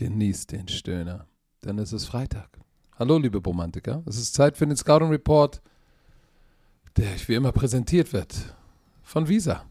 Genießt 0.00 0.52
den 0.52 0.66
Stöhner, 0.66 1.26
denn 1.62 1.78
es 1.78 1.92
ist 1.92 2.06
Freitag. 2.06 2.48
Hallo, 2.98 3.18
liebe 3.18 3.36
Romantiker. 3.36 4.02
Es 4.06 4.16
ist 4.16 4.32
Zeit 4.32 4.56
für 4.56 4.66
den 4.66 4.74
Scouting 4.74 5.10
Report, 5.10 5.60
der 6.96 7.12
euch 7.12 7.28
wie 7.28 7.34
immer 7.34 7.52
präsentiert 7.52 8.14
wird 8.14 8.56
von 9.02 9.28
Visa. 9.28 9.62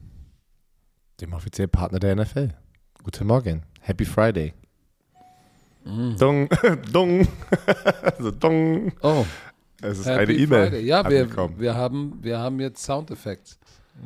Dem 1.20 1.34
offiziellen 1.34 1.71
Partner 1.71 1.98
der 1.98 2.16
NFL. 2.16 2.50
Guten 3.04 3.26
Morgen. 3.26 3.64
Happy 3.82 4.06
Friday. 4.06 4.54
Mm. 5.84 6.16
Dong, 6.20 6.48
dong, 6.93 7.28
also 8.04 8.30
dong. 8.30 8.92
Oh. 9.02 9.25
Es 9.82 9.98
ist 9.98 10.06
Happy 10.06 10.34
eine 10.34 10.34
E-Mail. 10.34 10.86
Ja, 10.86 11.10
wir, 11.10 11.28
wir, 11.57 11.74
haben, 11.74 12.20
wir 12.21 12.38
haben 12.38 12.60
jetzt 12.60 12.84
Soundeffekte. 12.84 13.56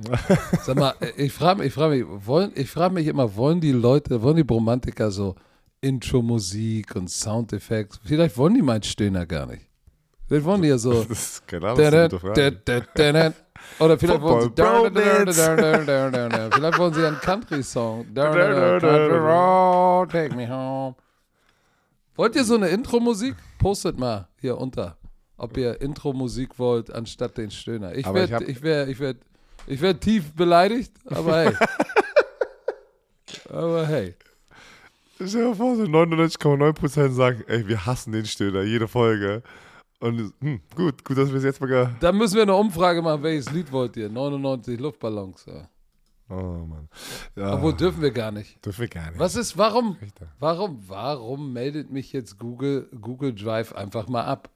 Sag 0.62 0.78
mal, 0.78 0.94
ich 1.18 1.34
frage 1.34 1.60
mich, 1.60 1.68
ich 1.68 1.74
frage 1.74 1.96
mich, 1.98 2.26
wollen, 2.26 2.54
ich 2.56 2.70
frage 2.70 2.94
mich 2.94 3.08
immer, 3.08 3.36
wollen 3.36 3.60
die 3.60 3.74
Leute, 3.74 4.22
wollen 4.22 4.38
die 4.38 4.46
Romantiker 4.50 5.12
so 5.12 5.36
Intro-Musik 5.84 6.96
und 6.96 7.10
Soundeffekte. 7.10 8.00
Vielleicht 8.06 8.38
wollen 8.38 8.54
die 8.56 8.62
meinen 8.62 8.84
Stöhner 8.84 9.26
gar 9.26 9.46
nicht. 9.46 9.68
Vielleicht 10.28 10.46
wollen 10.46 10.62
die 10.62 10.70
ja 10.70 10.78
so. 10.78 11.04
Das 11.04 11.10
ist 11.10 11.48
keine 11.48 13.34
Oder 13.80 13.98
vielleicht 13.98 14.22
wollen 14.22 14.42
sie. 14.44 14.62
Vielleicht 16.52 16.80
wollen 16.80 16.94
sie 16.94 17.06
einen 17.06 17.20
Country-Song. 17.20 18.06
Take 20.08 20.36
me 20.36 20.50
home. 20.50 20.96
Wollt 22.16 22.36
ihr 22.36 22.44
so 22.46 22.56
eine 22.56 22.70
Intro-Musik? 22.70 23.36
Postet 23.60 24.00
mal 24.00 24.28
hier 24.40 24.58
unter, 24.58 24.98
ob 25.38 25.58
ihr 25.58 25.82
Intro-Musik 25.82 26.58
wollt 26.60 26.94
anstatt 26.94 27.38
den 27.38 27.52
Stöhner. 27.52 27.94
Ich 27.96 28.06
werde 28.06 28.46
ich 28.46 28.62
werd, 28.62 28.88
ich 28.90 29.00
werd, 29.00 29.18
ich 29.68 29.82
werd 29.82 30.02
tief 30.02 30.34
beleidigt, 30.34 30.94
aber 31.10 31.38
hey. 31.38 31.56
aber 33.50 33.88
hey. 33.88 34.16
Stell 35.28 35.50
dir 35.50 35.56
vor, 35.56 35.76
so 35.76 35.84
99,9% 35.84 37.12
sagen, 37.12 37.44
ey, 37.48 37.68
wir 37.68 37.86
hassen 37.86 38.12
den 38.12 38.26
Stöhner, 38.26 38.64
jede 38.64 38.88
Folge. 38.88 39.44
Und 40.00 40.34
hm, 40.42 40.60
gut, 40.76 41.06
gut, 41.06 41.18
dass 41.18 41.30
wir 41.30 41.38
es 41.38 41.44
jetzt 41.44 41.62
mal. 41.62 41.96
Da 42.00 42.12
müssen 42.12 42.36
wir 42.36 42.42
eine 42.42 42.56
Umfrage 42.56 43.02
machen, 43.02 43.24
welches 43.24 43.52
Lied 43.52 43.72
wollt 43.72 43.96
ihr? 43.96 44.10
99 44.10 44.80
Luftballons. 44.80 45.46
Ja. 45.46 45.70
Oh 46.30 46.66
Mann. 46.66 46.90
Ja. 47.36 47.56
Obwohl 47.56 47.74
dürfen 47.74 48.02
wir 48.02 48.12
gar 48.12 48.32
nicht. 48.32 48.64
Dürfen 48.66 48.82
wir 48.82 48.88
gar 48.88 49.12
nicht. 49.12 49.20
Was 49.20 49.36
ist, 49.36 49.58
warum, 49.58 49.98
warum, 50.40 50.84
warum 50.88 51.54
meldet 51.54 51.92
mich 51.92 52.12
jetzt 52.12 52.38
Google, 52.38 52.90
Google 53.00 53.34
Drive 53.34 53.74
einfach 53.74 54.08
mal 54.08 54.26
ab? 54.26 54.50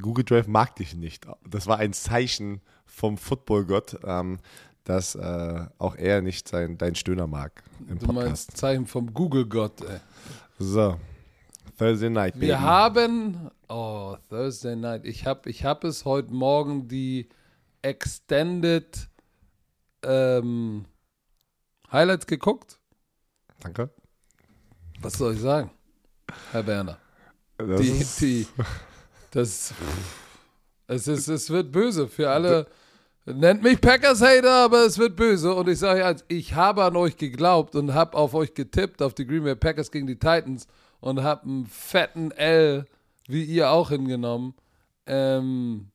Google 0.00 0.24
Drive 0.24 0.46
mag 0.46 0.76
dich 0.76 0.94
nicht. 0.94 1.26
Das 1.48 1.66
war 1.66 1.78
ein 1.78 1.92
Zeichen 1.92 2.60
vom 2.86 3.16
Footballgott. 3.18 3.98
Ähm, 4.04 4.38
dass 4.84 5.14
äh, 5.14 5.66
auch 5.78 5.96
er 5.96 6.22
nicht 6.22 6.48
sein, 6.48 6.78
dein 6.78 6.94
Stöhner 6.94 7.26
mag. 7.26 7.62
Im 7.88 7.98
du 7.98 8.06
Podcast. 8.06 8.14
meinst 8.14 8.56
Zeichen 8.56 8.86
vom 8.86 9.12
Google-Gott, 9.12 9.82
ey. 9.82 10.00
So. 10.58 10.98
Thursday 11.78 12.10
Night, 12.10 12.34
Baby. 12.34 12.48
Wir 12.48 12.60
haben, 12.60 13.50
oh, 13.68 14.16
Thursday 14.28 14.76
Night. 14.76 15.04
Ich 15.04 15.26
habe 15.26 15.48
ich 15.50 15.64
hab 15.64 15.84
es 15.84 16.04
heute 16.04 16.32
Morgen 16.32 16.86
die 16.86 17.28
Extended 17.80 19.08
ähm, 20.04 20.84
Highlights 21.90 22.26
geguckt. 22.26 22.78
Danke. 23.60 23.90
Was 25.00 25.14
soll 25.14 25.34
ich 25.34 25.40
sagen, 25.40 25.70
Herr 26.52 26.62
Berner? 26.62 26.98
Das 27.56 27.80
die, 27.80 27.88
ist 27.88 28.20
die, 28.20 28.46
das, 29.30 29.74
es, 30.86 31.08
ist, 31.08 31.28
es 31.28 31.50
wird 31.50 31.72
böse 31.72 32.08
für 32.08 32.30
alle. 32.30 32.66
Nennt 33.24 33.62
mich 33.62 33.80
Packers-Hater, 33.80 34.64
aber 34.64 34.84
es 34.84 34.98
wird 34.98 35.14
böse. 35.14 35.54
Und 35.54 35.68
ich 35.68 35.78
sage 35.78 36.04
eins, 36.04 36.24
ich 36.26 36.54
habe 36.54 36.82
an 36.82 36.96
euch 36.96 37.16
geglaubt 37.16 37.76
und 37.76 37.94
habe 37.94 38.16
auf 38.16 38.34
euch 38.34 38.54
getippt, 38.54 39.00
auf 39.00 39.14
die 39.14 39.26
Green 39.26 39.44
Bay 39.44 39.54
Packers 39.54 39.92
gegen 39.92 40.08
die 40.08 40.18
Titans 40.18 40.66
und 41.00 41.22
habe 41.22 41.44
einen 41.44 41.66
fetten 41.66 42.32
L, 42.32 42.86
wie 43.28 43.44
ihr 43.44 43.70
auch 43.70 43.90
hingenommen. 43.90 44.54
Ähm, 45.06 45.92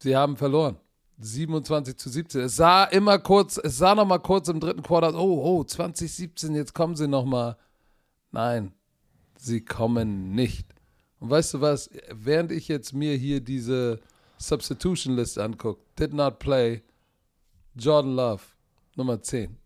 sie 0.00 0.16
haben 0.16 0.36
verloren. 0.36 0.78
27 1.18 1.96
zu 1.96 2.10
17. 2.10 2.40
Es 2.40 2.56
sah 2.56 2.84
immer 2.84 3.20
kurz, 3.20 3.56
es 3.62 3.78
sah 3.78 3.94
noch 3.94 4.04
mal 4.04 4.18
kurz 4.18 4.48
im 4.48 4.58
dritten 4.58 4.82
Quartal, 4.82 5.14
oh, 5.14 5.42
oh, 5.44 5.62
2017, 5.62 6.56
jetzt 6.56 6.74
kommen 6.74 6.96
sie 6.96 7.06
noch 7.06 7.24
mal. 7.24 7.56
Nein, 8.32 8.72
sie 9.38 9.64
kommen 9.64 10.34
nicht. 10.34 10.66
Und 11.20 11.30
weißt 11.30 11.54
du 11.54 11.60
was, 11.60 11.88
während 12.10 12.50
ich 12.50 12.66
jetzt 12.66 12.92
mir 12.92 13.14
hier 13.14 13.40
diese 13.40 14.00
Substitution 14.38 15.16
List 15.16 15.38
anguckt, 15.38 15.80
did 15.98 16.12
not 16.12 16.38
play, 16.38 16.82
Jordan 17.76 18.14
Love, 18.14 18.42
Nummer 18.96 19.20
10. 19.20 19.56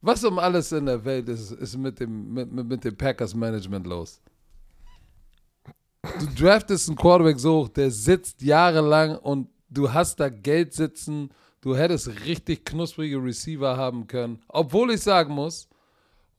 Was 0.00 0.24
um 0.24 0.38
alles 0.38 0.72
in 0.72 0.86
der 0.86 1.04
Welt 1.04 1.28
ist, 1.28 1.52
ist 1.52 1.76
mit 1.76 2.00
dem, 2.00 2.32
mit, 2.32 2.52
mit 2.52 2.84
dem 2.84 2.96
Packers 2.96 3.34
Management 3.34 3.86
los? 3.86 4.20
Du 6.02 6.26
draftest 6.26 6.88
einen 6.88 6.96
Quarterback 6.96 7.38
so 7.38 7.60
hoch, 7.60 7.68
der 7.68 7.90
sitzt 7.92 8.42
jahrelang 8.42 9.16
und 9.18 9.48
du 9.70 9.92
hast 9.92 10.18
da 10.18 10.28
Geld 10.28 10.72
sitzen. 10.72 11.30
Du 11.60 11.76
hättest 11.76 12.08
richtig 12.24 12.64
knusprige 12.64 13.22
Receiver 13.22 13.76
haben 13.76 14.08
können. 14.08 14.42
Obwohl 14.48 14.90
ich 14.90 15.02
sagen 15.02 15.32
muss, 15.32 15.68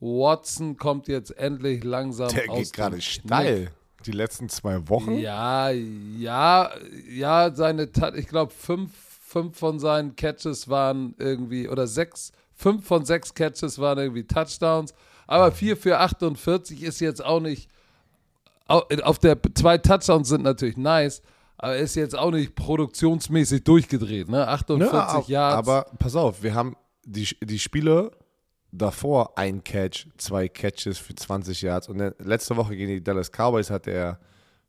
Watson 0.02 0.76
kommt 0.76 1.08
jetzt 1.08 1.32
endlich 1.38 1.86
langsam 1.86 2.28
der 2.28 2.50
aus. 2.50 2.56
Der 2.56 2.64
geht 2.64 2.74
gerade 2.74 3.02
steil 3.02 3.72
die 4.06 4.12
letzten 4.12 4.50
zwei 4.50 4.88
Wochen? 4.90 5.18
Ja, 5.18 5.70
ja, 5.70 6.72
ja, 7.10 7.52
seine, 7.54 7.90
ich 8.16 8.28
glaube, 8.28 8.52
fünf, 8.52 8.92
fünf 9.22 9.58
von 9.58 9.80
seinen 9.80 10.16
Catches 10.16 10.70
waren 10.70 11.16
irgendwie, 11.18 11.68
oder 11.68 11.88
sechs, 11.88 12.32
fünf 12.54 12.86
von 12.86 13.06
sechs 13.06 13.34
Catches 13.34 13.80
waren 13.80 13.98
irgendwie 13.98 14.26
Touchdowns. 14.26 14.94
Aber 15.28 15.52
vier 15.52 15.78
für 15.78 16.00
48 16.00 16.84
ist 16.84 17.00
jetzt 17.00 17.24
auch 17.24 17.40
nicht, 17.40 17.70
auf 18.68 19.20
der, 19.20 19.38
zwei 19.56 19.78
Touchdowns 19.78 20.30
sind 20.30 20.44
natürlich 20.44 20.78
nice, 20.78 21.22
aber 21.58 21.78
ist 21.78 21.96
jetzt 21.96 22.18
auch 22.18 22.32
nicht 22.32 22.56
produktionsmäßig 22.56 23.64
durchgedreht, 23.64 24.30
ne? 24.30 24.48
48 24.48 25.28
ja, 25.28 25.52
Yards. 25.52 25.58
Aber 25.58 25.86
pass 25.98 26.16
auf, 26.16 26.44
wir 26.44 26.54
haben 26.54 26.76
die, 27.06 27.28
die 27.42 27.60
Spiele 27.60 28.12
davor 28.74 29.38
ein 29.38 29.64
Catch, 29.64 30.08
zwei 30.18 30.50
Catches 30.50 30.98
für 30.98 31.16
20 31.16 31.62
Yards. 31.62 31.88
Und 31.88 32.00
letzte 32.20 32.58
Woche 32.58 32.76
gegen 32.76 32.90
die 32.90 33.04
Dallas 33.04 33.32
Cowboys 33.32 33.70
hatte 33.70 33.92
er 33.92 34.20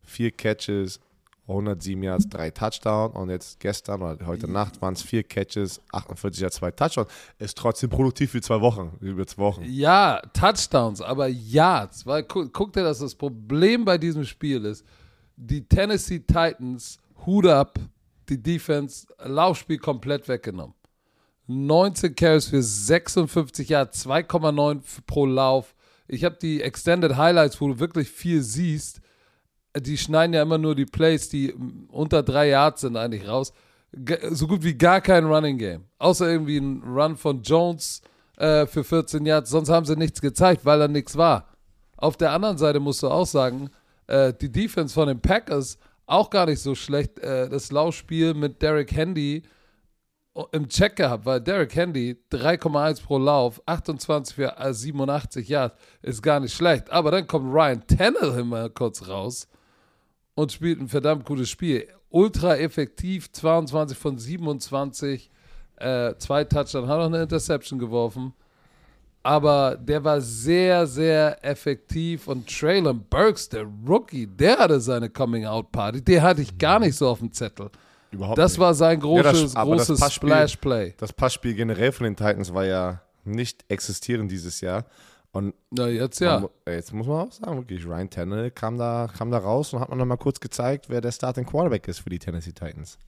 vier 0.03 0.31
Catches, 0.31 1.00
107 1.48 2.03
Yards, 2.03 2.28
drei 2.28 2.50
Touchdowns. 2.50 3.16
Und 3.16 3.31
jetzt 3.31 3.59
gestern 3.60 4.03
oder 4.03 4.26
heute 4.26 4.50
Nacht 4.50 4.81
waren 4.81 4.94
es 4.94 5.03
vier 5.03 5.22
Catches, 5.22 5.81
48 5.92 6.42
Yards, 6.42 6.56
zwei 6.56 6.70
Touchdowns. 6.70 7.09
Ist 7.38 7.56
trotzdem 7.56 7.91
produktiv 7.91 8.31
für 8.31 8.41
zwei 8.41 8.60
Wochen, 8.60 8.92
über 9.00 9.26
zwei 9.26 9.42
Wochen. 9.42 9.65
Ja, 9.65 10.21
Touchdowns, 10.32 11.00
aber 11.00 11.26
Yards. 11.28 12.06
Weil 12.06 12.25
guck, 12.25 12.53
guck 12.53 12.72
dir, 12.72 12.82
dass 12.82 12.98
das 12.98 13.15
Problem 13.15 13.84
bei 13.84 13.98
diesem 13.98 14.25
Spiel 14.25 14.65
ist. 14.66 14.84
Die 15.36 15.66
Tennessee 15.66 16.21
Titans, 16.21 16.98
Hut 17.26 17.47
up, 17.47 17.78
die 18.28 18.41
Defense, 18.41 19.06
Laufspiel 19.25 19.78
komplett 19.78 20.28
weggenommen. 20.28 20.75
19 21.47 22.15
Carries 22.15 22.47
für 22.47 22.62
56 22.62 23.69
Yards, 23.69 24.06
2,9 24.06 24.81
pro 25.06 25.27
Lauf. 25.27 25.75
Ich 26.06 26.25
habe 26.25 26.37
die 26.41 26.62
Extended 26.62 27.16
Highlights, 27.16 27.60
wo 27.60 27.69
du 27.69 27.78
wirklich 27.78 28.10
viel 28.10 28.43
siehst. 28.43 29.00
Die 29.77 29.99
schneiden 29.99 30.34
ja 30.34 30.43
immer 30.43 30.59
nur 30.59 30.75
die 30.75 30.87
Plays, 30.87 31.28
die 31.28 31.54
unter 31.88 32.22
drei 32.22 32.49
Yards 32.49 32.83
sind, 32.83 32.97
eigentlich 32.97 33.27
raus. 33.28 33.53
So 34.31 34.47
gut 34.47 34.62
wie 34.62 34.75
gar 34.75 35.00
kein 35.00 35.25
Running 35.25 35.59
Game. 35.59 35.84
Außer 35.99 36.28
irgendwie 36.28 36.59
ein 36.59 36.83
Run 36.83 37.16
von 37.16 37.43
Jones 37.43 38.03
äh, 38.37 38.66
für 38.66 38.84
14 38.84 39.25
Yards. 39.25 39.50
Sonst 39.50 39.69
haben 39.69 39.87
sie 39.87 39.97
nichts 39.97 40.21
gezeigt, 40.21 40.65
weil 40.65 40.78
da 40.78 40.88
nichts 40.88 41.16
war. 41.16 41.49
Auf 41.97 42.16
der 42.16 42.33
anderen 42.33 42.59
Seite 42.59 42.81
musst 42.81 43.03
du 43.03 43.09
auch 43.09 43.27
sagen, 43.27 43.71
äh, 44.06 44.33
die 44.33 44.50
Defense 44.50 44.94
von 44.94 45.09
den 45.09 45.21
Packers 45.21 45.78
auch 46.06 46.31
gar 46.31 46.47
nicht 46.47 46.60
so 46.60 46.75
schlecht. 46.75 47.19
Äh, 47.21 47.49
das 47.49 47.71
Laufspiel 47.71 48.34
mit 48.34 48.63
Derek 48.63 48.92
Handy 48.92 49.42
im 50.53 50.69
Check 50.69 50.97
gehabt, 50.97 51.27
weil 51.27 51.41
Derek 51.41 51.75
Handy 51.77 52.16
3,1 52.33 53.03
pro 53.03 53.19
Lauf, 53.19 53.63
28 53.66 54.34
für 54.34 54.54
87 54.59 55.48
Yards, 55.48 55.77
ist 56.03 56.22
gar 56.22 56.41
nicht 56.41 56.54
schlecht. 56.54 56.91
Aber 56.91 57.10
dann 57.10 57.27
kommt 57.27 57.53
Ryan 57.54 57.86
Tannehill 57.86 58.45
mal 58.45 58.71
kurz 58.71 59.07
raus 59.07 59.48
und 60.34 60.51
spielt 60.51 60.81
ein 60.81 60.89
verdammt 60.89 61.25
gutes 61.25 61.48
Spiel. 61.51 61.86
Ultra 62.10 62.57
effektiv, 62.57 63.31
22 63.31 63.97
von 63.97 64.19
27, 64.19 65.31
äh, 65.77 66.15
zwei 66.19 66.45
Touchdowns, 66.45 66.89
hat 66.89 66.98
noch 66.98 67.07
eine 67.07 67.22
Interception 67.22 67.78
geworfen. 67.78 68.33
Aber 69.22 69.77
der 69.77 70.04
war 70.04 70.21
sehr, 70.21 70.87
sehr 70.87 71.42
effektiv 71.42 72.28
und 72.28 72.47
Traylon 72.47 73.04
Burks, 73.09 73.48
der 73.48 73.66
Rookie, 73.87 74.27
der 74.27 74.59
hatte 74.59 74.80
seine 74.80 75.09
Coming-out-Party. 75.09 76.03
Der 76.03 76.22
hatte 76.22 76.42
ich 76.42 76.59
gar 76.59 76.78
nicht 76.78 76.97
so 76.97 77.09
auf 77.09 77.21
dem 77.21 77.33
Zettel. 77.33 77.71
Überhaupt 78.15 78.39
das 78.39 78.53
nicht. 78.53 78.61
war 78.61 78.75
sein 78.75 79.01
großes, 79.01 79.55
ja, 79.55 79.65
das, 79.65 79.89
großes 79.89 80.15
Splash-Play. 80.15 80.95
Das 80.99 81.13
Passspiel 81.13 81.55
generell 81.55 81.93
von 81.93 82.05
den 82.05 82.16
Titans 82.16 82.55
war 82.55 82.65
ja 82.65 83.03
nicht 83.25 83.65
existierend 83.69 84.31
dieses 84.31 84.61
Jahr. 84.61 84.84
Und 85.33 85.53
Na, 85.71 85.89
jetzt 85.89 86.21
ja. 86.21 86.39
Man, 86.39 86.51
jetzt 86.66 86.93
muss 86.93 87.09
man 87.09 87.27
auch 87.27 87.33
sagen, 87.33 87.57
wirklich, 87.57 87.84
Ryan 87.84 88.09
Tannehill 88.09 88.51
kam 88.53 88.78
da, 88.78 89.09
kam 89.13 89.33
da 89.33 89.39
raus 89.39 89.72
und 89.72 89.81
hat 89.81 89.89
man 89.89 89.99
nochmal 89.99 90.16
kurz 90.16 90.39
gezeigt, 90.39 90.89
wer 90.89 91.01
der 91.01 91.11
Starting 91.11 91.45
Quarterback 91.45 91.89
ist 91.89 92.01
für 92.01 92.11
die 92.11 92.21
Tennessee 92.21 92.53
Titans. 92.53 92.99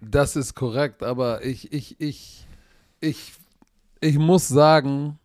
Das 0.00 0.34
ist 0.34 0.54
korrekt, 0.54 1.04
aber 1.04 1.44
ich, 1.44 1.72
ich, 1.72 2.00
ich, 2.00 2.46
ich, 3.00 3.32
ich 4.00 4.18
muss 4.18 4.48
sagen, 4.48 5.20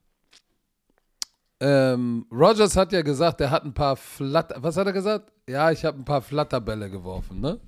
ähm, 1.60 2.28
Rogers 2.32 2.78
hat 2.78 2.94
ja 2.94 3.02
gesagt, 3.02 3.42
er 3.42 3.50
hat 3.50 3.66
ein 3.66 3.74
paar 3.74 3.96
Flatter. 3.96 4.62
Was 4.62 4.78
hat 4.78 4.86
er 4.86 4.94
gesagt? 4.94 5.34
Ja, 5.48 5.72
ich 5.72 5.84
habe 5.84 5.98
ein 5.98 6.06
paar 6.06 6.22
Flatterbälle 6.22 6.90
geworfen, 6.90 7.42
ne? 7.42 7.60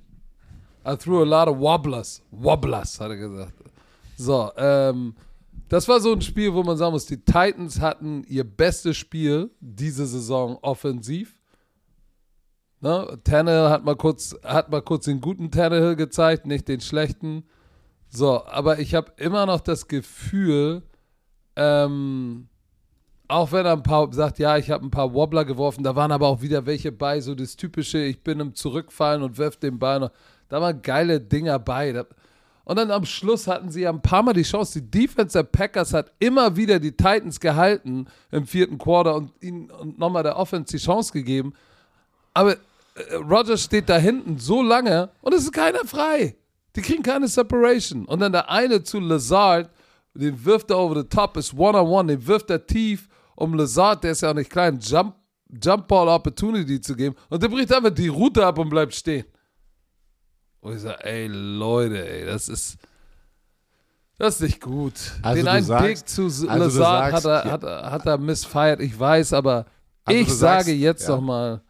I 0.85 0.95
threw 0.95 1.21
a 1.21 1.25
lot 1.25 1.47
of 1.47 1.57
wobblers. 1.57 2.21
Wobblers, 2.31 2.99
hat 2.99 3.11
er 3.11 3.17
gesagt. 3.17 3.53
So, 4.17 4.51
ähm, 4.57 5.15
das 5.69 5.87
war 5.87 5.99
so 5.99 6.11
ein 6.11 6.21
Spiel, 6.21 6.53
wo 6.53 6.63
man 6.63 6.77
sagen 6.77 6.91
muss, 6.91 7.05
die 7.05 7.23
Titans 7.23 7.79
hatten 7.79 8.23
ihr 8.27 8.43
bestes 8.43 8.97
Spiel 8.97 9.51
diese 9.59 10.05
Saison 10.05 10.57
offensiv. 10.61 11.39
Ne? 12.81 13.19
Tannehill 13.23 13.69
hat 13.69 13.85
mal 13.85 13.95
kurz, 13.95 14.35
hat 14.43 14.69
mal 14.71 14.81
kurz 14.81 15.05
den 15.05 15.21
guten 15.21 15.51
Tannehill 15.51 15.95
gezeigt, 15.95 16.45
nicht 16.45 16.67
den 16.67 16.81
schlechten. 16.81 17.43
So, 18.09 18.43
aber 18.45 18.79
ich 18.79 18.95
habe 18.95 19.13
immer 19.17 19.45
noch 19.45 19.61
das 19.61 19.87
Gefühl, 19.87 20.83
ähm, 21.55 22.49
auch 23.27 23.51
wenn 23.53 23.65
er 23.65 23.73
ein 23.73 23.83
paar 23.83 24.11
sagt, 24.11 24.39
ja, 24.39 24.57
ich 24.57 24.69
habe 24.69 24.85
ein 24.85 24.91
paar 24.91 25.13
Wobbler 25.13 25.45
geworfen, 25.45 25.83
da 25.83 25.95
waren 25.95 26.11
aber 26.11 26.27
auch 26.27 26.41
wieder 26.41 26.65
welche 26.65 26.91
bei, 26.91 27.21
so 27.21 27.33
das 27.33 27.55
typische, 27.55 27.99
ich 27.99 28.23
bin 28.23 28.39
im 28.39 28.55
Zurückfallen 28.55 29.23
und 29.23 29.37
wirf 29.37 29.55
den 29.57 29.79
Ball 29.79 30.01
noch. 30.01 30.11
Da 30.51 30.59
waren 30.59 30.81
geile 30.81 31.21
Dinger 31.21 31.59
bei. 31.59 32.03
Und 32.65 32.75
dann 32.75 32.91
am 32.91 33.05
Schluss 33.05 33.47
hatten 33.47 33.71
sie 33.71 33.87
ein 33.87 34.01
paar 34.01 34.21
Mal 34.21 34.33
die 34.33 34.43
Chance. 34.43 34.81
Die 34.81 34.91
Defense 34.91 35.37
der 35.37 35.43
Packers 35.43 35.93
hat 35.93 36.11
immer 36.19 36.57
wieder 36.57 36.77
die 36.77 36.91
Titans 36.91 37.39
gehalten 37.39 38.05
im 38.31 38.45
vierten 38.45 38.77
Quarter 38.77 39.15
und 39.15 39.31
ihnen 39.39 39.71
nochmal 39.97 40.23
der 40.23 40.35
Offense 40.35 40.75
die 40.75 40.83
Chance 40.83 41.13
gegeben. 41.13 41.53
Aber 42.33 42.57
äh, 42.95 43.15
Rogers 43.15 43.63
steht 43.63 43.87
da 43.87 43.97
hinten 43.97 44.39
so 44.39 44.61
lange 44.61 45.09
und 45.21 45.33
es 45.33 45.43
ist 45.43 45.53
keiner 45.53 45.85
frei. 45.85 46.35
Die 46.75 46.81
kriegen 46.81 47.01
keine 47.01 47.29
Separation. 47.29 48.03
Und 48.03 48.19
dann 48.19 48.33
der 48.33 48.49
eine 48.49 48.83
zu 48.83 48.99
Lazard, 48.99 49.69
den 50.13 50.43
wirft 50.43 50.69
er 50.69 50.79
over 50.79 50.99
the 50.99 51.07
top, 51.07 51.37
ist 51.37 51.53
one-on-one, 51.53 52.17
den 52.17 52.27
wirft 52.27 52.49
er 52.49 52.67
tief, 52.67 53.07
um 53.35 53.53
Lazard, 53.53 54.03
der 54.03 54.11
ist 54.11 54.21
ja 54.21 54.31
auch 54.31 54.35
nicht 54.35 54.49
klein, 54.49 54.79
Jump, 54.81 55.15
Jump 55.63 55.87
Ball 55.87 56.09
Opportunity 56.09 56.81
zu 56.81 56.93
geben. 56.93 57.15
Und 57.29 57.41
der 57.41 57.47
bricht 57.47 57.73
einfach 57.73 57.91
die 57.91 58.09
Route 58.09 58.45
ab 58.45 58.57
und 58.59 58.69
bleibt 58.69 58.93
stehen. 58.93 59.23
Und 60.61 60.75
ich 60.75 60.81
sage, 60.81 61.03
ey 61.03 61.27
Leute, 61.27 62.07
ey, 62.09 62.25
das 62.25 62.47
ist. 62.49 62.77
Das 64.17 64.35
ist 64.35 64.41
nicht 64.41 64.61
gut. 64.61 64.93
Also 65.23 65.35
Den 65.41 65.47
einen 65.47 65.65
sagst- 65.65 65.87
Big 65.87 66.07
zu 66.07 66.23
also 66.25 66.45
Lazard 66.47 67.13
hat, 67.13 67.21
sagst, 67.23 67.25
er, 67.25 67.45
ja. 67.47 67.51
hat, 67.51 67.63
er, 67.63 67.91
hat 67.91 68.05
er 68.05 68.17
missfeiert, 68.19 68.79
ich 68.79 68.97
weiß, 68.99 69.33
aber 69.33 69.65
Also 70.05 70.19
ich 70.19 70.27
du 70.27 70.33
sage 70.33 70.63
sagst, 70.65 70.69
jetzt 70.79 71.01
ja. 71.07 71.15
doch 71.15 71.21
mal, 71.21 71.61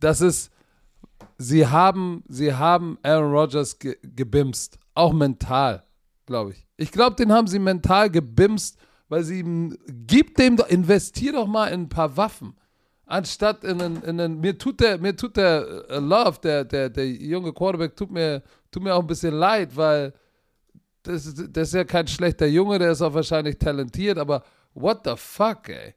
das 0.00 0.22
ist, 0.22 0.50
sie 1.36 1.66
haben, 1.66 2.24
sie 2.28 2.54
haben 2.54 2.98
Aaron 3.02 3.30
Rodgers 3.32 3.78
ge, 3.78 3.98
gebimst, 4.02 4.78
auch 4.94 5.12
mental, 5.12 5.84
glaube 6.24 6.52
ich. 6.52 6.66
Ich 6.78 6.90
glaube, 6.90 7.16
den 7.16 7.30
haben 7.32 7.46
sie 7.46 7.58
mental 7.58 8.08
gebimst, 8.10 8.78
weil 9.10 9.22
sie 9.22 9.40
ihm, 9.40 9.76
gib 10.06 10.36
dem, 10.36 10.56
doch- 10.56 10.68
investier 10.68 11.32
doch 11.34 11.46
mal 11.46 11.66
in 11.66 11.82
ein 11.82 11.88
paar 11.90 12.16
Waffen. 12.16 12.54
Anstatt 13.10 13.64
in 13.64 13.80
einen, 13.82 14.02
in 14.04 14.20
einen 14.20 14.38
mir 14.40 14.56
tut 14.56 14.78
der, 14.80 14.96
mir 14.98 15.16
tut 15.16 15.36
der 15.36 15.84
äh, 15.88 15.98
Love, 15.98 16.38
der, 16.42 16.64
der, 16.64 16.88
der 16.90 17.08
junge 17.08 17.52
Quarterback, 17.52 17.96
tut 17.96 18.10
mir, 18.12 18.40
tut 18.70 18.84
mir 18.84 18.94
auch 18.94 19.00
ein 19.00 19.06
bisschen 19.08 19.34
leid, 19.34 19.74
weil 19.76 20.12
das, 21.02 21.26
ist- 21.26 21.48
das 21.52 21.68
ist 21.68 21.74
ja 21.74 21.82
kein 21.84 22.06
schlechter 22.06 22.46
Junge, 22.46 22.78
der 22.78 22.92
ist 22.92 23.02
auch 23.02 23.12
wahrscheinlich 23.12 23.58
talentiert, 23.58 24.16
aber 24.16 24.44
what 24.74 25.00
the 25.04 25.14
fuck, 25.16 25.68
ey? 25.68 25.94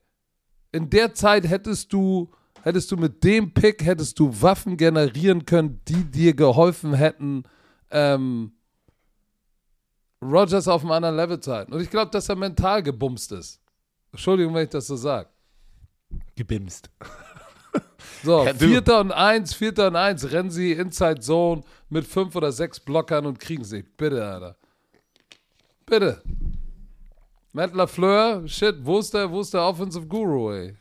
In 0.72 0.90
der 0.90 1.14
Zeit 1.14 1.48
hättest 1.48 1.94
du, 1.94 2.32
hättest 2.64 2.92
du 2.92 2.98
mit 2.98 3.24
dem 3.24 3.54
Pick, 3.54 3.86
hättest 3.86 4.18
du 4.18 4.32
Waffen 4.42 4.76
generieren 4.76 5.46
können, 5.46 5.82
die 5.88 6.06
dir 6.06 6.34
geholfen 6.34 6.96
hätten, 6.96 7.44
ähm, 7.92 8.54
Rogers 10.20 10.68
auf 10.68 10.82
einem 10.82 10.92
anderen 10.94 11.16
Level 11.16 11.40
zu 11.40 11.54
halten. 11.54 11.74
Und 11.74 11.82
ich 11.82 11.92
glaube, 11.92 12.10
dass 12.10 12.28
er 12.30 12.36
mental 12.38 12.82
gebumst 12.82 13.32
ist. 13.34 13.62
Entschuldigung, 14.12 14.54
wenn 14.56 14.64
ich 14.64 14.70
das 14.70 14.88
so 14.88 14.96
sage. 14.96 15.30
Gebimst. 16.36 16.90
So, 18.24 18.44
Ja, 18.46 18.54
Vierter 18.54 19.00
und 19.02 19.12
Eins, 19.12 19.54
Vierter 19.54 19.88
und 19.88 19.96
Eins, 19.96 20.32
rennen 20.32 20.50
sie 20.52 20.72
Inside 20.74 21.20
Zone 21.20 21.64
mit 21.90 22.06
fünf 22.06 22.36
oder 22.36 22.52
sechs 22.52 22.80
Blockern 22.80 23.26
und 23.26 23.40
kriegen 23.40 23.64
sie. 23.64 23.84
Bitte, 23.84 24.26
Alter. 24.26 24.56
Bitte. 25.86 26.22
Matt 27.52 27.74
LaFleur, 27.74 28.48
shit, 28.48 28.78
wo 28.84 28.98
ist 29.00 29.14
der, 29.14 29.30
wo 29.30 29.42
ist 29.42 29.54
der 29.54 29.62
Offensive 29.62 30.08
Guru, 30.08 30.52
ey? 30.54 30.76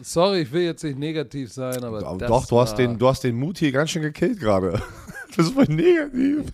Sorry, 0.00 0.40
ich 0.42 0.52
will 0.52 0.62
jetzt 0.62 0.84
nicht 0.84 0.98
negativ 0.98 1.52
sein, 1.52 1.82
aber 1.82 2.00
Doch, 2.00 2.18
doch, 2.18 2.46
du 2.46 2.60
hast, 2.60 2.70
war- 2.72 2.76
den, 2.76 2.98
du 2.98 3.08
hast 3.08 3.24
den 3.24 3.36
Mut 3.36 3.58
hier 3.58 3.72
ganz 3.72 3.90
schön 3.90 4.02
gekillt 4.02 4.38
gerade. 4.40 4.80
Das 5.36 5.46
ist 5.48 5.52
voll 5.54 5.66
negativ. 5.66 6.50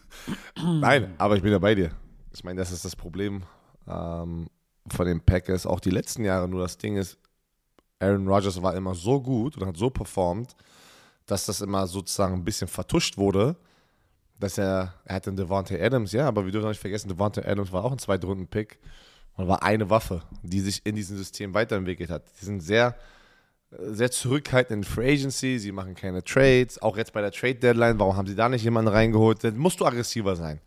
Nein, 0.56 1.14
aber 1.18 1.36
ich 1.36 1.42
bin 1.42 1.52
ja 1.52 1.58
bei 1.60 1.72
dir. 1.76 1.92
Ich 2.34 2.42
meine, 2.42 2.58
das 2.58 2.72
ist 2.72 2.84
das 2.84 2.96
Problem 2.96 3.44
ähm, 3.86 4.48
von 4.88 5.06
den 5.06 5.20
Packers 5.20 5.66
auch 5.66 5.80
die 5.80 5.90
letzten 5.90 6.24
Jahre. 6.24 6.48
Nur 6.48 6.62
das 6.62 6.78
Ding 6.78 6.96
ist, 6.96 7.18
Aaron 7.98 8.26
Rodgers 8.26 8.60
war 8.62 8.74
immer 8.74 8.94
so 8.94 9.20
gut 9.20 9.56
und 9.56 9.66
hat 9.66 9.76
so 9.76 9.90
performt, 9.90 10.56
dass 11.26 11.46
das 11.46 11.60
immer 11.60 11.86
sozusagen 11.86 12.34
ein 12.34 12.44
bisschen 12.44 12.68
vertuscht 12.68 13.16
wurde. 13.16 13.56
Dass 14.38 14.58
er, 14.58 14.94
er 15.04 15.16
hatte 15.16 15.32
Devontae 15.32 15.80
Adams, 15.80 16.10
ja, 16.10 16.26
aber 16.26 16.44
wir 16.44 16.50
dürfen 16.50 16.68
nicht 16.68 16.80
vergessen, 16.80 17.08
Devontae 17.08 17.46
Adams 17.46 17.70
war 17.70 17.84
auch 17.84 17.92
ein 17.92 17.98
Zweitrunden-Pick 17.98 18.80
und 19.36 19.46
war 19.46 19.62
eine 19.62 19.88
Waffe, 19.88 20.22
die 20.42 20.60
sich 20.60 20.84
in 20.84 20.96
diesem 20.96 21.16
System 21.16 21.54
weiterentwickelt 21.54 22.10
hat. 22.10 22.24
Die 22.40 22.44
sind 22.44 22.60
sehr, 22.60 22.96
sehr 23.70 24.10
zurückhaltend 24.10 24.84
in 24.84 24.84
Free 24.84 25.12
Agency, 25.12 25.60
sie 25.60 25.70
machen 25.70 25.94
keine 25.94 26.24
Trades, 26.24 26.82
auch 26.82 26.96
jetzt 26.96 27.12
bei 27.12 27.20
der 27.20 27.30
Trade 27.30 27.54
Deadline, 27.54 28.00
warum 28.00 28.16
haben 28.16 28.26
sie 28.26 28.34
da 28.34 28.48
nicht 28.48 28.64
jemanden 28.64 28.90
reingeholt? 28.90 29.44
Dann 29.44 29.56
musst 29.56 29.78
du 29.78 29.86
aggressiver 29.86 30.34
sein. 30.34 30.60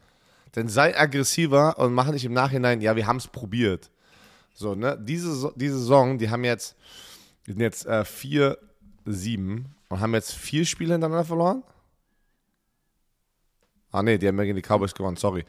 Dann 0.54 0.70
sei 0.70 0.98
aggressiver 0.98 1.78
und 1.78 1.94
mach 1.94 2.10
nicht 2.12 2.24
im 2.24 2.34
Nachhinein, 2.34 2.80
ja, 2.80 2.96
wir 2.96 3.06
haben 3.08 3.18
es 3.18 3.28
probiert. 3.28 3.92
So, 4.56 4.74
ne, 4.74 4.98
diese, 5.00 5.54
diese 5.56 5.78
Saison, 5.78 6.18
die 6.18 6.30
haben 6.30 6.46
jetzt, 6.46 6.78
die 7.46 7.52
sind 7.52 7.62
jetzt 7.62 7.86
äh, 7.86 8.06
4, 8.06 8.58
7 9.06 9.66
und 9.90 10.00
haben 10.00 10.14
jetzt 10.14 10.34
vier 10.34 10.66
Spiele 10.66 10.94
hintereinander 10.94 11.26
verloren. 11.26 11.64
Ah, 13.92 14.02
nee, 14.02 14.18
die 14.18 14.28
haben 14.28 14.38
ja 14.38 14.46
gegen 14.46 14.56
die 14.56 14.62
Cowboys 14.62 14.96
gewonnen, 14.96 15.18
sorry. 15.18 15.46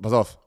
Pass 0.00 0.12
auf. 0.12 0.38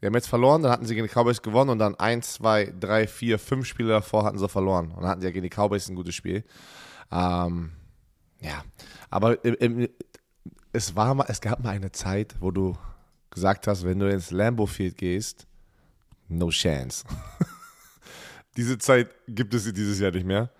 Die 0.00 0.06
haben 0.06 0.14
jetzt 0.14 0.28
verloren, 0.28 0.62
dann 0.62 0.72
hatten 0.72 0.86
sie 0.86 0.94
gegen 0.94 1.06
die 1.06 1.12
Cowboys 1.12 1.40
gewonnen 1.40 1.70
und 1.70 1.78
dann 1.78 1.94
1, 1.94 2.34
2, 2.34 2.74
3, 2.80 3.06
4, 3.06 3.38
5 3.38 3.66
Spiele 3.66 3.90
davor 3.90 4.24
hatten 4.24 4.38
sie 4.38 4.48
verloren. 4.48 4.90
Und 4.90 5.02
dann 5.02 5.10
hatten 5.10 5.20
sie 5.20 5.26
ja 5.26 5.32
gegen 5.32 5.44
die 5.44 5.54
Cowboys 5.54 5.88
ein 5.88 5.94
gutes 5.94 6.14
Spiel. 6.14 6.44
Ähm, 7.12 7.72
ja, 8.40 8.64
aber 9.08 9.44
im, 9.44 9.54
im, 9.54 9.88
es, 10.72 10.96
war 10.96 11.14
mal, 11.14 11.26
es 11.28 11.40
gab 11.40 11.62
mal 11.62 11.70
eine 11.70 11.92
Zeit, 11.92 12.34
wo 12.40 12.50
du 12.50 12.76
gesagt 13.30 13.66
hast, 13.66 13.84
wenn 13.84 13.98
du 13.98 14.10
ins 14.10 14.30
Lambeau 14.30 14.66
Field 14.66 14.96
gehst, 14.96 15.46
no 16.30 16.48
chance. 16.50 17.04
Diese 18.56 18.78
Zeit 18.78 19.10
gibt 19.28 19.54
es 19.54 19.72
dieses 19.72 20.00
Jahr 20.00 20.10
nicht 20.10 20.26
mehr. 20.26 20.50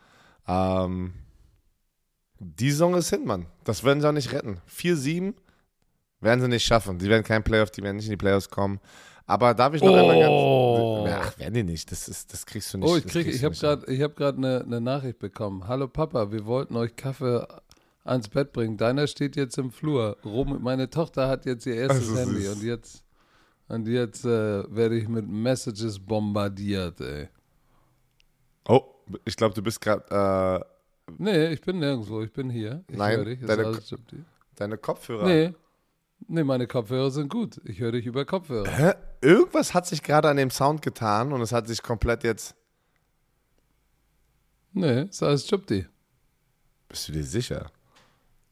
Ähm, 0.46 1.12
die 2.38 2.70
Saison 2.70 2.94
ist 2.94 3.10
hin, 3.10 3.24
Mann. 3.26 3.46
Das 3.64 3.82
werden 3.84 4.00
sie 4.00 4.08
auch 4.08 4.12
nicht 4.12 4.32
retten. 4.32 4.60
4-7 4.70 5.34
werden 6.20 6.40
sie 6.40 6.48
nicht 6.48 6.64
schaffen. 6.64 6.98
Die 6.98 7.08
werden 7.08 7.24
kein 7.24 7.42
Playoff, 7.42 7.70
die 7.70 7.82
werden 7.82 7.96
nicht 7.96 8.06
in 8.06 8.12
die 8.12 8.16
Playoffs 8.16 8.48
kommen. 8.48 8.80
Aber 9.26 9.54
darf 9.54 9.74
ich 9.74 9.82
noch 9.82 9.94
einmal 9.94 10.24
Oh. 10.28 11.04
ganz. 11.04 11.26
Ach, 11.34 11.38
werden 11.38 11.54
die 11.54 11.62
nicht. 11.64 11.90
Das, 11.92 12.08
ist, 12.08 12.32
das 12.32 12.46
kriegst 12.46 12.72
du 12.72 12.78
nicht. 12.78 12.88
Oh, 12.88 12.96
ich 12.96 13.06
krieg, 13.06 13.26
ich 13.26 13.44
habe 13.44 13.54
gerade, 13.54 14.08
gerade 14.14 14.38
eine 14.38 14.60
eine 14.62 14.80
Nachricht 14.80 15.18
bekommen. 15.18 15.68
Hallo 15.68 15.86
Papa, 15.88 16.32
wir 16.32 16.46
wollten 16.46 16.76
euch 16.76 16.96
Kaffee 16.96 17.46
ans 18.04 18.28
Bett 18.28 18.52
bringen. 18.52 18.76
Deiner 18.76 19.06
steht 19.06 19.36
jetzt 19.36 19.58
im 19.58 19.70
Flur. 19.70 20.16
Rom, 20.24 20.60
meine 20.62 20.90
Tochter 20.90 21.28
hat 21.28 21.44
jetzt 21.46 21.66
ihr 21.66 21.74
erstes 21.74 22.16
Handy 22.16 22.42
süß. 22.42 22.56
und 22.56 22.62
jetzt 22.64 23.04
und 23.70 23.88
jetzt 23.88 24.24
äh, 24.24 24.74
werde 24.74 24.96
ich 24.96 25.08
mit 25.08 25.26
Messages 25.26 25.98
bombardiert, 25.98 27.00
ey. 27.00 27.28
Oh, 28.68 28.82
ich 29.24 29.36
glaube, 29.36 29.54
du 29.54 29.62
bist 29.62 29.80
gerade. 29.80 30.64
Äh, 30.66 30.70
Nee, 31.18 31.48
ich 31.52 31.60
bin 31.60 31.78
nirgendwo, 31.78 32.22
ich 32.22 32.32
bin 32.32 32.50
hier. 32.50 32.84
Ich 32.88 32.96
Nein, 32.96 33.16
höre 33.16 33.24
dich. 33.24 33.40
Deine 33.40 33.78
deine 34.56 34.78
Kopfhörer. 34.78 35.26
Nee. 35.26 35.54
Nee, 36.28 36.44
meine 36.44 36.66
Kopfhörer 36.66 37.10
sind 37.10 37.28
gut. 37.28 37.60
Ich 37.64 37.80
höre 37.80 37.92
dich 37.92 38.06
über 38.06 38.24
Kopfhörer. 38.24 38.70
Hä? 38.70 38.92
Irgendwas 39.22 39.74
hat 39.74 39.86
sich 39.86 40.02
gerade 40.02 40.28
an 40.28 40.36
dem 40.36 40.50
Sound 40.50 40.82
getan 40.82 41.32
und 41.32 41.40
es 41.40 41.52
hat 41.52 41.66
sich 41.66 41.82
komplett 41.82 42.24
jetzt. 42.24 42.54
Nee, 44.72 45.02
ist 45.02 45.22
alles 45.22 45.46
Gypsy. 45.48 45.86
Bist 46.88 47.08
du 47.08 47.12
dir 47.12 47.24
sicher? 47.24 47.70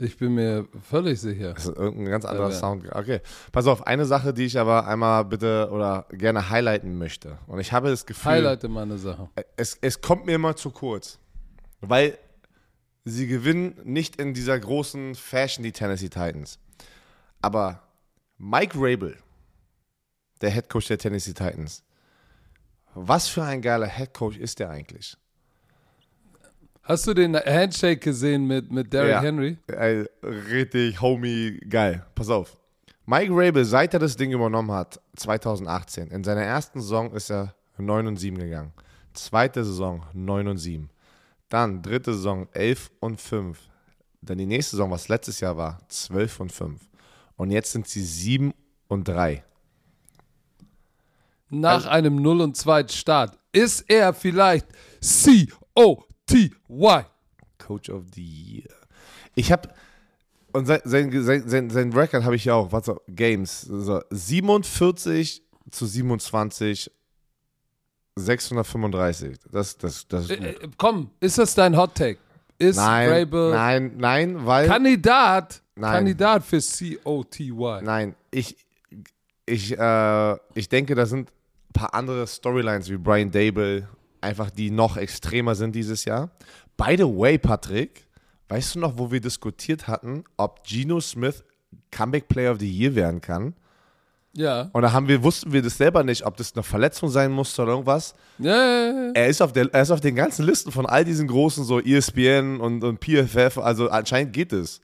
Ich 0.00 0.16
bin 0.16 0.34
mir 0.34 0.68
völlig 0.88 1.20
sicher. 1.20 1.54
Das 1.54 1.66
ist 1.66 1.76
irgendein 1.76 2.10
ganz 2.12 2.24
anderer 2.24 2.50
Ja. 2.50 2.54
Sound. 2.54 2.84
Okay. 2.94 3.20
Pass 3.50 3.66
auf, 3.66 3.84
eine 3.86 4.04
Sache, 4.06 4.32
die 4.32 4.44
ich 4.44 4.58
aber 4.58 4.86
einmal 4.86 5.24
bitte 5.24 5.68
oder 5.72 6.06
gerne 6.12 6.50
highlighten 6.50 6.96
möchte. 6.96 7.38
Und 7.48 7.58
ich 7.58 7.72
habe 7.72 7.90
das 7.90 8.06
Gefühl. 8.06 8.32
Highlighte 8.32 8.68
meine 8.68 8.96
Sache. 8.96 9.28
es, 9.56 9.76
es 9.80 10.00
kommt 10.00 10.24
mir 10.26 10.36
immer 10.36 10.54
zu 10.54 10.70
kurz. 10.70 11.18
Weil 11.80 12.16
sie 13.04 13.26
gewinnen 13.26 13.74
nicht 13.84 14.16
in 14.20 14.34
dieser 14.34 14.58
großen 14.58 15.16
Fashion, 15.16 15.64
die 15.64 15.72
Tennessee 15.72 16.08
Titans. 16.08 16.60
Aber 17.42 17.82
Mike 18.36 18.76
Rabel, 18.76 19.16
der 20.40 20.50
Head 20.50 20.68
Coach 20.68 20.86
der 20.86 20.98
Tennessee 20.98 21.32
Titans, 21.32 21.82
was 22.94 23.26
für 23.28 23.42
ein 23.42 23.62
geiler 23.62 23.86
Head 23.88 24.14
Coach 24.14 24.36
ist 24.36 24.60
der 24.60 24.70
eigentlich? 24.70 25.16
Hast 26.88 27.06
du 27.06 27.12
den 27.12 27.36
Handshake 27.36 27.98
gesehen 28.00 28.46
mit, 28.46 28.72
mit 28.72 28.90
Derrick 28.92 29.10
Ja. 29.12 29.20
Henry? 29.20 29.58
Ey, 29.66 30.06
richtig, 30.22 30.98
homie, 31.02 31.58
geil. 31.68 32.06
Pass 32.14 32.30
auf. 32.30 32.56
Mike 33.04 33.30
Rabel, 33.30 33.64
seit 33.66 33.92
er 33.92 34.00
das 34.00 34.16
Ding 34.16 34.32
übernommen 34.32 34.70
hat, 34.72 34.98
2018, 35.16 36.08
in 36.08 36.24
seiner 36.24 36.42
ersten 36.42 36.80
Saison 36.80 37.12
ist 37.12 37.30
er 37.30 37.54
9 37.76 38.06
und 38.06 38.16
7 38.16 38.38
gegangen. 38.38 38.72
Zweite 39.12 39.64
Saison 39.64 40.02
9 40.14 40.48
und 40.48 40.56
7. 40.56 40.88
Dann 41.50 41.82
dritte 41.82 42.14
Saison 42.14 42.48
11 42.52 42.90
und 43.00 43.20
5. 43.20 43.58
Dann 44.22 44.38
die 44.38 44.46
nächste 44.46 44.76
Saison, 44.76 44.90
was 44.90 45.08
letztes 45.08 45.40
Jahr 45.40 45.56
war, 45.58 45.78
12 45.88 46.40
und 46.40 46.52
5. 46.52 46.80
Und 47.36 47.50
jetzt 47.50 47.72
sind 47.72 47.86
sie 47.86 48.02
7 48.02 48.52
und 48.88 49.06
3. 49.06 49.44
Nach 51.50 51.74
Also- 51.74 51.88
einem 51.90 52.16
0 52.16 52.40
und 52.40 52.56
2 52.56 52.88
Start 52.88 53.38
ist 53.52 53.84
er 53.90 54.14
vielleicht 54.14 54.66
C-O-T-Y. 56.28 57.04
Coach 57.58 57.90
of 57.90 58.04
the 58.14 58.22
Year. 58.22 58.68
Ich 59.34 59.50
habe 59.52 59.68
und 60.52 60.66
sein, 60.66 60.80
sein, 60.84 61.48
sein, 61.48 61.70
sein, 61.70 61.92
Record 61.92 62.24
habe 62.24 62.34
ich 62.36 62.46
ja 62.46 62.54
auch, 62.54 62.70
so, 62.82 63.00
Games, 63.08 63.60
so 63.60 64.00
47 64.10 65.42
zu 65.70 65.86
27, 65.86 66.90
635. 68.16 69.38
Das, 69.50 69.76
das, 69.76 70.08
das 70.08 70.24
ist 70.24 70.30
Äh, 70.30 70.36
gut. 70.36 70.46
äh, 70.62 70.68
komm, 70.76 71.10
ist 71.20 71.38
das 71.38 71.54
dein 71.54 71.76
Hot 71.76 71.94
Take? 71.94 72.18
Ist 72.58 72.76
Nein, 72.76 73.08
Vrabel 73.08 73.50
nein, 73.52 73.92
nein, 73.98 74.46
weil 74.46 74.66
Kandidat, 74.66 75.62
Nein. 75.76 75.92
Kandidat 75.92 76.44
für 76.44 76.60
C-O-T-Y? 76.60 77.84
Nein, 77.84 78.16
ich, 78.32 78.56
ich, 79.46 79.78
äh, 79.78 80.36
ich 80.54 80.68
denke, 80.68 80.94
da 80.96 81.06
sind 81.06 81.28
ein 81.30 81.72
paar 81.72 81.94
andere 81.94 82.26
Storylines 82.26 82.90
wie 82.90 82.96
Brian 82.96 83.30
Dable, 83.30 83.86
einfach 84.20 84.50
die 84.50 84.70
noch 84.70 84.96
extremer 84.96 85.54
sind 85.54 85.74
dieses 85.74 86.04
Jahr. 86.04 86.30
By 86.76 86.96
the 86.96 87.04
way, 87.04 87.38
Patrick, 87.38 88.06
weißt 88.48 88.74
du 88.74 88.80
noch, 88.80 88.98
wo 88.98 89.10
wir 89.10 89.20
diskutiert 89.20 89.88
hatten, 89.88 90.24
ob 90.36 90.64
Geno 90.64 91.00
Smith 91.00 91.44
Comeback 91.90 92.28
Player 92.28 92.52
of 92.52 92.60
the 92.60 92.70
Year 92.70 92.94
werden 92.94 93.20
kann? 93.20 93.54
Ja. 94.34 94.70
Und 94.72 94.82
da 94.82 94.92
haben 94.92 95.08
wir, 95.08 95.22
wussten 95.22 95.52
wir 95.52 95.62
das 95.62 95.76
selber 95.76 96.04
nicht, 96.04 96.24
ob 96.24 96.36
das 96.36 96.54
eine 96.54 96.62
Verletzung 96.62 97.08
sein 97.08 97.32
musste 97.32 97.62
oder 97.62 97.72
irgendwas. 97.72 98.14
Ja, 98.38 98.54
ja, 98.54 98.86
ja. 98.86 99.10
Er 99.14 99.26
ist 99.26 99.42
auf, 99.42 99.52
der, 99.52 99.72
er 99.72 99.82
ist 99.82 99.90
auf 99.90 100.00
den 100.00 100.14
ganzen 100.14 100.44
Listen 100.44 100.70
von 100.70 100.86
all 100.86 101.04
diesen 101.04 101.26
großen, 101.26 101.64
so 101.64 101.80
ESPN 101.80 102.60
und, 102.60 102.84
und 102.84 103.00
PFF, 103.00 103.58
also 103.58 103.88
anscheinend 103.88 104.32
geht 104.32 104.52
es. 104.52 104.80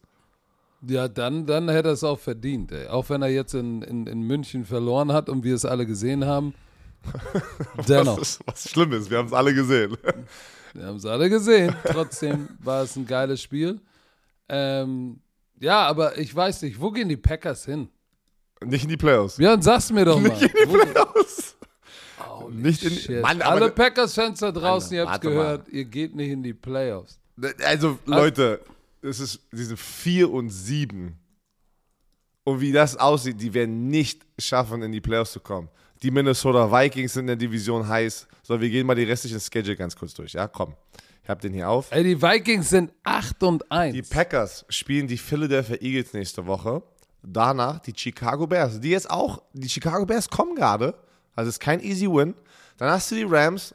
Ja, 0.87 1.09
dann, 1.09 1.47
dann 1.47 1.69
hätte 1.69 1.91
er 1.91 1.93
es 1.93 2.05
auch 2.05 2.19
verdient, 2.19 2.73
ey. 2.73 2.89
Auch 2.89 3.09
wenn 3.09 3.23
er 3.23 3.29
jetzt 3.29 3.55
in, 3.55 3.83
in, 3.83 4.07
in 4.07 4.23
München 4.23 4.65
verloren 4.65 5.13
hat 5.13 5.29
und 5.29 5.45
wir 5.45 5.55
es 5.55 5.65
alle 5.65 5.87
gesehen 5.87 6.25
haben. 6.27 6.55
Dennoch. 7.89 8.21
Was, 8.21 8.39
was 8.47 8.71
schlimm 8.71 8.93
ist, 8.93 9.11
wir 9.11 9.19
haben 9.19 9.27
es 9.27 9.33
alle 9.33 9.55
gesehen. 9.55 9.97
Wir 10.77 10.87
haben 10.87 10.97
es 10.97 11.07
alle 11.07 11.31
gesehen. 11.31 11.73
Trotzdem 11.85 12.49
war 12.59 12.83
es 12.83 12.97
ein 12.97 13.07
geiles 13.07 13.41
Spiel. 13.41 13.81
Ähm, 14.49 15.21
ja, 15.61 15.87
aber 15.87 16.19
ich 16.19 16.35
weiß 16.35 16.63
nicht, 16.63 16.81
wo 16.81 16.91
gehen 16.91 17.09
die 17.09 17.17
Packers 17.17 17.65
hin? 17.65 17.89
Nicht 18.61 18.83
in 18.83 18.89
die 18.89 18.97
Playoffs. 18.97 19.37
Björn, 19.37 19.63
sag's 19.63 19.93
mir 19.93 20.05
doch 20.05 20.19
mal. 20.19 20.31
Nicht 20.31 20.43
in 20.43 20.49
die 20.49 20.77
Playoffs. 20.77 21.57
Nicht 22.51 22.83
in-. 23.09 23.21
Mann, 23.21 23.41
Alle 23.43 23.71
Packers-Fans 23.71 24.41
da 24.41 24.51
draußen, 24.51 24.97
Mann, 24.97 25.07
ihr 25.07 25.11
habt's 25.11 25.21
gehört, 25.21 25.69
ihr 25.69 25.85
geht 25.85 26.15
nicht 26.15 26.31
in 26.31 26.43
die 26.43 26.55
Playoffs. 26.55 27.21
Also, 27.65 27.99
Leute, 28.07 28.61
es 29.03 29.21
ist 29.21 29.41
diese 29.53 29.77
4 29.77 30.31
und 30.31 30.51
7. 30.51 31.17
Und 32.45 32.61
wie 32.61 32.73
das 32.73 32.97
aussieht, 32.97 33.41
die 33.41 33.53
werden 33.55 33.89
nicht 33.89 34.25
schaffen, 34.39 34.83
in 34.83 34.93
die 34.93 35.01
Playoffs 35.01 35.33
zu 35.33 35.41
kommen. 35.41 35.69
Die 36.03 36.11
Minnesota 36.11 36.71
Vikings 36.71 37.15
sind 37.15 37.23
in 37.23 37.27
der 37.29 37.37
Division 37.37 37.89
heiß. 37.89 38.27
So, 38.43 38.61
wir 38.61 38.69
gehen 38.69 38.87
mal 38.87 38.95
die 38.95 39.05
restlichen 39.05 39.41
Schedule 39.41 39.75
ganz 39.77 39.97
kurz 39.97 40.13
durch. 40.13 40.35
Ja, 40.35 40.47
komm. 40.47 40.75
Ich 41.23 41.31
hab 41.31 41.41
den 41.41 41.55
hier 41.55 41.71
auf. 41.71 41.91
Ey, 41.91 42.05
die 42.05 42.21
Vikings 42.21 42.69
sind 42.69 42.93
8 43.03 43.43
und 43.45 43.73
1. 43.73 43.95
Die 43.95 44.03
Packers 44.03 44.67
spielen 44.69 45.07
die 45.09 45.17
Philadelphia 45.17 45.77
Eagles 45.81 46.13
nächste 46.13 46.47
Woche. 46.47 46.83
Danach 47.23 47.79
die 47.79 47.95
Chicago 47.97 48.47
Bears. 48.47 48.79
Die 48.79 48.91
jetzt 48.91 49.09
auch, 49.09 49.41
die 49.55 49.69
Chicago 49.71 50.05
Bears 50.05 50.29
kommen 50.29 50.55
gerade. 50.55 50.95
Also 51.35 51.49
es 51.49 51.55
ist 51.55 51.61
kein 51.61 51.81
easy 51.81 52.07
win. 52.07 52.35
Dann 52.77 52.91
hast 52.91 53.11
du 53.11 53.15
die 53.15 53.23
Rams. 53.23 53.75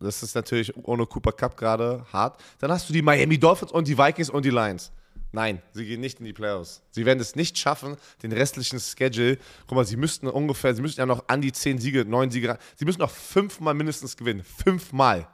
Das 0.00 0.22
ist 0.22 0.34
natürlich 0.34 0.74
ohne 0.76 1.04
Cooper 1.04 1.32
Cup 1.32 1.56
gerade 1.56 2.06
hart. 2.10 2.40
Dann 2.60 2.70
hast 2.70 2.88
du 2.88 2.94
die 2.94 3.02
Miami 3.02 3.38
Dolphins 3.38 3.72
und 3.72 3.86
die 3.86 3.98
Vikings 3.98 4.30
und 4.30 4.46
die 4.46 4.50
Lions. 4.50 4.90
Nein, 5.38 5.62
sie 5.72 5.86
gehen 5.86 6.00
nicht 6.00 6.18
in 6.18 6.24
die 6.24 6.32
Playoffs. 6.32 6.82
Sie 6.90 7.06
werden 7.06 7.20
es 7.20 7.36
nicht 7.36 7.56
schaffen, 7.58 7.94
den 8.24 8.32
restlichen 8.32 8.80
Schedule. 8.80 9.38
Guck 9.68 9.76
mal, 9.76 9.84
sie 9.86 9.96
müssten 9.96 10.26
ungefähr, 10.26 10.74
sie 10.74 10.82
müssten 10.82 10.98
ja 11.00 11.06
noch 11.06 11.28
an 11.28 11.40
die 11.40 11.52
10 11.52 11.78
Siege, 11.78 12.04
9 12.04 12.32
Siege. 12.32 12.58
Sie 12.74 12.84
müssen 12.84 12.98
noch 12.98 13.10
fünfmal 13.12 13.74
mindestens 13.74 14.16
gewinnen. 14.16 14.42
Fünfmal. 14.42 15.28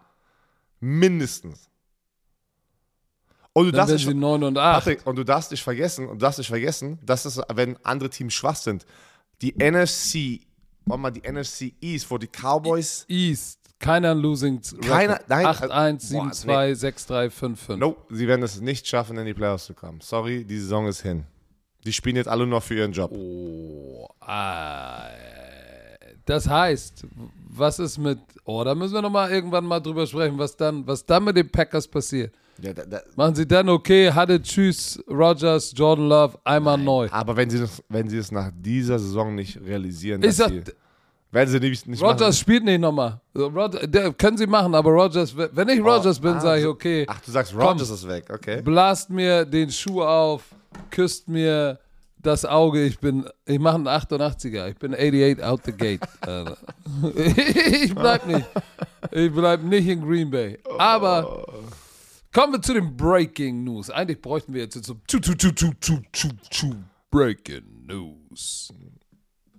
Mindestens. 0.78 1.70
Und 3.54 3.64
du 3.64 3.70
Dann 3.73 3.78
darfst 3.78 3.94
nicht- 3.94 4.06
sie 4.06 4.12
9 4.12 4.42
und 4.44 4.58
8. 4.58 4.75
Patrick, 4.84 5.06
und 5.06 5.16
du 5.16 5.25
darfst 5.25 5.50
nicht 5.52 5.62
vergessen, 5.62 6.06
und 6.06 6.16
du 6.20 6.25
darfst 6.26 6.38
nicht 6.38 6.49
vergessen, 6.49 6.99
dass 7.02 7.25
es, 7.25 7.40
wenn 7.54 7.78
andere 7.82 8.11
Teams 8.11 8.34
schwach 8.34 8.56
sind, 8.56 8.84
die 9.40 9.54
NFC, 9.58 10.42
warte 10.84 11.00
mal, 11.00 11.12
die 11.12 11.23
NFC 11.26 11.73
East, 11.80 12.11
wo 12.11 12.18
die 12.18 12.28
Cowboys, 12.28 13.06
East. 13.08 13.58
Keiner 13.84 14.14
Losing 14.14 14.60
Keiner- 14.80 15.20
nein, 15.28 15.44
8, 15.46 15.70
1, 15.70 16.08
boah, 16.10 16.20
7, 16.22 16.32
2, 16.32 16.74
6, 16.74 17.06
3, 17.06 17.30
5, 17.30 17.60
5. 17.60 17.78
no, 17.78 17.96
sie 18.10 18.26
werden 18.26 18.42
es 18.42 18.60
nicht 18.60 18.86
schaffen, 18.88 19.18
in 19.18 19.26
die 19.26 19.34
Playoffs 19.34 19.66
zu 19.66 19.74
kommen. 19.74 20.00
Sorry, 20.00 20.44
die 20.44 20.58
Saison 20.58 20.86
ist 20.86 21.02
hin. 21.02 21.24
Die 21.84 21.92
spielen 21.92 22.16
jetzt 22.16 22.28
alle 22.28 22.46
noch 22.46 22.62
für 22.62 22.76
ihren 22.76 22.92
Job. 22.92 23.10
Oh, 23.12 24.08
ah, 24.20 25.02
das 26.24 26.48
heißt, 26.48 27.04
was 27.50 27.78
ist 27.78 27.98
mit, 27.98 28.18
oh, 28.44 28.64
da 28.64 28.74
müssen 28.74 28.94
wir 28.94 29.02
nochmal 29.02 29.30
irgendwann 29.30 29.66
mal 29.66 29.80
drüber 29.80 30.06
sprechen, 30.06 30.38
was 30.38 30.56
dann, 30.56 30.86
was 30.86 31.04
dann 31.04 31.24
mit 31.24 31.36
den 31.36 31.50
Packers 31.50 31.86
passiert. 31.86 32.34
Ja, 32.62 32.72
da, 32.72 32.84
da, 32.86 33.00
Machen 33.16 33.34
sie 33.34 33.46
dann, 33.46 33.68
okay, 33.68 34.10
hatte 34.12 34.40
Tschüss, 34.40 35.02
Rogers, 35.10 35.74
Jordan 35.76 36.08
Love, 36.08 36.38
einmal 36.44 36.78
neu. 36.78 37.08
aber 37.10 37.36
wenn 37.36 37.50
sie, 37.50 37.58
das, 37.58 37.82
wenn 37.88 38.08
sie 38.08 38.16
es 38.16 38.30
nach 38.32 38.50
dieser 38.54 38.98
Saison 38.98 39.34
nicht 39.34 39.60
realisieren, 39.60 40.22
Ich 40.22 40.28
dass 40.28 40.36
sag, 40.36 40.48
sie, 40.50 40.62
werden 41.34 41.50
sie 41.50 41.58
nicht, 41.60 41.86
nicht 41.86 42.02
Rogers 42.02 42.38
spielt 42.38 42.64
nicht 42.64 42.80
nochmal. 42.80 43.20
Können 44.16 44.38
sie 44.38 44.46
machen, 44.46 44.74
aber 44.74 44.90
Rogers, 44.90 45.36
wenn 45.36 45.68
ich 45.68 45.80
Rogers 45.80 46.20
bin, 46.20 46.34
ah, 46.34 46.40
sage 46.40 46.60
ich, 46.62 46.66
okay, 46.66 47.04
Ach, 47.08 47.20
du 47.20 47.30
sagst, 47.30 47.52
Komm. 47.52 47.66
Rogers 47.66 47.90
ist 47.90 48.06
weg, 48.06 48.30
okay. 48.30 48.62
blast 48.62 49.10
mir 49.10 49.44
den 49.44 49.70
Schuh 49.70 50.02
auf, 50.02 50.44
küsst 50.90 51.28
mir 51.28 51.80
das 52.22 52.44
Auge, 52.44 52.84
ich 52.84 52.98
bin, 53.00 53.28
ich 53.44 53.58
mache 53.58 53.74
einen 53.74 53.88
88er, 53.88 54.68
ich 54.70 54.76
bin 54.76 54.94
88 54.94 55.44
out 55.44 55.60
the 55.64 55.72
gate. 55.72 56.00
Ich 57.84 57.94
bleib 57.94 58.26
nicht, 58.26 58.46
ich 59.10 59.32
bleib 59.32 59.62
nicht 59.62 59.88
in 59.88 60.00
Green 60.02 60.30
Bay. 60.30 60.58
Aber 60.78 61.46
kommen 62.32 62.52
wir 62.54 62.62
zu 62.62 62.74
den 62.74 62.96
Breaking 62.96 63.64
News. 63.64 63.90
Eigentlich 63.90 64.20
bräuchten 64.20 64.54
wir 64.54 64.62
jetzt 64.62 64.82
so 64.84 64.94
tschu, 65.06 65.18
tschu, 65.18 65.50
tschu, 65.52 66.74
Breaking 67.10 67.86
News. 67.86 68.72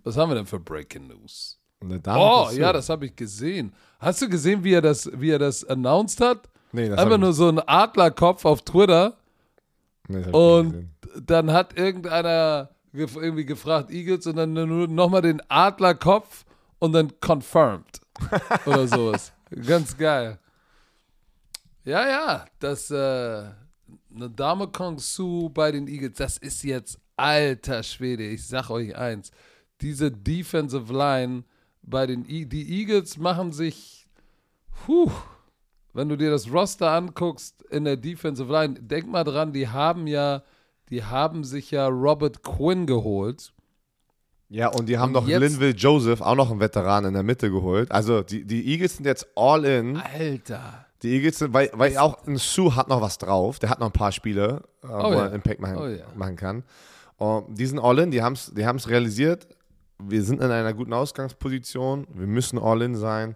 Was 0.03 0.17
haben 0.17 0.29
wir 0.29 0.35
denn 0.35 0.45
für 0.45 0.59
Breaking 0.59 1.07
News? 1.07 1.59
Eine 1.85 1.99
Dame 1.99 2.19
Oh, 2.19 2.49
ja, 2.51 2.73
das 2.73 2.89
habe 2.89 3.05
ich 3.05 3.15
gesehen. 3.15 3.73
Hast 3.99 4.21
du 4.21 4.29
gesehen, 4.29 4.63
wie 4.63 4.73
er 4.73 4.81
das, 4.81 5.09
wie 5.13 5.29
er 5.29 5.39
das 5.39 5.63
announced 5.63 6.21
hat? 6.21 6.49
Nee, 6.71 6.89
das 6.89 6.99
Einfach 6.99 7.17
nur 7.17 7.33
so 7.33 7.47
ein 7.47 7.59
Adlerkopf 7.59 8.43
auf 8.45 8.61
Twitter. 8.61 9.15
Nee, 10.07 10.29
Und 10.31 10.89
dann 11.25 11.51
hat 11.51 11.77
irgendeiner 11.77 12.69
gef 12.93 13.15
irgendwie 13.15 13.45
gefragt, 13.45 13.91
Eagles, 13.91 14.27
und 14.27 14.37
dann 14.37 14.53
nur 14.53 14.87
nochmal 14.87 15.21
den 15.21 15.41
Adlerkopf 15.49 16.45
und 16.79 16.93
dann 16.93 17.11
confirmed. 17.19 18.01
Oder 18.65 18.87
sowas. 18.87 19.33
Ganz 19.65 19.95
geil. 19.97 20.39
Ja, 21.83 22.07
ja, 22.07 22.45
das, 22.59 22.89
äh, 22.89 22.95
eine 24.15 24.29
Dame 24.35 24.67
Kong 24.67 24.97
Su 24.97 25.49
bei 25.49 25.71
den 25.71 25.87
Eagles, 25.87 26.17
das 26.17 26.37
ist 26.37 26.63
jetzt 26.63 26.99
alter 27.15 27.83
Schwede. 27.83 28.23
Ich 28.23 28.47
sag 28.47 28.69
euch 28.69 28.95
eins. 28.95 29.31
Diese 29.81 30.11
Defensive 30.11 30.91
Line 30.91 31.43
bei 31.85 32.05
den 32.07 32.25
e 32.27 32.45
die 32.45 32.79
Eagles 32.79 33.17
machen 33.17 33.51
sich, 33.51 34.07
puh, 34.85 35.11
wenn 35.93 36.09
du 36.09 36.17
dir 36.17 36.31
das 36.31 36.51
Roster 36.51 36.91
anguckst 36.91 37.61
in 37.69 37.85
der 37.85 37.97
Defensive 37.97 38.51
Line, 38.51 38.75
denk 38.75 39.07
mal 39.07 39.23
dran, 39.23 39.53
die 39.53 39.67
haben 39.67 40.07
ja, 40.07 40.43
die 40.89 41.03
haben 41.03 41.43
sich 41.43 41.71
ja 41.71 41.87
Robert 41.87 42.43
Quinn 42.43 42.85
geholt. 42.85 43.53
Ja, 44.49 44.67
und 44.67 44.87
die 44.87 44.97
haben 44.97 45.15
Und 45.15 45.23
noch 45.23 45.27
Linville 45.27 45.73
Joseph, 45.73 46.21
auch 46.21 46.35
noch 46.35 46.51
einen 46.51 46.59
Veteran 46.59 47.05
in 47.05 47.13
der 47.13 47.23
Mitte 47.23 47.49
geholt. 47.49 47.91
Also 47.91 48.21
die, 48.21 48.45
die 48.45 48.71
Eagles 48.71 48.97
sind 48.97 49.05
jetzt 49.05 49.27
all 49.35 49.65
in. 49.65 49.97
Alter. 49.97 50.85
Die 51.01 51.15
Eagles 51.15 51.39
sind, 51.39 51.53
weil, 51.53 51.71
weil 51.73 51.97
auch 51.97 52.25
ein 52.27 52.37
Sue 52.37 52.75
hat 52.75 52.87
noch 52.87 53.01
was 53.01 53.17
drauf. 53.17 53.59
Der 53.59 53.69
hat 53.69 53.79
noch 53.79 53.87
ein 53.87 53.93
paar 53.93 54.11
Spiele, 54.11 54.63
äh, 54.83 54.87
wo 54.87 55.13
ja. 55.13 55.25
er 55.25 55.33
Impact 55.33 55.59
machen, 55.59 55.77
Oh 55.77 55.87
ja. 55.87 56.05
machen 56.15 56.35
kann. 56.35 56.63
Und 57.17 57.57
die 57.57 57.65
sind 57.65 57.79
all 57.79 57.97
in, 57.99 58.11
die 58.11 58.21
haben 58.21 58.33
es 58.33 58.53
die 58.53 58.65
haben's 58.65 58.87
realisiert. 58.87 59.47
Wir 59.99 60.23
sind 60.23 60.41
in 60.41 60.51
einer 60.51 60.73
guten 60.73 60.93
Ausgangsposition. 60.93 62.07
Wir 62.13 62.27
müssen 62.27 62.59
all 62.59 62.81
in 62.81 62.95
sein. 62.95 63.35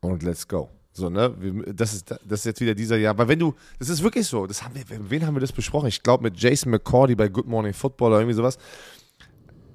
Und 0.00 0.22
let's 0.22 0.46
go. 0.46 0.70
So, 0.92 1.10
ne? 1.10 1.34
Das, 1.74 1.92
ist, 1.92 2.10
das 2.10 2.40
ist 2.40 2.44
jetzt 2.44 2.60
wieder 2.60 2.74
dieser 2.74 2.96
Jahr. 2.96 3.16
Weil 3.18 3.28
wenn 3.28 3.38
du, 3.38 3.54
das 3.78 3.88
ist 3.88 4.02
wirklich 4.02 4.26
so, 4.26 4.46
das 4.46 4.62
haben 4.62 4.74
wir, 4.74 4.84
wen 4.88 5.26
haben 5.26 5.34
wir 5.34 5.40
das 5.40 5.52
besprochen? 5.52 5.88
Ich 5.88 6.02
glaube 6.02 6.22
mit 6.22 6.40
Jason 6.40 6.70
McCordy 6.70 7.14
bei 7.14 7.28
Good 7.28 7.46
Morning 7.46 7.74
Football 7.74 8.12
oder 8.12 8.20
irgendwie 8.20 8.36
sowas. 8.36 8.58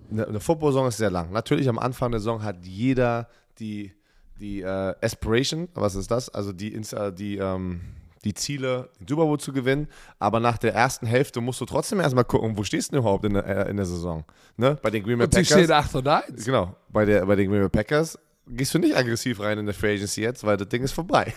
Eine, 0.09 0.27
eine 0.27 0.39
Football-Saison 0.39 0.87
ist 0.87 0.97
sehr 0.97 1.11
lang. 1.11 1.31
Natürlich 1.31 1.69
am 1.69 1.79
Anfang 1.79 2.11
der 2.11 2.19
Saison 2.19 2.43
hat 2.43 2.65
jeder 2.65 3.29
die, 3.59 3.93
die 4.39 4.61
äh, 4.61 4.95
Aspiration, 5.01 5.69
was 5.75 5.95
ist 5.95 6.09
das? 6.09 6.29
Also 6.29 6.51
die, 6.51 6.79
die, 7.17 7.37
ähm, 7.37 7.81
die 8.23 8.33
Ziele, 8.33 8.89
den 8.99 9.07
Super 9.07 9.25
Bowl 9.25 9.39
zu 9.39 9.51
gewinnen. 9.51 9.87
Aber 10.19 10.39
nach 10.39 10.57
der 10.57 10.73
ersten 10.73 11.05
Hälfte 11.05 11.41
musst 11.41 11.61
du 11.61 11.65
trotzdem 11.65 11.99
erstmal 11.99 12.25
gucken, 12.25 12.57
wo 12.57 12.63
stehst 12.63 12.89
du 12.89 12.91
denn 12.93 13.01
überhaupt 13.01 13.25
in 13.25 13.33
der, 13.33 13.45
äh, 13.45 13.69
in 13.69 13.77
der 13.77 13.85
Saison? 13.85 14.23
Ne? 14.57 14.77
Bei 14.81 14.89
den 14.89 15.03
Green 15.03 15.17
Bay 15.17 15.27
Packers. 15.27 15.47
stehen 15.47 15.71
8 15.71 15.95
und 15.95 16.07
1. 16.07 16.45
Genau, 16.45 16.75
bei, 16.89 17.05
der, 17.05 17.25
bei 17.25 17.35
den 17.35 17.49
Green 17.49 17.61
Bay 17.61 17.69
Packers 17.69 18.17
gehst 18.47 18.73
du 18.73 18.79
nicht 18.79 18.95
aggressiv 18.95 19.39
rein 19.39 19.57
in 19.57 19.65
der 19.65 19.75
Free 19.75 19.95
Agency 19.95 20.21
jetzt, 20.21 20.43
weil 20.43 20.57
das 20.57 20.69
Ding 20.69 20.83
ist 20.83 20.91
vorbei. 20.91 21.33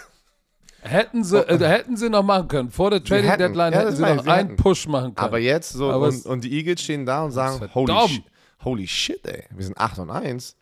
Hätten 0.83 1.25
sie, 1.25 1.39
äh, 1.39 1.59
hätten 1.59 1.97
sie 1.97 2.11
noch 2.11 2.23
machen 2.23 2.47
können. 2.47 2.71
Vor 2.71 2.91
der 2.91 3.03
Trading 3.03 3.31
hätten. 3.31 3.43
Deadline 3.43 3.73
Ja, 3.73 3.81
hätten 3.81 3.97
sie 3.97 4.03
noch 4.03 4.27
einen 4.27 4.49
hätten. 4.49 4.57
Push 4.57 4.87
machen 4.87 5.15
können. 5.15 5.27
Aber 5.27 5.39
jetzt 5.39 5.71
so, 5.71 5.91
Aber 5.91 6.09
und, 6.09 6.27
und 6.27 6.45
die 6.45 6.53
Eagles 6.53 6.83
stehen 6.83 7.07
da 7.07 7.25
und 7.25 7.31
sagen, 7.31 7.71
holy, 7.75 8.09
sh 8.09 8.21
holy 8.63 8.87
shit, 8.87 9.27
ey, 9.27 9.45
wir 9.51 9.65
sind 9.65 9.79
8 9.79 10.01
und 10.01 10.11
1. 10.11 10.57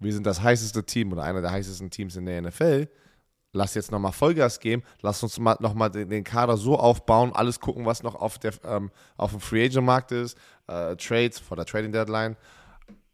Wir 0.00 0.12
sind 0.12 0.26
das 0.26 0.42
heißeste 0.42 0.84
Team 0.84 1.12
oder 1.12 1.22
einer 1.22 1.40
der 1.40 1.52
heißesten 1.52 1.90
Teams 1.90 2.16
in 2.16 2.26
der 2.26 2.42
NFL. 2.42 2.88
Lass 3.52 3.74
jetzt 3.74 3.92
nochmal 3.92 4.12
Vollgas 4.12 4.60
geben. 4.60 4.82
Lass 5.02 5.22
uns 5.22 5.38
mal 5.38 5.56
nochmal 5.60 5.90
den, 5.90 6.08
den 6.08 6.24
Kader 6.24 6.56
so 6.56 6.78
aufbauen, 6.78 7.32
alles 7.34 7.60
gucken, 7.60 7.84
was 7.84 8.02
noch 8.02 8.14
auf, 8.14 8.38
der, 8.38 8.52
ähm, 8.64 8.90
auf 9.16 9.32
dem 9.32 9.40
Free 9.40 9.66
Agent 9.66 9.84
Markt 9.84 10.10
ist, 10.10 10.38
äh, 10.68 10.96
Trades 10.96 11.38
vor 11.38 11.56
der 11.56 11.66
Trading 11.66 11.92
Deadline. 11.92 12.36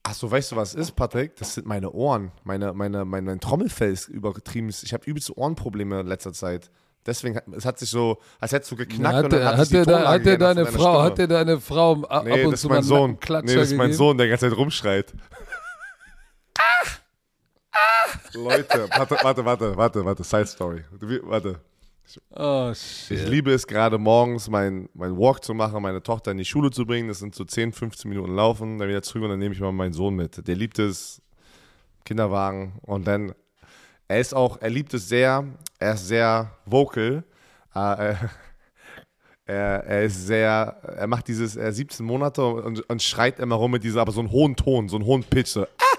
Achso, 0.05 0.31
weißt 0.31 0.53
du, 0.53 0.57
was 0.57 0.71
es 0.71 0.89
ist, 0.89 0.93
Patrick? 0.93 1.35
Das 1.37 1.55
sind 1.55 1.67
meine 1.67 1.91
Ohren. 1.91 2.31
Meine, 2.45 2.73
meine, 2.73 3.05
mein, 3.05 3.25
mein 3.25 3.41
Trommelfell 3.41 3.93
ist 3.93 4.09
übertrieben. 4.09 4.69
Ich 4.69 4.93
habe 4.93 5.05
übelste 5.05 5.37
Ohrenprobleme 5.37 6.01
in 6.01 6.07
letzter 6.07 6.33
Zeit. 6.33 6.71
Deswegen, 7.05 7.37
hat, 7.37 7.49
es 7.49 7.65
hat 7.65 7.79
sich 7.79 7.91
so, 7.91 8.19
als 8.39 8.53
hättest 8.53 8.71
du 8.71 8.77
geknackt 8.77 9.17
hat 9.17 9.25
und 9.25 9.33
dann 9.33 9.45
hat 9.45 9.59
hat 9.59 9.73
der, 9.73 9.85
Tonlage 9.85 10.09
hat 10.09 10.23
geändert 10.23 10.57
deine 10.57 10.67
Frau, 10.67 11.03
hat 11.03 11.19
der 11.19 11.27
deine 11.27 11.61
Frau 11.61 12.03
ab 12.05 12.25
Nee, 12.25 12.45
und 12.45 12.53
das 12.53 12.61
zu 12.61 12.69
ist 12.69 12.73
mein 12.73 12.83
Sohn. 12.83 13.11
Nee, 13.11 13.27
das 13.29 13.49
ist 13.49 13.71
mein 13.73 13.79
gegeben? 13.79 13.93
Sohn, 13.93 14.19
der 14.19 14.27
die 14.27 14.31
ganze 14.31 14.49
Zeit 14.49 14.59
rumschreit. 14.59 15.15
Leute, 18.35 18.89
warte, 18.91 19.17
warte, 19.23 19.45
warte, 19.45 19.77
warte, 19.77 20.05
warte, 20.05 20.25
Side 20.25 20.47
Story. 20.47 20.85
Warte. 21.23 21.61
Oh, 22.31 22.71
Ich 22.73 23.07
shit. 23.07 23.29
liebe 23.29 23.53
es 23.53 23.67
gerade 23.67 23.99
morgens, 23.99 24.49
mein, 24.49 24.89
mein 24.95 25.17
Walk 25.19 25.45
zu 25.45 25.53
machen, 25.53 25.83
meine 25.83 26.03
Tochter 26.03 26.31
in 26.31 26.39
die 26.39 26.45
Schule 26.45 26.71
zu 26.71 26.87
bringen. 26.87 27.09
Das 27.09 27.19
sind 27.19 27.35
so 27.35 27.45
10, 27.45 27.73
15 27.73 28.09
Minuten 28.09 28.35
laufen, 28.35 28.79
dann 28.79 28.89
wieder 28.89 29.03
zurück 29.03 29.25
und 29.25 29.31
dann 29.31 29.39
nehme 29.39 29.55
ich 29.55 29.61
mal 29.61 29.73
meinen 29.73 29.93
Sohn 29.93 30.15
mit. 30.15 30.47
Der 30.47 30.57
liebt 30.57 30.79
es, 30.79 31.21
Kinderwagen. 32.05 32.73
Und 32.83 33.07
dann, 33.07 33.35
er 34.09 34.21
ist 34.21 34.35
auch, 34.35 34.59
er 34.63 34.71
liebt 34.71 34.95
es 34.95 35.09
sehr, 35.09 35.45
er 35.79 35.95
ist 35.95 36.09
sehr 36.09 36.51
vocal. 36.65 37.25
Äh, 37.75 38.15
er, 39.45 39.85
er 39.85 40.05
ist 40.05 40.27
sehr, 40.27 40.77
er 40.97 41.07
macht 41.07 41.29
dieses, 41.29 41.57
er 41.57 41.69
ist 41.69 41.77
17 41.77 42.07
Monate 42.07 42.43
und, 42.47 42.89
und 42.89 43.03
schreit 43.03 43.39
immer 43.39 43.57
rum 43.57 43.73
mit 43.73 43.85
dieser, 43.85 44.01
aber 44.01 44.13
so 44.13 44.21
einen 44.21 44.31
hohen 44.31 44.57
Ton, 44.57 44.89
so 44.89 44.97
einen 44.97 45.05
hohen 45.05 45.25
Pitch. 45.25 45.49
So, 45.51 45.65
ah, 45.65 45.67
ah. 45.79 45.98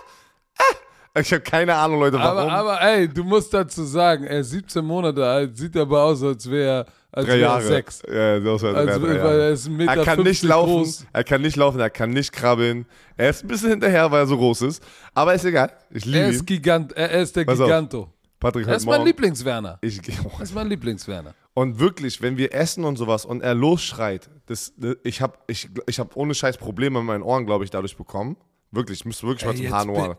Ich 1.19 1.31
habe 1.33 1.41
keine 1.41 1.75
Ahnung, 1.75 1.99
Leute, 1.99 2.17
warum. 2.17 2.49
Aber, 2.49 2.51
aber 2.51 2.81
ey, 2.81 3.07
du 3.07 3.23
musst 3.23 3.53
dazu 3.53 3.83
sagen, 3.83 4.23
er 4.25 4.39
ist 4.39 4.51
17 4.51 4.83
Monate 4.85 5.25
alt, 5.25 5.57
sieht 5.57 5.75
aber 5.77 6.03
aus, 6.03 6.21
als 6.23 6.49
wäre 6.49 6.85
als 7.11 7.25
drei 7.25 7.33
er 7.33 7.37
Jahre. 7.39 7.61
sechs. 7.63 8.01
Ja, 8.07 8.39
das 8.39 8.61
war 8.61 8.75
Also, 8.75 8.99
drei 9.05 9.15
Jahre. 9.15 9.41
er 9.43 9.49
ist 9.51 9.67
1,50 9.67 9.69
Meter 9.71 9.95
Er 9.97 10.03
kann 10.05 10.23
nicht 10.23 10.43
laufen, 10.43 10.73
groß. 10.73 11.05
er 11.11 11.23
kann 11.23 11.41
nicht 11.41 11.55
laufen, 11.55 11.79
er 11.79 11.89
kann 11.89 12.09
nicht 12.11 12.31
krabbeln. 12.31 12.85
Er 13.17 13.29
ist 13.31 13.43
ein 13.43 13.47
bisschen 13.47 13.69
hinterher, 13.69 14.11
weil 14.11 14.21
er 14.23 14.27
so 14.27 14.37
groß 14.37 14.61
ist. 14.63 14.83
Aber 15.13 15.33
ist 15.33 15.43
egal. 15.45 15.71
Ich 15.89 16.05
liebe 16.05 16.19
Er 16.19 16.27
ihn. 16.29 16.35
ist 16.35 16.45
Gigant, 16.45 16.91
er 16.93 17.11
ist 17.21 17.35
der 17.35 17.45
Pass 17.45 17.59
auf. 17.59 17.65
Giganto. 17.67 18.13
Patrick, 18.39 18.67
Er 18.67 18.75
ist 18.75 18.85
mein. 18.85 19.03
Lieblingswerner. 19.03 19.79
Ich, 19.81 19.99
Er 20.07 20.41
ist 20.43 20.55
mein 20.55 20.67
Lieblingswerner. 20.69 21.33
und 21.55 21.79
wirklich, 21.79 22.21
wenn 22.21 22.37
wir 22.37 22.53
essen 22.53 22.85
und 22.85 22.95
sowas 22.97 23.25
und 23.25 23.41
er 23.41 23.53
losschreit, 23.53 24.29
das, 24.45 24.71
das, 24.77 24.95
ich 25.03 25.21
habe 25.21 25.33
ich, 25.47 25.67
ich 25.87 25.99
hab 25.99 26.15
ohne 26.15 26.33
Scheiß 26.33 26.57
Probleme 26.57 26.99
in 26.99 27.05
meinen 27.05 27.23
Ohren, 27.23 27.45
glaube 27.45 27.65
ich, 27.65 27.69
dadurch 27.71 27.97
bekommen. 27.97 28.37
Wirklich, 28.71 28.99
ich 28.99 29.05
müsste 29.05 29.25
wirklich 29.27 29.43
mal 29.45 29.51
Ey, 29.51 29.57
zum 29.57 29.63
jetzt 29.65 29.73
Haarnoir. 29.73 30.07
bin- 30.09 30.17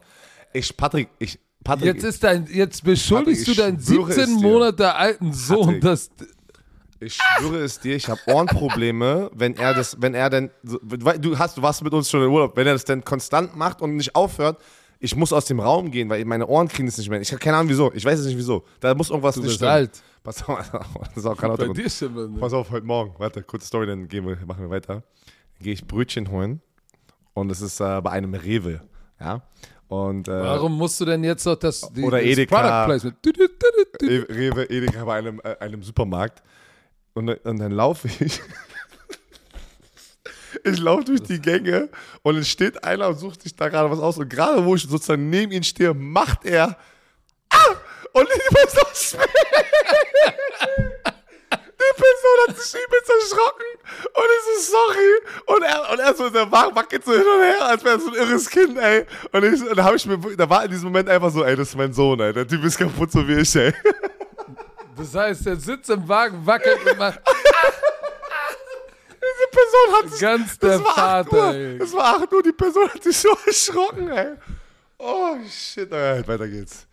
Ich, 0.52 0.76
Patrick, 0.76 1.08
ich, 1.18 1.38
Patrick, 1.62 1.94
Jetzt 1.94 2.04
ist 2.04 2.24
dein, 2.24 2.46
jetzt 2.46 2.82
beschuldigst 2.84 3.46
Patrick, 3.46 3.56
du 3.56 3.62
deinen 3.62 3.80
schwöre 3.80 4.10
es 4.10 4.16
17 4.16 4.36
dir. 4.38 4.42
Monate 4.42 4.94
alten 4.94 5.32
Sohn, 5.32 5.64
Patrick. 5.66 5.80
dass 5.82 6.10
Ich 7.00 7.18
schwöre 7.38 7.58
es 7.58 7.80
dir, 7.80 7.96
ich 7.96 8.08
habe 8.08 8.20
Ohrenprobleme, 8.26 9.30
wenn 9.34 9.56
er 9.56 9.74
das, 9.74 9.96
wenn 10.00 10.14
er 10.14 10.30
denn, 10.30 10.50
du 10.62 11.38
hast, 11.38 11.56
du 11.56 11.62
warst 11.62 11.82
mit 11.82 11.92
uns 11.92 12.10
schon 12.10 12.22
im 12.22 12.32
Urlaub, 12.32 12.56
wenn 12.56 12.66
er 12.66 12.72
das 12.74 12.84
denn 12.84 13.04
konstant 13.04 13.56
macht 13.56 13.80
und 13.82 13.96
nicht 13.96 14.14
aufhört, 14.14 14.60
ich 14.98 15.16
muss 15.16 15.32
aus 15.32 15.46
dem 15.46 15.60
Raum 15.60 15.90
gehen, 15.90 16.10
weil 16.10 16.22
meine 16.26 16.46
Ohren 16.46 16.68
kriegen 16.68 16.86
es 16.86 16.98
nicht 16.98 17.08
mehr. 17.08 17.20
Ich 17.20 17.32
habe 17.32 17.40
keine 17.40 17.56
Ahnung 17.56 17.70
wieso, 17.70 17.90
ich 17.94 18.04
weiß 18.04 18.20
es 18.20 18.26
nicht 18.26 18.36
wieso. 18.36 18.64
Da 18.80 18.94
muss 18.94 19.08
irgendwas 19.08 19.34
du 19.34 19.40
nicht 19.40 19.48
bist 19.48 19.56
stimmen. 19.56 19.72
alt. 19.72 20.02
Pass 20.22 20.46
auf, 20.46 20.70
das 20.70 21.16
ist 21.16 21.26
auch 21.26 21.36
kein 21.36 21.56
Bei 21.56 21.68
dir 21.68 21.88
stimmt. 21.88 22.38
Pass 22.38 22.52
auf, 22.52 22.70
heute 22.70 22.84
Morgen, 22.84 23.14
warte, 23.18 23.42
kurze 23.42 23.66
Story, 23.66 23.86
dann 23.86 24.08
gehen 24.08 24.26
wir, 24.26 24.36
machen 24.44 24.60
wir 24.62 24.70
weiter. 24.70 24.96
Dann 24.96 25.62
gehe 25.62 25.72
ich 25.72 25.86
Brötchen 25.86 26.30
holen 26.30 26.60
und 27.32 27.50
es 27.50 27.62
ist 27.62 27.80
äh, 27.80 28.00
bei 28.02 28.10
einem 28.10 28.34
Rewe, 28.34 28.82
ja. 29.18 29.42
Und 29.90 30.28
äh, 30.28 30.42
Warum 30.42 30.78
musst 30.78 31.00
du 31.00 31.04
denn 31.04 31.24
jetzt 31.24 31.44
noch 31.44 31.56
das, 31.56 31.80
die, 31.92 32.02
Oder 32.04 32.18
das 32.18 32.26
Edeka. 32.26 32.86
Product 32.86 32.86
Placement? 32.86 33.16
Rewe, 34.30 34.70
Edeka 34.70 35.04
bei 35.04 35.18
einem, 35.18 35.40
äh, 35.42 35.56
einem 35.58 35.82
Supermarkt. 35.82 36.44
Und, 37.12 37.26
dann- 37.26 37.38
und 37.38 37.58
dann 37.58 37.72
laufe 37.72 38.06
ich. 38.06 38.40
ich 40.64 40.78
laufe 40.78 41.04
durch 41.06 41.22
die 41.24 41.40
Gänge 41.40 41.88
und 42.22 42.36
es 42.36 42.48
steht 42.48 42.84
einer 42.84 43.08
und 43.08 43.18
sucht 43.18 43.42
sich 43.42 43.56
da 43.56 43.68
gerade 43.68 43.90
was 43.90 43.98
aus. 43.98 44.16
Und 44.18 44.30
gerade 44.30 44.64
wo 44.64 44.76
ich 44.76 44.82
sozusagen 44.82 45.28
neben 45.28 45.50
ihm 45.50 45.64
stehe, 45.64 45.92
macht 45.92 46.44
er. 46.44 46.76
Ah! 47.50 47.56
Und 48.12 48.28
ich 48.28 48.50
muss 48.52 48.72
das 48.74 49.16
Die 51.80 51.94
Person 51.96 52.36
hat 52.48 52.58
sich 52.60 52.74
übelst 52.74 53.10
erschrocken 53.10 53.64
und 54.04 54.24
ich 54.36 54.66
so, 54.66 54.72
sorry. 54.72 55.12
Und 55.46 55.62
er, 55.62 55.90
und 55.92 55.98
er 55.98 56.14
so, 56.14 56.28
der 56.28 56.52
Wagen 56.52 56.76
wackelt 56.76 57.04
so 57.04 57.12
hin 57.12 57.22
und 57.22 57.40
her, 57.42 57.62
als 57.66 57.82
wäre 57.82 57.94
er 57.96 58.00
so 58.00 58.08
ein 58.08 58.14
irres 58.14 58.50
Kind, 58.50 58.76
ey. 58.78 59.06
Und, 59.32 59.44
ich, 59.44 59.62
und 59.62 59.76
da 59.76 59.84
habe 59.84 59.96
ich 59.96 60.04
mir, 60.04 60.18
da 60.36 60.48
war 60.50 60.64
in 60.64 60.70
diesem 60.70 60.84
Moment 60.88 61.08
einfach 61.08 61.30
so, 61.30 61.42
ey, 61.42 61.56
das 61.56 61.68
ist 61.70 61.76
mein 61.76 61.92
Sohn, 61.94 62.20
ey. 62.20 62.34
Der 62.34 62.46
Typ 62.46 62.62
ist 62.64 62.76
kaputt, 62.76 63.10
so 63.10 63.26
wie 63.26 63.40
ich, 63.40 63.56
ey. 63.56 63.72
Das 64.96 65.14
heißt, 65.14 65.46
der 65.46 65.56
sitzt 65.56 65.88
im 65.88 66.06
Wagen, 66.06 66.44
wackelt 66.44 66.78
und 66.84 66.98
macht 66.98 67.20
Diese 69.14 69.48
Person 69.50 69.96
hat 69.96 70.10
sich, 70.10 70.20
ganz 70.20 70.58
der 70.58 70.70
das 70.70 70.80
war 70.84 70.90
8 70.90 71.28
Vater, 71.28 71.36
Uhr. 71.36 71.54
ey. 71.54 71.78
Es 71.82 71.92
war 71.94 72.16
8 72.22 72.32
Uhr, 72.32 72.42
die 72.42 72.52
Person 72.52 72.88
hat 72.92 73.02
sich 73.02 73.16
so 73.16 73.30
erschrocken, 73.46 74.10
ey. 74.10 74.34
Oh, 74.98 75.36
shit, 75.48 75.90
ey, 75.90 76.28
weiter 76.28 76.46
geht's. 76.46 76.86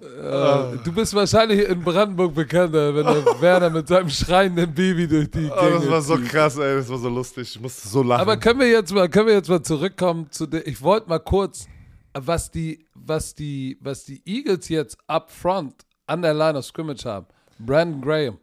Äh, 0.00 0.78
Du 0.84 0.92
bist 0.92 1.12
wahrscheinlich 1.14 1.68
in 1.68 1.82
Brandenburg 1.82 2.34
bekannter, 2.34 2.94
wenn 2.94 3.04
der 3.04 3.24
Werner 3.40 3.70
mit 3.70 3.88
seinem 3.88 4.10
schreienden 4.10 4.72
Baby 4.72 5.08
durch 5.08 5.30
die 5.30 5.50
Oh, 5.50 5.60
Gänge 5.60 5.80
das 5.80 5.90
war 5.90 6.02
so 6.02 6.16
zieht. 6.16 6.28
krass, 6.28 6.56
ey, 6.56 6.76
das 6.76 6.88
war 6.88 6.98
so 6.98 7.08
lustig. 7.08 7.54
Ich 7.56 7.60
musste 7.60 7.88
so 7.88 8.02
lachen. 8.02 8.20
Aber 8.20 8.36
können 8.36 8.60
wir 8.60 8.68
jetzt 8.70 8.92
mal, 8.92 9.08
können 9.08 9.26
wir 9.26 9.34
jetzt 9.34 9.48
mal 9.48 9.62
zurückkommen 9.62 10.30
zu 10.30 10.46
der, 10.46 10.66
ich 10.66 10.80
wollte 10.82 11.08
mal 11.08 11.18
kurz, 11.18 11.66
was 12.14 12.50
die, 12.50 12.84
was 12.94 13.34
die, 13.34 13.76
was 13.80 14.04
die 14.04 14.22
Eagles 14.24 14.68
jetzt 14.68 14.96
up 15.08 15.30
front 15.30 15.74
an 16.06 16.22
der 16.22 16.34
Line 16.34 16.58
of 16.58 16.64
Scrimmage 16.64 17.04
haben. 17.04 17.26
Brandon 17.58 18.00
Graham, 18.00 18.38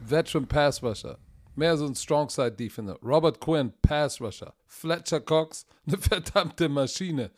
Veteran 0.00 0.46
Pass 0.46 0.82
Rusher, 0.82 1.18
mehr 1.56 1.76
so 1.76 1.84
ein 1.86 1.94
Strong 1.94 2.30
Side 2.30 2.52
Defender. 2.52 2.96
Robert 3.02 3.40
Quinn, 3.40 3.72
Pass 3.82 4.20
Rusher. 4.20 4.54
Fletcher 4.66 5.20
Cox, 5.20 5.66
eine 5.86 5.98
verdammte 5.98 6.68
Maschine. 6.68 7.30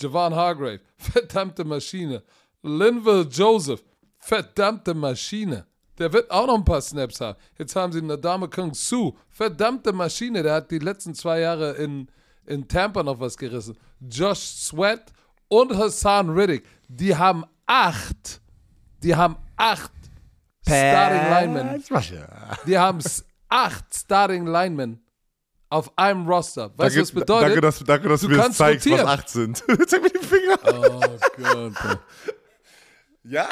Javon 0.00 0.34
Hargrave, 0.34 0.80
verdammte 0.98 1.64
Maschine. 1.64 2.22
Linville 2.62 3.22
Joseph, 3.30 3.82
verdammte 4.18 4.94
Maschine. 4.94 5.66
Der 5.98 6.12
wird 6.12 6.30
auch 6.30 6.46
noch 6.46 6.54
ein 6.56 6.64
paar 6.64 6.80
Snaps 6.80 7.20
haben. 7.20 7.38
Jetzt 7.58 7.76
haben 7.76 7.92
sie 7.92 8.00
Nadame 8.02 8.48
Kung 8.48 8.72
Su, 8.74 9.12
verdammte 9.28 9.92
Maschine. 9.92 10.42
Der 10.42 10.54
hat 10.54 10.70
die 10.70 10.78
letzten 10.78 11.14
zwei 11.14 11.40
Jahre 11.40 11.72
in, 11.72 12.08
in 12.46 12.66
Tampa 12.66 13.02
noch 13.02 13.20
was 13.20 13.36
gerissen. 13.36 13.76
Josh 14.00 14.38
Sweat 14.38 15.12
und 15.48 15.76
Hassan 15.76 16.30
Riddick, 16.30 16.64
die 16.88 17.14
haben 17.14 17.44
acht, 17.66 18.40
die 19.02 19.14
haben 19.14 19.36
acht 19.56 19.92
Starting 20.64 21.30
Linemen. 21.30 21.84
Die 22.66 22.78
haben 22.78 23.00
acht 23.48 23.84
Starting 23.94 24.46
Linemen 24.46 25.04
auf 25.68 25.96
einem 25.98 26.26
Roster. 26.26 26.70
Weißt 26.76 26.96
du, 26.96 27.00
was 27.00 27.08
das 27.08 27.12
bedeutet? 27.12 27.48
Danke, 27.48 27.60
dass, 27.60 27.78
danke, 27.80 28.08
dass 28.08 28.20
Du 28.20 28.28
mir 28.28 28.50
zeigst, 28.50 28.86
rotieren. 28.86 29.06
was 29.06 29.18
8 29.20 29.28
sind. 29.28 29.56
Zeig 29.88 30.02
mir 30.02 30.10
die 30.10 30.26
Finger. 30.26 30.58
Oh 30.66 31.18
Gott. 31.36 31.98
Ja. 33.24 33.48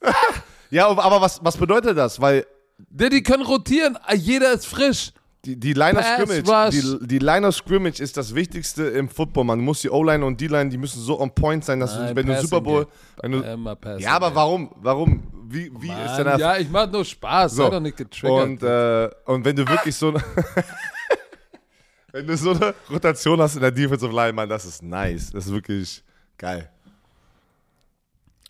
ja, 0.70 0.88
aber 0.88 1.20
was, 1.20 1.40
was 1.42 1.56
bedeutet 1.56 1.96
das? 1.96 2.20
Weil 2.20 2.46
Die, 2.78 3.08
die 3.08 3.22
können 3.22 3.42
rotieren, 3.44 3.98
jeder 4.14 4.52
ist 4.52 4.66
frisch. 4.66 5.12
die, 5.44 5.58
die 5.58 5.72
Line 5.72 5.98
of 5.98 6.04
Scrimmage, 6.04 6.70
die, 6.70 7.06
die 7.06 7.18
Line 7.18 7.46
of 7.46 7.54
Scrimmage 7.54 8.00
ist 8.00 8.16
das 8.16 8.34
Wichtigste 8.34 8.84
im 8.84 9.08
Football. 9.08 9.44
Man 9.44 9.60
muss 9.60 9.80
die 9.80 9.90
O-Line 9.90 10.24
und 10.24 10.40
D-Line, 10.40 10.70
die 10.70 10.78
müssen 10.78 11.00
so 11.02 11.18
on 11.20 11.34
point 11.34 11.64
sein, 11.64 11.80
dass 11.80 11.94
du, 11.94 12.00
Nein, 12.00 12.16
wenn 12.16 12.26
du 12.26 12.40
Super 12.40 12.60
Bowl. 12.60 12.86
Du, 13.22 13.40
Immer 13.40 13.74
Passing 13.76 14.04
ja, 14.04 14.12
aber 14.12 14.34
warum? 14.34 14.70
Warum? 14.80 15.22
Wie, 15.48 15.70
wie 15.80 15.88
ist 15.88 16.16
denn 16.16 16.24
Mann, 16.26 16.38
das? 16.38 16.40
ja, 16.40 16.56
ich 16.58 16.70
mach 16.70 16.88
nur 16.90 17.04
Spaß, 17.04 17.56
sei 17.56 17.68
doch 17.70 17.80
nicht 17.80 17.96
getriggert. 17.96 18.44
Und, 18.44 18.62
äh, 18.62 19.10
und 19.24 19.44
wenn 19.44 19.56
du 19.56 19.66
wirklich 19.66 19.96
so 19.96 20.10
eine. 20.10 20.22
wenn 22.12 22.26
du 22.26 22.36
so 22.36 22.50
eine 22.52 22.74
Rotation 22.88 23.40
hast 23.40 23.56
in 23.56 23.60
der 23.62 23.72
Defensive 23.72 24.12
Line, 24.14 24.32
Mann, 24.32 24.48
das 24.48 24.64
ist 24.64 24.82
nice. 24.82 25.30
Das 25.32 25.46
ist 25.46 25.52
wirklich 25.52 26.04
geil. 26.38 26.70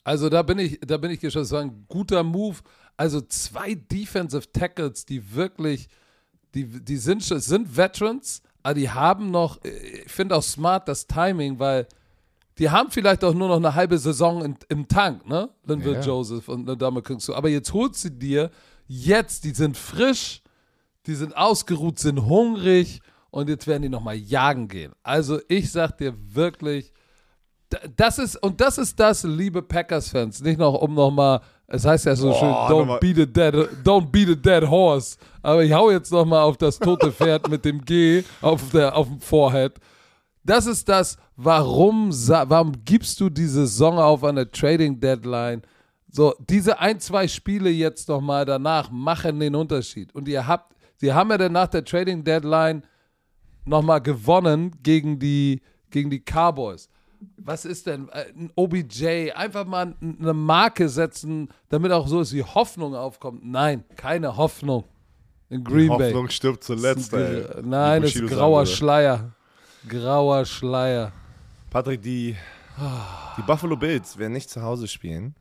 Also 0.04 0.28
da 0.28 0.42
bin 0.42 0.58
ich, 0.58 0.80
da 0.80 0.96
bin 0.96 1.10
ich 1.10 1.20
gespannt. 1.20 1.44
Das 1.44 1.52
war 1.52 1.60
ein 1.62 1.84
guter 1.88 2.22
Move. 2.22 2.58
Also 2.96 3.20
zwei 3.20 3.74
Defensive 3.74 4.50
Tackles, 4.52 5.04
die 5.06 5.34
wirklich, 5.34 5.88
die, 6.54 6.64
die 6.64 6.96
sind, 6.96 7.22
sind 7.22 7.76
Veterans, 7.76 8.42
aber 8.62 8.74
die 8.74 8.90
haben 8.90 9.30
noch, 9.30 9.58
ich 9.64 10.10
finde 10.10 10.36
auch 10.36 10.42
smart 10.42 10.88
das 10.88 11.06
Timing, 11.06 11.58
weil 11.58 11.86
die 12.58 12.68
haben 12.68 12.90
vielleicht 12.90 13.24
auch 13.24 13.32
nur 13.32 13.48
noch 13.48 13.56
eine 13.56 13.74
halbe 13.74 13.96
Saison 13.96 14.44
in, 14.44 14.56
im 14.68 14.86
Tank, 14.86 15.26
ne? 15.26 15.48
Linville 15.64 15.94
Ja. 15.94 16.00
Joseph 16.02 16.46
und 16.48 16.66
Nadame 16.66 17.00
Kungsu. 17.00 17.32
Aber 17.34 17.48
jetzt 17.48 17.72
holst 17.72 18.04
du 18.04 18.10
dir 18.10 18.50
jetzt, 18.86 19.44
die 19.44 19.52
sind 19.52 19.78
frisch, 19.78 20.42
die 21.06 21.14
sind 21.14 21.34
ausgeruht, 21.34 21.98
sind 21.98 22.26
hungrig 22.26 23.00
und 23.30 23.48
jetzt 23.48 23.66
werden 23.66 23.82
die 23.82 23.88
nochmal 23.88 24.16
jagen 24.16 24.68
gehen. 24.68 24.92
Also 25.02 25.40
ich 25.48 25.72
sag 25.72 25.96
dir 25.96 26.14
wirklich, 26.34 26.92
Das 27.96 28.18
ist, 28.18 28.36
und 28.42 28.60
das 28.60 28.78
ist 28.78 28.98
das, 28.98 29.22
liebe 29.22 29.62
Packers-Fans. 29.62 30.42
Nicht 30.42 30.58
noch, 30.58 30.74
um 30.74 30.94
nochmal, 30.94 31.40
es 31.68 31.84
heißt 31.84 32.06
ja 32.06 32.16
so 32.16 32.30
Boah, 32.30 32.38
schön, 32.38 32.48
don't 32.48 32.98
beat, 32.98 33.18
a 33.18 33.26
dead, 33.26 33.68
don't 33.84 34.10
beat 34.10 34.28
a 34.28 34.34
dead 34.34 34.68
horse. 34.68 35.16
Aber 35.40 35.62
ich 35.62 35.72
hau 35.72 35.90
jetzt 35.90 36.10
nochmal 36.10 36.42
auf 36.42 36.56
das 36.56 36.78
tote 36.78 37.12
Pferd 37.12 37.48
mit 37.48 37.64
dem 37.64 37.84
G 37.84 38.24
auf, 38.40 38.70
der, 38.70 38.96
auf 38.96 39.06
dem 39.06 39.20
Forehead. 39.20 39.74
Das 40.42 40.66
ist 40.66 40.88
das, 40.88 41.16
warum, 41.36 42.10
warum 42.10 42.72
gibst 42.84 43.20
du 43.20 43.30
diese 43.30 43.66
Saison 43.66 43.98
auf 43.98 44.24
an 44.24 44.36
der 44.36 44.50
Trading 44.50 44.98
Deadline? 44.98 45.62
So, 46.10 46.34
diese 46.48 46.80
ein, 46.80 46.98
zwei 46.98 47.28
Spiele 47.28 47.70
jetzt 47.70 48.08
nochmal 48.08 48.44
danach 48.44 48.90
machen 48.90 49.38
den 49.38 49.54
Unterschied. 49.54 50.12
Und 50.12 50.26
ihr 50.26 50.46
habt, 50.46 50.74
sie 50.96 51.12
haben 51.12 51.30
ja 51.30 51.38
dann 51.38 51.52
nach 51.52 51.68
der 51.68 51.84
Trading 51.84 52.24
Deadline 52.24 52.82
nochmal 53.64 54.00
gewonnen 54.00 54.74
gegen 54.82 55.20
die, 55.20 55.62
gegen 55.90 56.10
die 56.10 56.20
Cowboys. 56.20 56.88
Was 57.36 57.64
ist 57.64 57.86
denn 57.86 58.08
äh, 58.10 58.26
ein 58.36 58.50
OBJ? 58.54 59.32
Einfach 59.32 59.66
mal 59.66 59.94
eine 60.00 60.32
Marke 60.32 60.88
setzen, 60.88 61.48
damit 61.68 61.92
auch 61.92 62.08
so 62.08 62.20
ist 62.20 62.32
wie 62.32 62.42
Hoffnung 62.42 62.94
aufkommt. 62.94 63.44
Nein, 63.44 63.84
keine 63.96 64.36
Hoffnung 64.36 64.84
in 65.50 65.64
Green 65.64 65.88
Bay. 65.88 66.12
Hoffnung 66.12 66.30
stirbt 66.30 66.64
zuletzt, 66.64 67.12
ey. 67.12 67.44
Nein, 67.62 68.04
es 68.04 68.16
ist 68.16 68.30
grauer 68.30 68.64
sagen. 68.64 68.76
Schleier. 68.76 69.32
Grauer 69.88 70.44
Schleier. 70.44 71.12
Patrick, 71.70 72.02
die, 72.02 72.36
die 73.36 73.42
Buffalo 73.42 73.76
Bills 73.76 74.16
werden 74.16 74.32
nicht 74.32 74.48
zu 74.48 74.62
Hause 74.62 74.88
spielen. 74.88 75.34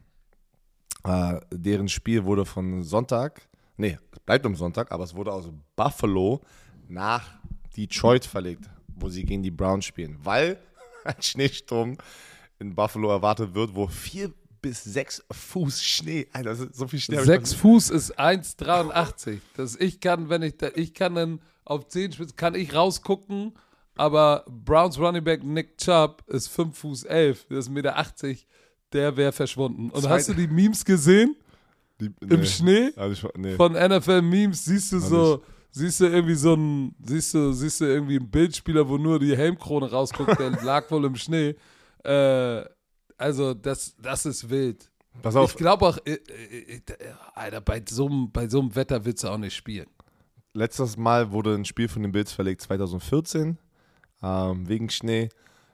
Äh, 1.04 1.40
deren 1.52 1.88
Spiel 1.88 2.26
wurde 2.26 2.46
von 2.46 2.84
Sonntag, 2.84 3.42
nee, 3.78 3.98
es 4.12 4.20
bleibt 4.20 4.46
am 4.46 4.56
Sonntag, 4.56 4.92
aber 4.92 5.04
es 5.04 5.16
wurde 5.16 5.32
aus 5.32 5.50
Buffalo 5.76 6.42
nach 6.88 7.24
Detroit 7.76 8.26
verlegt, 8.26 8.70
wo 8.88 9.08
sie 9.10 9.24
gegen 9.24 9.44
die 9.44 9.52
Browns 9.52 9.86
spielen, 9.86 10.18
weil 10.24 10.60
ein 11.04 11.22
Schneesturm 11.22 11.98
in 12.60 12.76
Buffalo 12.76 13.10
erwartet 13.10 13.54
wird, 13.54 13.74
wo 13.76 13.88
vier 13.88 14.32
bis 14.62 14.84
sechs 14.84 15.24
Fuß 15.32 15.82
Schnee, 15.84 16.28
Alter, 16.34 16.50
das 16.50 16.60
ist 16.60 16.76
so 16.76 16.88
viel 16.88 17.00
Schnee. 17.00 17.16
ich 17.16 17.22
Sechs 17.24 17.54
Fuß 17.54 17.90
ist 17.92 18.20
1,83. 18.20 19.40
Das 19.56 19.76
ich 19.76 20.00
kann, 20.02 20.30
wenn 20.30 20.42
ich 20.42 20.58
da, 20.58 20.70
ich 20.76 20.94
kann 20.94 21.16
dann 21.16 21.40
auf 21.64 21.88
10 21.88 22.14
Spitzen, 22.14 22.36
kann 22.36 22.56
ich 22.56 22.74
rausgucken, 22.74 23.54
aber 23.96 24.44
Browns 24.50 25.00
Running 25.00 25.24
Back 25.24 25.44
Nick 25.44 25.78
Chubb 25.78 26.24
ist 26.28 26.48
5 26.50 26.78
Fuß 26.78 27.04
11, 27.04 27.46
das 27.50 27.68
ist 27.68 27.72
1,80 27.72 27.72
Meter, 27.72 28.36
der 28.92 29.18
wäre 29.18 29.32
verschwunden. 29.32 29.90
Und 29.92 30.02
Zweit- 30.02 30.12
hast 30.12 30.30
du 30.30 30.34
die 30.34 30.48
Memes 30.48 30.84
gesehen 30.84 31.36
Die, 32.02 32.12
im 32.28 32.46
Schnee? 32.46 32.92
Also 32.96 33.28
ich, 33.30 33.34
nee. 33.38 33.56
Von 33.56 33.74
NFL 33.74 34.22
Memes 34.22 34.66
siehst 34.66 34.92
du 34.92 35.00
so, 35.00 35.44
siehst 35.72 36.00
du 36.02 36.06
irgendwie 36.08 36.36
so 36.36 36.54
ein, 36.56 36.96
siehst 37.04 37.34
du, 37.34 37.52
siehst 37.54 37.82
du 37.82 37.86
irgendwie 37.86 38.18
einen 38.18 38.30
Bildspieler, 38.30 38.88
wo 38.88 38.98
nur 38.98 39.20
die 39.20 39.36
Helmkrone 39.36 39.90
rausguckt, 39.90 40.40
der 40.40 40.52
lag 40.64 40.90
wohl 40.92 41.06
im 41.06 41.16
Schnee. 41.16 41.56
Äh, 42.04 42.64
also 43.18 43.54
das, 43.54 43.96
das 44.02 44.26
ist 44.26 44.50
wild. 44.50 44.90
Pass 45.22 45.36
auf, 45.36 45.52
Ich 45.52 45.58
glaube 45.58 45.86
auch, 45.86 45.98
äh, 46.06 46.14
äh, 46.14 46.76
äh, 46.76 46.82
Alter, 47.34 47.62
bei 47.62 47.84
so 47.88 48.08
einem 48.08 48.32
bei 48.32 48.48
so 48.48 48.60
einem 48.62 48.76
Wetter 48.76 49.04
willst 49.04 49.24
du 49.24 49.28
auch 49.28 49.38
nicht 49.38 49.56
spielen. 49.56 49.88
letztes 50.54 50.98
Mal 50.98 51.32
wurde 51.32 51.54
ein 51.56 51.66
Spiel 51.66 51.88
von 51.88 52.02
den 52.04 52.12
Bills 52.12 52.32
verlegt, 52.32 52.62
2014, 52.62 53.58
ähm, 54.24 54.68
wegen 54.70 54.90
Schnee. 54.90 55.30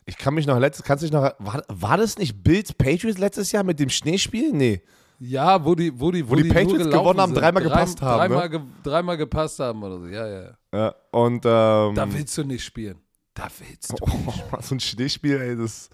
Ich 0.08 0.18
kann 0.18 0.34
mich 0.36 0.46
noch, 0.46 0.60
letztes, 0.60 0.86
kannst 0.86 1.04
dich 1.04 1.12
noch, 1.12 1.34
war, 1.40 1.64
war 1.68 1.98
das 1.98 2.18
nicht 2.18 2.44
Bills 2.44 2.74
Patriots 2.74 3.18
letztes 3.18 3.52
Jahr 3.52 3.64
mit 3.64 3.80
dem 3.80 3.90
Schneespiel? 3.90 4.52
Nee. 4.52 4.82
Ja, 5.20 5.64
wo 5.64 5.76
die, 5.76 5.98
wo 5.98 6.12
die, 6.12 6.28
wo, 6.28 6.36
die 6.36 6.44
nur 6.44 6.54
Patriots 6.54 6.90
gewonnen 6.90 7.22
haben, 7.22 7.34
dreimal 7.34 7.64
gepasst 7.64 8.02
haben, 8.02 8.22
ne? 8.22 8.28
Dreimal, 8.28 8.50
ge, 8.50 8.60
dreimal 8.84 9.18
gepasst 9.18 9.60
haben 9.60 9.82
oder 9.84 10.00
so. 10.00 10.08
Ja, 10.08 10.28
ja. 10.28 10.50
Ja, 10.74 10.96
und, 11.12 11.46
ähm, 11.46 11.96
Da 11.96 12.06
willst 12.12 12.38
du 12.38 12.44
nicht 12.44 12.64
spielen. 12.64 13.00
Da 13.34 13.48
willst 13.60 13.92
du. 13.92 13.96
oh, 14.02 14.60
so 14.62 14.76
ein 14.76 14.80
Schneespiel, 14.80 15.40
ey, 15.40 15.56
das, 15.56 15.90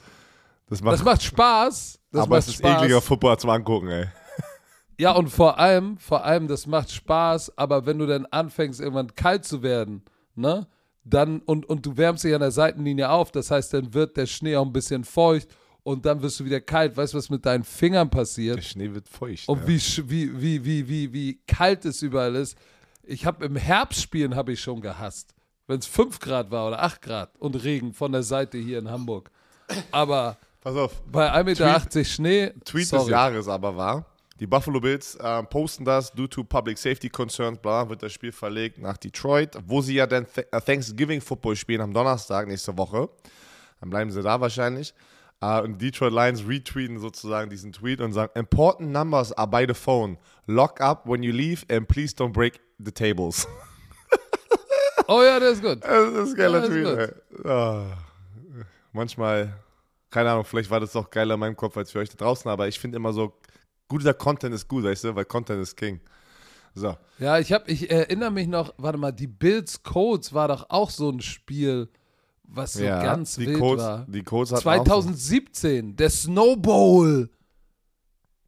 das 0.67 0.81
macht, 0.81 0.93
Das 0.93 1.03
macht 1.03 1.23
Spaß. 1.23 1.99
Das 2.11 2.21
aber 2.21 2.29
macht 2.29 2.39
es 2.39 2.47
ist 2.49 2.55
Spaß. 2.55 2.77
ekliger 2.81 3.01
Football 3.01 3.37
zum 3.37 3.49
Angucken, 3.51 3.87
ey. 3.89 4.07
Ja, 4.97 5.13
und 5.13 5.29
vor 5.29 5.57
allem, 5.57 5.97
vor 5.97 6.23
allem, 6.23 6.47
das 6.47 6.67
macht 6.67 6.91
Spaß, 6.91 7.57
aber 7.57 7.85
wenn 7.85 7.97
du 7.97 8.05
dann 8.05 8.25
anfängst, 8.27 8.79
irgendwann 8.79 9.15
kalt 9.15 9.45
zu 9.45 9.63
werden, 9.63 10.03
ne? 10.35 10.67
Dann, 11.03 11.39
und, 11.39 11.65
und 11.67 11.83
du 11.85 11.97
wärmst 11.97 12.23
dich 12.23 12.33
an 12.35 12.41
der 12.41 12.51
Seitenlinie 12.51 13.09
auf, 13.09 13.31
das 13.31 13.49
heißt, 13.49 13.73
dann 13.73 13.95
wird 13.95 14.17
der 14.17 14.27
Schnee 14.27 14.55
auch 14.55 14.65
ein 14.65 14.71
bisschen 14.73 15.03
feucht 15.03 15.47
und 15.83 16.05
dann 16.05 16.21
wirst 16.21 16.39
du 16.39 16.45
wieder 16.45 16.61
kalt. 16.61 16.95
Weißt 16.95 17.13
du, 17.13 17.17
was 17.17 17.29
mit 17.29 17.45
deinen 17.45 17.63
Fingern 17.63 18.09
Der 18.09 18.17
passiert? 18.19 18.63
Schnee 18.63 18.93
wird 18.93 19.07
feucht. 19.07 19.47
Und 19.49 19.61
ja. 19.61 19.67
wie, 19.67 19.79
wie, 20.09 20.41
wie, 20.41 20.65
wie, 20.65 20.87
wie, 20.87 21.13
wie 21.13 21.39
kalt 21.47 21.85
es 21.85 22.01
überall 22.01 22.35
ist. 22.35 22.57
Ich 23.03 23.25
habe 23.25 23.45
im 23.45 23.55
Herbst 23.55 24.01
spielen 24.01 24.35
habe 24.35 24.53
ich 24.53 24.61
schon 24.61 24.81
gehasst. 24.81 25.33
Wenn 25.67 25.79
es 25.79 25.87
5 25.87 26.19
Grad 26.19 26.51
war 26.51 26.67
oder 26.67 26.81
8 26.83 27.01
Grad 27.01 27.37
und 27.37 27.55
Regen 27.63 27.93
von 27.93 28.11
der 28.11 28.23
Seite 28.23 28.57
hier 28.57 28.79
in 28.79 28.89
Hamburg. 28.89 29.31
Aber 29.91 30.37
Pass 30.61 30.75
auf, 30.75 31.01
bei 31.11 31.31
1,80 31.33 31.43
Meter 31.43 32.05
Schnee. 32.05 32.53
Tweet 32.65 32.87
sorry. 32.87 33.03
des 33.05 33.11
Jahres 33.11 33.47
aber 33.47 33.75
war, 33.75 34.05
die 34.39 34.45
Buffalo 34.45 34.79
Bills 34.79 35.15
äh, 35.15 35.43
posten 35.43 35.85
das, 35.85 36.11
due 36.11 36.29
to 36.29 36.43
public 36.43 36.77
safety 36.77 37.09
concerns, 37.09 37.57
bla, 37.57 37.89
wird 37.89 38.03
das 38.03 38.11
Spiel 38.11 38.31
verlegt 38.31 38.77
nach 38.77 38.97
Detroit, 38.97 39.57
wo 39.65 39.81
sie 39.81 39.95
ja 39.95 40.05
dann 40.05 40.25
Th 40.25 40.45
äh, 40.51 40.61
Thanksgiving 40.61 41.21
Football 41.21 41.55
spielen 41.55 41.81
am 41.81 41.93
Donnerstag 41.93 42.47
nächste 42.47 42.77
Woche. 42.77 43.09
Dann 43.79 43.89
bleiben 43.89 44.11
sie 44.11 44.21
da 44.21 44.39
wahrscheinlich. 44.39 44.93
Äh, 45.41 45.61
und 45.61 45.81
Detroit 45.81 46.13
Lions 46.13 46.47
retweeten 46.47 46.99
sozusagen 46.99 47.49
diesen 47.49 47.71
Tweet 47.73 47.99
und 47.99 48.13
sagen, 48.13 48.31
important 48.35 48.91
numbers 48.91 49.33
are 49.33 49.47
by 49.47 49.65
the 49.67 49.73
phone. 49.73 50.17
Lock 50.45 50.79
up 50.79 51.07
when 51.07 51.23
you 51.23 51.31
leave 51.33 51.65
and 51.69 51.87
please 51.87 52.15
don't 52.15 52.31
break 52.31 52.59
the 52.77 52.91
tables. 52.91 53.47
Oh 55.07 55.23
ja, 55.23 55.39
der 55.39 55.49
ist 55.51 55.61
gut. 55.61 55.79
Das 55.83 56.27
ist 56.27 56.29
ein 56.31 56.35
geiler 56.35 56.63
Ja, 56.63 57.07
Tweet. 57.07 57.45
Ah. 57.45 57.97
manchmal, 58.93 59.53
keine 60.09 60.31
Ahnung, 60.31 60.45
vielleicht 60.45 60.69
war 60.69 60.79
das 60.79 60.95
auch 60.95 61.09
geiler 61.09 61.33
in 61.33 61.39
meinem 61.39 61.55
Kopf 61.55 61.75
als 61.75 61.91
für 61.91 61.99
euch 61.99 62.09
da 62.09 62.15
draußen, 62.15 62.49
aber 62.49 62.67
ich 62.67 62.79
finde 62.79 62.97
immer 62.97 63.11
so, 63.11 63.33
guter 63.87 64.13
Content 64.13 64.53
ist 64.53 64.67
gut, 64.67 64.83
weißt 64.83 65.05
du, 65.05 65.15
weil 65.15 65.25
Content 65.25 65.61
ist 65.61 65.75
King. 65.75 65.99
So. 66.73 66.95
Ja, 67.19 67.39
ich 67.39 67.51
habe, 67.51 67.69
ich 67.69 67.91
erinnere 67.91 68.31
mich 68.31 68.47
noch, 68.47 68.73
warte 68.77 68.97
mal, 68.97 69.11
die 69.11 69.27
Bills 69.27 69.83
Codes 69.83 70.33
war 70.33 70.47
doch 70.47 70.67
auch 70.69 70.89
so 70.89 71.09
ein 71.09 71.19
Spiel, 71.19 71.89
was 72.53 72.73
so 72.73 72.83
ja, 72.83 73.01
ganz 73.01 73.35
die 73.35 73.47
wild 73.47 73.59
Codes, 73.59 73.83
war. 73.85 74.05
Die 74.07 74.23
Codes 74.23 74.51
hatten 74.51 74.59
auch 74.67 74.83
2017, 74.83 75.95
der 75.95 76.09
Snowball. 76.09 77.29
So, 77.29 77.29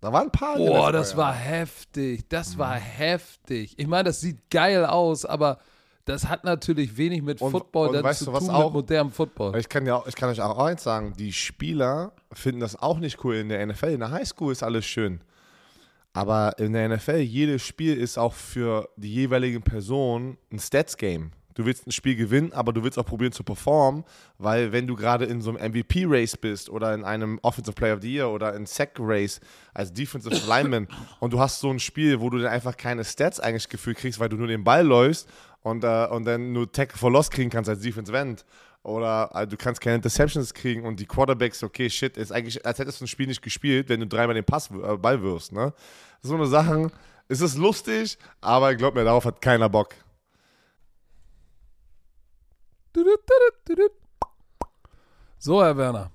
da 0.01 0.11
waren 0.13 0.23
ein 0.27 0.31
paar. 0.31 0.57
Boah, 0.57 0.91
das 0.91 1.15
war 1.15 1.33
heftig. 1.33 2.27
Das 2.29 2.57
war 2.57 2.75
Mhm. 2.75 2.81
heftig. 2.81 3.73
Ich 3.77 3.87
meine, 3.87 4.05
das 4.05 4.19
sieht 4.19 4.49
geil 4.49 4.85
aus, 4.85 5.23
aber 5.25 5.59
das 6.05 6.27
hat 6.27 6.43
natürlich 6.43 6.97
wenig 6.97 7.21
mit 7.21 7.41
Und- 7.41 7.51
Football 7.51 7.87
und 7.87 7.93
dann 7.93 8.03
weißt 8.03 8.19
zu 8.19 8.25
du, 8.25 8.33
was 8.33 8.45
tun 8.45 8.53
auch- 8.53 8.65
mit 8.65 8.73
modernem 8.73 9.11
Football. 9.11 9.57
Ich 9.57 9.69
kann, 9.69 9.85
ja, 9.85 10.03
ich 10.05 10.15
kann 10.15 10.29
euch 10.29 10.41
auch 10.41 10.57
eins 10.57 10.83
sagen, 10.83 11.13
die 11.17 11.31
Spieler 11.31 12.11
finden 12.33 12.59
das 12.59 12.75
auch 12.75 12.99
nicht 12.99 13.23
cool 13.23 13.35
in 13.35 13.47
der 13.47 13.61
NFL. 13.65 13.91
In 13.93 14.01
der 14.01 14.11
Highschool 14.11 14.51
ist 14.51 14.63
alles 14.63 14.83
schön. 14.85 15.21
Aber 16.11 16.59
in 16.59 16.73
der 16.73 16.83
NFL, 16.89 17.17
jedes 17.21 17.61
Spiel 17.63 17.97
ist 17.97 18.17
auch 18.19 18.33
für 18.33 18.89
die 18.97 19.11
jeweiligen 19.13 19.61
Personen 19.63 20.37
ein 20.51 20.59
Stats-Game. 20.59 21.31
Du 21.55 21.65
willst 21.65 21.87
ein 21.87 21.91
Spiel 21.91 22.15
gewinnen, 22.15 22.53
aber 22.53 22.73
du 22.73 22.83
willst 22.83 22.97
auch 22.97 23.05
probieren 23.05 23.31
zu 23.31 23.43
performen, 23.43 24.03
weil 24.37 24.71
wenn 24.71 24.87
du 24.87 24.95
gerade 24.95 25.25
in 25.25 25.41
so 25.41 25.55
einem 25.55 25.71
MVP-Race 25.71 26.37
bist 26.37 26.69
oder 26.69 26.93
in 26.93 27.03
einem 27.03 27.39
Offensive 27.41 27.75
Player 27.75 27.95
of 27.95 28.01
the 28.01 28.13
Year 28.13 28.29
oder 28.29 28.55
in 28.55 28.65
Sack-Race 28.65 29.39
als 29.73 29.93
Defensive 29.93 30.35
Lineman 30.47 30.87
und 31.19 31.33
du 31.33 31.39
hast 31.39 31.59
so 31.59 31.69
ein 31.69 31.79
Spiel, 31.79 32.19
wo 32.19 32.29
du 32.29 32.39
dann 32.39 32.51
einfach 32.51 32.77
keine 32.77 33.03
Stats 33.03 33.39
eigentlich 33.39 33.69
gefühlt 33.69 33.97
kriegst, 33.97 34.19
weil 34.19 34.29
du 34.29 34.37
nur 34.37 34.47
den 34.47 34.63
Ball 34.63 34.85
läufst 34.85 35.29
und, 35.61 35.83
äh, 35.83 36.07
und 36.07 36.25
dann 36.25 36.53
nur 36.53 36.71
Tackle 36.71 36.97
for 36.97 37.11
Loss 37.11 37.29
kriegen 37.29 37.49
kannst 37.49 37.69
als 37.69 37.81
Defensive 37.81 38.17
End 38.17 38.45
oder 38.83 39.31
äh, 39.33 39.47
du 39.47 39.57
kannst 39.57 39.81
keine 39.81 39.95
Interceptions 39.95 40.53
kriegen 40.53 40.85
und 40.85 40.99
die 40.99 41.05
Quarterbacks, 41.05 41.63
okay, 41.63 41.89
shit, 41.89 42.17
ist 42.17 42.31
eigentlich, 42.31 42.65
als 42.65 42.79
hättest 42.79 42.99
du 42.99 43.05
ein 43.05 43.07
Spiel 43.07 43.27
nicht 43.27 43.41
gespielt, 43.41 43.89
wenn 43.89 44.01
du 44.01 44.07
dreimal 44.07 44.35
den 44.35 44.43
Pass, 44.43 44.69
äh, 44.71 44.97
Ball 44.97 45.21
wirfst, 45.21 45.53
ne? 45.53 45.73
So 46.21 46.35
eine 46.35 46.47
Sachen, 46.47 46.91
es 47.27 47.41
ist 47.41 47.57
lustig, 47.57 48.17
aber 48.41 48.75
glaub 48.75 48.95
mir, 48.95 49.03
darauf 49.03 49.25
hat 49.25 49.41
keiner 49.41 49.69
Bock. 49.69 49.95
So, 55.37 55.61
Herr 55.61 55.77
Werner. 55.77 56.11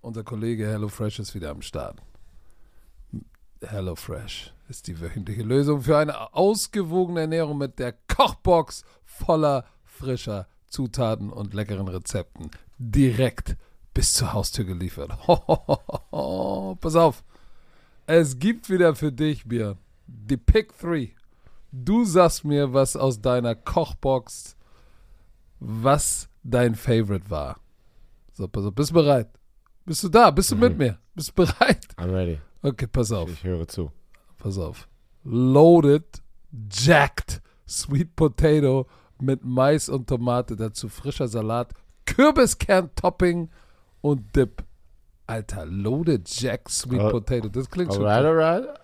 Unser 0.00 0.24
Kollege 0.24 0.66
HelloFresh 0.66 1.18
ist 1.18 1.34
wieder 1.34 1.50
am 1.50 1.62
Start. 1.62 2.00
HelloFresh 3.60 4.54
ist 4.68 4.86
die 4.86 5.00
wöchentliche 5.00 5.42
Lösung 5.42 5.82
für 5.82 5.98
eine 5.98 6.34
ausgewogene 6.34 7.22
Ernährung 7.22 7.58
mit 7.58 7.78
der 7.78 7.92
Kochbox 7.92 8.84
voller 9.04 9.64
frischer 9.84 10.46
Zutaten 10.68 11.30
und 11.30 11.54
leckeren 11.54 11.88
Rezepten. 11.88 12.50
Direkt 12.78 13.56
bis 13.94 14.14
zur 14.14 14.32
Haustür 14.32 14.64
geliefert. 14.64 15.10
Pass 16.80 16.96
auf. 16.96 17.24
Es 18.06 18.38
gibt 18.38 18.70
wieder 18.70 18.94
für 18.94 19.10
dich, 19.10 19.46
Björn, 19.46 19.78
die 20.06 20.36
Pick 20.36 20.78
3. 20.78 21.14
Du 21.72 22.04
sagst 22.04 22.44
mir, 22.44 22.72
was 22.72 22.96
aus 22.96 23.20
deiner 23.20 23.54
Kochbox, 23.54 24.55
was 25.60 26.28
dein 26.42 26.74
Favorite 26.74 27.28
war. 27.30 27.60
So, 28.32 28.46
pass 28.48 28.64
auf, 28.64 28.74
bist 28.74 28.90
du 28.90 28.94
bereit? 28.94 29.28
Bist 29.84 30.02
du 30.04 30.08
da? 30.08 30.30
Bist 30.30 30.50
du 30.50 30.56
mit 30.56 30.76
mir? 30.76 30.98
Bist 31.14 31.30
du 31.30 31.32
bereit? 31.44 31.86
I'm 31.96 32.12
ready. 32.12 32.38
Okay, 32.62 32.86
pass 32.86 33.12
auf, 33.12 33.30
Ich 33.30 33.44
höre 33.44 33.66
zu. 33.68 33.90
pass 34.38 34.58
auf. 34.58 34.88
Loaded, 35.24 36.04
jacked, 36.70 37.40
Sweet 37.68 38.14
Potato 38.16 38.86
mit 39.20 39.44
Mais 39.44 39.88
und 39.88 40.08
Tomate, 40.08 40.56
dazu 40.56 40.88
frischer 40.88 41.28
Salat, 41.28 41.72
Kürbiskern-Topping 42.06 43.50
und 44.00 44.36
Dip. 44.36 44.62
Alter, 45.26 45.66
Loaded 45.66 46.28
Jack 46.28 46.68
Sweet 46.70 47.00
Oh. 47.00 47.10
Potato. 47.10 47.48
Das 47.48 47.68
klingt 47.68 47.92
schon. 47.92 48.04
Alright, 48.06 48.24
alright. 48.24 48.80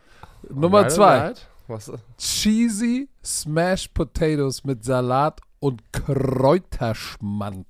Nummer 0.51 0.79
Alright, 0.79 0.93
zwei. 0.93 1.19
alright. 1.21 1.49
Was? 1.69 1.93
Cheesy 2.19 3.09
Smashed 3.25 3.95
Potatoes 3.95 4.65
mit 4.65 4.83
Salat 4.85 5.41
und 5.63 5.93
Kräuterschmand. 5.93 7.67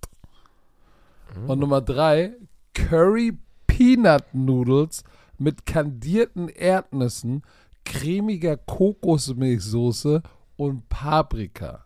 Und 1.47 1.59
Nummer 1.59 1.83
drei, 1.83 2.33
Curry 2.73 3.37
Peanut 3.67 4.25
Noodles 4.33 5.05
mit 5.37 5.67
kandierten 5.67 6.49
Erdnüssen, 6.49 7.43
cremiger 7.85 8.57
Kokosmilchsoße 8.57 10.23
und 10.57 10.89
Paprika. 10.89 11.85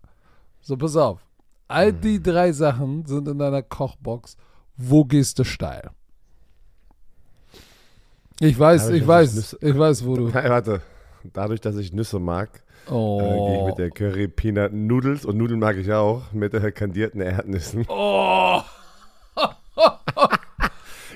So, 0.61 0.77
pass 0.77 0.97
auf. 0.97 1.27
All 1.66 1.92
die 1.92 2.23
drei 2.23 2.53
Sachen 2.53 3.05
sind 3.07 3.27
in 3.27 3.38
deiner 3.38 3.62
Kochbox. 3.62 4.37
Wo 4.77 5.05
gehst 5.05 5.40
du 5.40 5.45
steil? 5.45 5.90
Ich 8.38 8.57
weiß, 8.57 8.90
ich 8.90 9.01
dass 9.01 9.09
weiß, 9.09 9.53
ich 9.55 9.62
ich 9.62 9.77
weiß, 9.77 10.05
wo 10.05 10.16
du. 10.16 10.29
Nein, 10.33 10.51
warte. 10.51 10.83
Dadurch, 11.33 11.61
dass 11.61 11.77
ich 11.77 11.92
Nüsse 11.92 12.21
mag, 12.21 12.62
äh, 12.87 12.90
gehe 12.90 13.55
ich 13.55 13.61
Oh. 13.61 13.66
mit 13.66 13.79
der 13.79 13.90
Curry 13.90 14.29
Peanut 14.29 14.72
Noodles 14.72 15.25
und 15.25 15.37
Nudeln 15.37 15.61
mag 15.61 15.77
ich 15.77 15.92
auch 15.92 16.22
mit 16.33 16.53
der 16.53 16.72
kandierten 16.72 17.20
Erdnüssen. 17.20 17.85
Oh. 17.88 18.61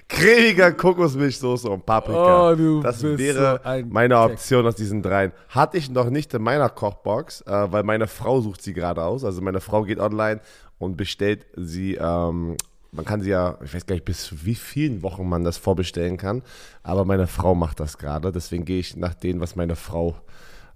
Cremiger 0.09 0.73
Kokosmilchsoße 0.73 1.71
und 1.71 1.87
Paprika. 1.87 2.51
Oh, 2.53 2.81
das 2.83 3.03
wäre 3.03 3.61
so 3.63 3.69
ein 3.69 3.89
meine. 3.91 4.19
Option 4.19 4.67
aus 4.67 4.75
diesen 4.75 5.03
dreien. 5.03 5.33
Hatte 5.49 5.79
ich 5.79 5.89
noch 5.89 6.11
nicht 6.11 6.35
in 6.35 6.43
meiner 6.43 6.69
Kochbox, 6.69 7.43
äh, 7.43 7.73
weil 7.73 7.85
meine 7.85 8.07
Frau 8.09 8.41
sucht 8.41 8.61
sie 8.63 8.73
gerade 8.73 9.05
aus. 9.05 9.25
Also 9.25 9.41
meine 9.41 9.61
Frau 9.61 9.85
geht 9.85 10.01
online 10.01 10.41
und 10.79 10.97
bestellt 10.97 11.47
sie, 11.57 11.95
ähm, 11.95 12.57
man 12.93 13.05
kann 13.05 13.21
sie 13.21 13.31
ja, 13.31 13.57
ich 13.65 13.73
weiß 13.73 13.87
gar 13.87 13.95
nicht, 13.95 14.05
bis 14.05 14.45
wie 14.45 14.57
vielen 14.57 15.03
Wochen 15.05 15.29
man 15.29 15.45
das 15.45 15.59
vorbestellen 15.59 16.17
kann. 16.17 16.43
Aber 16.83 17.05
meine 17.05 17.29
Frau 17.29 17.55
macht 17.55 17.79
das 17.79 17.97
gerade. 17.97 18.33
Deswegen 18.33 18.65
gehe 18.65 18.81
ich 18.81 18.97
nach 18.97 19.15
dem, 19.15 19.41
was 19.41 19.55
meine 19.55 19.77
Frau 19.77 20.17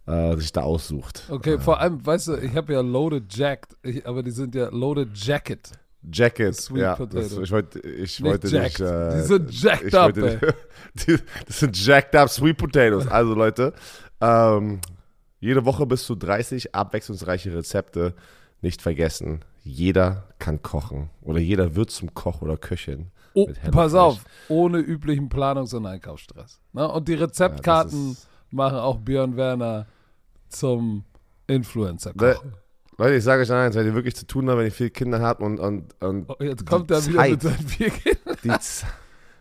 äh, 0.07 0.37
sich 0.37 0.53
da 0.53 0.63
aussucht. 0.63 1.23
Okay, 1.31 1.59
vor 1.59 1.81
allem, 1.81 2.05
weißt 2.05 2.29
du, 2.29 2.37
ich 2.37 2.55
habe 2.55 2.73
ja 2.73 2.81
Loaded 2.81 3.35
Jacked, 3.35 3.77
ich, 3.83 4.07
aber 4.07 4.23
die 4.23 4.31
sind 4.31 4.55
ja 4.55 4.69
Loaded 4.71 5.11
Jacket. 5.17 5.71
Jacket, 6.13 6.55
Sweet 6.55 6.83
ja. 6.83 6.97
Das, 7.07 7.33
ich 7.33 7.51
wollte, 7.51 7.79
ich 7.81 8.21
Nicht 8.21 8.23
wollte 8.25 8.49
jacked. 8.49 8.81
nicht. 8.81 8.91
Äh, 8.91 9.15
Die 9.17 9.23
sind 9.23 9.63
jacked 9.63 9.95
up, 9.95 10.17
wollte, 10.17 10.55
die, 10.95 11.17
das 11.47 11.61
sind 11.61 11.87
jacked 11.87 12.15
up 12.15 12.29
Sweet 12.29 12.59
Potatoes. 12.59 13.07
Also 13.09 13.33
Leute, 13.35 13.73
ähm, 14.21 14.81
jede 15.41 15.65
Woche 15.65 15.87
bis 15.87 16.05
zu 16.05 16.15
30 16.15 16.75
abwechslungsreiche 16.75 17.55
Rezepte. 17.55 18.15
Nicht 18.61 18.81
vergessen, 18.81 19.41
jeder 19.63 20.25
kann 20.39 20.63
kochen 20.63 21.11
oder 21.21 21.39
jeder 21.39 21.75
wird 21.75 21.91
zum 21.91 22.15
Koch 22.15 22.41
oder 22.41 22.57
Köchin. 22.57 23.11
Oh, 23.35 23.47
pass 23.71 23.93
Fresh. 23.93 24.01
auf, 24.01 24.25
ohne 24.49 24.79
üblichen 24.79 25.29
Planungs- 25.29 25.75
und 25.75 25.85
Einkaufsstress. 25.85 26.61
Ne? 26.73 26.87
Und 26.91 27.09
die 27.09 27.15
Rezeptkarten 27.15 28.13
ist- 28.13 28.27
machen 28.55 28.79
auch 28.79 28.99
Björn 28.99 29.37
Werner 29.37 29.87
zum 30.49 31.05
influencer 31.47 32.13
koch 32.15 32.43
Leute, 32.97 33.17
ich 33.17 33.25
sage 33.25 33.43
euch 33.43 33.51
eins, 33.51 33.75
wenn 33.75 33.87
ihr 33.87 33.95
wirklich 33.95 34.15
zu 34.15 34.25
tun 34.25 34.49
habt, 34.49 34.59
wenn 34.59 34.67
ihr 34.67 34.73
viele 34.73 34.91
Kinder 34.91 35.21
habt 35.21 35.43
und, 35.43 35.59
und, 35.59 36.01
und 36.01 36.27
Oh, 36.31 36.37
Jetzt 36.39 36.65
kommt 36.65 36.91
er 36.93 37.05
wieder 37.05 37.29
mit 37.29 37.43
Zeit. 37.43 37.43
seinen 37.43 37.69
vier 37.69 37.91
Kindern. 37.91 38.59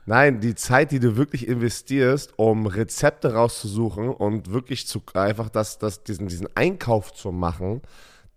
Nein, 0.05 0.41
die 0.41 0.55
Zeit, 0.55 0.91
die 0.91 0.99
du 0.99 1.15
wirklich 1.15 1.47
investierst, 1.47 2.33
um 2.37 2.65
Rezepte 2.65 3.33
rauszusuchen 3.33 4.09
und 4.09 4.51
wirklich 4.51 4.87
zu 4.87 5.01
einfach 5.13 5.49
das, 5.49 5.77
das, 5.77 6.03
diesen, 6.03 6.27
diesen 6.27 6.47
Einkauf 6.55 7.13
zu 7.13 7.31
machen, 7.31 7.81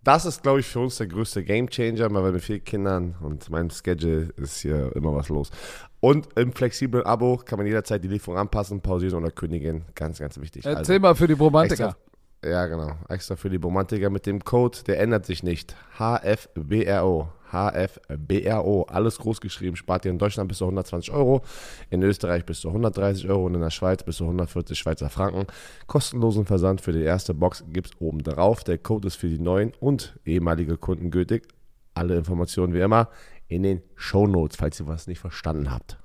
das 0.03 0.25
ist, 0.25 0.43
glaube 0.43 0.61
ich, 0.61 0.67
für 0.67 0.79
uns 0.79 0.95
der 0.97 1.07
größte 1.07 1.43
Gamechanger, 1.43 2.13
weil 2.13 2.31
mit 2.31 2.41
vier 2.43 2.59
Kindern 2.59 3.15
und 3.19 3.49
meinem 3.49 3.69
Schedule 3.69 4.29
ist 4.37 4.59
hier 4.59 4.95
immer 4.95 5.13
was 5.13 5.27
los. 5.27 5.49
Und 5.99 6.27
im 6.35 6.53
flexiblen 6.53 7.05
Abo 7.05 7.37
kann 7.37 7.57
man 7.57 7.65
jederzeit 7.65 8.03
die 8.03 8.07
Lieferung 8.07 8.37
anpassen, 8.37 8.81
pausieren 8.81 9.15
oder 9.15 9.31
kündigen. 9.31 9.85
Ganz, 9.95 10.19
ganz 10.19 10.39
wichtig. 10.39 10.65
Also, 10.65 10.79
Erzähl 10.79 10.99
mal 10.99 11.15
für 11.15 11.27
die 11.27 11.33
Romantiker. 11.33 11.95
Extra, 12.41 12.49
ja, 12.49 12.65
genau. 12.67 12.91
Extra 13.09 13.35
für 13.35 13.49
die 13.49 13.57
Romantiker 13.57 14.09
mit 14.09 14.25
dem 14.25 14.43
Code, 14.43 14.77
der 14.85 14.99
ändert 14.99 15.25
sich 15.25 15.41
nicht. 15.41 15.75
HFBRO. 15.97 17.29
HFBRO. 17.51 18.83
Alles 18.83 19.17
groß 19.17 19.41
geschrieben. 19.41 19.75
Spart 19.75 20.05
ihr 20.05 20.11
in 20.11 20.19
Deutschland 20.19 20.49
bis 20.49 20.59
zu 20.59 20.65
120 20.65 21.13
Euro, 21.13 21.41
in 21.89 22.03
Österreich 22.03 22.45
bis 22.45 22.59
zu 22.59 22.67
130 22.67 23.27
Euro 23.29 23.45
und 23.45 23.55
in 23.55 23.61
der 23.61 23.71
Schweiz 23.71 24.03
bis 24.03 24.17
zu 24.17 24.25
140 24.25 24.77
Schweizer 24.77 25.09
Franken. 25.09 25.47
Kostenlosen 25.87 26.45
Versand 26.45 26.81
für 26.81 26.91
die 26.91 27.03
erste 27.03 27.33
Box 27.33 27.63
gibt 27.69 27.87
es 27.87 28.01
oben 28.01 28.21
drauf. 28.21 28.63
Der 28.63 28.77
Code 28.77 29.07
ist 29.07 29.15
für 29.15 29.29
die 29.29 29.39
neuen 29.39 29.71
und 29.79 30.19
ehemalige 30.25 30.77
Kunden 30.77 31.09
gültig. 31.09 31.47
Alle 31.93 32.15
Informationen 32.15 32.73
wie 32.75 32.81
immer 32.81 33.09
in 33.47 33.63
den 33.63 33.81
Show 33.95 34.27
Notes, 34.27 34.57
falls 34.57 34.79
ihr 34.79 34.87
was 34.87 35.07
nicht 35.07 35.19
verstanden 35.19 35.71
habt. 35.71 35.97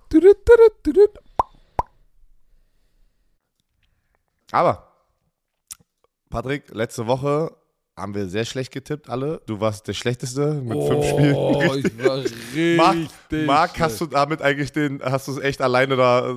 Aber, 4.52 4.86
Patrick, 6.28 6.72
letzte 6.74 7.06
Woche 7.06 7.56
haben 7.96 8.14
wir 8.14 8.26
sehr 8.26 8.44
schlecht 8.44 8.72
getippt, 8.72 9.08
alle. 9.10 9.42
Du 9.46 9.60
warst 9.60 9.86
der 9.86 9.92
Schlechteste 9.92 10.54
mit 10.54 10.82
fünf 10.82 11.06
Spielen. 11.06 11.34
Oh, 11.34 11.74
ich 11.74 12.04
war 12.04 12.16
richtig. 12.24 12.76
Marc, 12.76 12.96
Marc 13.46 13.80
hast 13.80 14.00
du 14.00 14.06
damit 14.06 14.40
eigentlich 14.40 14.72
den, 14.72 15.02
hast 15.02 15.28
du 15.28 15.32
es 15.32 15.38
echt 15.38 15.60
alleine 15.60 15.96
da. 15.96 16.36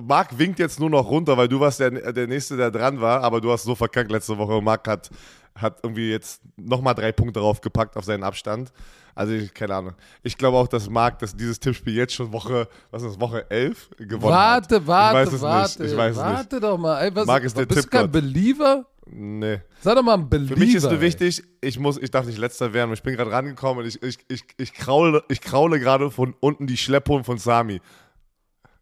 Marc 0.00 0.38
winkt 0.38 0.58
jetzt 0.58 0.78
nur 0.78 0.90
noch 0.90 1.08
runter, 1.08 1.36
weil 1.36 1.48
du 1.48 1.58
warst 1.60 1.80
der, 1.80 2.12
der 2.12 2.26
Nächste, 2.28 2.56
der 2.56 2.70
dran 2.70 3.00
war, 3.00 3.22
aber 3.22 3.40
du 3.40 3.50
hast 3.50 3.64
so 3.64 3.74
verkackt 3.74 4.10
letzte 4.12 4.38
Woche. 4.38 4.54
Und 4.54 4.64
Marc 4.64 4.86
hat, 4.86 5.10
hat 5.54 5.80
irgendwie 5.82 6.10
jetzt 6.10 6.42
nochmal 6.56 6.94
drei 6.94 7.12
Punkte 7.12 7.40
draufgepackt 7.40 7.96
auf 7.96 8.04
seinen 8.04 8.22
Abstand. 8.22 8.72
Also, 9.14 9.34
ich, 9.34 9.52
keine 9.52 9.74
Ahnung. 9.74 9.94
Ich 10.22 10.38
glaube 10.38 10.56
auch, 10.56 10.68
dass 10.68 10.88
Marc 10.88 11.18
das, 11.18 11.36
dieses 11.36 11.60
Tippspiel 11.60 11.94
jetzt 11.94 12.14
schon 12.14 12.32
Woche, 12.32 12.68
was 12.90 13.02
ist 13.02 13.12
das, 13.12 13.20
Woche 13.20 13.50
11 13.50 13.90
gewonnen 13.98 14.34
hat. 14.34 14.70
Warte, 14.70 14.86
warte, 14.86 15.20
ich 15.20 15.26
weiß 15.26 15.32
es 15.34 15.40
warte. 15.42 15.82
Nicht. 15.82 15.92
Ich 15.92 15.98
weiß 15.98 16.16
es 16.16 16.22
nicht. 16.22 16.34
warte 16.34 16.60
doch 16.60 16.78
mal. 16.78 17.00
Ey, 17.02 17.14
was, 17.14 17.26
Marc 17.26 17.44
ist 17.44 17.56
der 17.56 17.66
bist 17.66 17.84
du 17.84 17.88
kein 17.88 18.10
Tippgott. 18.10 18.12
Believer? 18.12 18.86
Nee. 19.06 19.60
Sei 19.80 19.94
doch 19.94 20.02
mal 20.02 20.14
ein 20.14 20.28
Believer. 20.28 20.54
Für 20.54 20.60
mich 20.60 20.74
ist 20.74 20.84
nur 20.84 20.92
ey. 20.92 21.00
wichtig, 21.00 21.42
ich 21.60 21.78
muss, 21.78 21.98
ich 21.98 22.10
darf 22.10 22.24
nicht 22.24 22.38
letzter 22.38 22.72
werden. 22.72 22.92
Ich 22.94 23.02
bin 23.02 23.14
gerade 23.14 23.30
rangekommen 23.30 23.82
und 23.82 23.88
ich, 23.88 24.02
ich, 24.02 24.18
ich, 24.28 24.44
ich 24.56 24.72
kraule, 24.72 25.22
ich 25.28 25.40
kraule 25.40 25.78
gerade 25.78 26.10
von 26.10 26.34
unten 26.40 26.66
die 26.66 26.76
Schlepphoden 26.76 27.24
von 27.24 27.36
Sami. 27.36 27.80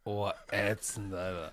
Oh, 0.05 0.31
ätzend, 0.51 1.13
Alter. 1.15 1.53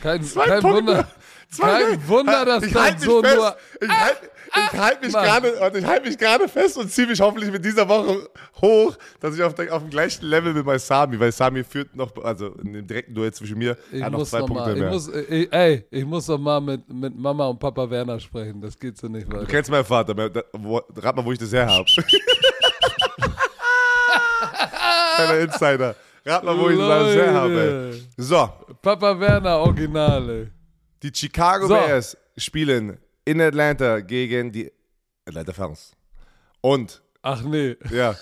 Kein, 0.00 0.26
kein. 0.26 0.62
Wunder. 0.62 1.08
Zwei 1.50 1.82
Kein. 1.82 2.08
Wunder, 2.08 2.44
dass 2.44 2.62
ich 2.62 2.72
das 2.72 2.82
halt 2.82 3.00
so 3.00 3.22
fest. 3.22 3.36
nur. 3.36 3.56
Ich 3.80 3.88
halte 3.90 4.30
ich 4.72 4.78
halt 4.78 5.02
mich 5.02 5.12
gerade 5.12 6.08
ich 6.08 6.18
gerade 6.18 6.48
fest 6.48 6.76
und 6.78 6.90
ziehe 6.90 7.06
mich 7.08 7.20
hoffentlich 7.20 7.50
mit 7.50 7.64
dieser 7.64 7.88
Woche 7.88 8.28
hoch, 8.60 8.96
dass 9.20 9.34
ich 9.36 9.42
auf, 9.42 9.54
auf 9.58 9.82
dem 9.82 9.90
gleichen 9.90 10.26
Level 10.26 10.54
bin 10.54 10.64
bei 10.64 10.78
Sami, 10.78 11.18
weil 11.18 11.32
Sami 11.32 11.64
führt 11.64 11.94
noch, 11.96 12.12
also 12.22 12.48
in 12.62 12.72
dem 12.72 12.86
direkten 12.86 13.14
Duell 13.14 13.32
zwischen 13.32 13.58
mir, 13.58 13.76
Ich 13.92 14.02
hat 14.02 14.12
noch 14.12 14.24
zwei 14.24 14.40
noch 14.40 14.46
Punkte 14.46 14.64
mal, 14.66 14.74
ich 14.76 14.80
mehr. 14.82 14.90
muss, 14.90 15.08
äh, 15.08 15.48
ey, 15.50 15.84
ich 15.90 16.04
muss 16.04 16.26
doch 16.26 16.38
mal 16.38 16.60
mit, 16.60 16.88
mit 16.88 17.16
Mama 17.16 17.46
und 17.48 17.58
Papa 17.58 17.88
Werner 17.90 18.18
sprechen. 18.20 18.60
Das 18.60 18.78
geht 18.78 18.96
so 18.98 19.08
nicht 19.08 19.26
du 19.32 19.36
weiter. 19.36 19.46
kennst 19.46 19.70
meinen 19.70 19.84
Vater, 19.84 20.16
wo, 20.52 20.80
rat 20.96 21.16
mal, 21.16 21.24
wo 21.24 21.32
ich 21.32 21.38
das 21.38 21.52
her 21.52 21.66
habe. 21.68 21.84
Kleiner 25.16 25.38
Insider. 25.40 25.96
Rat 26.26 26.44
mal, 26.44 26.58
wo 26.58 26.68
ich 26.70 26.78
das 26.78 27.14
her 27.14 27.34
habe. 27.34 27.94
So, 28.16 28.48
Papa 28.82 29.18
Werner, 29.18 29.58
Originale. 29.58 30.50
Die 31.02 31.12
Chicago 31.14 31.66
So. 31.66 31.74
Bears 31.74 32.16
spielen 32.36 32.98
in 33.24 33.40
Atlanta 33.40 34.00
gegen 34.00 34.52
die 34.52 34.70
Atlanta 35.26 35.52
Falcons. 35.52 35.92
Und 36.60 37.02
Ach 37.22 37.42
nee. 37.42 37.76
ja, 37.90 38.16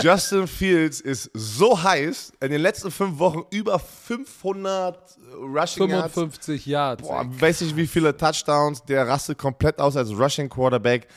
Justin 0.00 0.46
Fields 0.46 1.00
ist 1.00 1.30
so 1.34 1.82
heiß, 1.82 2.32
in 2.40 2.50
den 2.50 2.60
letzten 2.60 2.90
fünf 2.90 3.18
Wochen 3.18 3.42
über 3.50 3.78
500 3.78 5.18
Rushing 5.34 5.88
Yards. 5.88 6.14
55 6.14 6.66
Yards. 6.66 7.02
Boah, 7.02 7.24
weiß 7.28 7.62
nicht, 7.62 7.76
wie 7.76 7.86
viele 7.86 8.16
Touchdowns. 8.16 8.84
Der 8.84 9.06
rastet 9.08 9.38
komplett 9.38 9.78
aus 9.78 9.96
als 9.96 10.10
Rushing 10.10 10.48
Quarterback. 10.48 11.08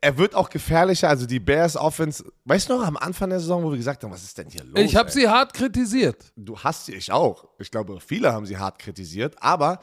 Er 0.00 0.18
wird 0.18 0.34
auch 0.34 0.50
gefährlicher. 0.50 1.08
Also 1.08 1.24
die 1.26 1.40
Bears 1.40 1.76
Offense, 1.76 2.24
weißt 2.44 2.68
du 2.68 2.76
noch, 2.76 2.86
am 2.86 2.96
Anfang 2.96 3.30
der 3.30 3.40
Saison, 3.40 3.62
wo 3.62 3.70
wir 3.70 3.78
gesagt 3.78 4.02
haben, 4.04 4.12
was 4.12 4.22
ist 4.22 4.36
denn 4.36 4.50
hier 4.50 4.64
los? 4.64 4.78
Ich 4.84 4.94
habe 4.96 5.10
sie 5.10 5.28
hart 5.28 5.54
kritisiert. 5.54 6.32
du 6.36 6.58
hast 6.58 6.86
sie, 6.86 6.94
ich 6.94 7.10
auch. 7.10 7.48
Ich 7.58 7.70
glaube, 7.70 7.98
viele 8.00 8.32
haben 8.32 8.44
sie 8.44 8.58
hart 8.58 8.78
kritisiert, 8.78 9.34
aber 9.40 9.80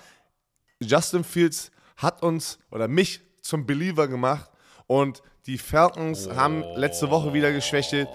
Justin 0.86 1.24
Fields 1.24 1.72
hat 1.98 2.24
uns 2.24 2.60
oder 2.72 2.88
mich 2.88 3.22
zum 3.42 3.66
Believer 3.66 4.08
gemacht 4.08 4.50
und 4.88 5.22
die 5.46 5.58
Falcons 5.58 6.30
haben 6.30 6.64
letzte 6.76 7.10
Woche 7.10 7.34
wieder 7.34 7.52
geschwächelt. 7.52 8.10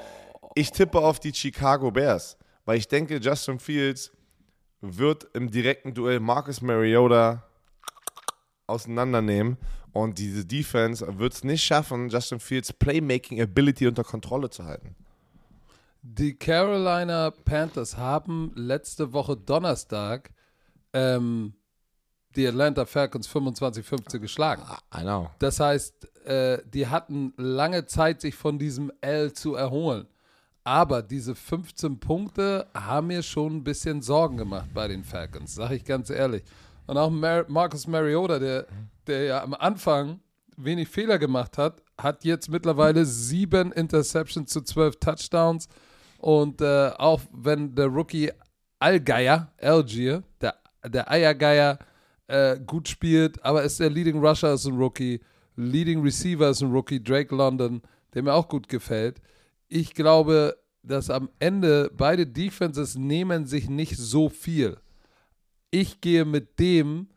Ich 0.55 0.73
tippe 0.73 0.99
auf 0.99 1.21
die 1.21 1.33
Chicago 1.33 1.91
Bears, 1.91 2.37
weil 2.65 2.79
ich 2.79 2.89
denke, 2.89 3.19
Justin 3.19 3.61
Fields 3.61 4.11
wird 4.81 5.29
im 5.35 5.51
direkten 5.51 5.95
Duell 5.95 6.21
Marcus 6.21 6.61
Mariota 6.61 7.45
auseinandernehmen 8.67 9.59
und 9.93 10.19
diese 10.19 10.45
Defense 10.45 11.07
wird 11.19 11.35
es 11.35 11.45
nicht 11.45 11.63
schaffen, 11.63 12.09
Justin 12.09 12.41
Fields 12.41 12.73
Playmaking 12.73 13.41
Ability 13.41 13.87
unter 13.87 14.05
Kontrolle 14.05 14.51
zu 14.51 14.65
halten. 14.65 14.97
Die 16.03 16.35
Carolina 16.35 17.31
Panthers 17.31 17.97
haben 17.97 18.53
letzte 18.55 19.13
Woche 19.13 19.37
Donnerstag 19.37 20.31
ähm, 20.93 21.55
die 22.37 22.47
Atlanta 22.47 22.87
Falcons 22.87 23.29
25-15 23.29 24.19
geschlagen. 24.19 24.63
I 24.95 25.03
know. 25.03 25.31
Das 25.39 25.61
heißt, 25.61 26.27
äh, 26.27 26.59
die 26.73 26.87
hatten 26.87 27.33
lange 27.37 27.87
Zeit, 27.87 28.21
sich 28.21 28.35
von 28.35 28.59
diesem 28.59 28.93
L 29.01 29.33
zu 29.33 29.55
erholen. 29.55 30.07
Aber 30.63 31.03
diese 31.03 31.35
15 31.35 31.99
Punkte 31.99 32.67
haben 32.75 33.09
mir 33.09 33.23
schon 33.23 33.57
ein 33.57 33.65
bisschen 33.65 34.03
Sorgen 34.03 34.37
gemacht 34.37 34.69
bei 34.75 34.89
den 34.89 35.05
Falcons, 35.05 35.55
sage 35.55 35.77
ich 35.77 35.85
ganz 35.85 36.11
ehrlich. 36.11 36.43
Und 36.87 36.99
auch 36.99 37.11
Mar 37.11 37.47
Marcus 37.49 37.87
Mariota, 37.87 38.39
der, 38.39 38.67
der 39.07 39.25
ja 39.25 39.43
am 39.43 39.55
Anfang 39.55 40.21
wenig 40.57 40.89
Fehler 40.89 41.19
gemacht 41.19 41.57
hat, 41.57 41.83
hat 41.97 42.25
jetzt 42.25 42.51
mittlerweile 42.51 43.05
sieben 43.05 43.73
Interceptions 43.73 44.51
zu 44.53 44.61
zwölf 44.63 44.97
Touchdowns. 45.01 45.69
Und 46.19 46.61
äh, 46.61 46.91
auch 46.99 47.23
wenn 47.33 47.75
der 47.75 47.87
Rookie 47.87 48.31
Allgeier, 48.79 49.53
Algier, 49.61 50.23
der, 50.41 50.57
der 50.87 51.11
Eiergeier, 51.11 51.79
äh, 52.31 52.61
gut 52.65 52.89
spielt, 52.89 53.45
aber 53.45 53.63
ist 53.63 53.81
der 53.81 53.91
Leading 53.91 54.25
Rusher 54.25 54.55
ist 54.55 54.67
ein 54.67 54.77
Rookie, 54.77 55.21
Leading 55.57 56.01
Receiver 56.03 56.51
ist 56.51 56.63
ein 56.63 56.71
Rookie, 56.71 57.03
Drake 57.03 57.35
London, 57.35 57.83
der 58.15 58.23
mir 58.23 58.33
auch 58.33 58.49
gut 58.49 58.69
gefällt. 58.69 59.21
Ich 59.69 59.95
glaube, 59.95 60.57
dass 60.83 61.11
am 61.11 61.29
Ende 61.39 61.91
beide 61.95 62.27
Defenses 62.27 62.97
nehmen 62.97 63.47
sich 63.47 63.69
nicht 63.69 63.97
so 63.97 64.29
viel. 64.29 64.79
Ich 65.71 66.01
gehe 66.01 66.25
mit 66.25 66.59
dem, 66.59 67.09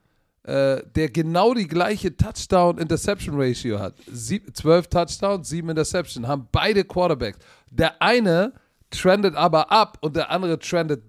äh, 0.44 0.82
der 0.96 1.10
genau 1.10 1.54
die 1.54 1.68
gleiche 1.68 2.16
Touchdown-Interception-Ratio 2.16 3.80
hat. 3.80 3.96
Sieb, 4.12 4.56
12 4.56 4.88
Touchdowns, 4.88 5.50
7 5.50 5.70
Interception, 5.70 6.28
haben 6.28 6.48
beide 6.52 6.84
Quarterbacks. 6.84 7.40
Der 7.70 8.02
eine 8.02 8.54
trendet 8.90 9.36
aber 9.36 9.72
ab 9.72 9.98
und 10.02 10.16
der 10.16 10.30
andere 10.30 10.60
trendet 10.60 11.04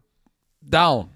down. 0.60 1.13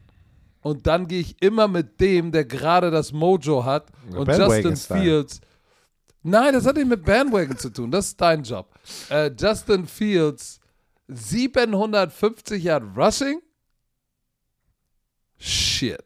Und 0.69 0.87
dann 0.87 1.09
gehe 1.09 1.21
ich 1.21 1.41
immer 1.41 1.67
mit 1.67 1.99
dem, 1.99 2.31
der 2.31 2.45
gerade 2.45 2.91
das 2.91 3.11
Mojo 3.11 3.65
hat. 3.65 3.87
Und 4.11 4.27
Bandwagon 4.27 4.53
Justin 4.53 4.77
Style. 4.77 5.01
Fields. 5.01 5.41
Nein, 6.23 6.53
das 6.53 6.67
hat 6.67 6.77
nicht 6.77 6.89
mit 6.89 7.07
Bandwagon 7.07 7.57
zu 7.57 7.71
tun. 7.71 7.91
Das 7.91 8.09
ist 8.09 8.21
dein 8.21 8.43
Job. 8.43 8.69
Äh, 9.09 9.31
Justin 9.39 9.87
Fields, 9.87 10.61
750 11.09 12.63
Yard 12.63 12.85
Rushing? 12.95 13.41
Shit. 15.39 16.05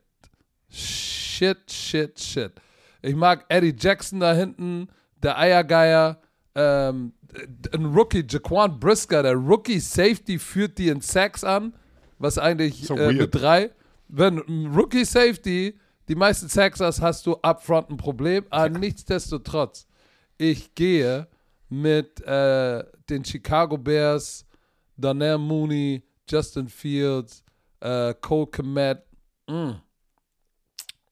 Shit, 0.71 1.69
shit, 1.69 2.21
shit. 2.21 2.53
Ich 3.03 3.17
mag 3.17 3.45
Eddie 3.49 3.75
Jackson 3.77 4.21
da 4.21 4.33
hinten, 4.33 4.87
der 5.25 5.39
Eiergeier, 5.39 6.21
ähm, 6.55 7.15
ein 7.75 7.87
Rookie, 7.87 8.25
Jaquan 8.29 8.79
Brisker, 8.79 9.25
der 9.25 9.35
Rookie 9.35 9.81
Safety 9.81 10.39
führt 10.39 10.79
die 10.79 10.87
in 10.87 11.01
Sacks 11.01 11.43
an, 11.43 11.75
was 12.21 12.39
eigentlich 12.39 12.87
So 12.87 12.97
äh, 12.97 13.13
mit 13.13 13.35
drei. 13.35 13.73
Wenn 14.15 14.39
Rookie 14.67 15.07
Safety 15.07 15.79
die 16.07 16.15
meisten 16.15 16.47
Sacks 16.47 16.81
hast, 16.81 17.01
hast 17.01 17.27
du 17.27 17.35
upfront 17.37 17.89
ein 17.89 17.97
Problem. 17.97 18.45
Aber 18.51 18.69
nichtsdestotrotz, 18.69 19.89
ich 20.37 20.75
gehe 20.75 21.27
mit 21.71 22.21
äh, 22.27 22.85
den 23.09 23.25
Chicago 23.25 23.79
Bears, 23.79 24.45
Donnell 24.99 25.39
Mooney, 25.39 26.03
Justin 26.29 26.69
Fields, 26.69 27.43
äh, 27.81 28.13
Cole 28.21 28.49
Komet. 28.49 29.03
Mm. 29.49 29.71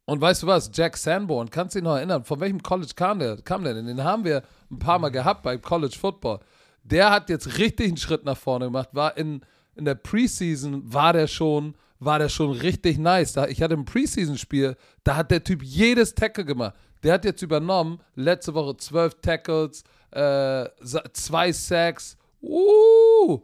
Und 0.05 0.21
weißt 0.21 0.43
du 0.43 0.49
was? 0.49 0.71
Jack 0.75 0.99
Sanborn, 0.99 1.49
kannst 1.49 1.75
du 1.75 1.79
dich 1.79 1.85
noch 1.85 1.97
erinnern? 1.97 2.23
Von 2.25 2.39
welchem 2.41 2.63
College 2.63 2.93
kam 2.95 3.19
der? 3.19 3.39
Kam 3.39 3.65
der 3.65 3.73
denn? 3.73 3.87
Den 3.87 4.05
haben 4.05 4.25
wir 4.25 4.43
ein 4.71 4.79
paar 4.79 4.99
Mal 4.99 5.09
gehabt 5.09 5.43
bei 5.43 5.57
College 5.57 5.97
Football. 5.99 6.41
Der 6.83 7.11
hat 7.11 7.31
jetzt 7.31 7.57
richtig 7.57 7.89
einen 7.89 7.97
Schritt 7.97 8.27
nach 8.27 8.37
vorne 8.37 8.67
gemacht. 8.67 8.91
War 8.93 9.17
in, 9.17 9.41
in 9.75 9.87
der 9.87 9.95
Preseason 9.95 10.93
war 10.93 11.15
der 11.15 11.29
schon, 11.29 11.75
war 12.01 12.19
der 12.19 12.29
schon 12.29 12.51
richtig 12.51 12.99
nice. 12.99 13.35
Da, 13.35 13.47
ich 13.47 13.63
hatte 13.63 13.75
ein 13.75 13.85
Preseason-Spiel, 13.85 14.77
da 15.05 15.17
hat 15.17 15.31
der 15.31 15.45
Typ 15.45 15.63
jedes 15.63 16.15
Tackle 16.15 16.45
gemacht. 16.45 16.75
Der 17.03 17.15
hat 17.15 17.25
jetzt 17.25 17.43
übernommen, 17.43 18.01
letzte 18.15 18.53
Woche 18.55 18.77
zwölf 18.77 19.15
Tackles, 19.23 19.85
äh, 20.11 20.69
zwei 21.13 21.53
Sacks. 21.53 22.17
Uh, 22.43 23.41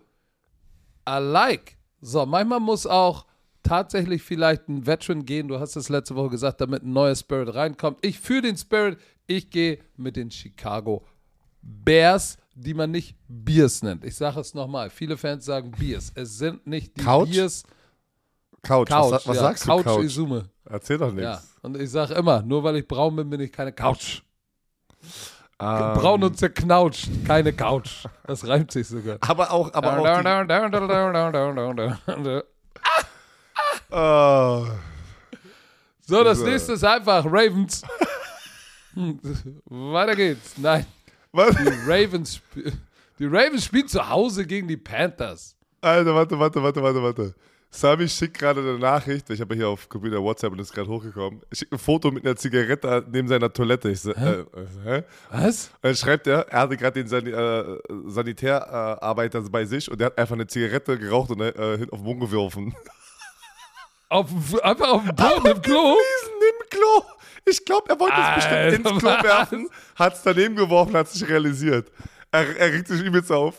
I 1.09 1.19
like. 1.21 1.77
So, 2.01 2.27
manchmal 2.27 2.61
muss 2.61 2.87
auch 2.87 3.27
tatsächlich 3.62 4.23
vielleicht 4.23 4.69
ein 4.69 4.87
Veteran 4.87 5.25
gehen. 5.25 5.49
Du 5.49 5.59
hast 5.59 5.77
es 5.77 5.88
letzte 5.88 6.16
Woche 6.16 6.31
gesagt, 6.31 6.61
damit 6.61 6.83
ein 6.83 6.92
neuer 6.92 7.14
Spirit 7.14 7.55
reinkommt. 7.55 7.99
Ich 8.03 8.19
fühle 8.19 8.42
den 8.42 8.57
Spirit. 8.57 8.99
Ich 9.27 9.51
gehe 9.51 9.79
mit 9.97 10.16
den 10.16 10.31
Chicago 10.31 11.05
Bears, 11.62 12.38
die 12.55 12.75
man 12.75 12.90
nicht 12.90 13.16
Bears 13.29 13.83
nennt. 13.83 14.05
Ich 14.05 14.14
sage 14.14 14.40
es 14.40 14.55
nochmal. 14.55 14.88
Viele 14.88 15.16
Fans 15.16 15.45
sagen 15.45 15.73
Bears. 15.73 16.12
Es 16.14 16.38
sind 16.38 16.66
nicht 16.66 16.97
die 16.97 17.03
Couch? 17.03 17.31
Bears. 17.31 17.64
Couch, 18.66 18.88
Couch. 18.88 19.12
was, 19.12 19.26
was 19.29 19.37
ja, 19.37 19.42
sagst 19.42 19.64
Couch 19.64 19.85
du, 19.85 19.85
Couch? 19.85 20.05
Izume. 20.05 20.48
Erzähl 20.64 20.98
doch 20.98 21.14
Ja. 21.14 21.31
nichts. 21.33 21.57
Und 21.62 21.81
ich 21.81 21.90
sage 21.90 22.14
immer, 22.14 22.42
nur 22.42 22.62
weil 22.64 22.76
ich 22.76 22.87
braun 22.88 23.16
bin, 23.16 23.31
bin 23.31 23.40
ich 23.40 23.52
keine 23.52 23.72
Couch. 23.72 24.22
Ähm, 25.59 25.94
braun 25.94 26.22
und 26.22 26.38
zerknautscht, 26.38 27.09
keine 27.26 27.52
Couch. 27.52 28.05
Das 28.26 28.46
reimt 28.46 28.70
sich 28.72 28.87
sogar. 28.88 29.16
Aber 29.20 29.50
auch, 29.50 29.72
aber 29.72 29.98
auch 29.98 30.05
oh, 33.90 34.66
So, 36.09 36.22
das 36.22 36.38
So. 36.38 36.44
nächste 36.44 36.72
ist 36.74 36.85
einfach 36.85 37.24
Ravens. 37.24 37.83
Weiter 39.64 40.14
geht's. 40.14 40.57
Nein, 40.59 40.87
was? 41.33 41.57
die 41.57 41.68
Ravens, 41.87 42.40
die 43.18 43.26
Ravens 43.26 43.64
spielen 43.64 43.88
zu 43.88 44.09
Hause 44.09 44.46
gegen 44.46 44.68
die 44.68 44.76
Panthers. 44.76 45.57
Alter, 45.81 46.14
warte, 46.14 46.38
warte, 46.38 46.62
warte, 46.62 46.83
warte, 46.83 47.02
warte. 47.02 47.35
Sami 47.70 48.09
schickt 48.09 48.38
gerade 48.38 48.61
eine 48.61 48.79
Nachricht, 48.79 49.29
ich 49.29 49.40
habe 49.40 49.55
hier 49.55 49.68
auf 49.68 49.88
Computer 49.88 50.22
WhatsApp 50.22 50.52
und 50.52 50.61
ist 50.61 50.72
gerade 50.72 50.88
hochgekommen. 50.88 51.42
Er 51.50 51.57
schickt 51.57 51.72
ein 51.72 51.79
Foto 51.79 52.11
mit 52.11 52.24
einer 52.24 52.37
Zigarette 52.37 53.05
neben 53.11 53.29
seiner 53.29 53.52
Toilette. 53.52 53.90
Ich 53.90 54.00
so, 54.00 54.12
äh, 54.12 54.40
äh, 54.40 54.44
hä? 54.85 55.02
Was? 55.31 55.70
Dann 55.83 55.94
schreibt 55.94 56.26
er, 56.26 56.48
er 56.48 56.61
hatte 56.61 56.76
gerade 56.76 57.02
den 57.02 57.09
San 57.09 57.26
äh, 57.26 57.79
Sanitärarbeiter 58.07 59.42
bei 59.42 59.64
sich 59.66 59.90
und 59.90 60.00
der 60.00 60.07
hat 60.07 60.18
einfach 60.18 60.35
eine 60.35 60.46
Zigarette 60.46 60.98
geraucht 60.98 61.31
und 61.31 61.40
äh, 61.40 61.87
auf 61.90 61.98
den 61.98 62.02
Mund 62.02 62.20
geworfen. 62.20 62.74
Auf, 64.09 64.31
einfach 64.62 64.88
auf 64.88 65.05
dem 65.05 65.16
Boden 65.16 65.46
im 65.46 65.62
Klo? 65.62 65.96
Im 65.96 66.68
Klo. 66.70 67.02
Ich 67.44 67.64
glaube, 67.64 67.90
er 67.90 67.98
wollte 68.00 68.16
es 68.16 68.35
bestimmt 68.37 68.87
ins 68.87 68.98
Klo 69.00 69.11
was? 69.11 69.22
werfen, 69.24 69.68
hat 69.96 70.14
es 70.14 70.22
daneben 70.22 70.57
geworfen, 70.57 70.96
hat 70.96 71.09
es 71.09 71.14
nicht 71.14 71.29
realisiert. 71.29 71.90
Er, 72.31 72.57
er 72.57 72.72
regt 72.72 72.88
sich 72.88 73.02
übelst 73.02 73.31
auf. 73.33 73.57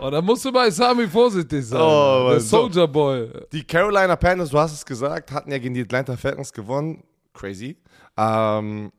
Oh, 0.00 0.10
da 0.10 0.20
musst 0.20 0.44
du 0.44 0.52
bei 0.52 0.70
Sami 0.70 1.06
vorsichtig 1.08 1.64
sein. 1.66 1.80
Oh, 1.80 2.28
der. 2.30 2.40
Soldier 2.40 2.86
Boy. 2.88 3.30
Die 3.52 3.64
Carolina 3.64 4.16
Panthers, 4.16 4.50
du 4.50 4.58
hast 4.58 4.72
es 4.72 4.84
gesagt, 4.84 5.30
hatten 5.32 5.50
ja 5.50 5.58
gegen 5.58 5.74
die 5.74 5.82
Atlanta 5.82 6.16
Falcons 6.16 6.52
gewonnen. 6.52 7.04
Crazy. 7.32 7.76
Ähm, 8.16 8.92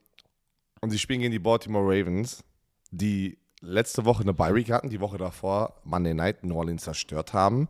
und 0.80 0.90
sie 0.90 0.98
spielen 0.98 1.20
gegen 1.20 1.32
die 1.32 1.38
Baltimore 1.38 1.84
Ravens, 1.84 2.42
die 2.90 3.38
letzte 3.60 4.04
Woche 4.04 4.22
eine 4.22 4.34
Bye 4.34 4.54
Week 4.54 4.70
hatten, 4.70 4.90
die 4.90 5.00
Woche 5.00 5.18
davor 5.18 5.80
Monday 5.84 6.14
Night 6.14 6.44
New 6.44 6.56
Orleans 6.56 6.82
zerstört 6.84 7.32
haben. 7.32 7.68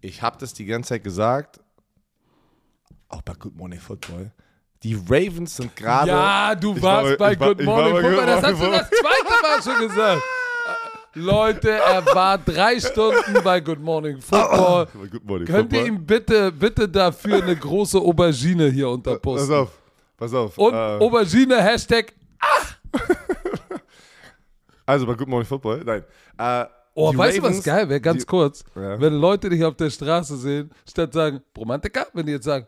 Ich 0.00 0.22
habe 0.22 0.38
das 0.38 0.54
die 0.54 0.64
ganze 0.64 0.90
Zeit 0.90 1.04
gesagt, 1.04 1.60
auch 3.08 3.22
bei 3.22 3.34
Good 3.34 3.56
Morning 3.56 3.80
Football. 3.80 4.32
Die 4.82 4.94
Ravens 4.94 5.56
sind 5.56 5.76
gerade. 5.76 6.10
Ja, 6.10 6.54
du 6.54 6.74
Ich 6.74 6.82
war 6.82 7.04
warst 7.04 7.18
bei- 7.18 7.38
war- 7.38 7.48
Good 7.54 7.66
war 7.66 7.76
Morning 7.76 7.92
bei 7.94 8.00
Football. 8.02 8.16
Good 8.26 8.28
Das 8.28 8.42
hast 8.44 8.52
du 8.52 8.56
Morning 8.64 8.80
das 8.80 8.90
zweite 8.90 9.42
Mal 9.42 9.62
schon 9.78 9.88
gesagt. 9.88 10.22
Leute, 11.14 11.70
er 11.72 12.06
war 12.06 12.38
drei 12.38 12.78
Stunden 12.78 13.42
bei 13.42 13.60
Good 13.60 13.80
Morning 13.80 14.20
Football. 14.20 14.86
Good 15.10 15.24
Morning 15.24 15.46
Könnt 15.46 15.72
ihr 15.72 15.80
Football. 15.80 15.86
ihm 15.98 16.06
bitte, 16.06 16.52
bitte 16.52 16.88
dafür 16.88 17.42
eine 17.42 17.56
große 17.56 17.98
Aubergine 17.98 18.70
hier 18.70 18.86
Pass 18.86 18.94
unterposten? 18.94 19.54
auf, 19.56 19.70
pass 20.16 20.32
auf. 20.34 20.56
Und 20.56 20.72
äh, 20.74 20.76
Aubergine, 20.76 21.60
Hashtag. 21.62 22.12
also 24.86 25.06
bei 25.06 25.14
Good 25.14 25.28
Morning 25.28 25.46
Football, 25.46 25.82
nein. 25.84 26.04
Äh, 26.38 26.66
Oh, 26.92 27.16
weißt 27.16 27.38
du, 27.38 27.42
was 27.42 27.50
Ravens- 27.52 27.64
geil 27.64 27.88
wäre? 27.88 28.00
Ganz 28.00 28.22
die- 28.22 28.26
kurz. 28.26 28.64
Ja. 28.74 29.00
Wenn 29.00 29.14
Leute 29.14 29.48
dich 29.48 29.64
auf 29.64 29.76
der 29.76 29.90
Straße 29.90 30.36
sehen, 30.36 30.70
statt 30.88 31.12
sagen, 31.12 31.40
Romantiker, 31.56 32.08
wenn 32.12 32.26
die 32.26 32.32
jetzt 32.32 32.44
sagen, 32.44 32.66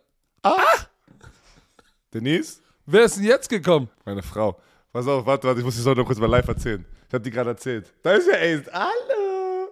Denise? 2.15 2.61
wer 2.87 3.03
ist 3.05 3.17
denn 3.17 3.25
jetzt 3.25 3.49
gekommen? 3.49 3.89
Meine 4.05 4.23
Frau. 4.23 4.59
Pass 4.93 5.07
auf, 5.09 5.27
warte, 5.27 5.49
warte, 5.49 5.59
ich 5.59 5.65
muss 5.65 5.75
die 5.75 5.81
Story 5.81 5.99
noch 5.99 6.07
kurz 6.07 6.19
mal 6.21 6.31
live 6.31 6.47
erzählen. 6.47 6.85
Ich 7.13 7.15
habe 7.15 7.25
die 7.25 7.31
gerade 7.31 7.51
erzählt. 7.51 7.93
Da 8.03 8.15
ist 8.15 8.27
ja 8.27 8.39
Ace. 8.39 8.73
Hallo. 8.73 9.69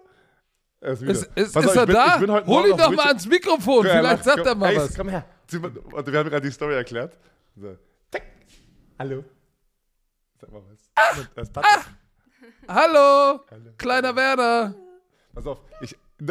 Er 0.79 0.91
ist, 0.91 1.01
wieder. 1.01 1.11
Ist, 1.11 1.27
ist, 1.35 1.57
auf, 1.57 1.75
er 1.75 1.87
bin, 1.87 1.95
da? 1.95 2.45
Hol 2.45 2.67
ihn 2.67 2.77
doch 2.77 2.91
mal 2.91 3.07
ans 3.07 3.25
Mikrofon, 3.25 3.83
Ja, 3.87 3.93
vielleicht 3.93 4.23
sagt 4.25 4.37
komm, 4.37 4.47
er 4.47 4.53
mal 4.53 4.77
Ace, 4.77 4.83
was. 4.83 4.95
Komm 4.95 5.09
her. 5.09 5.25
Warte, 5.49 6.11
wir 6.11 6.19
haben 6.19 6.29
gerade 6.29 6.47
die 6.47 6.53
Story 6.53 6.75
erklärt. 6.75 7.17
So. 7.55 7.75
Hallo. 8.99 9.23
Sag 10.39 10.51
mal 10.51 10.61
was. 10.69 10.91
Das 11.33 11.47
ist 11.47 11.53
Patrick. 11.53 11.83
Hallo, 12.67 13.39
kleiner 13.75 14.15
Werner. 14.15 14.75
Pass 15.33 15.47
auf, 15.47 15.57
ich. 15.81 15.97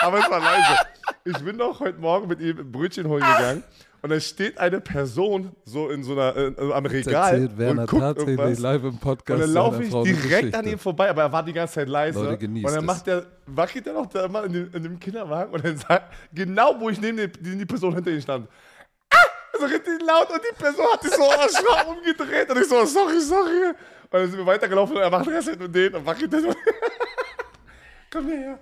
Aber 0.00 0.18
es 0.20 0.30
war 0.30 0.38
leise. 0.38 0.78
Ich 1.24 1.38
bin 1.38 1.58
doch 1.58 1.80
heute 1.80 1.98
Morgen 1.98 2.28
mit 2.28 2.38
ihm 2.38 2.56
ein 2.56 2.70
Brötchen 2.70 3.08
holen 3.08 3.20
gegangen 3.20 3.64
und 4.02 4.10
da 4.10 4.18
steht 4.18 4.56
eine 4.58 4.80
Person 4.80 5.52
so 5.64 5.90
in 5.90 6.02
so 6.02 6.12
einer 6.12 6.34
äh, 6.34 6.46
äh, 6.48 6.72
am 6.72 6.86
Regal 6.86 7.50
und 7.58 7.86
guckt 7.86 8.18
irgendwas. 8.18 8.58
live 8.58 8.84
im 8.84 8.98
Podcast. 8.98 9.34
Und 9.36 9.40
dann 9.40 9.52
laufe 9.52 9.82
ich 9.82 9.90
direkt 9.90 10.54
an 10.54 10.66
ihm 10.66 10.78
vorbei, 10.78 11.10
aber 11.10 11.22
er 11.22 11.32
war 11.32 11.42
die 11.42 11.52
ganze 11.52 11.74
Zeit 11.74 11.88
leise. 11.88 12.22
Leute, 12.22 12.46
und 12.46 12.64
dann 12.64 12.84
macht 12.84 13.06
der, 13.06 13.26
wackelt 13.46 13.86
er 13.86 13.92
noch 13.92 14.06
da 14.06 14.26
mal 14.28 14.46
in 14.46 14.52
dem, 14.52 14.70
in 14.72 14.82
dem 14.82 14.98
Kinderwagen 14.98 15.52
und 15.52 15.64
dann 15.64 15.76
sagt, 15.76 16.14
genau 16.32 16.74
wo 16.78 16.88
ich 16.88 17.00
neben, 17.00 17.16
neben 17.16 17.58
die 17.58 17.66
Person 17.66 17.94
hinter 17.94 18.10
ihm 18.10 18.20
stand, 18.20 18.48
ah, 19.10 19.16
so 19.58 19.66
richtig 19.66 20.00
laut 20.00 20.30
und 20.30 20.40
die 20.50 20.54
Person 20.56 20.86
hat 20.92 21.02
sich 21.02 21.12
so 21.12 21.22
erschrocken 21.22 21.98
umgedreht 21.98 22.50
und 22.50 22.58
ich 22.58 22.68
so, 22.68 22.84
sorry, 22.86 23.20
sorry. 23.20 23.68
Und 24.12 24.12
dann 24.12 24.28
sind 24.30 24.38
wir 24.38 24.46
weitergelaufen 24.46 24.96
und 24.96 25.02
er 25.02 25.10
macht 25.10 25.28
Rest 25.28 25.58
mit 25.58 25.74
den 25.74 25.94
und 25.94 26.06
wackelt 26.06 26.32
das 26.32 26.42
so. 26.42 26.48
Komm 28.10 28.28
her. 28.28 28.58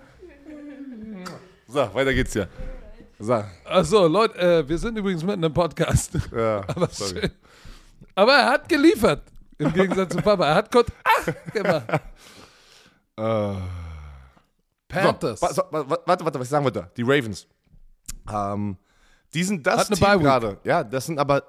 So, 1.67 1.93
weiter 1.93 2.13
geht's 2.13 2.33
ja. 2.33 2.45
So, 3.19 3.43
Achso, 3.65 4.07
Leute, 4.07 4.37
äh, 4.39 4.67
wir 4.69 4.77
sind 4.77 4.97
übrigens 4.97 5.23
mitten 5.23 5.43
im 5.43 5.53
Podcast. 5.53 6.11
ja, 6.35 6.61
Aber, 6.67 6.87
sorry. 6.89 7.19
schön. 7.21 7.31
Aber 8.15 8.33
er 8.33 8.45
hat 8.51 8.69
geliefert. 8.69 9.23
Im 9.57 9.73
Gegensatz 9.73 10.15
zu 10.15 10.21
Papa. 10.21 10.47
Er 10.47 10.55
hat 10.55 10.71
kurz 10.71 10.87
ach 11.03 11.51
gemacht. 11.53 12.01
Äh. 13.17 13.55
Panthers. 14.87 15.39
So, 15.41 15.47
so, 15.47 15.61
wa- 15.69 15.89
wa- 15.89 15.99
warte, 16.05 16.23
warte, 16.25 16.39
was 16.39 16.47
ich 16.47 16.49
sagen 16.51 16.63
wollte. 16.63 16.89
Die 16.95 17.03
Ravens. 17.03 17.45
Ähm, 18.31 18.77
die 19.33 19.43
sind 19.43 19.67
das 19.67 19.87
Team 19.89 20.19
gerade. 20.19 20.57
Ja, 20.63 20.83
das 20.83 21.05
sind 21.05 21.19
aber 21.19 21.43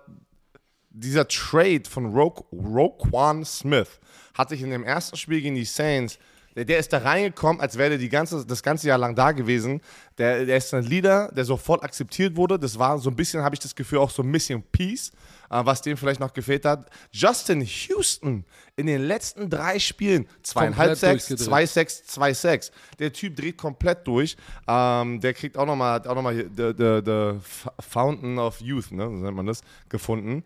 dieser 0.91 1.27
Trade 1.29 1.83
von 1.89 2.07
Ro 2.07 2.35
Roquan 2.53 3.45
Smith 3.45 4.01
hat 4.35 4.49
sich 4.49 4.61
in 4.63 4.71
dem 4.71 4.83
ersten 4.83 5.17
Spiel 5.17 5.41
gegen 5.41 5.55
die 5.55 5.65
Saints, 5.65 6.19
der, 6.57 6.65
der 6.65 6.79
ist 6.79 6.93
da 6.93 6.99
reingekommen, 6.99 7.61
als 7.61 7.79
wäre 7.79 7.91
der 7.91 7.99
die 7.99 8.09
ganze, 8.09 8.45
das 8.45 8.63
ganze 8.63 8.89
Jahr 8.89 8.99
lang 8.99 9.15
da 9.15 9.33
gewesen. 9.33 9.81
Der, 10.19 10.45
der 10.45 10.57
ist 10.57 10.75
ein 10.75 10.85
Leader, 10.85 11.31
der 11.33 11.45
sofort 11.45 11.85
akzeptiert 11.85 12.37
wurde. 12.37 12.59
Das 12.59 12.79
war 12.79 12.99
so 12.99 13.11
ein 13.11 13.17
bisschen, 13.17 13.43
habe 13.43 13.55
ich 13.55 13.61
das 13.61 13.75
Gefühl, 13.75 13.99
auch 13.99 14.11
so 14.11 14.23
ein 14.23 14.33
bisschen 14.33 14.63
Peace, 14.73 15.13
äh, 15.49 15.61
was 15.65 15.83
dem 15.83 15.97
vielleicht 15.97 16.21
noch 16.21 16.33
gefehlt 16.33 16.65
hat. 16.65 16.91
Justin 17.13 17.63
Houston 17.63 18.45
in 18.77 18.87
den 18.87 19.03
letzten 19.03 19.49
drei 19.49 19.79
Spielen, 19.79 20.27
zweieinhalb 20.43 20.99
Sacks, 20.99 21.27
zwei 21.27 21.65
2-6, 21.65 22.09
2-6. 22.09 22.71
Der 22.99 23.13
Typ 23.13 23.37
dreht 23.37 23.57
komplett 23.57 24.07
durch. 24.07 24.37
Ähm, 24.67 25.21
der 25.21 25.35
kriegt 25.35 25.57
auch 25.57 25.67
nochmal 25.67 26.07
auch 26.07 26.15
noch 26.15 26.23
mal 26.23 26.35
the, 26.35 26.73
the, 26.77 27.01
the 27.05 27.39
Fountain 27.81 28.39
of 28.39 28.61
Youth, 28.61 28.91
ne? 28.91 29.05
so 29.05 29.11
nennt 29.11 29.37
man 29.37 29.47
das, 29.47 29.61
gefunden. 29.89 30.43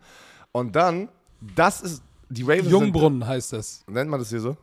Und 0.51 0.75
dann, 0.75 1.09
das 1.41 1.81
ist, 1.81 2.03
die 2.29 2.43
Ravens 2.43 2.69
Jungbrunnen 2.69 3.25
heißt 3.25 3.53
das. 3.53 3.83
Sind, 3.85 3.93
nennt 3.93 4.09
man 4.09 4.19
das 4.19 4.29
hier 4.29 4.39
so? 4.39 4.57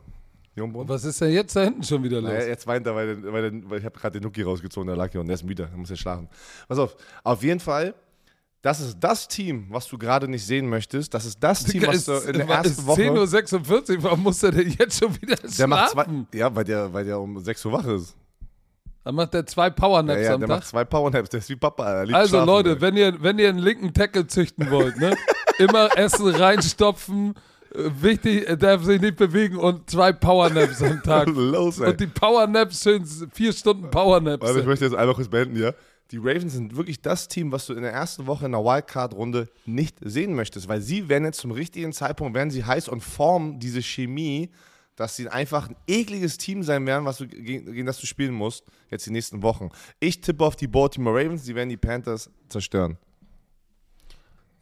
Jungbrunnen? 0.55 0.89
Was 0.89 1.05
ist 1.05 1.21
denn 1.21 1.33
jetzt 1.33 1.57
da 1.57 1.63
hinten 1.63 1.83
schon 1.83 2.03
wieder 2.03 2.21
los? 2.21 2.31
Naja, 2.31 2.47
jetzt 2.47 2.67
weint 2.67 2.87
er, 2.87 2.95
weil, 2.95 3.17
der- 3.17 3.33
weil, 3.33 3.51
der- 3.51 3.71
weil 3.71 3.79
ich 3.79 3.85
habe 3.85 3.99
gerade 3.99 4.19
den 4.21 4.25
Nuki 4.25 4.43
rausgezogen, 4.43 4.87
der 4.87 4.97
lag 4.97 5.11
hier 5.11 5.21
und 5.21 5.27
der 5.29 5.35
ist 5.35 5.45
müde, 5.45 5.67
der 5.67 5.77
muss 5.79 5.89
ja 5.91 5.97
schlafen. 5.97 6.29
Pass 6.69 6.79
auf, 6.79 6.95
auf 7.25 7.43
jeden 7.43 7.61
Fall, 7.61 7.95
das 8.61 8.81
ist 8.81 8.99
das 9.01 9.27
Team, 9.27 9.67
was 9.71 9.89
du 9.89 9.99
gerade 9.99 10.29
nicht 10.29 10.45
sehen 10.47 10.69
möchtest. 10.69 11.13
Das 11.15 11.25
ist 11.25 11.43
das 11.43 11.65
Team, 11.65 11.85
was 11.87 12.05
du 12.05 12.13
in 12.13 12.35
der 12.35 12.47
ersten 12.49 12.69
ist 12.69 12.87
Woche... 12.87 13.01
10.46 13.03 13.97
Uhr, 13.97 14.03
warum 14.05 14.23
muss 14.23 14.43
er 14.43 14.53
denn 14.53 14.69
jetzt 14.79 15.01
schon 15.01 15.15
wieder 15.21 15.37
der 15.37 15.67
macht 15.67 15.91
zwei, 15.91 16.05
schlafen? 16.05 16.27
ja, 16.35 16.55
weil 16.55 16.65
der, 16.65 16.93
weil 16.93 17.05
der 17.05 17.19
um 17.19 17.41
6 17.43 17.65
Uhr 17.65 17.73
wach 17.73 17.87
ist. 17.87 18.15
Dann 19.05 19.17
macht 19.17 19.35
er 19.35 19.45
zwei 19.47 19.65
Ja, 19.65 19.71
Powernaps 19.71 20.21
ja, 20.23 20.35
am 20.35 20.41
der 20.41 20.49
Tag. 20.49 20.59
macht 20.59 20.69
zwei 20.69 20.85
Powernaps, 20.85 21.29
der 21.31 21.39
ist 21.39 21.49
wie 21.49 21.57
Papa. 21.57 21.83
Also 21.83 22.29
schlafen, 22.29 22.47
Leute, 22.47 22.71
ey. 22.71 22.81
wenn 22.81 22.97
ihr, 22.97 23.21
wenn 23.21 23.39
ihr 23.41 23.49
einen 23.49 23.59
linken 23.59 23.93
Tackle 23.93 24.29
züchten 24.29 24.71
wollt, 24.71 24.97
ne? 24.99 25.17
immer 25.59 25.89
Essen 25.99 26.29
reinstopfen, 26.29 27.35
wichtig, 27.75 28.47
er 28.49 28.57
darf 28.57 28.85
sich 28.85 29.01
nicht 29.01 29.17
bewegen 29.17 29.57
und 29.57 29.89
zwei 29.89 30.13
Powernaps 30.13 30.83
am 30.83 31.03
Tag. 31.05 31.29
Los, 31.29 31.81
ey. 31.81 31.91
Und 31.91 32.01
die 32.01 32.07
Powernaps, 32.07 32.83
schön 32.83 33.05
vier 33.33 33.53
Stunden 33.53 33.91
Powernaps. 33.91 34.47
Also 34.47 34.61
ich 34.61 34.67
möchte 34.67 34.85
jetzt 34.85 34.95
einfach 34.95 35.15
kurz 35.15 35.29
beenden, 35.29 35.57
ja. 35.61 35.73
Die 36.11 36.19
Ravens 36.19 36.53
sind 36.53 36.77
wirklich 36.77 37.01
das 37.01 37.27
Team, 37.27 37.53
was 37.53 37.67
du 37.67 37.73
in 37.73 37.83
der 37.83 37.93
ersten 37.93 38.27
Woche 38.27 38.45
in 38.45 38.53
der 38.53 38.63
Wildcard-Runde 38.63 39.49
nicht 39.65 39.97
sehen 40.03 40.35
möchtest, 40.35 40.69
weil 40.69 40.83
sie 40.83 41.09
werden 41.09 41.25
jetzt 41.25 41.41
zum 41.41 41.53
richtigen 41.53 41.93
Zeitpunkt, 41.93 42.35
werden 42.35 42.51
sie 42.51 42.65
heiß 42.65 42.89
und 42.89 43.01
formen 43.01 43.59
diese 43.59 43.81
Chemie, 43.81 44.51
dass 44.95 45.17
sie 45.17 45.31
einfach 45.31 45.71
ein 45.71 45.77
ekliges 45.87 46.37
Team 46.37 46.63
sein 46.63 46.85
werden, 46.87 47.07
was 47.07 47.17
du, 47.17 47.27
gegen, 47.27 47.73
gegen 47.73 47.87
das 47.87 47.99
du 47.99 48.07
spielen 48.07 48.35
musst, 48.35 48.65
jetzt 48.91 49.07
die 49.07 49.11
nächsten 49.11 49.43
Wochen. 49.43 49.71
Ich 50.01 50.21
tippe 50.21 50.45
auf 50.45 50.55
die 50.55 50.67
Baltimore 50.67 51.19
Ravens, 51.19 51.45
die 51.45 51.55
werden 51.55 51.71
die 51.71 51.79
Panthers 51.79 52.31
zerstören. 52.51 52.99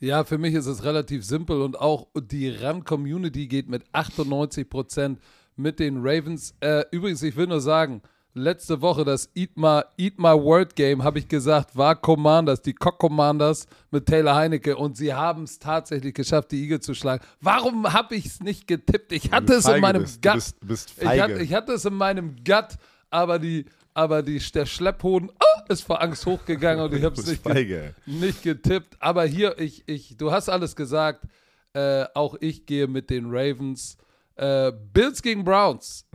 Ja, 0.01 0.25
für 0.25 0.39
mich 0.39 0.55
ist 0.55 0.67
es 0.67 0.83
relativ 0.83 1.25
simpel 1.25 1.61
und 1.61 1.79
auch 1.79 2.07
die 2.19 2.49
Run-Community 2.49 3.47
geht 3.47 3.69
mit 3.69 3.85
98% 3.93 5.19
mit 5.57 5.79
den 5.79 5.99
Ravens. 5.99 6.55
Äh, 6.61 6.85
übrigens, 6.91 7.23
ich 7.23 7.37
will 7.37 7.47
nur 7.47 7.61
sagen, 7.61 8.01
letzte 8.33 8.81
Woche 8.81 9.05
das 9.05 9.29
Eat 9.35 9.59
My, 9.59 9.83
Eat 9.99 10.19
My 10.19 10.33
Word 10.33 10.75
Game, 10.75 11.05
habe 11.05 11.19
ich 11.19 11.29
gesagt, 11.29 11.77
war 11.77 11.97
Commanders, 11.97 12.63
die 12.63 12.73
Cock 12.73 12.99
Commanders 12.99 13.67
mit 13.91 14.07
Taylor 14.07 14.37
Heinecke 14.37 14.75
und 14.75 14.97
sie 14.97 15.13
haben 15.13 15.43
es 15.43 15.59
tatsächlich 15.59 16.15
geschafft, 16.15 16.51
die 16.53 16.63
Eagle 16.63 16.81
zu 16.81 16.95
schlagen. 16.95 17.23
Warum 17.43 17.93
habe 17.93 18.15
ich 18.15 18.25
es 18.25 18.41
nicht 18.41 18.67
getippt? 18.67 19.13
Ich 19.13 19.33
hatte 19.33 19.55
es 19.55 19.69
in 19.69 19.83
meinem 19.83 20.03
bist. 20.03 20.25
Du 20.25 20.29
Gut. 20.31 20.37
bist- 20.37 20.57
du 20.63 20.67
bist 20.67 20.95
ich, 20.99 21.21
hatte, 21.21 21.43
ich 21.43 21.53
hatte 21.53 21.73
es 21.73 21.85
in 21.85 21.95
meinem 21.95 22.37
Gut, 22.37 22.79
aber 23.11 23.39
die 23.39 23.67
aber 23.93 24.23
die, 24.23 24.39
der 24.55 24.67
Schlepphoden 24.67 25.31
oh, 25.31 25.60
ist 25.71 25.83
vor 25.83 26.03
Angst 26.03 26.27
hochgegangen 26.27 26.85
und 26.85 26.95
ich 26.95 27.05
habe 27.05 27.14
es 27.14 27.27
nicht, 27.27 27.45
ge 27.45 27.93
nicht 28.07 28.43
getippt. 28.43 28.97
Aber 29.01 29.25
hier, 29.25 29.59
ich, 29.59 29.85
ich, 29.87 30.16
du 30.16 30.33
hast 30.33 30.49
alles 30.49 30.77
gesagt. 30.77 31.25
Äh, 31.73 32.07
auch 32.14 32.37
ich 32.41 32.66
gehe 32.66 32.89
mit 32.89 33.11
den 33.11 33.27
Ravens. 33.27 33.97
Äh, 34.35 34.73
Bills 34.93 35.23
gegen 35.23 35.45
Browns. 35.45 36.07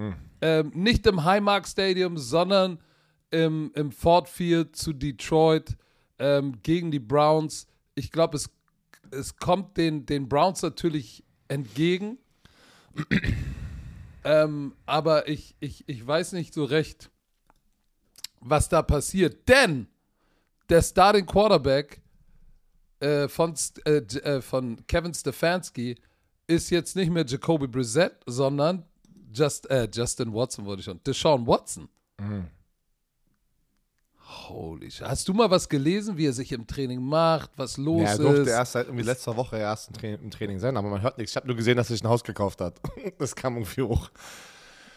Ähm, 0.41 0.71
nicht 0.75 1.07
im 1.07 1.23
Highmark 1.23 1.67
Stadium, 1.67 2.17
sondern 2.17 2.79
im, 3.31 3.71
im 3.75 3.91
Ford 3.91 4.27
Field 4.27 4.75
zu 4.75 4.93
Detroit 4.93 5.77
ähm, 6.19 6.61
gegen 6.61 6.91
die 6.91 6.99
Browns. 6.99 7.67
Ich 7.95 8.11
glaube, 8.11 8.37
es, 8.37 8.49
es 9.11 9.37
kommt 9.37 9.77
den, 9.77 10.05
den 10.05 10.27
Browns 10.27 10.61
natürlich 10.61 11.23
entgegen. 11.47 12.17
ähm, 14.23 14.73
aber 14.85 15.27
ich, 15.29 15.55
ich, 15.59 15.87
ich 15.87 16.05
weiß 16.05 16.33
nicht 16.33 16.53
so 16.53 16.65
recht, 16.65 17.11
was 18.45 18.69
da 18.69 18.81
passiert. 18.81 19.47
Denn 19.49 19.87
der 20.69 20.81
Starting 20.81 21.25
Quarterback 21.25 22.01
äh, 22.99 23.27
von, 23.27 23.53
äh, 23.85 23.97
äh, 23.97 24.41
von 24.41 24.85
Kevin 24.87 25.13
Stefanski 25.13 25.95
ist 26.47 26.69
jetzt 26.69 26.95
nicht 26.95 27.11
mehr 27.11 27.25
Jacoby 27.25 27.67
Brissett, 27.67 28.13
sondern 28.25 28.85
Just, 29.33 29.69
äh, 29.69 29.89
Justin 29.91 30.33
Watson 30.33 30.63
wurde 30.65 30.81
schon. 30.81 31.01
Deshaun 31.03 31.45
Watson. 31.45 31.89
Holy 34.47 34.89
shit. 34.89 35.05
Hast 35.07 35.27
du 35.27 35.33
mal 35.33 35.49
was 35.51 35.67
gelesen, 35.67 36.17
wie 36.17 36.27
er 36.27 36.33
sich 36.33 36.51
im 36.51 36.65
Training 36.65 37.01
macht, 37.01 37.51
was 37.57 37.77
los 37.77 38.01
Ja, 38.03 38.11
er 38.11 38.17
durfte 38.17 38.41
ist? 38.41 38.47
erst 38.47 38.71
seit 38.73 38.87
irgendwie 38.87 39.03
letzter 39.03 39.35
Woche 39.35 39.57
erst 39.57 39.89
im 39.89 39.93
Training, 39.95 40.19
im 40.23 40.31
Training 40.31 40.59
sein, 40.59 40.77
aber 40.77 40.89
man 40.89 41.01
hört 41.01 41.17
nichts. 41.17 41.31
Ich 41.33 41.35
habe 41.35 41.47
nur 41.47 41.55
gesehen, 41.55 41.77
dass 41.77 41.89
er 41.89 41.95
sich 41.95 42.03
ein 42.03 42.09
Haus 42.09 42.23
gekauft 42.23 42.61
hat. 42.61 42.79
Das 43.17 43.35
kam 43.35 43.55
irgendwie 43.57 43.81
hoch. 43.81 44.09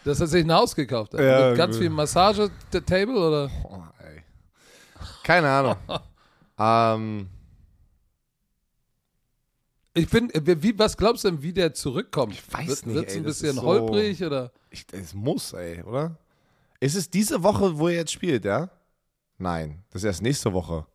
Dass 0.09 0.19
er 0.21 0.27
sich 0.27 0.43
ein 0.43 0.51
Haus 0.51 0.75
gekauft 0.75 1.13
hat. 1.13 1.21
Ja, 1.21 1.49
Mit 1.49 1.57
ganz 1.57 1.75
gut. 1.75 1.81
viel 1.81 1.89
Massage-Table 1.91 3.15
oder? 3.15 3.51
Oh, 3.63 3.83
ey. 4.03 4.23
Keine 5.23 5.49
Ahnung. 5.49 5.75
ähm, 6.59 7.29
Ich 9.93 10.09
bin, 10.09 10.31
wie, 10.33 10.77
was 10.79 10.95
glaubst 10.95 11.23
du 11.23 11.29
denn, 11.31 11.41
wie 11.41 11.51
der 11.53 11.73
zurückkommt? 11.73 12.33
Ich 12.33 12.53
weiß 12.53 12.67
Wird, 12.67 12.85
nicht, 12.85 12.95
Wird's 12.95 13.13
ey, 13.13 13.19
ein 13.19 13.23
bisschen 13.23 13.55
so- 13.55 13.61
holprig 13.63 14.23
oder? 14.23 14.51
ich, 14.69 14.85
es 14.91 15.13
muss, 15.13 15.53
ey, 15.53 15.83
oder? 15.83 16.17
Ist 16.79 16.95
es 16.95 17.09
diese 17.09 17.43
Woche, 17.43 17.77
wo 17.77 17.87
er 17.89 17.95
jetzt 17.95 18.11
spielt, 18.13 18.45
ja? 18.45 18.69
Nein, 19.37 19.83
das 19.91 20.01
ist 20.03 20.05
erst 20.07 20.21
nächste 20.21 20.53
Woche. 20.53 20.85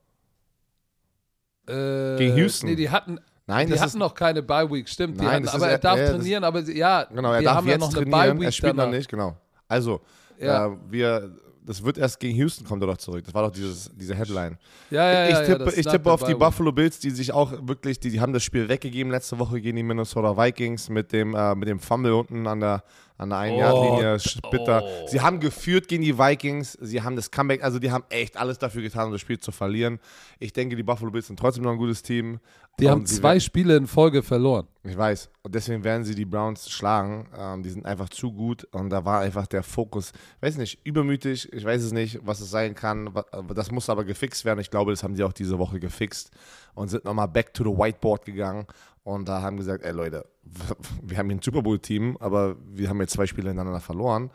Äh, 1.67 2.17
Gegen 2.19 2.37
Houston. 2.37 2.69
Nee, 2.71 2.77
die 2.77 2.91
hatten, 2.91 3.19
Nein, 3.47 3.67
die 3.67 3.73
das 3.73 3.81
hatten 3.83 3.89
ist, 3.91 3.97
noch 3.99 4.15
keine 4.15 4.43
Bye-Week, 4.43 4.89
stimmt. 4.89 5.21
Die 5.21 5.25
Nein, 5.25 5.45
hatten, 5.45 5.49
aber 5.49 5.67
ist- 5.67 5.73
er 5.73 5.79
darf 5.79 5.97
ja, 5.99 6.03
das- 6.07 6.17
trainieren, 6.17 6.45
aber 6.45 6.63
sie- 6.63 6.79
ja, 6.79 7.05
genau, 7.05 7.33
er 7.33 7.43
darf 7.43 7.57
haben 7.57 7.67
ja 7.67 7.73
jetzt 7.73 7.81
noch 7.81 7.89
eine 7.89 7.97
trainieren, 8.11 8.31
Bye-Week 8.39 8.47
er 8.49 8.53
spielt 8.53 8.73
danach. 8.73 8.87
noch 8.87 8.93
nicht, 8.93 9.09
genau. 9.11 9.37
Also, 9.69 10.01
Ja. 10.39 10.67
äh, 10.69 10.71
wir, 10.89 11.31
das 11.67 11.83
wird 11.83 11.97
erst 11.99 12.21
gegen 12.21 12.37
Houston 12.37 12.67
kommt 12.67 12.83
er 12.83 12.87
doch 12.87 12.97
zurück. 12.99 13.25
Das 13.25 13.33
war 13.35 13.43
doch 13.43 13.51
dieses, 13.51 13.91
diese 13.95 14.15
Headline. 14.15 14.59
Ja, 14.91 15.11
ja, 15.11 15.25
ich 15.27 15.31
ja, 15.33 15.41
ja, 15.41 15.47
tippe, 15.47 15.65
das 15.65 15.77
ich 15.79 15.87
tippe 15.87 16.11
auf 16.13 16.23
die. 16.25 16.35
Buffalo 16.35 16.73
Bills, 16.73 16.99
die 16.99 17.11
sich 17.11 17.33
auch 17.33 17.53
wirklich, 17.67 17.99
die, 18.01 18.11
die 18.11 18.21
haben 18.21 18.33
das 18.35 18.43
Spiel 18.43 18.69
weggegeben 18.69 19.11
letzte 19.11 19.39
Woche 19.39 19.61
gegen 19.61 19.77
die 19.77 19.83
Minnesota 19.83 20.37
Vikings 20.37 20.89
mit 20.91 21.13
dem, 21.13 21.35
äh, 21.35 21.55
mit 21.55 21.69
dem 21.69 21.79
Fumble 21.81 22.13
unten 22.15 22.47
an 22.47 22.61
der, 22.61 22.83
an 23.17 23.31
der 23.31 23.39
einen 23.39 23.55
Oh, 23.57 23.61
Yard-Linie. 23.61 24.19
Bitter. 24.51 24.83
oh. 24.85 25.07
Sie 25.09 25.21
haben 25.23 25.41
geführt 25.41 25.89
gegen 25.89 26.03
die 26.03 26.19
Vikings, 26.19 26.73
sie 26.83 27.01
haben 27.01 27.17
das 27.17 27.31
Comeback, 27.31 27.63
also 27.65 27.79
die 27.79 27.91
haben 27.91 28.05
echt 28.11 28.37
alles 28.37 28.59
dafür 28.59 28.83
getan, 28.83 29.07
um 29.07 29.13
das 29.13 29.21
Spiel 29.23 29.39
zu 29.39 29.51
verlieren. 29.53 30.01
Ich 30.41 30.53
denke, 30.53 30.77
die 30.77 30.83
Buffalo 30.83 31.11
Bills 31.13 31.29
sind 31.29 31.39
trotzdem 31.39 31.65
noch 31.65 31.71
ein 31.73 31.79
gutes 31.79 32.03
Team. 32.03 32.41
Die 32.81 32.91
haben 32.91 33.07
zwei 33.07 33.39
Spiele 33.39 33.77
in 33.77 33.87
Folge 33.87 34.23
verloren. 34.23 34.67
ich 34.83 34.97
weiß. 34.99 35.31
Und 35.43 35.55
deswegen 35.55 35.85
werden 35.85 36.05
sie 36.05 36.15
die 36.17 36.25
Browns 36.25 36.69
schlagen. 36.71 37.29
Ähm, 37.39 37.63
die 37.63 37.71
sind 37.71 37.87
einfach 37.87 38.09
zu 38.09 38.33
gut. 38.33 38.65
Und 38.73 38.91
da 38.91 39.05
war 39.05 39.21
einfach 39.21 39.47
der 39.47 39.63
Fokus, 39.63 40.13
ich 40.37 40.43
weiß 40.43 40.57
nicht, 40.57 40.85
übermütig. 40.85 41.53
Ich 41.53 41.65
weiß 41.65 41.83
es 41.85 41.93
nicht, 41.93 42.19
was 42.27 42.41
es 42.41 42.51
sein 42.51 42.75
kann. 42.75 43.15
Wa- 43.15 43.25
Das 43.55 43.71
muss 43.71 43.89
aber 43.89 44.05
gefixt 44.05 44.45
werden. 44.45 44.59
Ich 44.59 44.71
glaube, 44.71 44.91
das 44.91 45.05
haben 45.05 45.15
sie 45.15 45.23
auch 45.23 45.33
diese 45.33 45.59
Woche 45.59 45.79
gefixt. 45.79 46.31
Und 46.75 46.89
sind 46.89 47.05
nochmal 47.05 47.29
back 47.29 47.55
to 47.55 47.63
the 47.63 47.71
whiteboard 47.71 48.25
gegangen. 48.25 48.67
Und 49.05 49.29
da 49.29 49.41
haben 49.43 49.57
gesagt, 49.57 49.85
ey 49.85 49.93
Leute, 49.93 50.27
wir 51.03 51.17
haben 51.19 51.29
hier 51.29 51.37
ein 51.39 51.43
Super 51.43 51.63
Bowl-Team, 51.63 52.17
aber 52.19 52.57
wir 52.73 52.89
haben 52.89 53.01
jetzt 53.01 53.13
zwei 53.13 53.27
Spiele 53.27 53.49
hintereinander 53.51 53.81
verloren. 53.81 54.31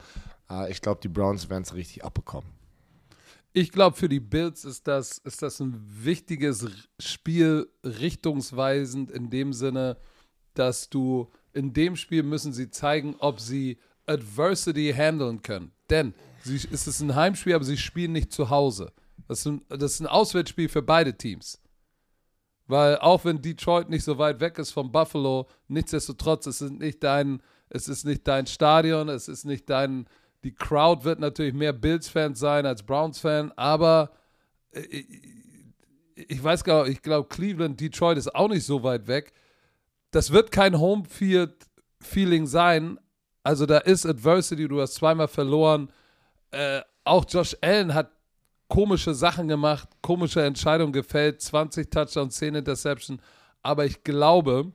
Äh, 0.50 0.72
ich 0.72 0.82
glaube, 0.82 1.02
die 1.04 1.10
Browns 1.10 1.50
werden 1.50 1.64
es 1.64 1.74
richtig 1.74 2.06
abbekommen. 2.06 2.48
Ich 3.52 3.72
glaube, 3.72 3.98
für 3.98 4.10
die 4.10 4.20
Bills 4.20 4.64
ist 4.64 4.88
das, 4.88 5.18
ist 5.20 5.42
das 5.42 5.60
ein 5.60 5.84
wichtiges 5.88 6.66
Spiel, 7.00 7.68
richtungsweisend 7.84 9.10
in 9.10 9.30
dem 9.30 9.54
Sinne, 9.54 9.98
dass 10.54 10.90
du 10.90 11.32
in 11.54 11.74
dem 11.74 11.96
Spiel 11.96 12.24
müssen 12.24 12.54
sie 12.54 12.70
zeigen, 12.70 13.16
ob 13.20 13.40
sie 13.40 13.80
Adversity 14.06 14.94
handeln 14.96 15.42
können. 15.42 15.72
Denn 15.90 16.14
sie, 16.44 16.56
es 16.72 16.88
ist 16.88 17.02
ein 17.02 17.16
Heimspiel, 17.16 17.56
aber 17.56 17.64
sie 17.64 17.78
spielen 17.78 18.12
nicht 18.12 18.32
zu 18.32 18.50
Hause. 18.50 18.92
Das 19.28 19.40
ist 19.40 19.46
ein, 19.48 19.62
das 19.70 19.94
ist 19.94 20.00
ein 20.02 20.08
Auswärtsspiel 20.08 20.70
für 20.70 20.82
beide 20.82 21.18
Teams. 21.18 21.60
Weil 22.68 22.98
auch 23.00 23.26
wenn 23.26 23.42
Detroit 23.42 23.90
nicht 23.90 24.04
so 24.04 24.18
weit 24.20 24.40
weg 24.40 24.60
ist 24.60 24.72
von 24.72 24.92
Buffalo, 24.92 25.48
nichtsdestotrotz, 25.68 26.46
es 26.46 26.62
ist 26.62 26.74
nicht 26.74 27.04
dein, 27.04 27.42
es 27.70 27.88
ist 27.88 28.06
nicht 28.06 28.28
dein 28.28 28.46
Stadion, 28.46 29.10
es 29.10 29.28
ist 29.28 29.46
nicht 29.46 29.70
dein, 29.70 30.08
die 30.44 30.54
Crowd 30.54 31.04
wird 31.04 31.20
natürlich 31.20 31.54
mehr 31.54 31.74
Bills-Fans 31.74 32.40
sein 32.40 32.66
als 32.66 32.84
Browns-Fan, 32.84 33.52
aber 33.56 34.12
ich, 34.72 35.08
ich 36.16 36.44
weiß 36.44 36.64
gar 36.64 36.84
nicht, 36.84 36.94
ich 36.94 37.02
glaube, 37.02 37.28
Cleveland, 37.30 37.80
Detroit 37.80 38.18
ist 38.18 38.34
auch 38.34 38.50
nicht 38.50 38.66
so 38.66 38.84
weit 38.84 39.08
weg. 39.08 39.34
Das 40.12 40.32
wird 40.32 40.52
kein 40.52 40.80
Homefield-Feeling 40.80 42.46
sein. 42.48 43.00
Also 43.44 43.66
da 43.66 43.78
ist 43.80 44.06
Adversity, 44.06 44.68
du 44.68 44.82
hast 44.82 44.96
zweimal 44.96 45.28
verloren. 45.28 45.92
Äh, 46.52 46.82
auch 47.04 47.26
Josh 47.28 47.56
Allen 47.62 47.94
hat 47.94 48.12
komische 48.68 49.14
Sachen 49.14 49.48
gemacht, 49.48 49.90
komische 50.02 50.44
Entscheidungen 50.44 50.94
gefällt, 50.94 51.42
20 51.42 51.90
Touchdowns, 51.90 52.36
10 52.36 52.56
Interception. 52.56 53.22
Aber 53.62 53.86
ich 53.86 54.04
glaube, 54.04 54.72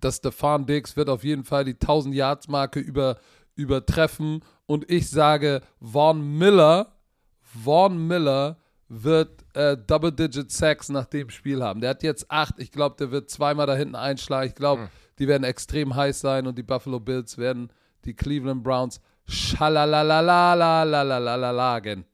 dass 0.00 0.16
Stefan 0.16 0.66
Diggs 0.66 0.96
wird 0.96 1.08
auf 1.08 1.24
jeden 1.24 1.44
Fall 1.44 1.64
die 1.64 1.74
1000 1.74 2.14
Yards 2.14 2.48
Marke 2.48 2.80
über, 2.80 3.18
übertreffen. 3.58 4.42
Und 4.66 4.90
ich 4.90 5.10
sage, 5.10 5.60
Vaughn 5.80 6.38
Miller, 6.38 6.92
Vaughn 7.42 8.06
Miller 8.06 8.56
wird 8.88 9.44
äh, 9.54 9.76
Double-Digit 9.76 10.50
Sacks 10.50 10.88
nach 10.88 11.04
dem 11.06 11.30
Spiel 11.30 11.62
haben. 11.62 11.80
Der 11.80 11.90
hat 11.90 12.02
jetzt 12.02 12.28
acht. 12.30 12.54
Ich 12.58 12.72
glaube, 12.72 12.96
der 12.96 13.10
wird 13.10 13.28
zweimal 13.28 13.66
da 13.66 13.74
hinten 13.74 13.96
einschlagen. 13.96 14.48
Ich 14.48 14.54
glaube, 14.54 14.82
mhm. 14.82 14.88
die 15.18 15.28
werden 15.28 15.44
extrem 15.44 15.94
heiß 15.94 16.20
sein 16.20 16.46
und 16.46 16.56
die 16.56 16.62
Buffalo 16.62 17.00
Bills 17.00 17.36
werden 17.36 17.70
die 18.04 18.14
Cleveland 18.14 18.62
Browns 18.62 19.00
schalalalalalalalagen. 19.26 22.06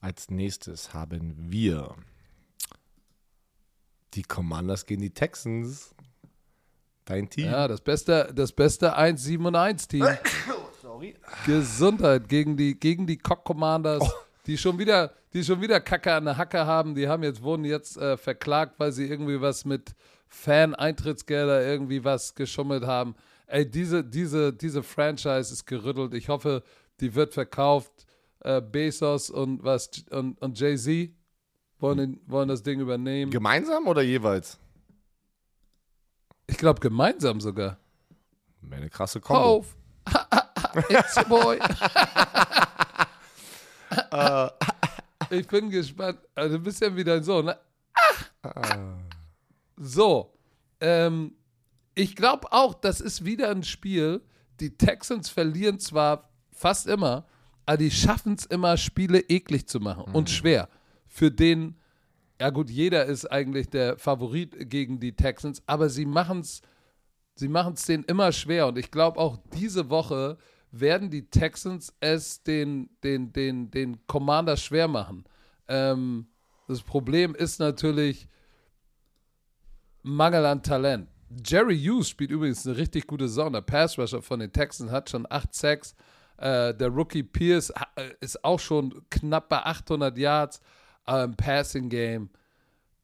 Als 0.00 0.30
nächstes 0.30 0.94
haben 0.94 1.34
wir 1.50 1.94
die 4.14 4.22
Commanders 4.22 4.86
gegen 4.86 5.02
die 5.02 5.12
Texans. 5.12 5.94
Dein 7.10 7.28
Team. 7.28 7.46
Ja, 7.46 7.66
das 7.66 7.80
beste, 7.80 8.30
das 8.32 8.52
beste 8.52 8.96
1-7 8.96 9.44
und 9.44 9.56
1 9.56 9.88
Team. 9.88 10.06
Sorry. 10.80 11.16
Gesundheit 11.44 12.28
gegen 12.28 12.56
die, 12.56 12.78
gegen 12.78 13.04
die 13.04 13.18
Cock 13.18 13.42
Commanders. 13.42 14.02
Oh 14.02 14.10
die 14.46 14.56
schon 14.56 14.78
wieder, 14.78 15.12
die 15.32 15.42
schon 15.42 15.60
wieder 15.60 15.80
Kacke 15.80 16.12
an 16.12 16.24
der 16.24 16.36
Hacke 16.36 16.66
haben, 16.66 16.94
die 16.94 17.08
haben 17.08 17.24
jetzt, 17.24 17.42
wurden 17.42 17.64
jetzt 17.64 17.96
äh, 17.96 18.16
verklagt, 18.16 18.74
weil 18.78 18.92
sie 18.92 19.06
irgendwie 19.06 19.40
was 19.40 19.64
mit 19.64 19.94
Fan-Eintrittsgelder 20.28 21.66
irgendwie 21.66 22.04
was 22.04 22.36
geschummelt 22.36 22.86
haben. 22.86 23.16
Ey, 23.48 23.68
diese, 23.68 24.04
diese, 24.04 24.52
diese 24.52 24.84
Franchise 24.84 25.52
ist 25.52 25.66
gerüttelt. 25.66 26.14
Ich 26.14 26.28
hoffe, 26.28 26.62
die 27.00 27.16
wird 27.16 27.34
verkauft. 27.34 27.90
Äh, 28.38 28.60
Bezos 28.60 29.30
und 29.30 29.64
was 29.64 29.90
und, 30.10 30.40
und 30.40 30.58
Jay-Z 30.58 31.10
wollen, 31.80 32.20
wollen 32.26 32.48
das 32.48 32.62
Ding 32.62 32.78
übernehmen. 32.78 33.32
Gemeinsam 33.32 33.88
oder 33.88 34.00
jeweils? 34.00 34.60
Ich 36.50 36.58
glaube 36.58 36.80
gemeinsam 36.80 37.40
sogar. 37.40 37.78
Eine 38.70 38.90
krasse 38.90 39.20
Kombo. 39.20 39.42
Auf. 39.42 39.76
It's 40.88 41.16
a 41.16 41.24
boy. 41.24 41.58
Ich 45.30 45.46
bin 45.46 45.70
gespannt. 45.70 46.18
Also, 46.34 46.58
du 46.58 46.64
bist 46.64 46.80
ja 46.80 46.94
wieder 46.94 47.14
ein 47.14 47.22
Sohn, 47.22 47.44
ne? 47.44 47.56
Ah. 48.42 48.96
So. 49.76 50.34
Ähm, 50.80 51.36
ich 51.94 52.16
glaube 52.16 52.52
auch, 52.52 52.74
das 52.74 53.00
ist 53.00 53.24
wieder 53.24 53.50
ein 53.50 53.62
Spiel. 53.62 54.22
Die 54.58 54.76
Texans 54.76 55.28
verlieren 55.28 55.78
zwar 55.78 56.30
fast 56.50 56.88
immer, 56.88 57.26
aber 57.64 57.76
die 57.76 57.92
schaffen 57.92 58.34
es 58.34 58.46
immer, 58.46 58.76
Spiele 58.76 59.20
eklig 59.20 59.68
zu 59.68 59.78
machen 59.78 60.06
mhm. 60.08 60.16
und 60.16 60.30
schwer. 60.30 60.68
Für 61.06 61.30
den, 61.30 61.79
ja 62.40 62.50
gut, 62.50 62.70
jeder 62.70 63.04
ist 63.04 63.26
eigentlich 63.26 63.68
der 63.68 63.98
Favorit 63.98 64.70
gegen 64.70 64.98
die 64.98 65.14
Texans, 65.14 65.62
aber 65.66 65.90
sie 65.90 66.06
machen 66.06 66.40
es 66.40 66.62
sie 67.34 67.48
machen 67.48 67.74
es 67.74 67.84
denen 67.84 68.04
immer 68.04 68.32
schwer. 68.32 68.66
Und 68.66 68.78
ich 68.78 68.90
glaube 68.90 69.18
auch 69.18 69.38
diese 69.54 69.90
Woche 69.90 70.38
werden 70.70 71.10
die 71.10 71.28
Texans 71.28 71.92
es 72.00 72.42
den, 72.42 72.90
den, 73.02 73.32
den, 73.32 73.70
den 73.70 74.06
Commander 74.06 74.56
schwer 74.56 74.88
machen. 74.88 75.24
Ähm, 75.68 76.28
das 76.68 76.82
Problem 76.82 77.34
ist 77.34 77.58
natürlich 77.58 78.28
Mangel 80.02 80.46
an 80.46 80.62
Talent. 80.62 81.08
Jerry 81.44 81.78
Hughes 81.78 82.08
spielt 82.08 82.30
übrigens 82.30 82.66
eine 82.66 82.76
richtig 82.76 83.06
gute 83.06 83.28
Saison. 83.28 83.52
Der 83.52 83.60
Pass-Rusher 83.60 84.22
von 84.22 84.40
den 84.40 84.52
Texans 84.52 84.90
hat 84.90 85.10
schon 85.10 85.26
8 85.28 85.54
Sacks. 85.54 85.94
Äh, 86.36 86.74
der 86.74 86.88
Rookie 86.88 87.22
Pierce 87.22 87.70
äh, 87.96 88.10
ist 88.20 88.42
auch 88.44 88.60
schon 88.60 89.02
knapp 89.10 89.48
bei 89.48 89.58
800 89.58 90.16
Yards. 90.16 90.60
Aber 91.10 91.24
im 91.24 91.34
Passing-Game 91.34 92.30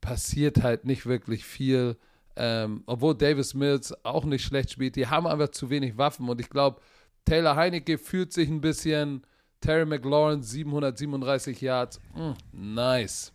passiert 0.00 0.62
halt 0.62 0.84
nicht 0.84 1.06
wirklich 1.06 1.44
viel. 1.44 1.96
Ähm, 2.36 2.84
obwohl 2.86 3.16
Davis 3.16 3.52
Mills 3.52 3.92
auch 4.04 4.24
nicht 4.24 4.44
schlecht 4.44 4.70
spielt. 4.70 4.94
Die 4.94 5.08
haben 5.08 5.26
einfach 5.26 5.48
zu 5.48 5.70
wenig 5.70 5.98
Waffen. 5.98 6.28
Und 6.28 6.40
ich 6.40 6.48
glaube, 6.48 6.80
Taylor 7.24 7.56
Heinecke 7.56 7.98
fühlt 7.98 8.32
sich 8.32 8.48
ein 8.48 8.60
bisschen. 8.60 9.26
Terry 9.60 9.84
McLaurin 9.84 10.40
737 10.40 11.60
Yards. 11.60 11.98
Mm, 12.14 12.74
nice. 12.74 13.32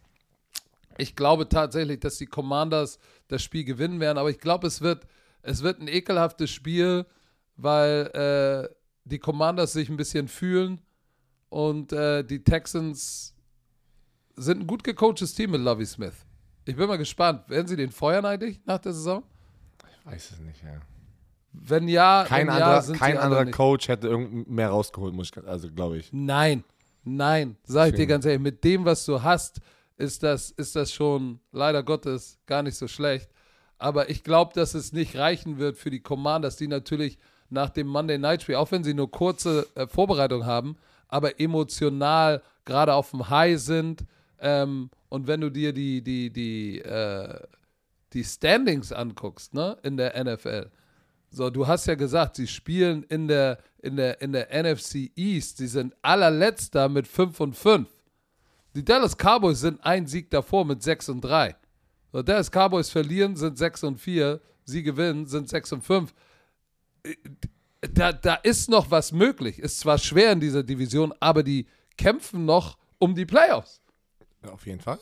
Ich 0.98 1.18
glaube 1.18 1.50
tatsächlich, 1.50 2.00
dass 2.00 2.18
die 2.18 2.28
Commanders 2.28 2.98
das 3.28 3.44
Spiel 3.44 3.66
gewinnen 3.66 4.00
werden, 4.00 4.18
aber 4.18 4.30
ich 4.30 4.40
glaube, 4.40 4.68
es 4.68 4.80
wird, 4.80 5.06
es 5.42 5.64
wird 5.64 5.82
ein 5.82 5.90
ekelhaftes 5.90 6.50
Spiel, 6.50 7.06
weil 7.58 8.08
äh, 8.14 8.74
die 9.04 9.20
Commanders 9.20 9.74
sich 9.74 9.90
ein 9.90 9.98
bisschen 9.98 10.30
fühlen 10.30 10.80
und 11.50 11.92
äh, 11.92 12.24
die 12.24 12.44
Texans 12.46 13.31
sind 14.36 14.62
ein 14.62 14.68
gut 14.68 14.84
gecoachtes 14.84 15.34
Team 15.34 15.52
mit 15.52 15.62
Lovey 15.62 15.86
Smith. 15.86 16.14
Ich 16.66 16.76
bin 16.76 16.88
mal 16.88 16.98
gespannt. 16.98 17.50
Werden 17.50 17.68
sie 17.68 17.76
den 17.76 17.92
feuern 17.92 18.26
eigentlich 18.26 18.60
nach 18.66 18.80
der 18.80 18.94
Saison? 18.94 19.24
Ich 19.90 20.12
weiß 20.12 20.32
es 20.32 20.40
nicht, 20.40 20.64
ja. 20.64 20.80
Wenn 21.54 21.88
ja, 21.88 22.26
kein 22.28 22.48
wenn 22.48 22.54
anderer, 22.54 22.84
ja, 22.84 22.94
kein 22.94 23.18
anderer 23.18 23.46
Coach 23.46 23.88
hätte 23.88 24.08
irgend 24.08 24.50
mehr 24.50 24.70
rausgeholt, 24.70 25.14
muss 25.14 25.32
ich, 25.36 25.48
also 25.48 25.70
glaube 25.70 25.98
ich. 25.98 26.14
Nein, 26.14 26.64
nein, 27.04 27.58
sag 27.64 27.90
ich 27.90 27.96
dir 27.96 28.08
ganz 28.08 28.26
ehrlich, 28.26 28.42
mit 28.42 28.64
dem, 28.64 28.86
was 28.86 29.06
du 29.06 29.22
hast, 29.22 29.60
ist 29.98 30.24
das, 30.24 30.52
ist 30.52 30.76
das 30.76 30.94
schon 30.94 31.40
leider 31.52 31.84
Gottes 31.84 32.40
gar 32.46 32.64
nicht 32.64 32.78
so 32.78 32.88
schlecht. 32.88 33.30
Aber 33.78 34.10
ich 34.10 34.24
glaube, 34.24 34.54
dass 34.54 34.76
es 34.76 34.94
nicht 34.94 35.18
reichen 35.18 35.58
wird 35.58 35.78
für 35.78 35.90
die 35.90 36.02
Commanders, 36.02 36.56
die 36.56 36.68
natürlich 36.68 37.18
nach 37.50 37.70
dem 37.70 37.88
Monday 37.88 38.18
Night 38.18 38.44
Spiel, 38.44 38.56
auch 38.56 38.72
wenn 38.72 38.84
sie 38.84 38.94
nur 38.94 39.12
kurze 39.12 39.68
äh, 39.76 39.88
Vorbereitung 39.88 40.46
haben, 40.46 40.78
aber 41.08 41.40
emotional 41.40 42.42
gerade 42.64 42.94
auf 42.94 43.12
dem 43.12 43.30
High 43.30 43.60
sind. 43.60 44.06
Ähm, 44.42 44.90
und 45.10 45.28
wenn 45.28 45.42
du 45.42 45.50
dir 45.50 45.72
die, 45.72 46.02
die, 46.02 46.32
die, 46.32 46.80
äh, 46.80 47.40
die 48.12 48.24
Standings 48.24 48.92
anguckst, 48.92 49.54
ne, 49.54 49.78
in 49.84 49.98
der 49.98 50.22
NFL, 50.22 50.70
so, 51.30 51.50
du 51.50 51.66
hast 51.66 51.86
ja 51.86 51.96
gesagt, 51.96 52.36
sie 52.36 52.48
spielen 52.48 53.04
in 53.04 53.28
der, 53.28 53.60
in 53.82 53.96
der, 53.96 54.22
in 54.22 54.34
der 54.34 54.50
NFC 54.52 55.12
East. 55.16 55.58
Sie 55.58 55.68
sind 55.68 55.96
allerletzter 56.02 56.90
mit 56.90 57.08
5 57.08 57.40
und 57.40 57.56
5. 57.56 57.88
Die 58.76 58.84
Dallas 58.84 59.16
Cowboys 59.16 59.62
sind 59.62 59.84
ein 59.84 60.08
Sieg 60.08 60.30
davor 60.30 60.66
mit 60.66 60.84
6 60.84 61.10
und 61.10 61.22
3. 61.22 61.56
So, 62.12 62.22
Dallas 62.22 62.52
Cowboys 62.52 62.90
verlieren, 62.90 63.38
sind 63.38 63.58
6 63.58 63.84
und 63.84 63.98
4. 64.00 64.42
Sie 64.66 64.84
gewinnen, 64.84 65.26
sind 65.26 65.48
6 65.48 65.74
und 65.74 65.82
5. 65.84 66.14
Da, 67.94 68.12
da 68.12 68.36
ist 68.36 68.70
noch 68.70 68.92
was 68.92 69.14
möglich. 69.14 69.60
Ist 69.60 69.80
zwar 69.80 69.98
schwer 69.98 70.34
in 70.34 70.42
dieser 70.42 70.64
Division, 70.64 71.14
aber 71.20 71.44
die 71.44 71.66
kämpfen 71.98 72.46
noch 72.46 72.78
um 73.00 73.16
die 73.16 73.26
Playoffs. 73.26 73.82
Ja, 74.44 74.52
auf 74.52 74.66
jeden 74.66 74.80
Fall. 74.80 75.00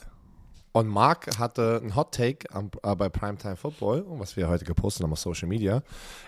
Und 0.71 0.87
Mark 0.87 1.37
hatte 1.39 1.79
einen 1.81 1.95
Hot 1.95 2.13
Take 2.13 2.53
am, 2.53 2.69
äh, 2.83 2.95
bei 2.95 3.09
Primetime 3.09 3.55
Football, 3.55 4.05
was 4.07 4.35
wir 4.35 4.47
heute 4.47 4.65
gepostet 4.65 5.03
haben 5.03 5.11
auf 5.11 5.19
Social 5.19 5.47
Media. 5.47 5.81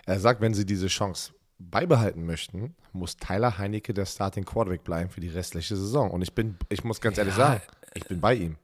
Er 0.05 0.20
sagt, 0.20 0.41
wenn 0.41 0.53
sie 0.53 0.66
diese 0.66 0.88
Chance 0.88 1.34
beibehalten 1.59 2.26
möchten, 2.26 2.76
muss 2.91 3.18
Tyler 3.18 3.57
Heinecke 3.57 3.93
der 3.93 4.05
Starting 4.05 4.45
Quarterback 4.45 4.84
bleiben 4.84 5.09
für 5.09 5.22
die 5.22 5.30
restliche 5.30 5.76
Saison. 5.76 6.09
Und 6.09 6.22
ich 6.24 6.34
bin, 6.34 6.57
ich 6.70 6.84
muss 6.84 6.99
ganz 6.99 7.18
ehrlich 7.18 7.36
sagen, 7.36 7.62
ich 7.93 8.05
bin 8.05 8.20
bei 8.20 8.34
ihm. 8.34 8.57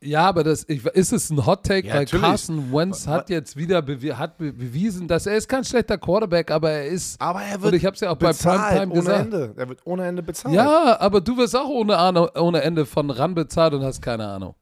Ja, 0.00 0.28
aber 0.28 0.44
das, 0.44 0.64
ich, 0.68 0.86
ist 0.86 1.12
es 1.12 1.28
ein 1.30 1.44
Hot 1.44 1.64
Take? 1.64 1.88
Ja, 1.88 1.94
weil 1.94 2.00
natürlich. 2.02 2.24
Carson 2.24 2.72
Wentz 2.72 3.08
hat 3.08 3.30
jetzt 3.30 3.56
wieder 3.56 3.82
bewi 3.82 4.10
hat 4.10 4.38
bewiesen, 4.38 5.08
dass 5.08 5.26
er 5.26 5.36
ist 5.36 5.48
kein 5.48 5.64
schlechter 5.64 5.98
Quarterback, 5.98 6.52
aber 6.52 6.70
er 6.70 6.86
ist. 6.86 7.20
Aber 7.20 7.42
er 7.42 7.60
wird. 7.60 7.72
Und 7.72 7.78
ich 7.78 7.84
habe 7.84 7.94
es 7.94 8.00
ja 8.00 8.10
auch 8.10 8.16
bei 8.16 8.32
Primetime 8.32 8.92
ohne 8.92 8.94
gesagt. 8.94 9.24
Ende. 9.24 9.54
Er 9.56 9.68
wird 9.68 9.80
ohne 9.84 10.06
Ende 10.06 10.22
bezahlt. 10.22 10.54
Ja, 10.54 11.00
aber 11.00 11.20
du 11.20 11.36
wirst 11.36 11.56
auch 11.56 11.68
ohne, 11.68 11.98
Ahnung, 11.98 12.28
ohne 12.36 12.62
Ende 12.62 12.86
von 12.86 13.10
ran 13.10 13.34
bezahlt 13.34 13.74
und 13.74 13.82
hast 13.82 14.00
keine 14.00 14.28
Ahnung. 14.28 14.54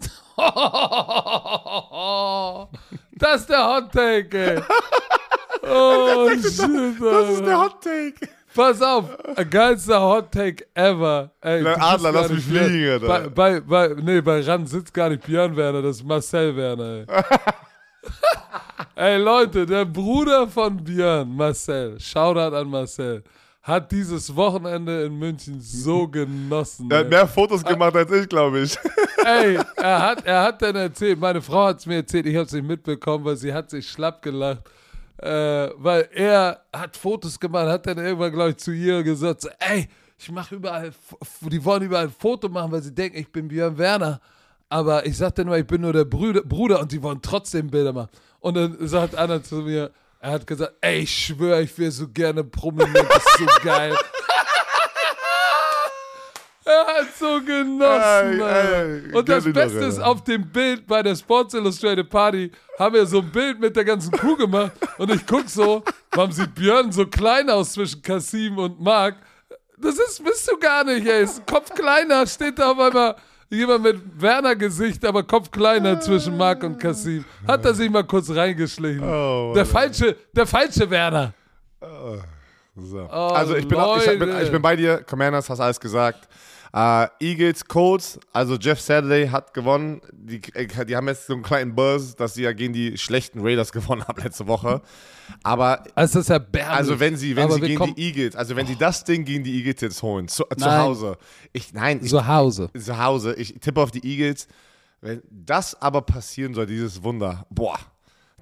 das 3.18 3.40
ist 3.40 3.50
der 3.50 3.66
Hot 3.68 3.92
Take, 3.92 4.38
ey. 4.38 4.62
Oh, 5.68 6.30
shit, 6.40 7.00
Das 7.00 7.28
ist 7.30 7.44
der 7.44 7.60
Hot 7.60 7.82
Take. 7.82 8.28
Pass 8.54 8.82
auf, 8.82 9.04
geilster 9.50 10.00
Hot 10.00 10.32
Take 10.32 10.66
ever. 10.74 11.30
Ey, 11.40 11.62
der 11.62 11.80
Adler, 11.82 12.12
lass 12.12 12.30
mich 12.30 12.44
fliegen, 12.44 13.06
bei, 13.06 13.28
bei, 13.28 13.60
bei, 13.60 13.88
Nee, 14.02 14.20
bei 14.20 14.40
Ran 14.40 14.66
sitzt 14.66 14.92
gar 14.94 15.10
nicht 15.10 15.24
Björn 15.24 15.54
Werner, 15.56 15.82
das 15.82 15.96
ist 15.96 16.04
Marcel 16.04 16.56
Werner, 16.56 17.04
ey. 17.06 17.06
ey, 18.96 19.16
Leute, 19.18 19.66
der 19.66 19.84
Bruder 19.84 20.48
von 20.48 20.82
Björn, 20.82 21.34
Marcel, 21.36 22.00
Shoutout 22.00 22.56
an 22.56 22.68
Marcel, 22.68 23.22
hat 23.62 23.92
dieses 23.92 24.34
Wochenende 24.34 25.04
in 25.04 25.18
München 25.18 25.60
so 25.60 26.08
genossen. 26.10 26.90
Er 26.90 26.98
hat 26.98 27.04
ey. 27.04 27.10
mehr 27.10 27.28
Fotos 27.28 27.62
gemacht 27.62 27.94
als 27.94 28.10
ich, 28.10 28.28
glaube 28.28 28.60
ich. 28.60 28.76
Ey, 29.24 29.58
er 29.76 30.02
hat, 30.02 30.24
er 30.24 30.42
hat 30.42 30.62
dann 30.62 30.76
erzählt, 30.76 31.20
meine 31.20 31.42
Frau 31.42 31.66
hat 31.66 31.80
es 31.80 31.86
mir 31.86 31.96
erzählt, 31.96 32.24
ich 32.24 32.34
habe 32.34 32.46
es 32.46 32.52
nicht 32.52 32.66
mitbekommen, 32.66 33.24
weil 33.24 33.36
sie 33.36 33.52
hat 33.52 33.68
sich 33.68 33.86
schlapp 33.90 34.22
gelacht. 34.22 34.62
Äh, 35.18 35.70
weil 35.76 36.08
er 36.12 36.64
hat 36.72 36.96
Fotos 36.96 37.38
gemacht, 37.40 37.66
hat 37.68 37.86
dann 37.86 37.98
irgendwann, 37.98 38.32
glaube 38.32 38.50
ich, 38.50 38.56
zu 38.58 38.70
ihr 38.70 39.02
gesagt, 39.02 39.40
so, 39.42 39.48
ey, 39.58 39.88
ich 40.16 40.30
mache 40.30 40.54
überall, 40.56 40.92
die 41.42 41.64
wollen 41.64 41.82
überall 41.82 42.04
ein 42.04 42.14
Foto 42.16 42.48
machen, 42.48 42.72
weil 42.72 42.82
sie 42.82 42.94
denken, 42.94 43.18
ich 43.18 43.30
bin 43.30 43.48
Björn 43.48 43.76
Werner. 43.78 44.20
Aber 44.68 45.06
ich 45.06 45.16
sagte 45.16 45.44
nur, 45.44 45.56
ich 45.56 45.66
bin 45.66 45.80
nur 45.80 45.92
der 45.92 46.04
Brüder, 46.04 46.42
Bruder 46.42 46.80
und 46.80 46.90
sie 46.90 47.02
wollen 47.02 47.22
trotzdem 47.22 47.68
Bilder 47.68 47.92
machen. 47.92 48.10
Und 48.40 48.54
dann 48.54 48.76
sagt 48.86 49.14
einer 49.14 49.42
zu 49.42 49.56
mir, 49.56 49.90
er 50.20 50.32
hat 50.32 50.46
gesagt, 50.46 50.74
ey, 50.80 51.00
ich 51.00 51.26
schwöre, 51.26 51.62
ich 51.62 51.76
wäre 51.78 51.90
so 51.90 52.08
gerne 52.08 52.44
prominent, 52.44 53.08
das 53.08 53.24
ist 53.24 53.38
so 53.38 53.46
geil. 53.62 53.96
Er 56.68 56.86
hat 56.86 57.14
so 57.18 57.40
genossen. 57.40 58.40
Ey, 58.40 59.06
ey, 59.06 59.14
Und 59.14 59.28
das 59.28 59.44
Beste 59.44 59.78
ist, 59.78 60.00
auf 60.00 60.22
dem 60.24 60.48
Bild 60.50 60.86
bei 60.86 61.02
der 61.02 61.16
Sports 61.16 61.54
Illustrated 61.54 62.08
Party 62.08 62.50
haben 62.78 62.94
wir 62.94 63.06
so 63.06 63.20
ein 63.20 63.30
Bild 63.30 63.58
mit 63.58 63.74
der 63.74 63.84
ganzen 63.84 64.12
Crew 64.12 64.36
gemacht 64.36 64.72
und 64.98 65.10
ich 65.10 65.26
guck 65.26 65.48
so, 65.48 65.82
warum 66.12 66.32
sieht 66.32 66.54
Björn 66.54 66.92
so 66.92 67.06
klein 67.06 67.48
aus 67.50 67.72
zwischen 67.72 68.02
Kasim 68.02 68.58
und 68.58 68.80
Marc? 68.80 69.16
Das 69.76 69.94
ist, 69.96 70.22
bist 70.24 70.50
du 70.50 70.58
gar 70.58 70.84
nicht, 70.84 71.06
ey. 71.06 71.22
Ist 71.22 71.46
Kopf 71.46 71.72
kleiner, 71.72 72.26
steht 72.26 72.58
da 72.58 72.72
auf 72.72 72.78
einmal 72.78 73.16
jemand 73.48 73.82
mit 73.84 74.20
Werner-Gesicht, 74.20 75.04
aber 75.04 75.22
Kopf 75.22 75.50
kleiner 75.50 76.00
zwischen 76.00 76.36
Marc 76.36 76.62
und 76.64 76.78
Kasim. 76.78 77.24
Hat 77.46 77.64
er 77.64 77.74
sich 77.74 77.88
mal 77.88 78.04
kurz 78.04 78.28
reingeschlichen. 78.30 79.02
Oh, 79.02 79.52
der 79.54 79.64
falsche, 79.64 80.16
der 80.32 80.46
falsche 80.46 80.88
Werner. 80.90 81.32
So. 82.80 83.00
also 83.08 83.56
ich 83.56 83.66
bin, 83.66 83.78
ich, 83.78 84.18
bin, 84.18 84.36
ich 84.42 84.52
bin 84.52 84.62
bei 84.62 84.76
dir, 84.76 85.02
Commanders, 85.02 85.48
hast 85.50 85.60
alles 85.60 85.80
gesagt. 85.80 86.28
Äh, 86.72 87.06
Eagles, 87.20 87.64
Colts, 87.66 88.18
also 88.32 88.56
Jeff 88.56 88.80
Saturday 88.80 89.28
hat 89.28 89.54
gewonnen. 89.54 90.00
Die, 90.12 90.40
äh, 90.54 90.84
die 90.84 90.96
haben 90.96 91.08
jetzt 91.08 91.26
so 91.26 91.32
einen 91.34 91.42
kleinen 91.42 91.74
Buzz, 91.74 92.14
dass 92.14 92.34
sie 92.34 92.42
ja 92.42 92.52
gegen 92.52 92.72
die 92.72 92.98
schlechten 92.98 93.40
Raiders 93.40 93.72
gewonnen 93.72 94.04
haben 94.06 94.22
letzte 94.22 94.46
Woche. 94.46 94.82
Aber 95.42 95.82
Also 95.94 96.14
das 96.18 96.26
ist 96.26 96.30
erbärmlich. 96.30 96.76
also 96.76 97.00
wenn 97.00 97.16
sie, 97.16 97.36
wenn 97.36 97.44
Aber 97.44 97.54
sie 97.54 97.60
gegen 97.62 97.94
die 97.94 98.02
Eagles, 98.02 98.36
also 98.36 98.54
wenn 98.56 98.66
sie 98.66 98.76
das 98.76 99.04
Ding 99.04 99.24
gegen 99.24 99.44
die 99.44 99.54
Eagles 99.58 99.80
jetzt 99.80 100.02
holen, 100.02 100.28
zu, 100.28 100.44
zu 100.44 100.64
Nein. 100.66 100.80
Hause. 100.80 101.16
Ich, 101.52 101.72
nein, 101.72 102.00
ich, 102.02 102.10
zu 102.10 102.26
Hause. 102.26 102.70
zu 102.78 102.98
Hause, 102.98 103.34
ich 103.34 103.54
tippe 103.60 103.80
auf 103.80 103.90
die 103.90 104.04
Eagles. 104.06 104.46
Wenn 105.00 105.22
das 105.30 105.80
aber 105.80 106.02
passieren 106.02 106.54
soll, 106.54 106.66
dieses 106.66 107.02
Wunder, 107.02 107.46
boah, 107.50 107.78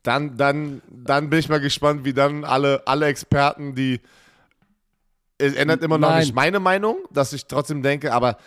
dann, 0.02 0.36
dann, 0.36 0.80
dann 0.88 1.28
bin 1.28 1.38
ich 1.38 1.48
mal 1.48 1.60
gespannt, 1.60 2.04
wie 2.04 2.12
dann 2.12 2.44
alle, 2.44 2.82
alle 2.86 3.06
Experten, 3.06 3.74
die 3.74 4.00
es 5.38 5.54
ändert 5.54 5.82
immer 5.82 5.98
noch 5.98 6.08
Nein. 6.10 6.20
nicht 6.20 6.34
meine 6.34 6.60
Meinung, 6.60 6.98
dass 7.10 7.32
ich 7.32 7.46
trotzdem 7.46 7.82
denke, 7.82 8.12
aber 8.12 8.38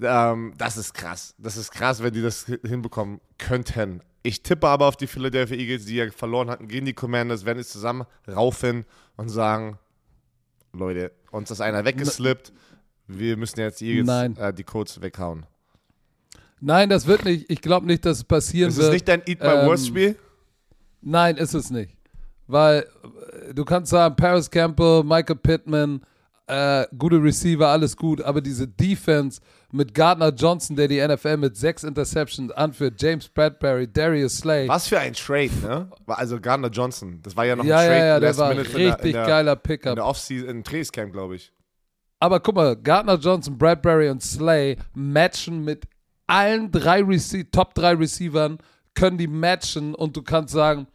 ähm, 0.00 0.54
das 0.56 0.76
ist 0.76 0.94
krass. 0.94 1.34
Das 1.38 1.56
ist 1.56 1.70
krass, 1.72 2.02
wenn 2.02 2.12
die 2.12 2.22
das 2.22 2.46
hi- 2.48 2.58
hinbekommen 2.64 3.20
könnten. 3.38 4.00
Ich 4.22 4.42
tippe 4.42 4.66
aber 4.68 4.86
auf 4.86 4.96
die 4.96 5.06
Philadelphia 5.06 5.56
Eagles, 5.56 5.84
die 5.86 5.96
ja 5.96 6.10
verloren 6.10 6.50
hatten 6.50 6.68
gegen 6.68 6.86
die 6.86 6.92
Commanders, 6.92 7.44
werden 7.44 7.58
es 7.58 7.68
zusammen 7.70 8.04
raufen 8.26 8.84
und 9.16 9.28
sagen, 9.28 9.78
Leute, 10.72 11.12
uns 11.30 11.50
ist 11.50 11.60
einer 11.60 11.84
weggeslippt, 11.84 12.52
wir 13.06 13.36
müssen 13.36 13.60
jetzt 13.60 13.80
die 13.80 13.90
Eagles, 13.98 14.38
äh, 14.38 14.52
die 14.52 14.64
Colts 14.64 15.00
weghauen. 15.00 15.46
Nein, 16.60 16.88
das 16.90 17.06
wird 17.06 17.24
nicht. 17.24 17.50
Ich 17.50 17.60
glaube 17.62 17.86
nicht, 17.86 18.04
dass 18.04 18.18
es 18.18 18.24
passieren 18.24 18.70
Ist 18.70 18.76
wird. 18.78 18.88
es 18.88 18.92
nicht 18.92 19.08
dein 19.08 19.22
Eat 19.26 19.40
My 19.40 19.46
ähm, 19.48 19.66
Worst 19.66 19.86
Spiel? 19.86 20.16
Nein, 21.00 21.36
ist 21.36 21.54
es 21.54 21.70
nicht. 21.70 21.96
Weil 22.48 22.86
äh, 23.48 23.54
du 23.54 23.64
kannst 23.64 23.90
sagen, 23.90 24.16
Paris 24.16 24.50
Campbell, 24.50 25.04
Michael 25.04 25.36
Pittman, 25.36 26.02
äh, 26.48 26.86
gute 26.96 27.22
Receiver, 27.22 27.68
alles 27.68 27.96
gut, 27.96 28.20
aber 28.22 28.40
diese 28.40 28.66
Defense 28.66 29.40
mit 29.70 29.92
Gardner 29.94 30.30
Johnson, 30.30 30.76
der 30.76 30.88
die 30.88 31.06
NFL 31.06 31.36
mit 31.36 31.56
sechs 31.56 31.84
Interceptions 31.84 32.50
anführt, 32.52 33.00
James 33.00 33.28
Bradbury, 33.28 33.86
Darius 33.92 34.38
Slay. 34.38 34.66
Was 34.68 34.88
für 34.88 34.98
ein 34.98 35.12
Trade, 35.12 35.50
ne? 35.62 35.90
Also 36.06 36.40
Gardner 36.40 36.68
Johnson, 36.70 37.20
das 37.22 37.36
war 37.36 37.44
ja 37.44 37.54
noch 37.56 37.64
Ja, 37.64 37.78
ein 37.78 37.86
Trade 37.88 37.98
ja, 38.00 38.06
ja, 38.06 38.20
der 38.20 38.36
war 38.38 38.48
minute 38.50 38.70
in 38.70 38.76
der- 38.78 38.86
richtig 38.92 39.06
in 39.06 39.12
der, 39.12 39.26
geiler 39.26 39.52
In 39.52 39.58
Pickup. 39.60 39.94
der 39.96 40.06
Offseason, 40.06 40.48
in 40.48 40.64
Trainingscamp, 40.64 41.12
glaube 41.12 41.36
ich. 41.36 41.52
Aber 42.20 42.40
guck 42.40 42.54
mal, 42.56 42.74
Gardner 42.76 43.16
Johnson, 43.18 43.56
Bradbury 43.58 44.08
und 44.08 44.22
Slay 44.22 44.76
matchen 44.94 45.64
mit 45.64 45.84
allen 46.26 46.70
drei 46.72 47.02
Rece 47.02 47.44
Top 47.52 47.74
3 47.74 47.92
Receivern, 47.94 48.58
können 48.94 49.18
die 49.18 49.28
matchen 49.28 49.94
und 49.94 50.16
du 50.16 50.22
kannst 50.22 50.52
sagen, 50.52 50.86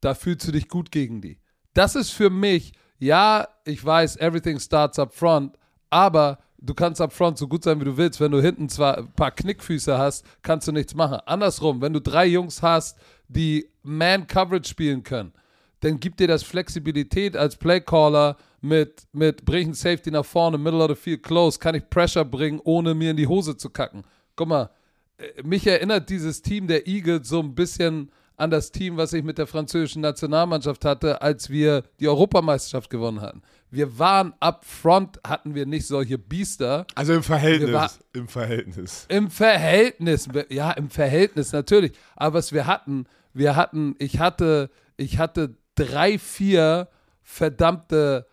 da 0.00 0.14
fühlst 0.14 0.46
du 0.46 0.52
dich 0.52 0.68
gut 0.68 0.90
gegen 0.92 1.20
die. 1.20 1.38
Das 1.74 1.96
ist 1.96 2.10
für 2.10 2.30
mich, 2.30 2.72
ja, 3.02 3.48
ich 3.64 3.84
weiß, 3.84 4.18
everything 4.18 4.60
starts 4.60 4.96
up 4.96 5.12
front, 5.12 5.58
aber 5.90 6.38
du 6.58 6.72
kannst 6.72 7.00
up 7.00 7.12
front 7.12 7.36
so 7.36 7.48
gut 7.48 7.64
sein, 7.64 7.80
wie 7.80 7.84
du 7.84 7.96
willst. 7.96 8.20
Wenn 8.20 8.30
du 8.30 8.40
hinten 8.40 8.68
zwar 8.68 8.98
ein 8.98 9.12
paar 9.12 9.32
Knickfüße 9.32 9.98
hast, 9.98 10.24
kannst 10.42 10.68
du 10.68 10.72
nichts 10.72 10.94
machen. 10.94 11.18
Andersrum, 11.26 11.82
wenn 11.82 11.92
du 11.92 12.00
drei 12.00 12.26
Jungs 12.26 12.62
hast, 12.62 12.96
die 13.26 13.68
Man-Coverage 13.82 14.68
spielen 14.68 15.02
können, 15.02 15.32
dann 15.80 15.98
gibt 15.98 16.20
dir 16.20 16.28
das 16.28 16.44
Flexibilität 16.44 17.36
als 17.36 17.56
Playcaller 17.56 18.36
mit, 18.60 19.02
mit 19.12 19.44
bring 19.44 19.74
Safety 19.74 20.12
nach 20.12 20.24
vorne, 20.24 20.56
middle 20.56 20.84
of 20.84 20.90
the 20.90 20.94
field 20.94 21.24
close, 21.24 21.58
kann 21.58 21.74
ich 21.74 21.90
Pressure 21.90 22.24
bringen, 22.24 22.60
ohne 22.62 22.94
mir 22.94 23.10
in 23.10 23.16
die 23.16 23.26
Hose 23.26 23.56
zu 23.56 23.68
kacken. 23.68 24.04
Guck 24.36 24.46
mal, 24.46 24.70
äh, 25.18 25.42
mich 25.42 25.66
erinnert 25.66 26.08
dieses 26.08 26.40
Team 26.40 26.68
der 26.68 26.86
Eagles 26.86 27.28
so 27.28 27.40
ein 27.40 27.56
bisschen 27.56 28.12
an 28.42 28.50
das 28.50 28.72
Team, 28.72 28.96
was 28.96 29.12
ich 29.12 29.22
mit 29.22 29.38
der 29.38 29.46
französischen 29.46 30.02
Nationalmannschaft 30.02 30.84
hatte, 30.84 31.22
als 31.22 31.48
wir 31.48 31.84
die 32.00 32.08
Europameisterschaft 32.08 32.90
gewonnen 32.90 33.20
hatten. 33.20 33.40
Wir 33.70 33.98
waren 33.98 34.34
up 34.40 34.64
front, 34.64 35.20
hatten 35.24 35.54
wir 35.54 35.64
nicht 35.64 35.86
solche 35.86 36.18
Biester. 36.18 36.84
Also 36.96 37.14
im 37.14 37.22
Verhältnis. 37.22 37.72
War- 37.72 37.90
Im 38.12 38.26
Verhältnis. 38.28 39.06
Im 39.08 39.30
Verhältnis, 39.30 40.28
ja, 40.50 40.72
im 40.72 40.90
Verhältnis 40.90 41.52
natürlich. 41.52 41.92
Aber 42.16 42.38
was 42.38 42.52
wir 42.52 42.66
hatten, 42.66 43.06
wir 43.32 43.54
hatten, 43.56 43.94
ich 43.98 44.18
hatte, 44.18 44.70
ich 44.96 45.18
hatte 45.18 45.56
drei, 45.76 46.18
vier 46.18 46.88
verdammte 47.22 48.26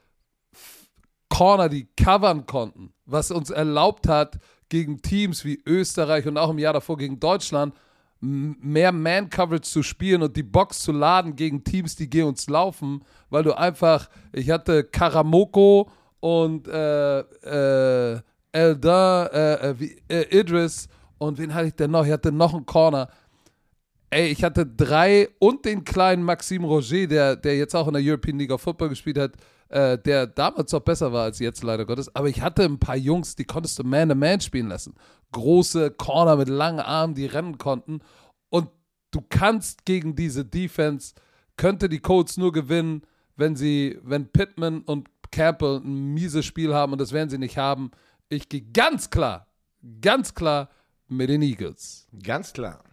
Corner, 1.29 1.69
die 1.69 1.87
covern 1.95 2.47
konnten, 2.47 2.93
was 3.05 3.29
uns 3.31 3.49
erlaubt 3.51 4.07
hat, 4.07 4.39
gegen 4.69 5.01
Teams 5.01 5.45
wie 5.45 5.61
Österreich 5.65 6.27
und 6.27 6.37
auch 6.37 6.49
im 6.49 6.59
Jahr 6.59 6.73
davor 6.73 6.97
gegen 6.97 7.19
Deutschland 7.19 7.73
mehr 8.21 8.91
Man-Coverage 8.91 9.61
zu 9.61 9.83
spielen 9.83 10.21
und 10.21 10.35
die 10.35 10.43
Box 10.43 10.81
zu 10.81 10.91
laden 10.91 11.35
gegen 11.35 11.63
Teams, 11.63 11.95
die 11.95 12.09
gegen 12.09 12.27
uns 12.27 12.49
laufen, 12.49 13.03
weil 13.29 13.43
du 13.43 13.57
einfach, 13.57 14.09
ich 14.33 14.49
hatte 14.49 14.83
Karamoko 14.83 15.89
und 16.19 16.67
äh, 16.67 17.19
äh, 17.19 18.21
Eldin, 18.51 18.91
äh, 18.91 19.53
äh, 19.53 19.79
wie, 19.79 20.01
äh, 20.09 20.39
Idris 20.39 20.87
und 21.17 21.37
wen 21.37 21.53
hatte 21.53 21.67
ich 21.67 21.75
denn 21.75 21.91
noch? 21.91 22.05
Ich 22.05 22.11
hatte 22.11 22.31
noch 22.31 22.53
einen 22.53 22.65
Corner. 22.65 23.09
Ey, 24.09 24.29
ich 24.29 24.43
hatte 24.43 24.65
drei 24.65 25.29
und 25.39 25.65
den 25.65 25.83
kleinen 25.83 26.23
Maxime 26.23 26.65
Roger, 26.65 27.05
der, 27.07 27.35
der 27.35 27.57
jetzt 27.57 27.75
auch 27.75 27.87
in 27.87 27.93
der 27.93 28.03
European 28.03 28.39
League 28.39 28.51
of 28.51 28.61
Football 28.61 28.89
gespielt 28.89 29.19
hat, 29.19 29.33
äh, 29.69 29.99
der 29.99 30.25
damals 30.25 30.73
auch 30.73 30.79
besser 30.79 31.13
war 31.13 31.25
als 31.25 31.37
jetzt, 31.39 31.63
leider 31.63 31.85
Gottes. 31.85 32.13
Aber 32.15 32.27
ich 32.27 32.41
hatte 32.41 32.63
ein 32.63 32.79
paar 32.79 32.95
Jungs, 32.95 33.35
die 33.35 33.43
konntest 33.43 33.77
du 33.77 33.83
Man-to-Man 33.83 34.41
spielen 34.41 34.67
lassen. 34.67 34.95
Große 35.31 35.91
Corner 35.91 36.35
mit 36.35 36.49
langen 36.49 36.79
Armen, 36.79 37.13
die 37.15 37.25
rennen 37.25 37.57
konnten. 37.57 38.01
Und 38.49 38.69
du 39.11 39.21
kannst 39.27 39.85
gegen 39.85 40.15
diese 40.15 40.45
Defense, 40.45 41.13
könnte 41.57 41.89
die 41.89 41.99
Colts 41.99 42.37
nur 42.37 42.51
gewinnen, 42.51 43.03
wenn 43.35 43.55
sie, 43.55 43.99
wenn 44.03 44.27
Pittman 44.27 44.81
und 44.81 45.09
Campbell 45.31 45.77
ein 45.83 46.13
mieses 46.13 46.45
Spiel 46.45 46.73
haben 46.73 46.91
und 46.91 46.99
das 46.99 47.11
werden 47.11 47.29
sie 47.29 47.37
nicht 47.37 47.57
haben. 47.57 47.91
Ich 48.29 48.49
gehe 48.49 48.61
ganz 48.61 49.09
klar, 49.09 49.47
ganz 50.01 50.33
klar 50.33 50.69
mit 51.07 51.29
den 51.29 51.41
Eagles. 51.41 52.07
Ganz 52.23 52.53
klar. 52.53 52.83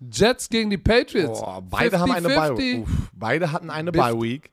Jets 0.00 0.48
gegen 0.48 0.70
die 0.70 0.78
Patriots. 0.78 1.40
Boah, 1.40 1.62
beide 1.62 1.98
haben 1.98 2.12
eine 2.12 2.28
50-50. 2.28 2.56
Bye 2.56 2.80
Uff, 2.80 3.10
Beide 3.12 3.52
hatten 3.52 3.70
eine. 3.70 3.92
Bye 3.92 4.20
Week. 4.20 4.50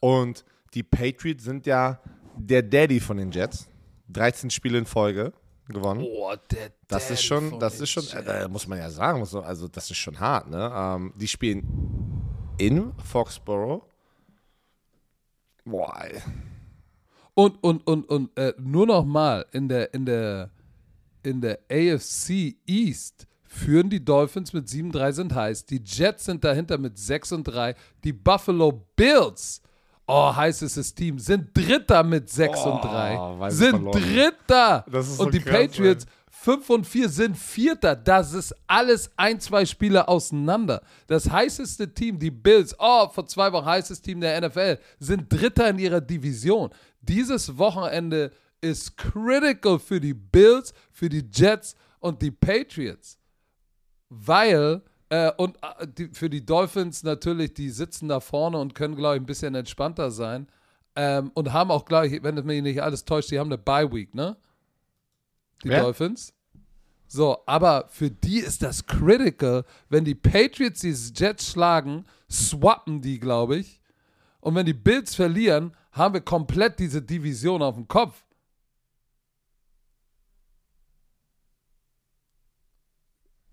Und 0.00 0.44
die 0.72 0.82
Patriots 0.82 1.44
sind 1.44 1.66
ja 1.66 2.00
der 2.36 2.62
Daddy 2.62 3.00
von 3.00 3.16
den 3.16 3.30
Jets. 3.30 3.68
13 4.14 4.48
Spiele 4.50 4.78
in 4.78 4.86
Folge 4.86 5.32
gewonnen. 5.68 6.00
Boah, 6.00 6.36
der 6.50 6.72
Das 6.88 7.10
ist 7.10 7.22
schon, 7.22 7.58
das 7.58 7.80
ist 7.80 7.90
schon, 7.90 8.04
äh, 8.26 8.48
muss 8.48 8.66
man 8.66 8.78
ja 8.78 8.90
sagen, 8.90 9.18
muss 9.18 9.32
man- 9.32 9.44
also 9.44 9.68
das 9.68 9.90
ist 9.90 9.96
schon 9.98 10.18
hart, 10.18 10.48
ne? 10.50 10.72
Ähm, 10.74 11.12
die 11.16 11.28
spielen 11.28 11.62
in 12.58 12.92
Foxborough. 13.04 13.82
Boah, 15.64 15.94
ey. 16.02 16.20
Und, 17.34 17.62
und, 17.64 17.86
und, 17.86 18.08
und 18.08 18.36
äh, 18.38 18.54
nur 18.58 18.86
noch 18.86 19.04
mal, 19.04 19.44
in 19.52 19.68
der, 19.68 19.92
in, 19.94 20.04
der, 20.06 20.50
in 21.22 21.40
der 21.40 21.58
AFC 21.70 22.56
East 22.66 23.26
führen 23.42 23.88
die 23.90 24.04
Dolphins 24.04 24.52
mit 24.52 24.68
7-3 24.68 25.12
sind 25.12 25.34
heiß. 25.34 25.64
Die 25.66 25.82
Jets 25.84 26.26
sind 26.26 26.44
dahinter 26.44 26.76
mit 26.78 26.98
6 26.98 27.32
und 27.32 27.44
3. 27.44 27.74
Die 28.04 28.12
Buffalo 28.12 28.84
Bills, 28.94 29.62
oh, 30.06 30.34
heißestes 30.34 30.94
Team, 30.94 31.18
sind 31.18 31.56
Dritter 31.56 32.02
mit 32.02 32.28
6 32.28 32.60
und 32.64 32.84
3. 32.84 33.16
weiß 33.38 33.54
ich 33.54 33.58
Sind. 33.58 33.94
Dritter. 33.94 34.84
So 35.00 35.24
und 35.24 35.34
die 35.34 35.40
krass, 35.40 35.52
Patriots 35.52 36.06
5 36.30 36.70
und 36.70 36.86
4 36.86 37.08
sind 37.08 37.38
Vierter. 37.38 37.96
Das 37.96 38.34
ist 38.34 38.54
alles 38.66 39.10
ein, 39.16 39.40
zwei 39.40 39.64
Spiele 39.64 40.06
auseinander. 40.08 40.82
Das 41.06 41.30
heißeste 41.30 41.94
Team, 41.94 42.18
die 42.18 42.30
Bills, 42.30 42.76
oh, 42.78 43.08
vor 43.08 43.26
zwei 43.26 43.50
Wochen 43.52 43.64
heißes 43.64 44.02
Team 44.02 44.20
der 44.20 44.40
NFL, 44.46 44.78
sind 44.98 45.32
Dritter 45.32 45.70
in 45.70 45.78
ihrer 45.78 46.02
Division. 46.02 46.70
Dieses 47.00 47.56
Wochenende 47.56 48.30
ist 48.60 48.96
critical 48.96 49.78
für 49.78 50.00
die 50.00 50.14
Bills, 50.14 50.74
für 50.90 51.08
die 51.08 51.24
Jets 51.32 51.74
und 52.00 52.20
die 52.20 52.30
Patriots. 52.30 53.18
Weil, 54.10 54.82
äh, 55.14 55.32
und 55.36 55.56
äh, 55.62 55.86
die, 55.86 56.08
für 56.08 56.28
die 56.28 56.44
Dolphins 56.44 57.04
natürlich, 57.04 57.54
die 57.54 57.70
sitzen 57.70 58.08
da 58.08 58.18
vorne 58.18 58.58
und 58.58 58.74
können, 58.74 58.96
glaube 58.96 59.14
ich, 59.14 59.22
ein 59.22 59.26
bisschen 59.26 59.54
entspannter 59.54 60.10
sein. 60.10 60.48
Ähm, 60.96 61.30
und 61.34 61.52
haben 61.52 61.70
auch, 61.70 61.84
glaube 61.84 62.08
ich, 62.08 62.22
wenn 62.24 62.36
es 62.36 62.44
mich 62.44 62.62
nicht 62.62 62.82
alles 62.82 63.04
täuscht, 63.04 63.30
die 63.30 63.38
haben 63.38 63.48
eine 63.48 63.58
Bye-Week, 63.58 64.12
ne? 64.12 64.36
Die 65.62 65.68
Wer? 65.68 65.82
Dolphins. 65.82 66.32
So, 67.06 67.38
aber 67.46 67.86
für 67.90 68.10
die 68.10 68.38
ist 68.38 68.62
das 68.62 68.86
critical, 68.86 69.64
wenn 69.88 70.04
die 70.04 70.16
Patriots 70.16 70.80
die 70.80 70.94
Jets 71.14 71.52
schlagen, 71.52 72.06
swappen 72.28 73.00
die, 73.00 73.20
glaube 73.20 73.56
ich. 73.56 73.80
Und 74.40 74.56
wenn 74.56 74.66
die 74.66 74.74
Bills 74.74 75.14
verlieren, 75.14 75.76
haben 75.92 76.14
wir 76.14 76.22
komplett 76.22 76.80
diese 76.80 77.02
Division 77.02 77.62
auf 77.62 77.76
dem 77.76 77.86
Kopf. 77.86 78.24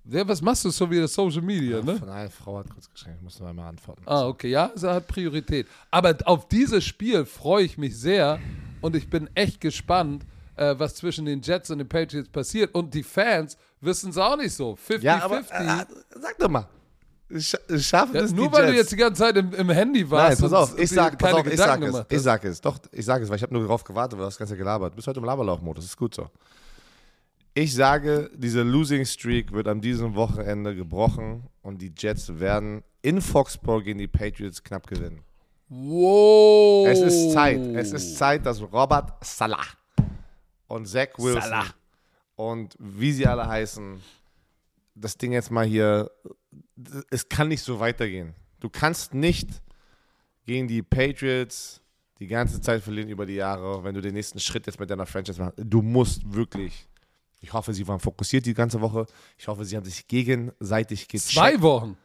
Ja, 0.03 0.27
was 0.27 0.41
machst 0.41 0.65
du 0.65 0.69
so 0.71 0.89
wie 0.89 0.99
das 0.99 1.13
Social 1.13 1.41
Media, 1.43 1.81
ne? 1.81 1.95
Von 1.97 2.09
einer 2.09 2.29
Frau 2.29 2.57
hat 2.57 2.69
kurz 2.69 2.89
geschrieben, 2.89 3.17
ich 3.17 3.23
muss 3.23 3.39
noch 3.39 3.47
einmal 3.47 3.69
antworten. 3.69 4.01
Ah, 4.05 4.25
okay, 4.27 4.49
ja, 4.49 4.71
es 4.75 4.81
hat 4.83 5.07
Priorität. 5.07 5.67
Aber 5.91 6.15
auf 6.25 6.47
dieses 6.47 6.83
Spiel 6.83 7.23
freue 7.25 7.63
ich 7.65 7.77
mich 7.77 7.95
sehr 7.97 8.39
und 8.81 8.95
ich 8.95 9.09
bin 9.09 9.29
echt 9.35 9.61
gespannt, 9.61 10.25
äh, 10.55 10.73
was 10.77 10.95
zwischen 10.95 11.25
den 11.25 11.41
Jets 11.41 11.69
und 11.69 11.77
den 11.77 11.87
Patriots 11.87 12.29
passiert. 12.29 12.73
Und 12.73 12.93
die 12.95 13.03
Fans 13.03 13.57
wissen 13.79 14.09
es 14.09 14.17
auch 14.17 14.37
nicht 14.37 14.53
so. 14.55 14.73
50-50. 14.73 14.99
Ja, 15.01 15.21
aber 15.23 15.37
äh, 15.39 15.85
sag 16.19 16.37
doch 16.39 16.49
mal. 16.49 16.67
Sch 17.37 17.55
schaffen 17.77 18.15
Ja, 18.15 18.21
es 18.23 18.33
nur 18.33 18.51
weil 18.51 18.63
Jets? 18.65 18.71
du 18.71 18.77
jetzt 18.77 18.91
die 18.91 18.95
ganze 18.97 19.21
Zeit 19.21 19.37
im, 19.37 19.53
im 19.53 19.69
Handy 19.69 20.01
Nein, 20.01 20.11
warst. 20.11 20.41
pass 20.41 20.51
und 20.51 20.57
auf, 20.57 20.77
ich 20.79 20.89
sag, 20.89 21.17
pass 21.17 21.31
auf, 21.33 21.45
ich 21.47 21.57
sag 21.57 21.81
es. 21.81 22.05
Ich 22.09 22.21
sag 22.21 22.43
es. 22.43 22.59
Doch, 22.59 22.77
ich 22.91 23.05
sag 23.05 23.21
es, 23.21 23.29
weil 23.29 23.37
ich 23.37 23.43
habe 23.43 23.53
nur 23.53 23.61
darauf 23.61 23.83
gewartet, 23.83 24.17
weil 24.17 24.23
du 24.25 24.27
das 24.29 24.37
ganze 24.37 24.57
gelabert. 24.57 24.93
Du 24.93 24.95
bist 24.95 25.07
heute 25.07 25.19
im 25.19 25.25
Laberlauchmodus, 25.25 25.85
ist 25.85 25.95
gut 25.95 26.15
so. 26.15 26.27
Ich 27.53 27.73
sage, 27.73 28.31
diese 28.33 28.63
Losing 28.63 29.05
Streak 29.05 29.51
wird 29.51 29.67
an 29.67 29.81
diesem 29.81 30.15
Wochenende 30.15 30.73
gebrochen 30.73 31.43
und 31.61 31.81
die 31.81 31.91
Jets 31.97 32.39
werden 32.39 32.81
in 33.01 33.19
Foxborough 33.19 33.83
gegen 33.83 33.99
die 33.99 34.07
Patriots 34.07 34.63
knapp 34.63 34.87
gewinnen. 34.87 35.21
Wow. 35.67 36.87
Es 36.87 37.01
ist 37.01 37.33
Zeit. 37.33 37.59
Es 37.59 37.91
ist 37.91 38.17
Zeit, 38.17 38.45
dass 38.45 38.61
Robert 38.61 39.13
Salah 39.23 39.65
und 40.67 40.87
Zach 40.87 41.09
Wilson 41.17 41.41
Salah. 41.41 41.65
und 42.35 42.75
wie 42.79 43.11
sie 43.11 43.27
alle 43.27 43.45
heißen, 43.45 44.01
das 44.95 45.17
Ding 45.17 45.33
jetzt 45.33 45.51
mal 45.51 45.65
hier, 45.65 46.09
es 47.09 47.27
kann 47.27 47.49
nicht 47.49 47.63
so 47.63 47.79
weitergehen. 47.79 48.33
Du 48.61 48.69
kannst 48.69 49.13
nicht 49.13 49.49
gegen 50.45 50.67
die 50.67 50.81
Patriots 50.81 51.81
die 52.19 52.27
ganze 52.27 52.61
Zeit 52.61 52.81
verlieren 52.81 53.09
über 53.09 53.25
die 53.25 53.35
Jahre, 53.35 53.83
wenn 53.83 53.95
du 53.95 54.01
den 54.01 54.13
nächsten 54.13 54.39
Schritt 54.39 54.67
jetzt 54.67 54.79
mit 54.79 54.89
deiner 54.89 55.05
Franchise 55.05 55.41
machst. 55.41 55.55
Du 55.57 55.81
musst 55.81 56.21
wirklich. 56.33 56.87
Ich 57.41 57.51
hoffe, 57.53 57.73
sie 57.73 57.87
waren 57.87 57.99
fokussiert 57.99 58.45
die 58.45 58.53
ganze 58.53 58.79
Woche. 58.81 59.05
Ich 59.37 59.47
hoffe, 59.47 59.65
sie 59.65 59.75
haben 59.75 59.85
sich 59.85 60.07
gegenseitig 60.07 61.07
gecheckt. 61.07 61.33
Zwei 61.33 61.61
Wochen. 61.61 61.97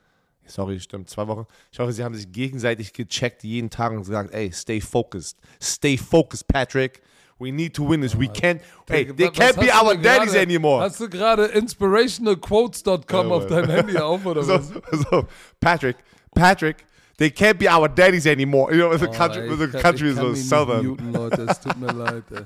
Sorry, 0.46 0.78
stimmt, 0.80 1.10
zwei 1.10 1.26
Wochen. 1.26 1.46
Ich 1.72 1.78
hoffe, 1.78 1.92
sie 1.92 2.02
haben 2.04 2.14
sich 2.14 2.30
gegenseitig 2.32 2.92
gecheckt 2.92 3.42
jeden 3.44 3.68
Tag 3.68 3.92
und 3.92 3.98
gesagt, 3.98 4.32
ey, 4.32 4.50
stay 4.52 4.80
focused. 4.80 5.36
Stay 5.62 5.96
focused, 5.98 6.46
Patrick. 6.48 7.02
We 7.38 7.50
need 7.52 7.74
to 7.74 7.86
win 7.86 8.00
this. 8.00 8.16
We 8.18 8.28
can't, 8.28 8.62
hey, 8.88 9.12
they 9.12 9.28
can't 9.28 9.60
be 9.60 9.70
our 9.70 9.94
daddies 9.94 10.34
anymore. 10.34 10.80
Hast 10.82 11.00
du 11.00 11.08
gerade 11.10 11.46
inspirationalquotes.com 11.46 13.32
auf 13.32 13.46
deinem 13.46 13.70
Handy 13.70 13.98
auf 13.98 14.24
oder 14.24 14.42
so, 14.44 14.54
was? 14.54 14.72
so, 15.10 15.26
Patrick, 15.60 15.96
Patrick, 16.34 16.86
they 17.18 17.28
can't 17.30 17.58
be 17.58 17.68
our 17.68 17.88
daddies 17.88 18.26
anymore. 18.26 18.72
You 18.72 18.88
know, 18.88 18.96
the 18.96 19.08
Oh, 19.08 19.12
country, 19.12 19.50
ey, 19.50 19.56
the 19.56 19.68
country 19.78 20.08
is 20.10 20.16
so 20.16 20.34
southern. 20.34 20.86
Muten, 20.86 21.12
Leute, 21.12 21.42
es 21.48 21.60
tut 21.60 21.76
mir 21.78 21.92
leid. 21.92 22.24
Ey. 22.30 22.42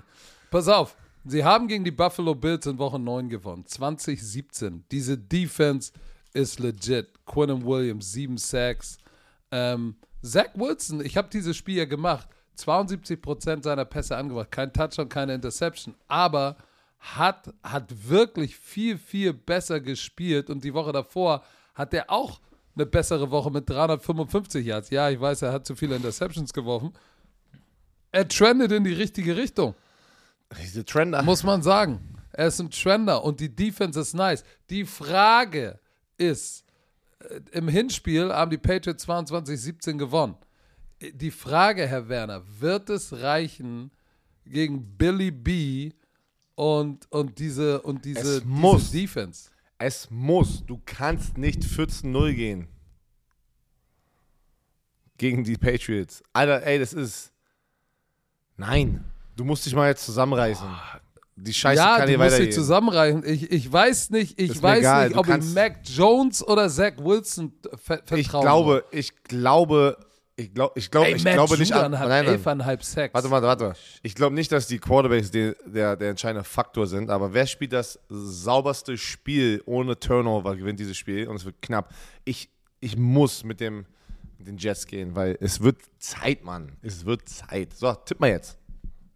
Pass 0.51 0.67
auf, 0.69 0.97
sie 1.25 1.45
haben 1.45 1.69
gegen 1.69 1.85
die 1.85 1.91
Buffalo 1.91 2.35
Bills 2.35 2.67
in 2.67 2.79
Woche 2.79 2.99
9 2.99 3.29
gewonnen. 3.29 3.67
2017. 3.67 4.85
Diese 4.91 5.19
Defense 5.19 5.93
ist 6.33 6.59
legit. 6.59 7.09
Quinton 7.27 7.65
Williams, 7.65 8.13
7 8.13 8.37
Sacks. 8.39 8.99
Ähm, 9.51 9.97
Zach 10.23 10.51
Wilson, 10.55 11.05
ich 11.05 11.17
habe 11.17 11.29
dieses 11.31 11.57
Spiel 11.57 11.79
ja 11.79 11.85
gemacht. 11.85 12.29
72% 12.59 13.63
seiner 13.63 13.85
Pässe 13.85 14.17
angebracht. 14.17 14.51
Kein 14.51 14.73
Touchdown, 14.73 15.09
keine 15.09 15.35
Interception. 15.35 15.95
Aber 16.09 16.57
hat, 16.99 17.53
hat 17.63 18.09
wirklich 18.09 18.57
viel, 18.57 18.99
viel 18.99 19.33
besser 19.33 19.81
gespielt. 19.81 20.51
Und 20.51 20.63
die 20.63 20.75
Woche 20.75 20.93
davor 20.93 21.43
hat 21.75 21.95
er 21.95 22.11
auch 22.11 22.41
eine 22.75 22.87
bessere 22.87 23.31
Woche 23.31 23.51
mit 23.51 23.69
355 23.69 24.67
Yards. 24.67 24.91
Ja, 24.91 25.11
ich 25.11 25.21
weiß, 25.21 25.43
er 25.43 25.53
hat 25.53 25.67
zu 25.67 25.75
viele 25.75 25.97
Interceptions 25.97 26.53
geworfen. 26.53 26.93
Er 28.13 28.29
trendet 28.29 28.73
in 28.73 28.85
die 28.85 28.93
richtige 28.93 29.37
Richtung, 29.37 29.75
Diese 30.59 30.85
Trender. 30.85 31.23
muss 31.23 31.43
man 31.43 31.63
sagen. 31.63 32.17
Er 32.33 32.47
ist 32.47 32.61
ein 32.61 32.71
Trender 32.71 33.25
und 33.25 33.41
die 33.41 33.55
Defense 33.55 34.01
ist 34.01 34.15
nice. 34.15 34.45
Die 34.71 34.85
Frage 34.85 35.79
ist, 36.17 36.65
äh, 37.21 37.41
im 37.53 37.69
Hinspiel 37.69 38.33
haben 38.33 38.51
die 38.51 38.59
Patriots 38.59 39.07
22-17 39.07 39.99
gewonnen. 39.99 40.37
Die 41.01 41.31
Frage, 41.31 41.87
Herr 41.87 42.09
Werner, 42.09 42.43
wird 42.61 42.91
es 42.91 43.13
reichen 43.13 43.91
gegen 44.45 44.97
Billy 44.97 45.31
B 45.31 45.93
und, 46.55 47.11
und 47.11 47.39
diese, 47.39 47.81
und 47.83 48.05
diese, 48.05 48.21
Es 48.21 48.27
diese 48.43 48.47
muss. 48.47 48.91
Defense? 48.91 49.51
Es 49.79 50.11
muss. 50.11 50.65
Du 50.67 50.81
kannst 50.85 51.39
nicht 51.39 51.63
14-0 51.63 52.35
gehen. 52.35 52.69
Gegen 55.17 55.43
die 55.45 55.57
Patriots. 55.57 56.23
Alter, 56.33 56.67
ey, 56.67 56.79
das 56.79 56.93
ist. 56.93 57.33
Nein. 58.57 59.05
Du 59.37 59.45
musst 59.45 59.65
dich 59.67 59.75
mal 59.75 59.89
jetzt 59.89 60.05
zusammenreißen. 60.05 60.67
Die 61.37 61.55
Scheiße 61.55 61.81
ja, 61.81 61.97
kann 61.97 62.03
du 62.03 62.09
hier 62.09 62.19
musst 62.19 62.31
dich 62.31 62.35
weitergehen. 62.35 62.53
zusammenreichen. 62.53 63.23
Ich, 63.25 63.51
ich 63.51 63.73
weiß 63.73 64.11
nicht, 64.11 64.39
ich 64.39 64.51
Ist 64.51 64.63
weiß 64.63 64.81
egal, 64.81 65.05
nicht, 65.09 65.17
du 65.17 65.21
ob 65.21 65.29
ich 65.29 65.55
Mac 65.55 65.79
Jones 65.85 66.47
oder 66.47 66.69
Zach 66.69 66.93
Wilson 66.99 67.53
ver 67.77 68.01
vertrauen 68.05 68.19
Ich 68.19 68.29
glaube, 68.29 68.85
ich 68.91 69.15
glaube, 69.25 69.97
ich 70.37 70.55
glaube, 70.55 70.73
ich 70.77 70.91
glaube, 70.91 71.07
Ey, 71.09 71.15
ich 71.17 71.25
Matt 71.25 71.35
glaube 71.35 71.59
nicht 71.59 71.73
an. 71.73 71.99
hat 71.99 72.09
Nein, 72.09 72.25
nein. 72.25 72.43
11,5 72.43 72.83
Sacks. 72.83 73.15
Warte, 73.15 73.31
warte, 73.31 73.47
warte. 73.47 73.75
Ich 74.03 74.15
glaube 74.15 74.35
nicht, 74.35 74.51
dass 74.53 74.67
die 74.67 74.79
Quarterbacks 74.79 75.31
die, 75.31 75.53
der, 75.67 75.97
der 75.97 76.11
entscheidende 76.11 76.45
Faktor 76.45 76.87
sind, 76.87 77.11
aber 77.11 77.33
wer 77.33 77.47
spielt 77.47 77.73
das 77.73 77.99
sauberste 78.09 78.97
Spiel 78.99 79.63
ohne 79.67 79.99
Turnover, 79.99 80.57
gewinnt 80.57 80.81
dieses 80.81 80.97
Spiel 80.97 81.29
und 81.29 81.37
es 81.37 81.45
wird 81.45 81.61
knapp. 81.63 81.93
Ich, 82.25 82.51
ich 82.81 82.97
muss 82.97 83.45
mit, 83.45 83.61
dem, 83.61 83.87
mit 84.39 84.47
den 84.47 84.57
Jets 84.57 84.87
gehen, 84.87 85.15
weil 85.15 85.37
es 85.41 85.61
wird 85.61 85.79
Zeit, 85.99 86.43
Mann. 86.45 86.73
Es 86.83 87.05
wird 87.05 87.29
Zeit. 87.29 87.75
So, 87.75 87.93
tipp 87.93 88.21
mal 88.21 88.31
jetzt. 88.31 88.57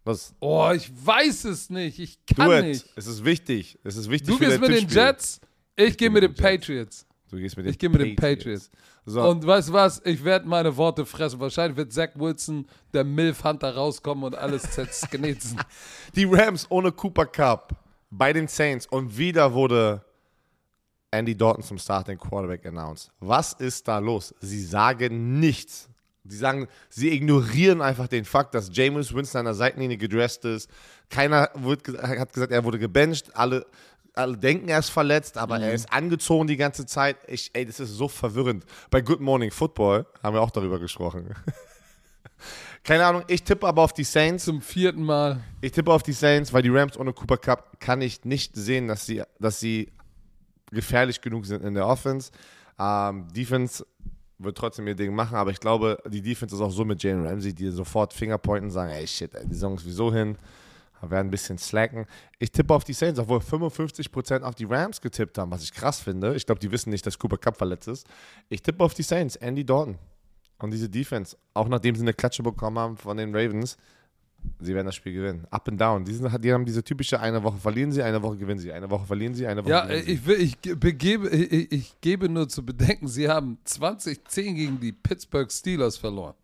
Was? 0.05 0.33
Oh, 0.39 0.71
ich 0.73 0.89
weiß 1.05 1.45
es 1.45 1.69
nicht. 1.69 1.99
Ich 1.99 2.19
Do 2.25 2.35
kann 2.35 2.51
it. 2.59 2.65
nicht. 2.65 2.85
Es 2.95 3.07
ist 3.07 3.25
wichtig. 3.25 3.77
Es 3.83 3.97
ist 3.97 4.09
wichtig 4.09 4.27
Du 4.29 4.37
für 4.37 4.45
gehst 4.45 4.61
mit 4.61 4.69
den. 4.69 4.87
Jets, 4.87 5.41
ich 5.75 5.97
gehe 5.97 6.09
mit 6.09 6.23
den 6.23 6.33
Patriots. 6.33 7.05
Du 7.29 7.37
gehst 7.37 7.57
mit 7.57 7.65
den 7.65 7.71
Ich 7.71 7.79
gehe 7.79 7.89
mit 7.89 7.99
den 8.01 8.15
Patriots. 8.15 8.69
So, 9.07 9.21
Und 9.27 9.45
weißt 9.45 9.69
du 9.69 9.73
was? 9.73 10.01
Ich 10.05 10.23
werde 10.23 10.47
meine 10.47 10.75
Worte 10.77 11.05
fressen. 11.05 11.39
Wahrscheinlich 11.39 11.75
wird 11.77 11.91
Zach 11.91 12.09
Wilson, 12.15 12.67
der 12.93 13.03
Milf 13.03 13.43
Hunter, 13.43 13.75
rauskommen 13.75 14.23
und 14.23 14.35
alles 14.35 14.61
zersknitzen. 14.71 15.59
Die 16.15 16.25
Rams 16.25 16.65
ohne 16.69 16.91
Cooper 16.91 17.25
Cup 17.25 17.75
bei 18.11 18.31
den 18.31 18.47
Saints 18.47 18.85
und 18.87 19.17
wieder 19.17 19.53
wurde 19.53 20.03
Andy 21.11 21.35
Dalton 21.35 21.63
zum 21.63 21.77
Starting 21.77 22.17
Quarterback 22.17 22.65
announced. 22.65 23.11
Was 23.19 23.53
ist 23.53 23.87
da 23.87 23.97
los? 23.99 24.33
Sie 24.39 24.61
sagen 24.63 25.39
nichts. 25.39 25.89
Sie 26.27 26.37
sagen, 26.37 26.67
sie 26.89 27.11
ignorieren 27.11 27.81
einfach 27.81 28.07
den 28.07 28.25
Fakt, 28.25 28.55
dass 28.55 28.69
Jameis 28.75 29.13
Winston 29.13 29.39
an 29.39 29.45
der 29.45 29.53
Seitenlinie 29.53 29.97
gedresst 29.97 30.45
ist. 30.45 30.69
Keiner 31.09 31.49
wird, 31.55 31.87
hat 31.87 32.33
gesagt, 32.33 32.51
er 32.51 32.63
wurde 32.63 32.79
gebencht. 32.79 33.35
Alle, 33.35 33.65
alle 34.13 34.37
denken, 34.37 34.69
er 34.69 34.79
ist 34.79 34.89
verletzt, 34.89 35.37
aber 35.37 35.59
er 35.59 35.73
ist 35.73 35.91
angezogen 35.91 36.47
die 36.47 36.57
ganze 36.57 36.85
Zeit. 36.85 37.17
Ich, 37.27 37.51
ey, 37.53 37.65
das 37.65 37.79
ist 37.79 37.91
so 37.91 38.07
verwirrend. 38.07 38.65
Bei 38.89 39.01
Good 39.01 39.21
Morning 39.21 39.51
Football 39.51 40.05
haben 40.23 40.35
wir 40.35 40.41
auch 40.41 40.51
darüber 40.51 40.79
gesprochen. 40.79 41.35
Keine 42.83 43.05
Ahnung, 43.05 43.23
ich 43.27 43.43
tippe 43.43 43.67
aber 43.67 43.81
auf 43.81 43.93
die 43.93 44.03
Saints. 44.03 44.45
Zum 44.45 44.61
vierten 44.61 45.03
Mal. 45.03 45.41
Ich 45.61 45.71
tippe 45.71 45.91
auf 45.91 46.03
die 46.03 46.13
Saints, 46.13 46.53
weil 46.53 46.61
die 46.61 46.69
Rams 46.69 46.97
ohne 46.97 47.13
Cooper 47.13 47.37
Cup 47.37 47.79
kann 47.79 48.01
ich 48.01 48.25
nicht 48.25 48.55
sehen, 48.55 48.87
dass 48.87 49.05
sie, 49.05 49.23
dass 49.39 49.59
sie 49.59 49.91
gefährlich 50.71 51.21
genug 51.21 51.45
sind 51.45 51.63
in 51.63 51.73
der 51.73 51.87
Offense. 51.87 52.31
Ähm, 52.77 53.27
Defense 53.33 53.85
wird 54.37 54.57
trotzdem 54.57 54.87
ihr 54.87 54.95
Ding 54.95 55.13
machen, 55.13 55.35
aber 55.35 55.51
ich 55.51 55.59
glaube, 55.59 56.01
die 56.07 56.21
Defense 56.21 56.55
ist 56.55 56.61
auch 56.61 56.71
so 56.71 56.85
mit 56.85 57.01
Jalen 57.01 57.25
Ramsey, 57.25 57.53
die 57.53 57.69
sofort 57.69 58.13
Fingerpointen 58.13 58.69
sagen, 58.69 58.91
ey 58.91 59.07
shit, 59.07 59.31
die 59.33 59.53
Saison 59.53 59.75
ist 59.75 59.83
sowieso 59.83 60.13
hin, 60.13 60.37
werden 61.01 61.27
ein 61.27 61.31
bisschen 61.31 61.57
slacken. 61.57 62.05
Ich 62.39 62.51
tippe 62.51 62.73
auf 62.73 62.83
die 62.83 62.93
Saints, 62.93 63.19
obwohl 63.19 63.39
55% 63.39 64.41
auf 64.41 64.55
die 64.55 64.65
Rams 64.65 65.01
getippt 65.01 65.37
haben, 65.37 65.51
was 65.51 65.63
ich 65.63 65.73
krass 65.73 65.99
finde. 65.99 66.35
Ich 66.35 66.45
glaube, 66.45 66.59
die 66.59 66.71
wissen 66.71 66.89
nicht, 66.89 67.05
dass 67.05 67.19
Cooper 67.19 67.37
Cup 67.37 67.57
verletzt 67.57 67.87
ist. 67.87 68.07
Ich 68.49 68.61
tippe 68.61 68.83
auf 68.83 68.93
die 68.93 69.03
Saints, 69.03 69.35
Andy 69.35 69.65
Dalton. 69.65 69.97
Und 70.59 70.71
diese 70.71 70.89
Defense, 70.89 71.37
auch 71.53 71.67
nachdem 71.67 71.95
sie 71.95 72.01
eine 72.01 72.13
Klatsche 72.13 72.43
bekommen 72.43 72.79
haben 72.79 72.97
von 72.97 73.17
den 73.17 73.35
Ravens, 73.35 73.77
Sie 74.59 74.73
werden 74.73 74.85
das 74.87 74.95
Spiel 74.95 75.13
gewinnen. 75.13 75.45
Up 75.51 75.67
and 75.67 75.79
down. 75.79 76.05
Die, 76.05 76.13
sind, 76.13 76.43
die 76.43 76.53
haben 76.53 76.65
diese 76.65 76.83
typische 76.83 77.19
eine 77.19 77.41
Woche 77.43 77.57
verlieren 77.57 77.91
sie, 77.91 78.01
eine 78.03 78.21
Woche 78.21 78.37
gewinnen 78.37 78.59
sie, 78.59 78.71
eine 78.71 78.89
Woche 78.89 79.05
verlieren 79.05 79.33
sie, 79.35 79.45
eine 79.47 79.63
Woche 79.63 79.69
Ja, 79.71 79.85
gewinnen 79.85 80.05
sie. 80.05 80.11
ich, 80.13 80.25
will, 80.25 80.41
ich, 80.41 80.57
begebe, 80.79 81.29
ich, 81.29 81.71
ich 81.71 82.01
gebe 82.01 82.29
nur 82.29 82.47
zu 82.49 82.65
bedenken, 82.65 83.07
sie 83.07 83.27
haben 83.29 83.57
2010 83.65 84.55
gegen 84.55 84.79
die 84.79 84.91
Pittsburgh 84.91 85.51
Steelers 85.51 85.97
verloren. 85.97 86.35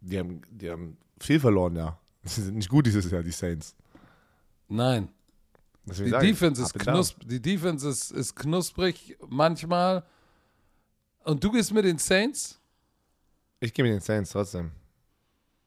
Die 0.00 0.18
haben, 0.18 0.40
die 0.50 0.70
haben 0.70 0.96
viel 1.20 1.38
verloren, 1.40 1.76
ja. 1.76 1.98
Sie 2.24 2.42
sind 2.42 2.56
nicht 2.56 2.68
gut 2.68 2.86
dieses 2.86 3.10
Jahr, 3.10 3.22
die 3.22 3.30
Saints. 3.32 3.74
Nein. 4.68 5.08
Deswegen 5.84 6.12
Die 6.12 6.26
Defense, 6.28 6.62
ist 6.62 6.74
and 6.74 6.86
down. 6.86 6.94
knusp 6.94 7.20
die 7.26 7.40
Defense 7.42 7.88
ist, 7.88 8.10
ist 8.12 8.34
knusprig 8.36 9.16
manchmal. 9.28 10.04
Und 11.24 11.42
du 11.42 11.50
gehst 11.50 11.72
mit 11.72 11.84
den 11.84 11.98
Saints? 11.98 12.60
Ich 13.60 13.72
gehe 13.74 13.84
mit 13.84 13.92
den 13.92 14.00
Saints 14.00 14.30
trotzdem. 14.30 14.70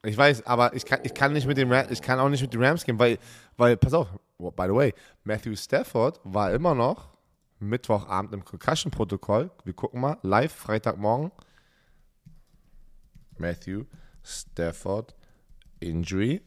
Ich 0.06 0.18
weiß, 0.18 0.46
aber 0.46 0.74
ich 0.76 0.86
kann, 0.86 1.00
ich 1.04 1.14
kann 1.14 1.34
nicht 1.34 1.48
mit 1.48 1.58
den 1.58 1.72
Rams, 1.72 1.90
ich 1.90 2.02
kann 2.02 2.20
auch 2.20 2.30
nicht 2.30 2.42
mit 2.42 2.54
den 2.54 2.64
Rams 2.64 2.84
gehen, 2.84 3.00
weil, 3.00 3.18
weil, 3.58 3.76
pass 3.76 3.94
auf, 3.94 4.08
by 4.38 4.66
the 4.68 4.76
way, 4.76 4.94
Matthew 5.24 5.56
Stafford 5.56 6.20
war 6.24 6.52
immer 6.54 6.76
noch 6.76 7.10
Mittwochabend 7.60 8.34
im 8.34 8.46
Concussion-Protokoll. 8.46 9.50
Wir 9.64 9.74
gucken 9.74 10.02
mal, 10.02 10.18
live, 10.22 10.54
Freitagmorgen. 10.54 11.32
Matthew 13.38 13.86
Stafford 14.24 15.16
Injury. 15.80 16.42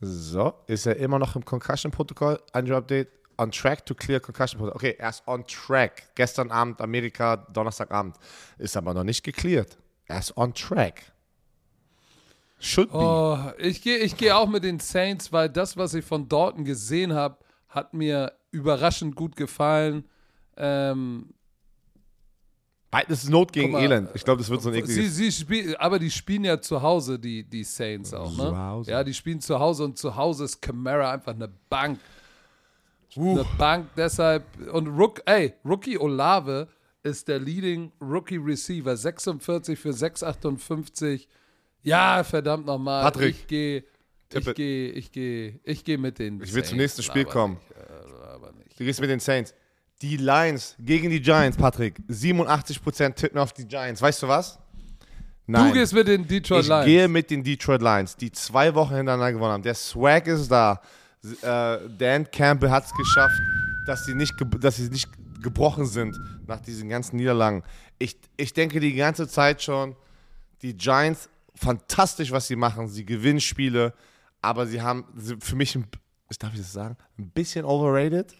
So, 0.00 0.54
ist 0.66 0.86
er 0.86 0.96
immer 0.96 1.18
noch 1.18 1.36
im 1.36 1.44
Concussion-Protokoll? 1.44 2.40
Injury 2.54 2.76
Update. 2.76 3.08
On 3.38 3.50
track 3.50 3.84
to 3.84 3.94
clear 3.94 4.20
Concussion-Protokoll. 4.20 4.76
Okay, 4.76 4.96
er 4.98 5.10
ist 5.10 5.26
on 5.26 5.46
track. 5.46 6.14
Gestern 6.14 6.50
Abend, 6.50 6.80
Amerika, 6.80 7.36
Donnerstagabend. 7.36 8.16
Ist 8.56 8.76
aber 8.76 8.94
noch 8.94 9.04
nicht 9.04 9.22
gecleared. 9.22 9.76
Er 10.06 10.20
ist 10.20 10.36
on 10.36 10.54
track. 10.54 11.12
Should 12.58 12.90
be. 12.90 12.98
Oh, 12.98 13.38
ich 13.58 13.82
gehe 13.82 13.98
ich 13.98 14.16
geh 14.16 14.32
auch 14.32 14.48
mit 14.48 14.64
den 14.64 14.80
Saints, 14.80 15.32
weil 15.32 15.48
das, 15.48 15.76
was 15.76 15.94
ich 15.94 16.04
von 16.04 16.28
Dalton 16.28 16.64
gesehen 16.64 17.12
habe, 17.12 17.38
hat 17.68 17.92
mir 17.92 18.32
überraschend 18.50 19.14
gut 19.14 19.36
gefallen. 19.36 20.04
Ähm, 20.56 21.34
Das 23.08 23.24
ist 23.24 23.28
Not 23.28 23.52
gegen 23.52 23.72
mal, 23.72 23.82
Elend. 23.82 24.08
Ich 24.14 24.24
glaube, 24.24 24.38
das 24.38 24.48
wird 24.48 24.62
so 24.62 24.70
ein 24.70 24.74
sie, 24.74 24.80
ekliges. 24.80 25.16
sie 25.16 25.30
spiel, 25.32 25.76
aber 25.76 25.98
die 25.98 26.10
spielen 26.10 26.44
ja 26.44 26.58
zu 26.60 26.80
Hause, 26.80 27.18
die, 27.18 27.44
die 27.44 27.62
Saints 27.64 28.14
auch, 28.14 28.34
Zu 28.34 28.50
ne? 28.50 28.58
Hause. 28.58 28.90
Ja, 28.90 29.04
die 29.04 29.12
spielen 29.12 29.40
zu 29.40 29.58
Hause 29.58 29.84
und 29.84 29.98
zu 29.98 30.16
Hause 30.16 30.44
ist 30.44 30.62
Camara 30.62 31.12
einfach 31.12 31.34
eine 31.34 31.48
Bank. 31.68 32.00
Eine 33.14 33.44
Bank, 33.58 33.88
deshalb. 33.96 34.44
Und 34.72 34.88
Rook, 34.88 35.22
ey, 35.26 35.54
Rookie 35.64 35.98
Olave 35.98 36.68
ist 37.02 37.28
der 37.28 37.38
Leading 37.38 37.92
Rookie 38.00 38.36
Receiver. 38.36 38.96
46 38.96 39.78
für 39.78 39.90
6,58. 39.90 41.26
Ja, 41.86 42.24
verdammt 42.24 42.66
nochmal. 42.66 43.02
Patrick, 43.04 43.34
Ich 43.36 43.46
gehe. 43.46 43.84
Ich 44.34 44.54
gehe, 44.54 44.90
ich 44.90 45.12
gehe, 45.12 45.60
ich 45.62 45.84
gehe 45.84 45.98
mit 45.98 46.18
den 46.18 46.42
Ich 46.42 46.52
will 46.52 46.64
zum 46.64 46.78
nächsten 46.78 47.02
Spiel 47.02 47.24
kommen. 47.24 47.54
Nicht, 47.54 47.78
äh, 47.78 48.34
aber 48.34 48.52
nicht. 48.52 48.78
Du 48.78 48.84
gehst 48.84 49.00
mit 49.00 49.08
den 49.08 49.20
Saints. 49.20 49.54
Die 50.02 50.16
Lions 50.16 50.74
gegen 50.80 51.10
die 51.10 51.20
Giants, 51.20 51.56
Patrick. 51.56 52.00
87% 52.08 53.14
tippen 53.14 53.38
auf 53.38 53.52
die 53.52 53.66
Giants. 53.66 54.02
Weißt 54.02 54.22
du 54.22 54.28
was? 54.28 54.58
Nein. 55.46 55.68
Du 55.68 55.74
gehst 55.74 55.92
mit 55.92 56.08
den 56.08 56.26
Detroit 56.26 56.62
ich 56.62 56.68
Lions. 56.68 56.84
gehe 56.86 57.08
mit 57.08 57.30
den 57.30 57.44
Detroit 57.44 57.80
Lions, 57.80 58.16
die 58.16 58.32
zwei 58.32 58.74
Wochen 58.74 58.96
hintereinander 58.96 59.32
gewonnen 59.32 59.52
haben. 59.52 59.62
Der 59.62 59.74
Swag 59.74 60.26
ist 60.26 60.50
da. 60.50 60.80
Äh, 61.22 61.78
Dan 61.96 62.28
Campbell 62.30 62.70
hat 62.70 62.84
es 62.84 62.92
geschafft, 62.92 63.40
dass 63.86 64.04
sie, 64.04 64.14
nicht 64.14 64.34
dass 64.60 64.76
sie 64.76 64.88
nicht 64.90 65.08
gebrochen 65.40 65.86
sind 65.86 66.16
nach 66.48 66.60
diesen 66.60 66.88
ganzen 66.88 67.16
Niederlagen. 67.16 67.62
Ich, 67.98 68.16
ich 68.36 68.52
denke 68.52 68.80
die 68.80 68.94
ganze 68.94 69.28
Zeit 69.28 69.62
schon, 69.62 69.94
die 70.62 70.76
Giants, 70.76 71.28
fantastisch, 71.56 72.30
was 72.30 72.46
sie 72.46 72.56
machen. 72.56 72.88
Sie 72.88 73.04
gewinnen 73.04 73.40
Spiele, 73.40 73.92
aber 74.42 74.66
sie 74.66 74.80
haben 74.82 75.04
für 75.40 75.56
mich, 75.56 75.74
ein, 75.74 75.86
ich 76.30 76.38
darf 76.38 76.52
ich 76.52 76.60
das 76.60 76.72
sagen, 76.72 76.96
ein 77.18 77.30
bisschen 77.30 77.64
overrated. 77.64 78.34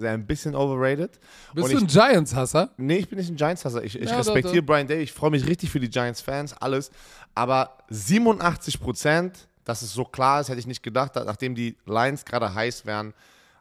Ein 0.00 0.26
bisschen 0.26 0.56
overrated. 0.56 1.20
Bist 1.54 1.68
Und 1.68 1.72
du 1.72 1.78
ein 1.78 1.86
Giants-Hasser? 1.86 2.70
Nee, 2.76 2.96
ich 2.96 3.08
bin 3.08 3.18
nicht 3.18 3.30
ein 3.30 3.36
Giants-Hasser. 3.36 3.84
Ich, 3.84 3.94
ich 4.00 4.10
Ja, 4.10 4.16
respektiere. 4.16 4.62
Brian 4.62 4.88
Day. 4.88 5.02
Ich 5.02 5.12
freue 5.12 5.30
mich 5.30 5.46
richtig 5.46 5.70
für 5.70 5.78
die 5.78 5.88
Giants-Fans, 5.88 6.54
alles. 6.54 6.90
Aber 7.34 7.78
87 7.90 8.80
Prozent, 8.80 9.48
dass 9.64 9.82
es 9.82 9.92
so 9.92 10.04
klar 10.04 10.40
ist, 10.40 10.48
hätte 10.48 10.58
ich 10.58 10.66
nicht 10.66 10.82
gedacht, 10.82 11.12
nachdem 11.14 11.54
die 11.54 11.76
Lions 11.86 12.24
gerade 12.24 12.52
heiß 12.52 12.86
wären. 12.86 13.14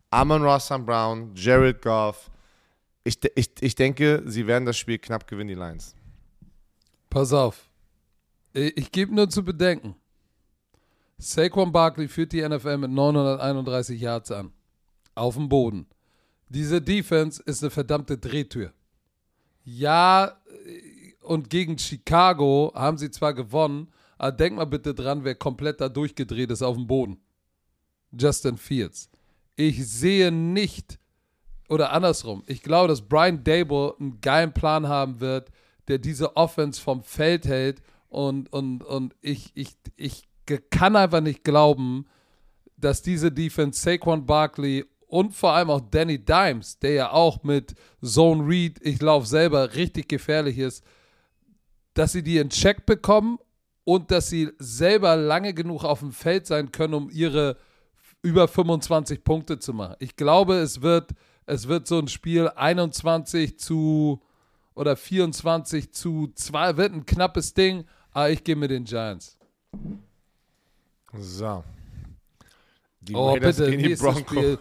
Amon 0.10 0.44
Ross 0.44 0.66
St. 0.66 0.86
Brown, 0.86 1.32
Jared 1.36 1.82
Goff. 1.82 2.32
Ich, 3.04 3.20
ich, 3.36 3.52
ich 3.60 3.76
denke, 3.76 4.24
sie 4.26 4.48
werden 4.48 4.66
das 4.66 4.78
Spiel 4.78 4.98
knapp 4.98 5.28
gewinnen, 5.28 5.50
die 5.50 5.56
Lions. 5.56 5.96
Pass 7.10 7.32
auf. 7.34 7.70
Ich, 8.54 8.78
ich 8.78 8.92
gebe 8.92 9.14
nur 9.14 9.30
zu 9.30 9.44
bedenken. 9.44 9.96
Saquon 11.18 11.72
Barkley 11.72 12.08
führt 12.08 12.32
die 12.32 12.48
NFL 12.48 12.78
mit 12.78 12.92
931 12.92 14.00
Yards 14.00 14.32
an. 14.32 14.52
Auf 15.16 15.36
dem 15.36 15.50
Boden. 15.50 15.88
Diese 16.50 16.82
Defense 16.82 17.42
ist 17.44 17.64
eine 17.64 17.72
verdammte 17.72 18.18
Drehtür. 18.18 18.74
Ja, 19.64 20.38
äh, 20.66 21.14
und 21.22 21.50
gegen 21.50 21.78
Chicago 21.78 22.72
haben 22.76 22.98
sie 22.98 23.10
zwar 23.10 23.34
gewonnen, 23.34 23.88
aber 24.18 24.32
denk 24.32 24.56
mal 24.56 24.66
bitte 24.66 24.94
dran, 24.94 25.24
wer 25.24 25.36
komplett 25.36 25.82
da 25.82 25.90
durchgedreht 25.90 26.52
ist 26.52 26.62
auf 26.62 26.76
dem 26.76 26.88
Boden. 26.88 27.22
Justin 28.12 28.58
Fields. 28.58 29.10
Ich 29.56 29.88
sehe 29.88 30.32
nicht, 30.32 31.00
oder 31.70 31.92
andersrum, 31.92 32.44
ich 32.48 32.62
glaube, 32.62 32.90
dass 32.90 33.02
Brian 33.02 33.44
Dable 33.44 33.96
einen 34.00 34.20
geilen 34.20 34.54
Plan 34.54 34.88
haben 34.88 35.20
wird, 35.20 35.50
der 35.88 35.98
diese 35.98 36.36
Offense 36.36 36.82
vom 36.82 37.04
Feld 37.04 37.46
hält 37.46 37.82
und, 38.14 38.52
und, 38.54 38.84
und 38.84 39.16
ich, 39.22 39.52
ich, 39.56 39.70
ich 39.96 40.28
kann 40.70 40.96
einfach 40.96 41.22
nicht 41.22 41.44
glauben, 41.44 42.06
dass 42.78 43.02
diese 43.02 43.32
Defense 43.32 43.82
Saquon 43.82 44.26
Barkley 44.26 44.86
und 45.08 45.36
vor 45.36 45.54
allem 45.54 45.70
auch 45.70 45.82
Danny 45.82 46.18
Dimes, 46.18 46.78
der 46.80 46.94
ja 46.94 47.12
auch 47.12 47.44
mit 47.44 47.74
Zone 48.04 48.48
Read, 48.48 48.80
ich 48.82 49.02
laufe 49.02 49.28
selber, 49.28 49.74
richtig 49.74 50.10
gefährlich 50.10 50.60
ist, 50.60 50.84
dass 51.94 52.12
sie 52.12 52.24
die 52.24 52.38
in 52.38 52.50
Check 52.50 52.86
bekommen 52.86 53.40
und 53.84 54.12
dass 54.12 54.30
sie 54.30 54.52
selber 54.60 55.16
lange 55.16 55.54
genug 55.54 55.84
auf 55.84 56.00
dem 56.00 56.12
Feld 56.12 56.46
sein 56.46 56.72
können, 56.72 56.94
um 56.94 57.10
ihre 57.10 57.58
über 58.22 58.48
25 58.48 59.24
Punkte 59.24 59.60
zu 59.60 59.74
machen. 59.74 59.96
Ich 60.00 60.16
glaube, 60.16 60.56
es 60.56 60.82
wird, 60.82 61.12
es 61.46 61.68
wird 61.68 61.88
so 61.88 62.00
ein 62.00 62.08
Spiel 62.08 62.50
21 62.50 63.60
zu 63.60 64.22
oder 64.76 64.96
24 64.96 65.92
zu 65.92 66.32
2, 66.34 66.78
wird 66.78 66.94
ein 66.94 67.06
knappes 67.06 67.54
Ding, 67.54 67.86
aber 68.14 68.30
ich 68.30 68.44
gehe 68.44 68.56
mit 68.56 68.72
den 68.72 68.84
Giants. 68.84 69.38
So. 71.18 71.64
Die 73.02 73.14
Oh, 73.14 73.32
Raiders 73.34 73.58
bitte, 73.58 73.72
gegen 73.72 73.84
die 73.84 73.96
Broncos. 73.96 74.58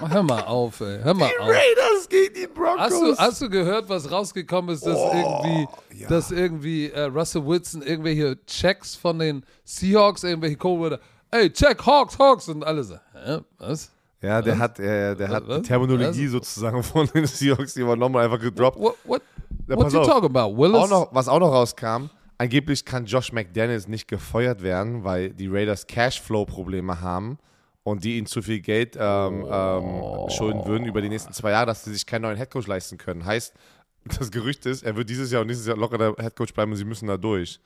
Hör 0.08 0.22
mal 0.22 0.42
auf, 0.42 0.80
ey. 0.80 1.00
Hör 1.02 1.14
mal 1.14 1.30
auf. 1.38 1.48
Raiders 1.48 2.08
gegen 2.08 2.34
die 2.34 2.46
Broncos. 2.46 2.80
Hast 2.80 3.00
du, 3.02 3.16
hast 3.16 3.42
du 3.42 3.50
gehört, 3.50 3.88
was 3.88 4.10
rausgekommen 4.10 4.74
ist, 4.74 4.84
dass 4.86 4.98
irgendwie, 4.98 5.68
ja. 5.94 6.08
dass 6.08 6.30
irgendwie 6.30 6.90
äh, 6.90 7.02
Russell 7.02 7.46
Wilson 7.46 7.82
irgendwelche 7.82 8.44
Checks 8.46 8.96
von 8.96 9.18
den 9.18 9.44
Seahawks 9.64 10.24
irgendwelche 10.24 10.58
wurde? 10.62 10.98
Ey, 11.30 11.50
check, 11.52 11.84
Hawks, 11.86 12.18
Hawks 12.18 12.48
und 12.48 12.64
alle 12.64 12.82
so, 12.82 12.96
hä, 13.12 13.40
was? 13.58 13.91
Ja, 14.22 14.40
der 14.40 14.58
hat, 14.58 14.78
äh, 14.78 15.14
der 15.16 15.28
hat 15.28 15.48
die 15.48 15.62
Terminologie 15.62 16.26
Was? 16.26 16.32
sozusagen 16.32 16.82
von 16.82 17.06
den 17.08 17.26
Seahawks, 17.26 17.74
die 17.74 17.86
war 17.86 17.96
nochmal 17.96 18.24
einfach 18.24 18.40
gedroppt. 18.40 18.78
What, 18.78 18.96
what, 19.04 19.22
Ja, 19.66 19.76
what 19.76 19.92
you 19.92 20.02
talking 20.04 20.34
about, 20.34 20.56
Willis? 20.56 20.76
Auch 20.76 20.88
noch, 20.88 21.08
was 21.12 21.28
auch 21.28 21.40
noch 21.40 21.52
rauskam, 21.52 22.08
angeblich 22.38 22.84
kann 22.84 23.04
Josh 23.04 23.32
McDaniels 23.32 23.88
nicht 23.88 24.06
gefeuert 24.08 24.62
werden, 24.62 25.04
weil 25.04 25.30
die 25.30 25.48
Raiders 25.48 25.86
Cashflow-Probleme 25.86 27.00
haben 27.00 27.38
und 27.82 28.04
die 28.04 28.18
ihnen 28.18 28.26
zu 28.26 28.42
viel 28.42 28.60
Geld 28.60 28.96
ähm, 28.98 29.44
ähm, 29.50 30.28
schulden 30.28 30.64
würden 30.66 30.86
über 30.86 31.02
die 31.02 31.08
nächsten 31.08 31.32
zwei 31.32 31.50
Jahre, 31.50 31.66
dass 31.66 31.84
sie 31.84 31.92
sich 31.92 32.06
keinen 32.06 32.22
neuen 32.22 32.36
Headcoach 32.36 32.66
leisten 32.66 32.98
können. 32.98 33.24
Heißt, 33.24 33.54
das 34.04 34.30
Gerücht 34.30 34.66
ist, 34.66 34.82
er 34.82 34.96
wird 34.96 35.08
dieses 35.08 35.32
Jahr 35.32 35.42
und 35.42 35.48
nächstes 35.48 35.66
Jahr 35.66 35.76
locker 35.76 35.98
der 35.98 36.14
Headcoach 36.18 36.54
bleiben 36.54 36.72
und 36.72 36.78
sie 36.78 36.84
müssen 36.84 37.08
da 37.08 37.16
durch. 37.16 37.58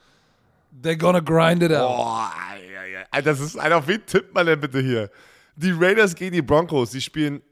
They're 0.83 0.97
gonna 0.97 1.21
grind 1.21 1.63
it 1.63 1.73
out. 1.73 1.97
Boah. 1.97 2.31
Alter, 3.11 3.31
das 3.31 3.41
ist, 3.41 3.57
Alter, 3.57 3.79
auf 3.79 3.89
wen 3.89 4.05
tippt 4.05 4.35
man 4.35 4.47
denn 4.47 4.61
bitte 4.61 4.81
hier? 4.81 5.11
Die 5.57 5.73
Raiders 5.73 6.15
gegen 6.15 6.35
die 6.35 6.43
Broncos, 6.43 6.91
die 6.91 7.01
spielen 7.01 7.43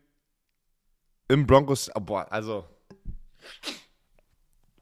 im 1.28 1.46
Broncos, 1.46 1.90
oh, 1.94 2.00
boah, 2.00 2.26
also, 2.30 2.66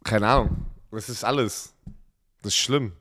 keine 0.03 0.27
Ahnung, 0.27 0.67
das 0.91 1.09
ist 1.09 1.25
alles. 1.25 1.73
Das 2.43 2.53
ist 2.53 2.57
schlimm. 2.57 2.93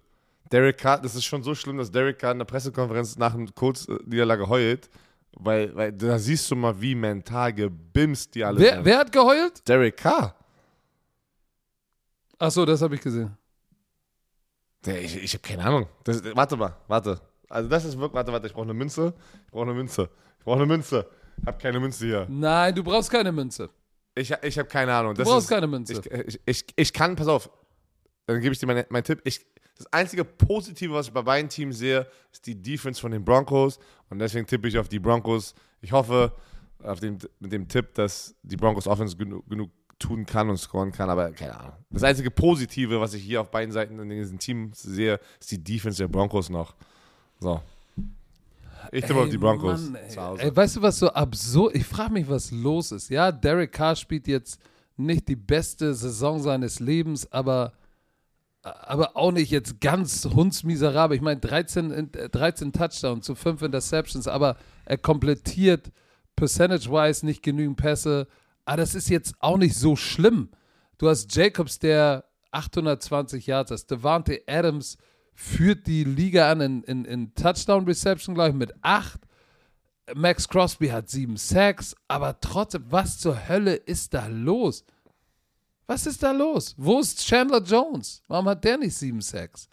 Derek 0.52 0.78
Carr, 0.78 1.02
das 1.02 1.16
ist 1.16 1.26
schon 1.26 1.42
so 1.42 1.56
schlimm, 1.56 1.78
dass 1.78 1.90
Derek 1.90 2.20
Carr 2.20 2.34
in 2.34 2.38
der 2.40 2.46
Pressekonferenz 2.46 3.18
nach 3.18 3.34
einer 3.34 3.52
Kurzniederlage 3.52 4.48
heult, 4.48 4.90
weil, 5.34 5.74
weil 5.76 5.92
da 5.94 6.20
siehst 6.20 6.52
du 6.52 6.56
mal, 6.56 6.80
wie 6.80 6.94
mental 6.94 7.54
gebimst 7.54 8.36
die 8.36 8.44
alle 8.44 8.60
Wer, 8.60 8.76
sind. 8.76 8.86
wer 8.86 8.98
hat 9.00 9.12
geheult? 9.12 9.68
Derek 9.68 9.98
Carr. 9.98 10.36
Achso, 12.38 12.66
das 12.66 12.82
habe 12.82 12.96
ich 12.96 13.02
gesehen. 13.02 13.36
Ich 14.86 15.16
ich 15.24 15.34
habe 15.34 15.42
keine 15.42 15.64
Ahnung. 15.64 15.88
Das, 16.04 16.24
warte 16.36 16.58
mal, 16.58 16.76
warte. 16.88 17.22
Also 17.52 17.70
das 17.70 17.86
ist 17.86 17.97
wirklich, 17.97 18.14
warte, 18.16 18.32
warte, 18.32 18.47
ich 18.47 18.54
brauche 18.54 18.64
eine 18.66 18.74
Münze. 18.74 19.14
Ich 19.45 19.52
brauche 19.52 19.64
eine 19.64 19.74
Münze. 19.74 20.10
Ich 20.39 20.45
brauche 20.45 20.58
eine 20.58 20.66
Münze. 20.66 21.08
Ich 21.38 21.47
habe 21.47 21.58
keine 21.58 21.80
Münze 21.80 22.06
hier. 22.06 22.28
Nein, 22.30 22.76
du 22.76 22.84
brauchst 22.84 23.10
keine 23.12 23.32
Münze. 23.32 23.70
Ich, 24.16 24.32
ich 24.41 24.58
habe 24.60 24.68
keine 24.68 24.93
Ahnung. 24.93 25.14
Du 25.16 25.20
Das 25.20 25.28
brauchst 25.30 25.45
ist, 25.45 25.49
keine 25.49 25.68
Münze. 25.68 25.93
ich, 25.93 26.12
ich, 26.12 26.41
ich, 26.45 26.66
ich 26.76 26.93
kann, 26.93 27.16
pass 27.16 27.28
auf, 27.28 27.49
dann 28.26 28.41
gebe 28.41 28.54
ich 28.54 28.60
dir 28.60 28.68
meinen 28.68 28.86
mein 28.89 29.04
Tipp. 29.04 29.22
Ich, 29.24 29.45
Das 29.78 29.91
einzige 29.93 30.24
Positive, 30.26 30.93
was 30.93 31.08
ich 31.08 31.14
bei 31.14 31.22
beiden 31.22 31.49
Teams 31.49 31.78
sehe, 31.78 32.08
ist 32.32 32.45
die 32.45 32.62
Defense 32.62 32.99
von 33.02 33.12
den 33.12 33.24
Broncos. 33.24 33.80
Und 34.10 34.20
deswegen 34.20 34.45
tippe 34.45 34.68
ich 34.68 34.78
auf 34.78 34.89
die 34.89 34.99
Broncos. 34.99 35.54
Ich 35.82 35.91
hoffe 35.91 36.34
auf 36.84 36.99
den, 36.99 37.18
mit 37.39 37.52
dem 37.52 37.68
Tipp, 37.68 37.93
dass 37.95 38.36
die 38.43 38.58
Broncos 38.58 38.88
Offense 38.88 39.16
genug, 39.16 39.47
genug 39.49 39.72
tun 39.97 40.26
kann 40.26 40.49
und 40.49 40.58
scoren 40.58 40.91
kann, 40.91 41.10
aber 41.10 41.32
keine 41.32 41.58
Ahnung. 41.58 41.74
Das 41.89 42.04
einzige 42.04 42.32
Positive, 42.32 42.99
was 42.99 43.14
ich 43.14 43.24
hier 43.24 43.39
auf 43.41 43.52
beiden 43.52 43.72
Seiten 43.72 43.97
in 43.99 44.10
diesem 44.10 44.39
Team 44.39 44.72
sehe, 44.74 45.20
ist 45.39 45.52
die 45.52 45.64
Defense 45.64 45.99
der 45.99 46.08
Broncos 46.08 46.49
noch. 46.49 46.76
So. 47.42 47.60
Ich 48.92 49.06
tippe 49.06 49.20
auf 49.22 49.30
die 49.30 49.38
Broncos 49.38 49.89
Mann, 49.89 49.96
ey. 49.96 50.38
Ey, 50.39 50.56
weißt 50.56 50.76
du, 50.78 50.82
was 50.82 51.00
so 51.00 51.10
absurd 51.10 51.76
Ich 51.76 51.86
frage 51.86 52.14
mich, 52.14 52.30
was 52.30 52.52
los 52.52 52.92
ist. 52.92 53.10
Ja, 53.10 53.32
Derek 53.32 53.72
Carr 53.72 53.96
spielt 53.96 54.28
jetzt 54.28 54.60
nicht 54.98 55.28
die 55.28 55.36
beste 55.36 55.94
Saison 55.94 56.42
seines 56.42 56.80
Lebens, 56.80 57.32
aber, 57.32 57.74
aber 58.62 59.16
auch 59.16 59.32
nicht 59.32 59.50
jetzt 59.50 59.80
ganz 59.80 60.26
hundsmiserabel. 60.26 61.16
Ich 61.16 61.22
meine, 61.24 61.39
13, 61.39 61.92
in- 61.92 62.14
äh, 62.14 62.30
13 62.30 62.74
Touchdowns 62.74 63.26
zu 63.26 63.34
5 63.36 63.62
Interceptions, 63.62 64.28
aber 64.28 64.58
er 64.86 64.98
komplettiert 64.98 65.92
percentage-wise 66.36 67.26
nicht 67.26 67.42
genügend 67.44 67.78
Pässe. 67.78 68.28
Aber 68.66 68.78
das 68.78 68.94
ist 68.94 69.10
jetzt 69.10 69.34
auch 69.39 69.58
nicht 69.58 69.76
so 69.76 69.96
schlimm. 69.96 70.50
Du 70.98 71.08
hast 71.10 71.34
Jacobs, 71.36 71.80
der 71.80 72.26
820 72.52 73.48
Yards 73.48 73.72
hat. 73.72 73.89
Devante 73.89 74.42
Adams 74.48 74.98
führt 75.34 75.88
die 75.88 76.04
Liga 76.04 76.52
an 76.52 76.62
in, 76.62 76.84
in, 76.84 77.06
in 77.06 77.34
Touchdown-Reception, 77.34 78.36
glaube 78.36 78.50
ich, 78.50 78.56
mit 78.56 78.74
8. 78.82 79.20
Max 80.16 80.48
Crosby 80.48 80.88
hat 80.88 81.10
7 81.10 81.38
Sacks. 81.38 81.96
Aber 82.08 82.40
trotzdem, 82.40 82.86
was 82.90 83.20
zur 83.20 83.48
Hölle 83.48 83.76
ist 83.76 84.14
da 84.14 84.28
los? 84.28 84.84
Was 85.88 86.06
ist 86.06 86.24
da 86.24 86.32
los? 86.32 86.74
Wo 86.78 87.00
ist 87.00 87.26
Chandler 87.26 87.62
Jones? 87.62 88.22
Warum 88.28 88.48
hat 88.48 88.64
der 88.64 88.78
nicht 88.78 88.96
7 88.96 89.22
Sacks? 89.22 89.68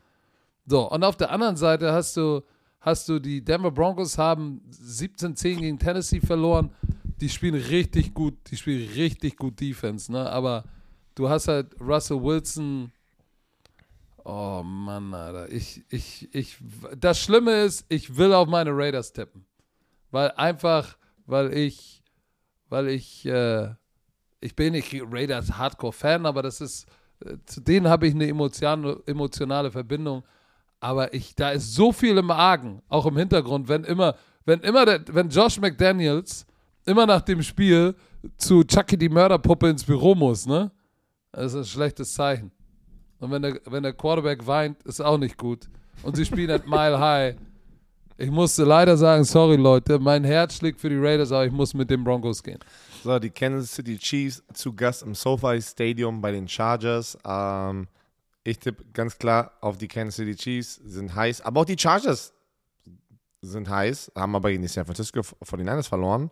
So, 0.67 0.91
und 0.91 1.03
auf 1.05 1.17
der 1.17 1.31
anderen 1.31 1.57
Seite 1.57 1.93
hast 1.93 2.17
du, 2.17 2.43
hast 2.81 3.09
du 3.09 3.19
die 3.19 3.43
Denver 3.43 3.71
Broncos 3.71 4.19
haben 4.19 4.61
17-10 4.71 5.61
gegen 5.61 5.79
Tennessee 5.79 6.21
verloren. 6.21 6.71
Die 7.21 7.29
spielen 7.29 7.55
richtig 7.55 8.15
gut, 8.15 8.35
die 8.51 8.57
spielen 8.57 8.89
richtig 8.93 9.37
gut 9.37 9.61
Defense, 9.61 10.11
ne? 10.13 10.29
Aber 10.31 10.65
du 11.15 11.29
hast 11.29 11.49
halt 11.49 11.75
Russell 11.81 12.23
Wilson. 12.23 12.93
Oh 14.31 14.63
Mann, 14.63 15.15
Alter. 15.15 15.51
Ich, 15.51 15.83
ich, 15.89 16.29
ich, 16.35 16.59
das 16.99 17.19
Schlimme 17.19 17.63
ist, 17.63 17.87
ich 17.89 18.19
will 18.19 18.35
auf 18.35 18.47
meine 18.47 18.77
Raiders 18.77 19.11
tippen. 19.11 19.47
Weil 20.11 20.33
einfach, 20.33 20.99
weil 21.25 21.55
ich, 21.55 22.03
weil 22.69 22.89
ich, 22.89 23.25
äh, 23.25 23.71
ich 24.41 24.55
bin 24.55 24.73
nicht 24.73 24.95
Raiders 25.11 25.57
Hardcore-Fan, 25.57 26.27
aber 26.27 26.43
das 26.43 26.61
ist, 26.61 26.87
äh, 27.25 27.39
zu 27.47 27.63
denen 27.63 27.89
habe 27.89 28.07
ich 28.07 28.15
eine 28.15 28.29
emotion, 28.29 29.01
emotionale 29.07 29.71
Verbindung. 29.71 30.23
Aber 30.79 31.15
ich, 31.15 31.35
da 31.35 31.53
ist 31.53 31.75
so 31.75 31.91
viel 31.91 32.19
im 32.19 32.31
Argen, 32.31 32.83
auch 32.91 33.07
im 33.07 33.17
Hintergrund, 33.17 33.67
wenn 33.67 33.85
immer, 33.85 34.15
wenn 34.45 34.61
immer, 34.61 34.85
der, 34.85 35.03
wenn 35.09 35.31
Josh 35.31 35.59
McDaniels 35.59 36.45
immer 36.85 37.07
nach 37.07 37.23
dem 37.23 37.43
Spiel 37.43 37.95
zu 38.37 38.63
Chucky 38.63 38.99
die 38.99 39.09
Mörderpuppe 39.09 39.71
ins 39.71 39.85
Büro 39.85 40.15
muss, 40.15 40.45
ne? 40.45 40.71
Das 41.33 41.55
ist 41.55 41.57
ein 41.57 41.65
schlechtes 41.65 42.13
Zeichen. 42.13 42.53
Und 43.21 43.31
wenn 43.31 43.43
der, 43.43 43.61
wenn 43.67 43.83
der 43.83 43.93
Quarterback 43.93 44.47
weint, 44.47 44.83
ist 44.85 45.01
auch 45.01 45.19
nicht 45.19 45.37
gut. 45.37 45.69
Und 46.03 46.17
sie 46.17 46.25
spielen 46.25 46.51
at 46.51 46.67
Mile 46.67 46.99
High. 46.99 47.37
Ich 48.17 48.31
musste 48.31 48.65
leider 48.65 48.97
sagen, 48.97 49.25
sorry 49.25 49.57
Leute, 49.57 49.99
mein 49.99 50.25
Herz 50.25 50.57
schlägt 50.57 50.81
für 50.81 50.89
die 50.89 50.99
Raiders, 50.99 51.31
aber 51.31 51.47
ich 51.47 51.53
muss 51.53 51.73
mit 51.75 51.89
den 51.89 52.03
Broncos 52.03 52.43
gehen. 52.43 52.59
So, 53.05 53.19
die 53.19 53.31
Kansas 53.31 53.73
City 53.73 53.97
Chiefs 53.97 54.43
zu 54.55 54.73
Gast 54.73 55.03
im 55.03 55.15
SoFi 55.15 55.63
Stadium 55.63 56.21
bei 56.21 56.33
den 56.33 56.49
Chargers. 56.49 57.17
Ähm, 57.25 57.87
ich 58.43 58.59
tippe 58.59 58.85
ganz 58.93 59.17
klar 59.17 59.53
auf 59.61 59.79
die 59.79 59.87
Kansas 59.87 60.17
City 60.17 60.35
Chiefs, 60.35 60.81
sind 60.85 61.15
heiß. 61.15 61.43
Aber 61.43 61.61
auch 61.61 61.65
die 61.65 61.79
Chargers 61.79 62.33
sind 63.41 63.69
heiß, 63.69 64.11
haben 64.17 64.35
aber 64.35 64.51
gegen 64.51 64.63
die 64.63 64.69
San 64.69 64.85
Francisco 64.85 65.21
49ers 65.21 65.89
verloren, 65.89 66.31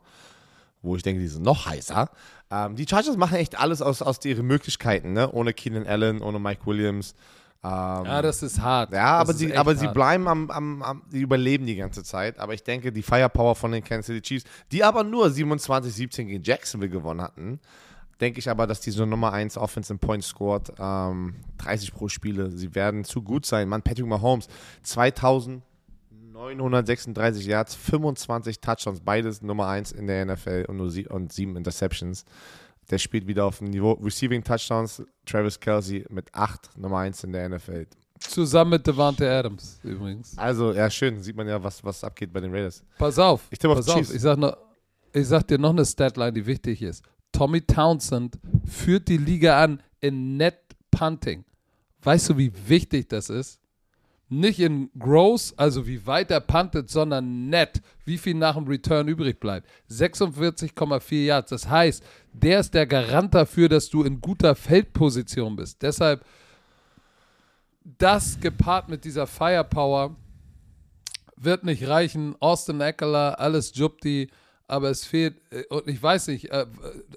wo 0.87 0.97
ich 0.97 1.03
denke, 1.03 1.21
die 1.21 1.29
sind 1.29 1.45
noch 1.45 1.67
heißer. 1.67 2.09
Ähm, 2.51 2.77
die 2.77 2.87
Chargers 2.89 3.17
machen 3.17 3.37
echt 3.37 3.59
alles 3.59 3.83
aus, 3.83 4.03
aus 4.03 4.25
ihren 4.25 4.47
Möglichkeiten, 4.47 5.13
ne? 5.13 5.31
ohne 5.33 5.53
Keenan 5.53 5.87
Allen, 5.87 6.23
ohne 6.23 6.39
Mike 6.39 6.65
Williams. 6.65 7.15
Ähm, 7.65 7.71
Ja, 7.71 8.23
das 8.23 8.43
ist 8.43 8.61
hart. 8.61 8.93
ja, 8.93 9.19
das 9.21 9.29
aber, 9.29 9.33
sie, 9.39 9.57
aber 9.57 9.75
sie 9.75 9.87
hart. 9.87 9.95
bleiben 9.95 10.29
am, 10.29 10.51
am, 10.51 10.83
am, 10.83 11.03
sie 11.11 11.21
überleben 11.21 11.67
die 11.67 11.77
ganze 11.77 12.05
Zeit. 12.05 12.39
Aber 12.39 12.55
ich 12.55 12.63
denke, 12.63 12.93
die 12.93 13.03
Firepower 13.03 13.57
von 13.57 13.73
den 13.73 13.83
Kansas 13.83 14.07
City 14.07 14.23
Chiefs, 14.23 14.45
die 14.71 14.85
aber 14.85 15.03
nur 15.05 15.27
27-17 15.27 16.25
gegen 16.25 16.43
Jacksonville 16.43 16.91
gewonnen 16.91 17.21
hatten, 17.21 17.59
denke 18.21 18.39
ich 18.39 18.49
aber, 18.49 18.67
dass 18.67 18.81
die 18.81 18.91
so 18.93 19.05
Nummer 19.05 19.33
1 19.33 19.59
Offense 19.59 19.93
in 19.93 19.99
Points 19.99 20.29
scored, 20.29 20.73
ähm, 20.79 21.35
30 21.59 21.93
pro 21.93 22.09
Spiele. 22.09 22.51
Sie 22.51 22.75
werden 22.75 23.05
zu 23.05 23.23
gut 23.23 23.45
sein. 23.45 23.69
Mann, 23.69 23.83
Patrick 23.83 24.07
Mahomes, 24.07 24.47
2936 26.37 27.47
Yards, 27.47 27.75
25 27.75 28.61
Touchdowns, 28.61 29.01
beides 29.01 29.41
Nummer 29.41 29.69
1 29.69 29.93
in 29.93 30.07
der 30.07 30.27
NFL 30.27 30.67
und 30.69 30.77
nur 30.77 30.91
sie 30.91 31.07
und 31.07 31.33
7 31.33 31.57
Interceptions. 31.57 32.25
Der 32.91 32.99
spielt 32.99 33.27
wieder 33.27 33.47
auf 33.47 33.59
dem 33.59 33.69
Niveau 33.69 33.93
Receiving 33.93 34.45
Touchdowns. 34.45 35.03
Travis 35.25 35.59
Kelsey 35.59 36.05
mit 36.11 36.33
8, 36.35 36.77
Nummer 36.79 36.99
1 36.99 37.25
in 37.25 37.33
der 37.33 37.49
NFL. 37.49 37.87
Zusammen 38.21 38.73
mit 38.73 38.87
Devante 38.87 39.29
Adams 39.29 39.81
übrigens. 39.83 40.37
Also, 40.37 40.73
ja, 40.73 40.89
schön. 40.91 41.21
Sieht 41.23 41.37
man 41.37 41.49
ja, 41.49 41.63
was, 41.63 41.83
was 41.83 42.05
abgeht 42.05 42.33
bei 42.33 42.41
den 42.41 42.53
Raiders. 42.53 42.85
Pass 42.99 43.19
auf. 43.19 43.43
Ich 43.51 43.59
tippe 43.59 43.73
auf 43.73 43.79
pass 43.79 43.89
auf. 43.89 44.15
Ich 44.15 44.21
sag, 44.21 44.39
noch, 44.39 44.57
ich 45.13 45.27
sag 45.27 45.49
dir 45.49 45.59
noch 45.59 45.71
eine 45.71 45.85
Statline, 45.85 46.33
die 46.33 46.47
wichtig 46.47 46.83
ist. 46.83 47.03
Tommy 47.33 47.63
Townsend 47.63 48.39
führt 48.65 49.09
die 49.09 49.19
Liga 49.19 49.63
an 49.63 49.83
in 50.01 50.37
Net 50.37 50.61
Punting. 50.91 51.45
Weißt 52.03 52.29
du, 52.29 52.37
wie 52.37 52.53
wichtig 52.69 53.09
das 53.09 53.31
ist? 53.31 53.59
Nicht 54.29 54.59
in 54.59 54.91
Gross, 54.99 55.55
also 55.57 55.87
wie 55.87 56.05
weit 56.05 56.33
er 56.33 56.41
puntet, 56.41 56.91
sondern 56.91 57.49
net, 57.49 57.81
wie 58.05 58.19
viel 58.19 58.35
nach 58.35 58.57
dem 58.57 58.67
Return 58.67 59.07
übrig 59.07 59.39
bleibt. 59.39 59.69
46,4 59.89 61.25
Yards. 61.25 61.51
Das 61.51 61.69
heißt, 61.69 62.03
der 62.33 62.61
ist 62.61 62.75
der 62.75 62.87
Garant 62.87 63.35
dafür, 63.35 63.69
dass 63.69 63.89
du 63.89 64.03
in 64.03 64.21
guter 64.21 64.57
Feldposition 64.57 65.55
bist. 65.55 65.81
Deshalb 65.81 66.25
das 67.99 68.41
gepaart 68.41 68.89
mit 68.89 69.05
dieser 69.05 69.29
Firepower 69.29 70.17
wird 71.37 71.65
nicht 71.65 71.87
reichen. 71.87 72.35
Austin 72.41 72.81
Eckler, 72.81 73.39
alles 73.39 73.77
Jupti, 73.77 74.29
aber 74.67 74.91
es 74.91 75.05
fehlt, 75.05 75.41
äh, 75.53 75.65
und 75.69 75.87
ich 75.87 76.03
weiß 76.03 76.29
nicht, 76.29 76.51
äh, 76.51 76.67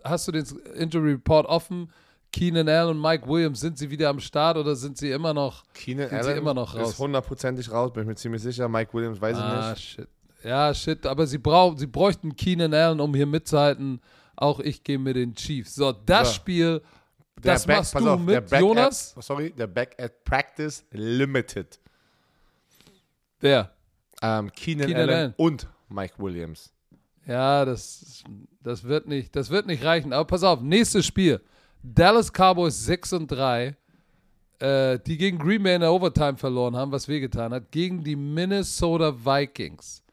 hast 0.03 0.27
du 0.27 0.31
den 0.31 0.45
Injury 0.75 1.13
Report 1.13 1.47
offen? 1.47 1.91
Keenan 2.31 2.69
Allen 2.69 2.89
und 2.89 3.01
Mike 3.01 3.27
Williams, 3.27 3.59
sind 3.59 3.77
sie 3.77 3.89
wieder 3.89 4.09
am 4.09 4.19
Start 4.19 4.57
oder 4.57 4.75
sind 4.75 4.97
sie 4.97 5.09
immer 5.11 5.33
noch? 5.33 5.63
Keenan 5.73 6.09
Sind 6.09 6.23
sie 6.23 6.31
immer 6.31 6.53
noch 6.53 6.75
raus? 6.75 6.91
ist 6.91 6.99
hundertprozentig 6.99 7.71
raus, 7.71 7.91
bin 7.91 8.03
ich 8.03 8.07
mir 8.07 8.15
ziemlich 8.15 8.41
sicher. 8.41 8.69
Mike 8.69 8.93
Williams 8.93 9.19
weiß 9.19 9.37
Ah, 9.37 9.71
ich 9.73 9.75
nicht. 9.79 9.89
shit. 9.89 10.07
Ja, 10.43 10.73
shit, 10.73 11.05
aber 11.05 11.25
sie, 11.27 11.37
brauch, 11.39 11.77
sie 11.77 11.87
bräuchten 11.87 12.35
Keenan 12.35 12.73
Allen, 12.73 12.99
um 12.99 13.13
hier 13.15 13.25
mitzuhalten. 13.25 13.99
Auch 14.35 14.59
ich 14.59 14.83
gehe 14.83 14.97
mit 14.99 15.15
den 15.17 15.35
Chiefs. 15.35 15.75
So, 15.75 15.91
das 15.91 16.29
So. 16.29 16.33
Spiel, 16.35 16.81
Der 17.43 17.53
das 17.53 17.65
Back- 17.65 17.77
machst 17.77 17.95
du 17.95 18.09
auf, 18.09 18.25
der 18.25 18.41
mit 18.41 18.51
Jonas? 18.51 19.17
At, 19.17 19.23
sorry, 19.23 19.51
der 19.51 19.67
Back 19.67 19.95
at 20.01 20.23
Practice 20.23 20.85
Limited. 20.91 21.79
Wer? 23.39 23.71
Ähm, 24.21 24.51
Keenan, 24.51 24.87
Keenan 24.87 25.01
Allen, 25.09 25.13
Allen. 25.19 25.33
und 25.37 25.67
Mike 25.89 26.15
Williams. 26.17 26.71
Ja, 27.25 27.63
das, 27.65 28.23
das, 28.61 28.83
wird 28.83 29.07
nicht, 29.07 29.35
das 29.35 29.49
wird 29.49 29.65
nicht 29.67 29.83
reichen. 29.83 30.13
Aber 30.13 30.25
pass 30.25 30.43
auf, 30.43 30.61
nächstes 30.61 31.05
Spiel. 31.05 31.41
Dallas 31.81 32.31
Cowboys 32.31 32.85
6 32.85 33.13
und 33.13 33.27
3, 33.31 33.75
äh, 34.59 34.99
die 34.99 35.17
gegen 35.17 35.39
Green 35.39 35.63
Bay 35.63 35.75
in 35.75 35.81
der 35.81 35.93
Overtime 35.93 36.37
verloren 36.37 36.75
haben, 36.75 36.91
was 36.91 37.07
wehgetan 37.07 37.53
hat, 37.53 37.71
gegen 37.71 38.03
die 38.03 38.15
Minnesota 38.15 39.13
Vikings. 39.13 40.03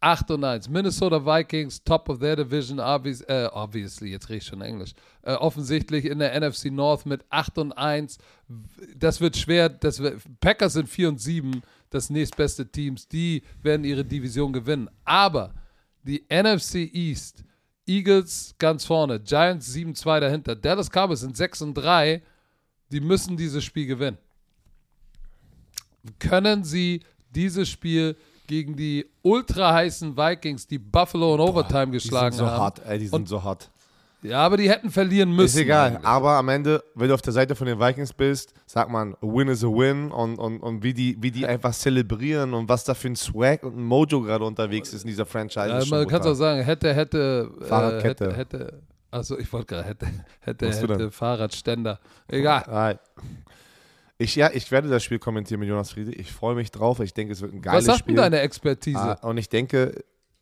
8 0.00 0.30
und 0.30 0.44
1. 0.44 0.68
Minnesota 0.70 1.24
Vikings, 1.24 1.84
top 1.84 2.08
of 2.08 2.20
their 2.20 2.34
division, 2.34 2.80
obvious, 2.80 3.20
äh, 3.22 3.48
obviously, 3.52 4.10
jetzt 4.10 4.28
rede 4.30 4.38
ich 4.38 4.46
schon 4.46 4.62
Englisch. 4.62 4.94
Äh, 5.22 5.34
offensichtlich 5.34 6.06
in 6.06 6.18
der 6.18 6.34
NFC 6.40 6.66
North 6.70 7.04
mit 7.04 7.22
8 7.28 7.58
und 7.58 7.72
1. 7.72 8.16
Das 8.96 9.20
wird 9.20 9.36
schwer. 9.36 9.68
Das 9.68 10.00
wird, 10.00 10.22
Packers 10.40 10.72
sind 10.72 10.88
4 10.88 11.10
und 11.10 11.20
7, 11.20 11.62
das 11.90 12.08
nächstbeste 12.08 12.66
Teams. 12.70 13.08
Die 13.08 13.42
werden 13.62 13.84
ihre 13.84 14.04
Division 14.04 14.54
gewinnen. 14.54 14.88
Aber 15.04 15.52
die 16.02 16.24
NFC 16.30 16.76
East, 16.94 17.44
Eagles 17.90 18.54
ganz 18.58 18.84
vorne, 18.84 19.18
Giants 19.20 19.74
7-2 19.74 20.20
dahinter, 20.20 20.54
Dallas 20.54 20.88
Cowboys 20.90 21.20
sind 21.20 21.36
6 21.36 21.62
und 21.62 21.74
3. 21.74 22.22
Die 22.92 23.00
müssen 23.00 23.36
dieses 23.36 23.64
Spiel 23.64 23.86
gewinnen. 23.86 24.18
Können 26.18 26.64
sie 26.64 27.00
dieses 27.34 27.68
Spiel 27.68 28.16
gegen 28.46 28.74
die 28.76 29.06
ultra 29.22 29.72
heißen 29.74 30.16
Vikings, 30.16 30.66
die 30.66 30.78
Buffalo 30.78 31.34
in 31.34 31.40
Overtime 31.40 31.92
geschlagen 31.92 32.32
die 32.32 32.36
sind 32.38 32.46
so 32.46 32.50
haben? 32.50 32.60
hart, 32.60 32.80
ey, 32.86 32.98
die 32.98 33.06
sind 33.06 33.14
Und- 33.14 33.28
so 33.28 33.42
hart. 33.42 33.70
Ja, 34.22 34.38
aber 34.40 34.56
die 34.58 34.68
hätten 34.68 34.90
verlieren 34.90 35.30
müssen. 35.30 35.56
Ist 35.56 35.62
egal, 35.62 35.92
eigentlich. 35.92 36.04
aber 36.04 36.32
am 36.32 36.48
Ende, 36.50 36.84
wenn 36.94 37.08
du 37.08 37.14
auf 37.14 37.22
der 37.22 37.32
Seite 37.32 37.54
von 37.54 37.66
den 37.66 37.80
Vikings 37.80 38.12
bist, 38.12 38.52
sagt 38.66 38.90
man, 38.90 39.14
a 39.14 39.18
win 39.22 39.48
is 39.48 39.64
a 39.64 39.68
win 39.68 40.10
und, 40.10 40.38
und, 40.38 40.60
und 40.60 40.82
wie, 40.82 40.92
die, 40.92 41.16
wie 41.20 41.30
die 41.30 41.46
einfach 41.46 41.72
zelebrieren 41.72 42.52
und 42.52 42.68
was 42.68 42.84
da 42.84 42.94
für 42.94 43.08
ein 43.08 43.16
Swag 43.16 43.62
und 43.62 43.76
ein 43.78 43.84
Mojo 43.84 44.20
gerade 44.20 44.44
unterwegs 44.44 44.92
ist 44.92 45.02
in 45.02 45.08
dieser 45.08 45.24
Franchise. 45.24 45.68
Ja, 45.68 45.84
man 45.86 46.06
kann 46.06 46.20
auch 46.22 46.34
sagen, 46.34 46.62
hätte, 46.62 46.92
hätte, 46.92 47.50
äh, 47.60 47.64
Fahrradkette. 47.64 48.36
hätte, 48.36 48.36
hätte, 48.36 48.82
also 49.10 49.38
ich 49.38 49.50
wollte 49.52 49.66
gerade, 49.74 49.88
hätte, 49.88 50.06
hätte, 50.40 50.68
Was 50.68 50.82
hätte? 50.82 51.10
Fahrradständer. 51.10 51.98
Egal. 52.28 52.64
Alright. 52.64 53.00
Ich, 54.18 54.36
ja, 54.36 54.50
ich 54.52 54.70
werde 54.70 54.90
das 54.90 55.02
Spiel 55.02 55.18
kommentieren 55.18 55.60
mit 55.60 55.68
Jonas 55.70 55.92
Friede. 55.92 56.12
Ich 56.12 56.30
freue 56.30 56.54
mich 56.54 56.70
drauf. 56.70 57.00
Ich 57.00 57.14
denke, 57.14 57.32
es 57.32 57.40
wird 57.40 57.54
ein 57.54 57.62
geiles 57.62 57.78
Was 57.78 57.84
sagt 57.86 57.98
Spiel. 58.00 58.16
denn 58.16 58.24
deine 58.24 58.40
Expertise? 58.40 58.98
Ah, 59.00 59.26
und 59.26 59.38
ich 59.38 59.48
denke, 59.48 59.94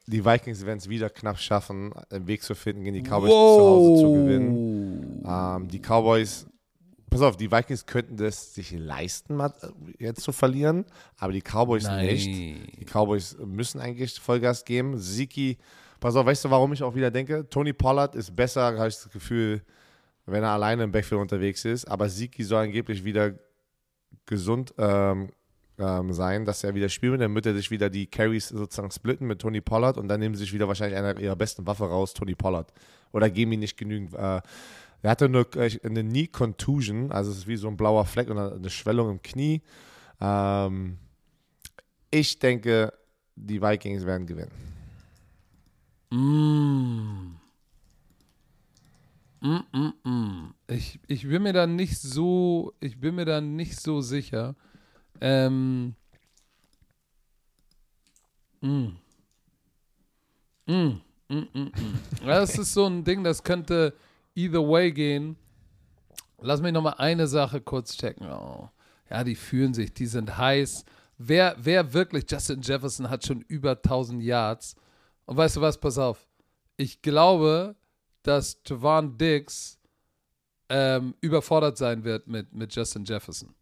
die 0.08 0.24
Vikings 0.24 0.64
werden 0.64 0.78
es 0.78 0.88
wieder 0.88 1.10
knapp 1.10 1.38
schaffen, 1.38 1.92
einen 2.10 2.26
Weg 2.26 2.42
zu 2.42 2.54
finden, 2.54 2.84
gegen 2.84 2.94
die 2.94 3.02
Cowboys 3.02 3.30
zu 3.30 3.36
Hause 3.36 4.02
zu 4.02 4.12
gewinnen. 4.12 5.22
Ähm, 5.26 5.68
die 5.68 5.80
Cowboys, 5.80 6.46
pass 7.10 7.20
auf, 7.20 7.36
die 7.36 7.50
Vikings 7.50 7.84
könnten 7.84 8.16
das 8.16 8.54
sich 8.54 8.72
leisten, 8.72 9.38
äh, 9.38 9.50
jetzt 9.98 10.22
zu 10.22 10.32
verlieren, 10.32 10.86
aber 11.18 11.32
die 11.32 11.42
Cowboys 11.42 11.84
Nein. 11.84 12.06
nicht. 12.06 12.80
Die 12.80 12.84
Cowboys 12.86 13.36
müssen 13.44 13.80
eigentlich 13.80 14.18
Vollgas 14.18 14.64
geben. 14.64 14.98
Siki, 14.98 15.58
pass 16.00 16.16
auf, 16.16 16.24
weißt 16.24 16.46
du, 16.46 16.50
warum 16.50 16.72
ich 16.72 16.82
auch 16.82 16.94
wieder 16.94 17.10
denke? 17.10 17.46
Tony 17.48 17.74
Pollard 17.74 18.14
ist 18.14 18.34
besser, 18.34 18.62
habe 18.78 18.88
ich 18.88 18.96
das 18.96 19.10
Gefühl, 19.10 19.62
wenn 20.24 20.42
er 20.42 20.50
alleine 20.50 20.84
im 20.84 20.92
Backfield 20.92 21.20
unterwegs 21.20 21.64
ist, 21.66 21.84
aber 21.86 22.08
Siki 22.08 22.44
soll 22.44 22.64
angeblich 22.64 23.04
wieder 23.04 23.34
gesund 24.24 24.74
ähm, 24.78 25.30
ähm, 25.78 26.12
sein, 26.12 26.44
dass 26.44 26.64
er 26.64 26.74
wieder 26.74 26.88
spielt. 26.88 27.20
Dann 27.20 27.34
wird 27.34 27.46
er 27.46 27.54
sich 27.54 27.70
wieder 27.70 27.90
die 27.90 28.06
Carries 28.06 28.48
sozusagen 28.48 28.90
splitten 28.90 29.26
mit 29.26 29.40
Tony 29.40 29.60
Pollard 29.60 29.98
und 29.98 30.08
dann 30.08 30.20
nehmen 30.20 30.34
sie 30.34 30.44
sich 30.44 30.52
wieder 30.52 30.68
wahrscheinlich 30.68 30.98
einer 30.98 31.18
ihrer 31.18 31.36
besten 31.36 31.66
Waffe 31.66 31.84
raus, 31.84 32.14
Tony 32.14 32.34
Pollard. 32.34 32.72
Oder 33.12 33.30
geben 33.30 33.52
ihm 33.52 33.60
nicht 33.60 33.76
genügend. 33.76 34.14
Äh, 34.14 34.40
er 35.02 35.10
hatte 35.10 35.28
nur 35.28 35.54
äh, 35.56 35.78
eine 35.84 36.04
Knee 36.04 36.26
Contusion, 36.26 37.12
also 37.12 37.30
es 37.30 37.38
ist 37.38 37.46
wie 37.46 37.56
so 37.56 37.68
ein 37.68 37.76
blauer 37.76 38.04
Fleck 38.04 38.28
und 38.30 38.38
eine 38.38 38.70
Schwellung 38.70 39.10
im 39.10 39.22
Knie. 39.22 39.62
Ähm, 40.20 40.98
ich 42.10 42.38
denke, 42.38 42.92
die 43.36 43.62
Vikings 43.62 44.04
werden 44.04 44.26
gewinnen. 44.26 44.50
Mm. 46.10 47.36
Mm, 49.40 49.60
mm, 49.72 50.08
mm. 50.08 50.54
Ich, 50.68 50.98
ich 51.06 51.28
bin 51.28 51.42
mir 51.42 51.52
da 51.52 51.66
nicht 51.66 51.98
so, 52.00 52.72
ich 52.80 52.98
bin 52.98 53.14
mir 53.14 53.24
da 53.24 53.40
nicht 53.40 53.80
so 53.80 54.00
sicher. 54.00 54.56
Ähm. 55.20 55.94
Mm. 58.60 58.88
Mm, 60.66 61.00
mm, 61.28 61.48
mm, 61.54 61.54
mm. 61.54 62.26
Das 62.26 62.58
ist 62.58 62.74
so 62.74 62.86
ein 62.86 63.04
Ding, 63.04 63.24
das 63.24 63.42
könnte 63.42 63.94
either 64.34 64.60
way 64.60 64.92
gehen. 64.92 65.36
Lass 66.40 66.60
mich 66.60 66.72
noch 66.72 66.82
mal 66.82 66.94
eine 66.98 67.26
Sache 67.26 67.60
kurz 67.60 67.96
checken. 67.96 68.26
Oh. 68.30 68.68
Ja, 69.10 69.24
die 69.24 69.34
fühlen 69.34 69.74
sich, 69.74 69.92
die 69.94 70.06
sind 70.06 70.36
heiß. 70.36 70.84
Wer, 71.16 71.56
wer 71.58 71.92
wirklich, 71.92 72.26
Justin 72.30 72.60
Jefferson 72.60 73.10
hat 73.10 73.26
schon 73.26 73.40
über 73.42 73.72
1000 73.72 74.22
Yards. 74.22 74.76
Und 75.24 75.36
weißt 75.36 75.56
du 75.56 75.60
was, 75.60 75.78
pass 75.78 75.98
auf. 75.98 76.28
Ich 76.76 77.02
glaube, 77.02 77.74
dass 78.22 78.60
Javon 78.66 79.18
Diggs 79.18 79.78
ähm, 80.68 81.14
überfordert 81.20 81.76
sein 81.76 82.04
wird 82.04 82.28
mit, 82.28 82.52
mit 82.52 82.74
Justin 82.74 83.04
Jefferson. 83.04 83.54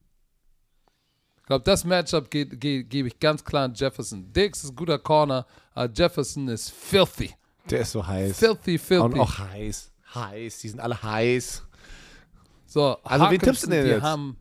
Ich 1.47 1.49
glaube, 1.49 1.63
das 1.63 1.85
Matchup 1.85 2.29
ge 2.29 2.45
ge 2.45 2.83
gebe 2.83 3.07
ich 3.07 3.21
ganz 3.21 3.45
klar 3.45 3.67
an 3.67 3.73
Jefferson. 3.73 4.33
Diggs 4.33 4.65
ist 4.65 4.71
ein 4.71 4.75
guter 4.75 4.99
Corner, 4.99 5.47
aber 5.75 5.93
Jefferson 5.93 6.49
ist 6.49 6.73
filthy. 6.73 7.37
Der 7.71 7.83
ist 7.83 7.93
so 7.93 8.05
heiß. 8.05 8.37
Filthy, 8.37 8.77
filthy. 8.77 9.05
Und 9.05 9.21
auch 9.21 9.39
heiß. 9.39 9.93
Heiß. 10.13 10.59
Die 10.59 10.69
sind 10.71 10.81
alle 10.81 11.01
heiß. 11.01 11.63
So, 12.67 12.97
Also, 13.05 13.31
wen 13.31 13.41
tippst 13.41 13.63
du 13.63 13.71
denn 13.71 13.87
jetzt? 13.87 14.03
Haben, 14.03 14.37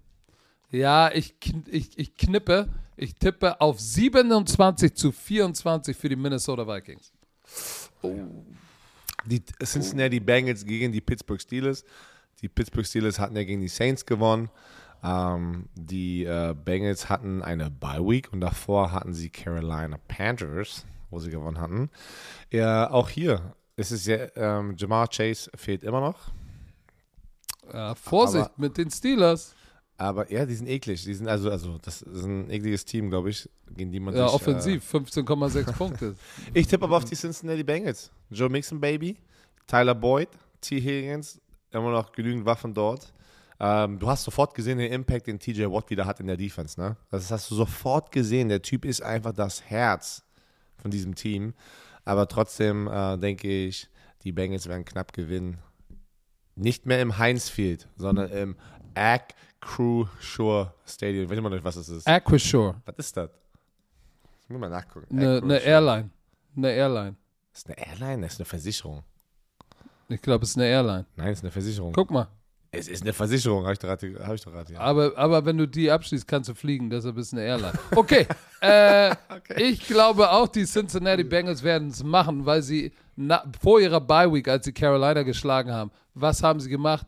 ja, 0.72 1.12
ich, 1.12 1.36
ich, 1.68 1.96
ich 1.96 2.16
knippe. 2.16 2.70
Ich 2.98 3.14
tippe 3.14 3.62
auf 3.62 3.80
27 3.80 4.96
zu 4.96 5.12
24 5.12 5.96
für 5.96 6.10
die 6.10 6.16
Minnesota 6.16 6.68
Vikings. 6.68 7.12
Die 9.26 9.44
Cincinnati 9.64 10.20
Bengals 10.20 10.66
gegen 10.66 10.92
die 10.92 11.02
Pittsburgh 11.02 11.40
Steelers. 11.40 11.84
Die 12.42 12.50
Pittsburgh 12.50 12.88
Steelers 12.88 13.20
hatten 13.20 13.36
ja 13.36 13.44
gegen 13.44 13.62
die 13.62 13.68
Saints 13.68 14.04
gewonnen. 14.04 14.50
Ähm, 15.04 15.68
die 15.76 16.24
äh, 16.26 16.54
Bengals 16.56 17.10
hatten 17.10 17.42
eine 17.44 17.70
Bye 17.70 18.00
Week 18.06 18.32
und 18.34 18.42
davor 18.42 18.92
hatten 18.92 19.14
sie 19.14 19.30
Carolina 19.30 19.98
Panthers, 20.08 20.86
wo 21.10 21.20
sie 21.20 21.30
gewonnen 21.30 21.60
hatten. 21.60 21.90
Ja, 22.52 22.90
auch 22.92 23.10
hier 23.10 23.54
ist 23.76 23.92
es 23.92 24.06
ja, 24.06 24.28
ähm, 24.36 24.76
Jamar 24.78 25.08
Chase 25.10 25.52
fehlt 25.56 25.84
immer 25.84 26.02
noch. 26.02 26.32
Ja, 27.74 27.96
Vorsicht 27.96 28.46
Aber- 28.46 28.54
mit 28.58 28.78
den 28.78 28.90
Steelers. 28.90 29.56
Aber 29.98 30.30
ja, 30.30 30.46
die 30.46 30.56
sind 30.56 30.68
eklig. 30.68 31.04
Die 31.06 31.14
sind 31.14 31.28
also, 31.30 31.50
also 31.50 31.78
das 31.78 32.02
ist 32.02 32.26
ein 32.26 32.50
ekliges 32.50 32.84
Team, 32.84 33.10
glaube 33.10 33.30
ich, 33.30 33.50
gegen 33.72 33.94
die 33.94 34.00
man 34.02 34.14
Ja, 34.14 34.28
sich, 34.28 34.36
offensiv, 34.36 34.94
15,6 34.94 35.72
Punkte. 35.78 36.16
Äh, 36.54 36.60
ich 36.60 36.68
tippe 36.68 36.84
aber 36.84 36.98
auf 36.98 37.06
die 37.06 37.16
Cincinnati 37.16 37.64
Bengals. 37.64 38.12
Joe 38.30 38.50
Mixon, 38.50 38.82
Baby. 38.82 39.18
Tyler 39.68 39.96
Boyd, 39.96 40.28
T. 40.60 40.82
Higgins, 40.82 41.40
immer 41.72 41.92
noch 41.92 42.12
genügend 42.12 42.46
Waffen 42.46 42.74
dort. 42.74 43.14
Ähm, 43.66 43.98
du 43.98 44.08
hast 44.08 44.24
sofort 44.24 44.54
gesehen 44.54 44.78
den 44.78 44.92
Impact, 44.92 45.26
den 45.26 45.40
TJ 45.40 45.64
Watt 45.66 45.90
wieder 45.90 46.06
hat 46.06 46.20
in 46.20 46.28
der 46.28 46.38
Defense, 46.38 46.80
ne? 46.80 46.98
Das 47.10 47.32
hast 47.32 47.50
du 47.50 47.56
sofort 47.56 48.12
gesehen. 48.12 48.50
Der 48.50 48.62
Typ 48.62 48.86
ist 48.86 49.02
einfach 49.02 49.34
das 49.34 49.64
Herz 49.64 50.24
von 50.78 50.92
diesem 50.92 51.16
Team. 51.16 51.56
Aber 52.04 52.28
trotzdem 52.28 52.88
äh, 52.88 53.18
denke 53.18 53.48
ich, 53.48 53.90
die 54.24 54.32
Bengals 54.32 54.68
werden 54.68 54.86
knapp 54.86 55.14
gewinnen. 55.14 55.58
Nicht 56.56 56.86
mehr 56.86 57.02
im 57.02 57.18
Heinz 57.18 57.50
Field, 57.50 57.88
sondern 57.98 58.30
im 58.30 58.56
Shore 60.20 60.74
Stadium. 60.86 61.24
Ich 61.24 61.30
weiß 61.30 61.38
immer 61.40 61.50
noch 61.50 61.56
nicht, 61.56 61.66
was 61.66 61.76
das 61.76 61.90
ist. 61.90 62.08
Aquashore, 62.08 62.76
Was 62.86 62.96
ist 62.98 63.18
das? 63.18 63.32
Ich 64.44 64.50
muss 64.50 64.60
mal 64.60 64.70
nachgucken. 64.70 65.08
eine 65.18 65.38
Acro 65.38 65.48
ne 65.48 65.60
Shore. 65.60 65.70
Airline. 65.70 66.10
Eine 66.56 66.72
Airline. 66.72 67.16
Das 67.52 67.60
ist 67.62 67.68
eine 67.68 67.88
Airline, 67.88 68.22
das 68.22 68.34
ist 68.34 68.40
eine 68.40 68.46
Versicherung. 68.46 69.04
Ich 70.08 70.22
glaube, 70.22 70.44
es 70.44 70.52
ist 70.52 70.58
eine 70.58 70.68
Airline. 70.68 71.06
Nein, 71.16 71.30
es 71.30 71.40
ist 71.40 71.44
eine 71.44 71.52
Versicherung. 71.52 71.94
Guck 71.94 72.12
mal. 72.12 72.28
Es 72.78 72.88
ist 72.88 73.02
eine 73.04 73.14
Versicherung, 73.14 73.64
habe 73.64 73.74
ich 73.74 73.80
doch 73.80 73.88
gerade 73.88 74.26
hab 74.28 74.36
ich 74.36 74.42
doch 74.42 74.52
gerade, 74.52 74.74
ja. 74.74 74.80
Aber, 74.80 75.14
aber 75.16 75.46
wenn 75.46 75.58
du 75.58 75.68
die 75.68 75.90
abschließt, 75.92 76.28
kannst 76.28 76.50
du 76.50 76.54
fliegen. 76.54 76.90
Deshalb 76.90 77.18
ist 77.18 77.28
es 77.28 77.34
eine 77.34 77.44
Airline. 77.44 77.74
Okay. 77.96 78.26
äh, 78.62 79.16
Ich 79.58 79.88
glaube 79.88 80.32
auch, 80.32 80.48
die 80.48 80.66
Cincinnati 80.66 81.24
Bengals 81.24 81.64
werden 81.64 81.90
es 81.90 82.04
machen, 82.04 82.46
weil 82.46 82.62
sie 82.62 82.92
na, 83.16 83.44
vor 83.62 83.80
ihrer 83.80 84.02
Bye 84.02 84.32
Week, 84.34 84.48
als 84.48 84.66
sie 84.66 84.74
Carolina 84.74 85.24
geschlagen 85.24 85.72
haben, 85.72 85.92
was 86.14 86.44
haben 86.44 86.60
sie 86.60 86.70
gemacht? 86.70 87.08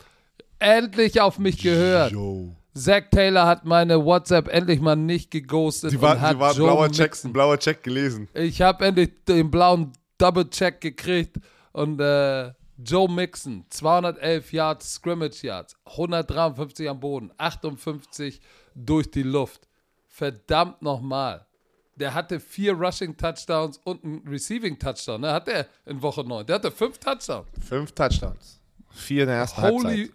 Endlich 0.59 1.19
auf 1.21 1.37
mich 1.39 1.61
gehört. 1.61 2.11
Yo. 2.11 2.55
Zach 2.73 3.03
Taylor 3.11 3.45
hat 3.47 3.65
meine 3.65 4.03
WhatsApp 4.05 4.47
endlich 4.49 4.79
mal 4.79 4.95
nicht 4.95 5.31
geghostet 5.31 5.91
Sie 5.91 6.01
war, 6.01 6.13
und 6.15 6.21
hat 6.21 6.33
sie 6.35 6.39
war 6.39 6.53
Joe 6.53 6.67
blauer 6.67 6.91
Check, 6.91 7.05
Mixon. 7.11 7.33
blauer 7.33 7.57
Check 7.57 7.83
gelesen. 7.83 8.27
Ich 8.33 8.61
habe 8.61 8.85
endlich 8.85 9.09
den 9.27 9.49
blauen 9.49 9.91
Double-Check 10.19 10.79
gekriegt 10.81 11.37
und 11.73 11.99
äh, 11.99 12.51
Joe 12.77 13.09
Mixon, 13.09 13.65
211 13.69 14.51
Yards, 14.53 14.93
Scrimmage 14.93 15.43
Yards, 15.43 15.75
153 15.85 16.89
am 16.89 16.99
Boden, 16.99 17.31
58 17.37 18.39
durch 18.75 19.09
die 19.09 19.23
Luft. 19.23 19.67
Verdammt 20.07 20.81
nochmal. 20.81 21.45
Der 21.95 22.13
hatte 22.13 22.39
vier 22.39 22.73
Rushing 22.73 23.17
Touchdowns 23.17 23.79
und 23.83 24.03
einen 24.03 24.27
Receiving 24.27 24.77
Touchdown. 24.77 25.21
Ne? 25.21 25.33
Hat 25.33 25.47
er 25.47 25.67
in 25.85 26.01
Woche 26.01 26.23
9. 26.23 26.45
Der 26.45 26.55
hatte 26.55 26.71
fünf 26.71 26.99
Touchdowns. 26.99 27.47
Fünf 27.67 27.91
Touchdowns. 27.93 28.59
Vier 28.91 29.23
in 29.23 29.29
der 29.29 29.37
ersten 29.37 29.61
Holy. 29.63 29.97
Halbzeit. 29.97 30.11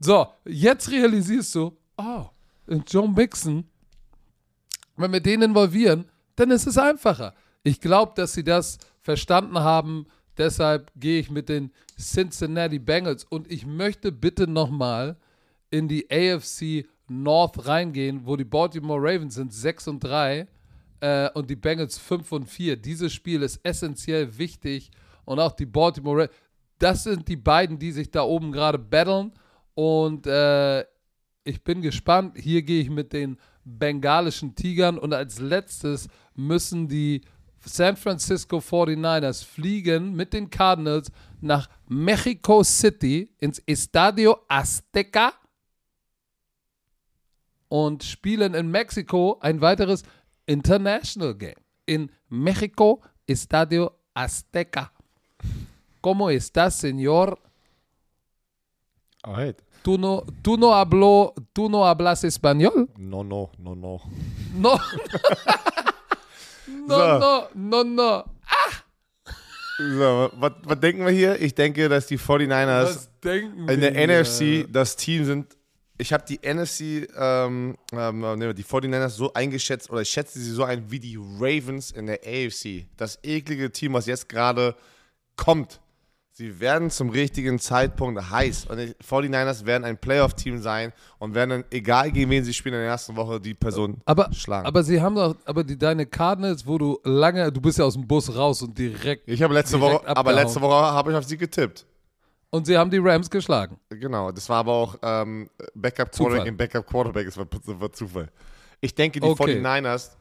So, 0.00 0.26
jetzt 0.44 0.90
realisierst 0.90 1.54
du, 1.54 1.76
oh, 1.96 2.26
Joe 2.86 3.08
Mixon, 3.08 3.68
wenn 4.96 5.12
wir 5.12 5.20
den 5.20 5.42
involvieren, 5.42 6.08
dann 6.36 6.50
ist 6.50 6.66
es 6.66 6.78
einfacher. 6.78 7.34
Ich 7.62 7.80
glaube, 7.80 8.12
dass 8.16 8.32
sie 8.32 8.44
das 8.44 8.78
verstanden 9.00 9.58
haben. 9.58 10.06
Deshalb 10.40 10.90
gehe 10.96 11.20
ich 11.20 11.30
mit 11.30 11.50
den 11.50 11.70
Cincinnati 11.98 12.78
Bengals 12.78 13.24
und 13.24 13.52
ich 13.52 13.66
möchte 13.66 14.10
bitte 14.10 14.46
nochmal 14.46 15.18
in 15.70 15.86
die 15.86 16.10
AFC 16.10 16.86
North 17.08 17.66
reingehen, 17.66 18.22
wo 18.24 18.36
die 18.36 18.46
Baltimore 18.46 19.02
Ravens 19.02 19.34
sind 19.34 19.52
6 19.52 19.88
und 19.88 20.00
3 20.02 20.48
äh, 21.00 21.28
und 21.34 21.50
die 21.50 21.56
Bengals 21.56 21.98
5 21.98 22.32
und 22.32 22.46
4. 22.46 22.78
Dieses 22.78 23.12
Spiel 23.12 23.42
ist 23.42 23.60
essentiell 23.64 24.38
wichtig 24.38 24.90
und 25.26 25.40
auch 25.40 25.52
die 25.52 25.66
Baltimore 25.66 26.22
Ravens. 26.22 26.34
Das 26.78 27.02
sind 27.02 27.28
die 27.28 27.36
beiden, 27.36 27.78
die 27.78 27.92
sich 27.92 28.10
da 28.10 28.22
oben 28.22 28.50
gerade 28.50 28.78
battlen 28.78 29.32
und 29.74 30.26
äh, 30.26 30.86
ich 31.44 31.62
bin 31.62 31.82
gespannt. 31.82 32.38
Hier 32.38 32.62
gehe 32.62 32.80
ich 32.80 32.88
mit 32.88 33.12
den 33.12 33.36
bengalischen 33.62 34.54
Tigern 34.54 34.96
und 34.96 35.12
als 35.12 35.38
letztes 35.38 36.08
müssen 36.34 36.88
die 36.88 37.20
San 37.64 37.96
Francisco 37.96 38.58
49ers 38.58 39.44
fliegen 39.44 40.14
mit 40.14 40.32
den 40.32 40.50
Cardinals 40.50 41.10
nach 41.40 41.68
Mexico 41.86 42.62
City 42.62 43.30
ins 43.38 43.58
Estadio 43.66 44.38
Azteca 44.48 45.34
und 47.68 48.02
spielen 48.02 48.54
in 48.54 48.70
Mexiko 48.70 49.38
ein 49.40 49.60
weiteres 49.60 50.02
International 50.46 51.34
Game. 51.34 51.54
In 51.86 52.10
Mexico 52.28 53.02
Estadio 53.26 53.92
Azteca. 54.14 54.92
¿Cómo 56.00 56.30
estás, 56.30 56.76
señor? 56.78 57.38
Alright. 59.22 59.62
¿Tú 59.82 59.96
no, 59.96 60.24
tú 60.42 60.56
no, 60.56 60.74
habló, 60.74 61.34
tú 61.52 61.68
no 61.70 61.86
hablas 61.86 62.24
español? 62.24 62.90
No, 62.96 63.22
no, 63.24 63.50
no, 63.58 63.74
no. 63.74 64.00
No. 64.54 64.78
no, 66.86 66.96
So. 66.96 67.18
no, 67.18 67.48
no, 67.54 67.84
no. 67.84 68.24
So, 69.78 70.30
was, 70.34 70.52
denken 70.80 71.04
wir 71.06 71.12
hier? 71.12 71.40
Ich 71.40 71.54
denke, 71.54 71.88
dass 71.88 72.06
die 72.06 72.18
49ers 72.18 73.08
denken 73.24 73.66
in 73.68 73.80
der 73.80 73.92
NFC 73.92 74.66
das 74.70 74.94
Team 74.96 75.24
sind, 75.24 75.56
ich 75.96 76.12
habe 76.12 76.24
die 76.28 76.38
NFC, 76.42 77.08
ähm, 77.16 77.76
ähm, 77.92 78.38
nee, 78.38 78.52
die 78.52 78.64
49ers 78.64 79.10
so 79.10 79.32
eingeschätzt 79.32 79.90
oder 79.90 80.02
ich 80.02 80.08
schätze 80.10 80.38
sie 80.38 80.50
so 80.50 80.64
ein 80.64 80.90
wie 80.90 80.98
die 80.98 81.16
Ravens 81.16 81.92
in 81.92 82.06
der 82.06 82.20
AFC. 82.26 82.86
Das 82.96 83.18
eklige 83.22 83.70
Team, 83.70 83.94
was 83.94 84.06
jetzt 84.06 84.28
gerade 84.28 84.74
kommt. 85.36 85.80
Sie 86.40 86.58
werden 86.58 86.88
zum 86.88 87.10
richtigen 87.10 87.58
Zeitpunkt 87.58 88.30
heiß. 88.30 88.64
Und 88.70 88.78
die 88.78 88.94
49ers 89.06 89.66
werden 89.66 89.84
ein 89.84 89.98
Playoff-Team 89.98 90.56
sein 90.62 90.90
und 91.18 91.34
werden 91.34 91.50
dann, 91.50 91.64
egal 91.70 92.10
gegen 92.10 92.30
wen 92.30 92.42
sie 92.42 92.54
spielen 92.54 92.76
in 92.76 92.80
der 92.80 92.88
ersten 92.88 93.14
Woche, 93.14 93.38
die 93.38 93.52
Person 93.52 94.00
Aber, 94.06 94.32
schlagen. 94.32 94.66
aber 94.66 94.82
sie 94.82 95.02
haben 95.02 95.16
doch, 95.16 95.36
aber 95.44 95.62
die, 95.64 95.76
deine 95.76 96.06
Cardinals, 96.06 96.66
wo 96.66 96.78
du 96.78 96.98
lange, 97.04 97.52
du 97.52 97.60
bist 97.60 97.76
ja 97.78 97.84
aus 97.84 97.92
dem 97.92 98.06
Bus 98.06 98.34
raus 98.34 98.62
und 98.62 98.78
direkt, 98.78 99.28
ich 99.28 99.42
habe 99.42 99.52
letzte 99.52 99.78
Woche, 99.82 100.00
aber 100.00 100.16
abgehauen. 100.16 100.34
letzte 100.46 100.60
Woche 100.62 100.74
habe 100.76 101.10
ich 101.10 101.16
auf 101.18 101.24
sie 101.24 101.36
getippt. 101.36 101.84
und 102.48 102.64
sie 102.66 102.78
haben 102.78 102.90
die 102.90 102.96
Rams 102.96 103.28
geschlagen. 103.28 103.78
Genau, 103.90 104.32
das 104.32 104.48
war 104.48 104.60
aber 104.60 104.72
auch 104.72 104.96
ähm, 105.02 105.50
Backup. 105.74 106.10
Quarterback 106.10 106.46
im 106.46 106.56
Backup 106.56 106.86
Quarterback, 106.86 107.26
es 107.26 107.36
war, 107.36 107.44
das 107.44 107.78
war 107.78 107.92
Zufall. 107.92 108.30
Ich 108.80 108.94
denke, 108.94 109.20
die 109.20 109.26
Okay. 109.28 109.60
49ers 109.60 110.12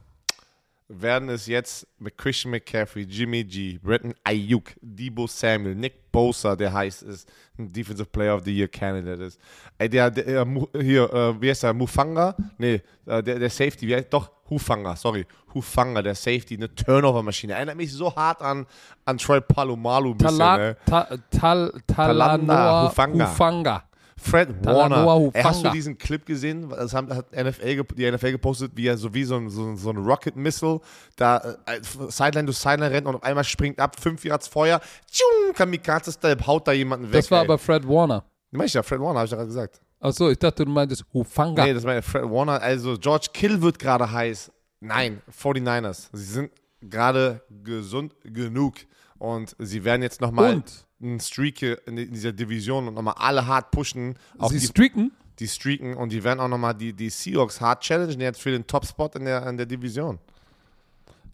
werden 0.90 1.30
es 1.30 1.46
jetzt 1.46 1.88
mit 2.00 2.18
Christian 2.18 2.52
McCaffrey, 2.52 3.04
Jimmy 3.04 3.44
G, 3.44 3.78
Bretton 3.78 4.14
Ayuk, 4.24 4.72
Debo 4.82 5.28
Samuel, 5.28 5.76
Nick 5.76 6.12
Bosa, 6.12 6.56
der 6.56 6.74
heißt 6.74 7.04
ist, 7.04 7.30
ein 7.58 7.72
Defensive 7.72 8.10
Player 8.10 8.36
of 8.36 8.44
the 8.44 8.52
Year 8.52 8.68
Candidate 8.68 9.24
ist. 9.24 9.40
Ey, 9.78 9.88
der, 9.88 10.10
der 10.10 10.28
äh, 10.28 10.46
hier, 10.82 11.14
äh, 11.14 11.40
wie 11.40 11.50
heißt 11.50 11.64
der, 11.64 11.74
Mufanga? 11.74 12.36
Nee, 12.58 12.82
äh, 13.06 13.22
der, 13.22 13.38
der 13.38 13.50
Safety, 13.50 13.88
wie 13.88 13.96
heißt, 13.96 14.12
doch, 14.12 14.32
Hufanga, 14.50 14.96
sorry, 14.96 15.28
Hufanga, 15.54 16.02
der 16.02 16.16
Safety, 16.16 16.56
eine 16.56 16.74
Turnover-Maschine. 16.74 17.54
Erinnert 17.54 17.78
mich 17.78 17.94
so 17.94 18.16
hart 18.16 18.42
an, 18.42 18.66
an 19.06 19.18
Troy 19.20 19.42
Palomalu 19.42 20.12
ein 20.12 20.18
bisschen, 20.18 20.40
Tala, 20.40 20.58
ne? 20.58 20.78
ta, 20.86 21.08
tal, 21.30 21.72
Talanoa 21.86 22.90
Hufanga. 22.90 23.32
Hufanga. 23.32 23.89
Fred 24.22 24.66
Warner. 24.66 25.32
Ey, 25.34 25.44
hast 25.44 25.64
du 25.64 25.70
diesen 25.70 25.98
Clip 25.98 26.26
gesehen? 26.26 26.70
Das 26.70 26.94
haben, 26.94 27.14
hat 27.14 27.32
NFL, 27.32 27.84
die 27.96 28.12
NFL 28.12 28.32
gepostet, 28.32 28.72
wie 28.76 28.88
er 28.88 28.98
so 28.98 29.14
wie 29.14 29.24
so 29.24 29.36
ein, 29.36 29.50
so, 29.50 29.76
so 29.76 29.90
ein 29.90 29.98
Rocket 29.98 30.36
Missile 30.36 30.80
da 31.16 31.58
äh, 31.66 31.80
Sideline 32.10 32.46
durch 32.46 32.58
Sideline 32.58 32.92
rennt 32.92 33.08
und 33.08 33.16
auf 33.16 33.24
einmal 33.24 33.44
springt 33.44 33.80
ab, 33.80 34.00
fünf 34.00 34.24
Yards 34.26 34.48
Feuer, 34.48 34.80
tschung, 35.10 35.54
Kamikaze-Style, 35.54 36.38
haut 36.46 36.68
da 36.68 36.72
jemanden 36.72 37.08
weg. 37.08 37.14
Das 37.14 37.32
war 37.32 37.40
ey. 37.40 37.46
aber 37.46 37.58
Fred 37.58 37.88
Warner. 37.88 38.24
Mach 38.52 38.66
ich 38.66 38.74
ja, 38.74 38.84
Fred 38.84 39.00
Warner, 39.00 39.20
habe 39.20 39.26
ich 39.26 39.32
gerade 39.32 39.48
gesagt. 39.48 39.82
Achso, 40.00 40.30
ich 40.30 40.40
dachte, 40.40 40.64
du 40.64 40.72
meintest 40.72 41.06
Hufanga. 41.14 41.66
Nee, 41.66 41.74
das 41.74 41.84
ja 41.84 42.02
Fred 42.02 42.24
Warner. 42.24 42.62
Also 42.62 42.98
George 42.98 43.28
Kill 43.34 43.62
wird 43.62 43.78
gerade 43.78 44.10
heiß. 44.10 44.52
Nein, 44.80 45.22
49ers. 45.30 46.10
Sie 46.14 46.24
sind 46.24 46.52
gerade 46.82 47.42
gesund 47.64 48.16
genug 48.24 48.76
und 49.18 49.56
sie 49.60 49.84
werden 49.84 50.02
jetzt 50.02 50.22
nochmal 50.22 50.56
Und? 50.56 50.86
Einen 51.02 51.20
Streak 51.20 51.62
in 51.62 51.96
dieser 51.96 52.32
Division 52.32 52.88
und 52.88 52.94
nochmal 52.96 53.16
alle 53.18 53.48
hart 53.48 53.72
pushen 53.72 54.16
auf 54.38 54.52
sie 54.52 54.60
die 54.60 54.66
streaken? 54.66 55.12
die 55.40 55.48
streaken 55.48 55.96
und 55.96 56.12
die 56.12 56.24
werden 56.24 56.40
auch 56.40 56.48
nochmal 56.48 56.76
die, 56.76 56.94
die 56.94 57.10
Seahawks 57.10 57.62
hart 57.62 57.84
challengen 57.84 58.20
jetzt 58.20 58.42
für 58.42 58.52
den 58.52 58.68
Top-Spot 58.68 59.10
in 59.16 59.26
der, 59.26 59.48
in 59.48 59.58
der 59.58 59.66
Division. 59.66 60.20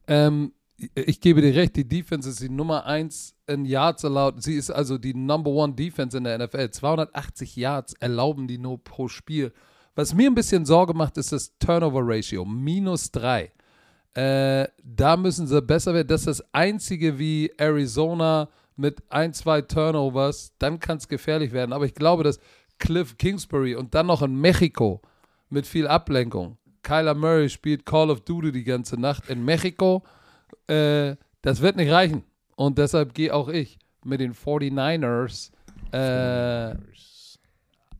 Ähm, 0.07 0.53
ich 0.93 1.21
gebe 1.21 1.41
dir 1.41 1.55
recht, 1.55 1.75
die 1.75 1.87
Defense 1.87 2.29
ist 2.29 2.41
die 2.41 2.49
Nummer 2.49 2.85
1 2.85 3.35
in 3.47 3.65
Yards 3.65 4.05
allowed. 4.05 4.43
Sie 4.43 4.55
ist 4.55 4.69
also 4.69 4.97
die 4.97 5.13
Number 5.13 5.49
One 5.49 5.73
Defense 5.73 6.17
in 6.17 6.25
der 6.25 6.37
NFL. 6.37 6.69
280 6.69 7.55
Yards 7.55 7.93
erlauben 7.93 8.47
die 8.47 8.57
nur 8.57 8.83
pro 8.83 9.07
Spiel. 9.07 9.53
Was 9.95 10.13
mir 10.13 10.29
ein 10.29 10.35
bisschen 10.35 10.65
Sorge 10.65 10.93
macht, 10.93 11.17
ist 11.17 11.31
das 11.31 11.57
Turnover 11.57 12.01
Ratio. 12.03 12.43
Minus 12.43 13.11
3. 13.11 13.51
Äh, 14.13 14.67
da 14.83 15.17
müssen 15.17 15.47
sie 15.47 15.61
besser 15.61 15.93
werden. 15.93 16.07
Das 16.09 16.21
ist 16.21 16.39
das 16.39 16.53
einzige 16.53 17.17
wie 17.17 17.51
Arizona 17.57 18.49
mit 18.75 19.03
ein, 19.09 19.33
zwei 19.33 19.61
Turnovers. 19.61 20.53
Dann 20.59 20.79
kann 20.79 20.97
es 20.97 21.07
gefährlich 21.07 21.51
werden. 21.51 21.73
Aber 21.73 21.85
ich 21.85 21.93
glaube, 21.93 22.23
dass 22.23 22.39
Cliff 22.79 23.17
Kingsbury 23.17 23.75
und 23.75 23.93
dann 23.95 24.07
noch 24.07 24.21
in 24.21 24.35
Mexiko 24.39 25.01
mit 25.49 25.65
viel 25.67 25.87
Ablenkung. 25.87 26.57
Kyler 26.83 27.13
Murray 27.15 27.49
spielt 27.49 27.85
Call 27.85 28.09
of 28.11 28.21
Duty 28.21 28.51
die 28.51 28.63
ganze 28.63 28.99
Nacht 28.99 29.29
in 29.29 29.43
Mexiko. 29.45 30.03
Äh, 30.67 31.15
das 31.41 31.61
wird 31.61 31.77
nicht 31.77 31.91
reichen. 31.91 32.23
Und 32.55 32.77
deshalb 32.77 33.13
gehe 33.13 33.33
auch 33.33 33.47
ich 33.49 33.77
mit 34.03 34.19
den 34.19 34.33
49ers 34.33 35.51
äh, 35.91 36.75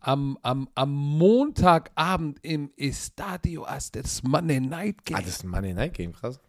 am, 0.01 0.37
am, 0.43 0.67
am 0.75 0.91
Montagabend 0.93 2.39
im 2.43 2.71
Estadio 2.77 3.65
Azteca, 3.65 4.03
das 4.03 4.21
Monday 4.23 4.59
Night 4.59 5.03
Game 5.05 5.17
Ah, 5.17 5.21
das 5.21 5.29
ist 5.29 5.43
ein 5.43 5.49
Monday 5.49 5.73
Night 5.73 5.93
Game, 5.93 6.13
krass. 6.13 6.39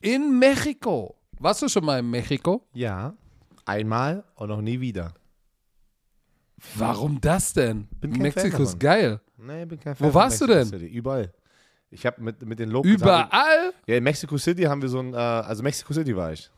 in 0.00 0.38
Mexiko. 0.38 1.14
Warst 1.38 1.62
du 1.62 1.68
schon 1.68 1.84
mal 1.84 1.98
in 2.00 2.10
Mexiko? 2.10 2.66
Ja. 2.74 3.14
Einmal 3.66 4.24
und 4.36 4.48
noch 4.48 4.62
nie 4.62 4.80
wieder. 4.80 5.12
Warum 6.76 7.20
das 7.20 7.52
denn? 7.52 7.88
Mexiko 8.00 8.62
ist 8.62 8.80
geil. 8.80 9.20
Nee, 9.36 9.66
bin 9.66 9.78
kein 9.78 9.92
Wo 9.94 10.04
Fan 10.04 10.12
von 10.12 10.14
warst 10.14 10.40
du 10.40 10.46
denn? 10.46 10.64
City. 10.66 10.86
Überall. 10.86 11.32
Ich 11.90 12.06
habe 12.06 12.22
mit, 12.22 12.42
mit 12.42 12.58
den 12.58 12.70
Locals. 12.70 12.94
Überall? 12.94 13.72
Wir, 13.84 13.94
ja, 13.94 13.98
in 13.98 14.04
Mexico 14.04 14.38
City 14.38 14.62
haben 14.62 14.80
wir 14.80 14.88
so 14.88 15.00
ein, 15.00 15.12
äh, 15.12 15.16
also 15.16 15.62
Mexico 15.62 15.92
City 15.92 16.16
war 16.16 16.32
ich. 16.32 16.50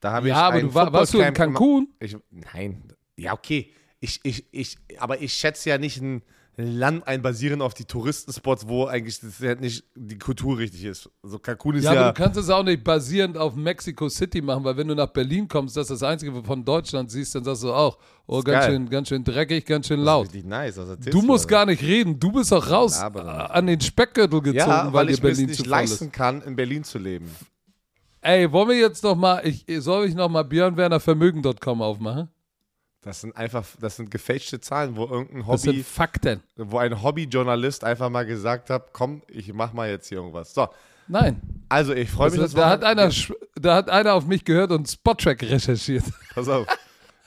Da 0.00 0.12
habe 0.12 0.28
ich 0.28 0.34
Ja, 0.34 0.48
aber 0.48 0.56
ein 0.56 0.66
du 0.66 0.74
war, 0.74 0.92
warst 0.92 1.14
du 1.14 1.20
in 1.20 1.32
Cancun? 1.34 1.88
Ich, 2.00 2.16
nein, 2.30 2.82
ja, 3.16 3.32
okay. 3.32 3.72
Ich, 4.00 4.20
ich, 4.22 4.46
ich, 4.52 4.78
aber 4.98 5.20
ich 5.20 5.32
schätze 5.34 5.70
ja 5.70 5.78
nicht 5.78 6.00
ein 6.00 6.22
Land 6.60 7.06
ein 7.06 7.22
basierend 7.22 7.62
auf 7.62 7.72
die 7.72 7.84
Touristenspots, 7.84 8.66
wo 8.66 8.86
eigentlich 8.86 9.20
das 9.20 9.38
ja 9.38 9.54
nicht 9.54 9.84
die 9.94 10.18
Kultur 10.18 10.58
richtig 10.58 10.84
ist. 10.86 11.08
So 11.22 11.38
Cancun 11.38 11.76
ist 11.76 11.84
Ja, 11.84 11.94
ja. 11.94 12.00
aber 12.00 12.12
du 12.12 12.20
kannst 12.20 12.36
es 12.36 12.50
auch 12.50 12.64
nicht 12.64 12.82
basierend 12.82 13.38
auf 13.38 13.54
Mexico 13.54 14.08
City 14.08 14.42
machen, 14.42 14.64
weil 14.64 14.76
wenn 14.76 14.88
du 14.88 14.96
nach 14.96 15.06
Berlin 15.10 15.46
kommst, 15.46 15.76
das 15.76 15.88
ist 15.88 16.02
das 16.02 16.08
Einzige, 16.08 16.32
was 16.34 16.40
du 16.40 16.46
von 16.48 16.64
Deutschland 16.64 17.12
siehst, 17.12 17.32
dann 17.36 17.44
sagst 17.44 17.62
du 17.62 17.72
auch, 17.72 17.96
oh, 18.26 18.42
ganz 18.42 18.64
geil. 18.64 18.72
schön, 18.72 18.90
ganz 18.90 19.08
schön 19.08 19.22
dreckig, 19.22 19.66
ganz 19.66 19.86
schön 19.86 20.00
laut. 20.00 20.34
nice. 20.44 20.76
Erzählst 20.78 21.14
Du 21.14 21.22
musst 21.22 21.44
da? 21.44 21.48
gar 21.58 21.66
nicht 21.66 21.80
reden, 21.80 22.18
du 22.18 22.32
bist 22.32 22.52
auch 22.52 22.68
raus 22.68 22.98
Laber 22.98 23.22
äh, 23.50 23.52
an 23.56 23.68
den 23.68 23.80
Speckgürtel 23.80 24.40
gezogen, 24.42 24.56
Ja, 24.58 24.86
weil, 24.86 24.92
weil 24.94 25.06
dir 25.06 25.12
ich 25.14 25.20
Berlin 25.20 25.46
nicht 25.46 25.58
zu 25.58 25.62
voll 25.62 25.70
leisten 25.70 26.06
ist. 26.06 26.12
kann, 26.12 26.42
in 26.42 26.56
Berlin 26.56 26.82
zu 26.82 26.98
leben. 26.98 27.30
Ey, 28.20 28.50
wollen 28.50 28.70
wir 28.70 28.76
jetzt 28.80 29.04
noch 29.04 29.14
mal, 29.14 29.42
ich, 29.46 29.64
soll 29.78 30.06
ich 30.08 30.14
noch 30.16 30.28
mal 30.28 30.42
Björn 30.42 30.76
Werner 30.76 30.98
Vermögen.com 30.98 31.82
aufmachen? 31.82 32.28
Das 33.02 33.20
sind 33.20 33.36
einfach, 33.36 33.64
das 33.80 33.96
sind 33.96 34.10
gefälschte 34.10 34.60
Zahlen, 34.60 34.96
wo 34.96 35.04
irgendein 35.04 35.38
Das 35.40 35.46
Hobby, 35.64 35.76
sind 35.76 35.86
Fakten. 35.86 36.42
wo 36.56 36.78
ein 36.78 37.02
Hobbyjournalist 37.02 37.84
einfach 37.84 38.10
mal 38.10 38.26
gesagt 38.26 38.70
hat, 38.70 38.92
komm, 38.92 39.22
ich 39.28 39.52
mach 39.52 39.72
mal 39.72 39.88
jetzt 39.88 40.08
hier 40.08 40.18
irgendwas. 40.18 40.52
So, 40.52 40.68
Nein. 41.06 41.40
also 41.68 41.94
ich 41.94 42.10
freue 42.10 42.30
mich, 42.30 42.40
Also, 42.40 42.56
dass 42.56 42.64
da, 42.64 42.70
hat 42.70 42.84
einer, 42.84 43.10
da 43.54 43.76
hat 43.76 43.88
einer 43.88 44.14
auf 44.14 44.26
mich 44.26 44.44
gehört 44.44 44.72
und 44.72 44.88
Spottrack 44.88 45.42
recherchiert. 45.42 46.04
Pass 46.34 46.48
auf. 46.48 46.66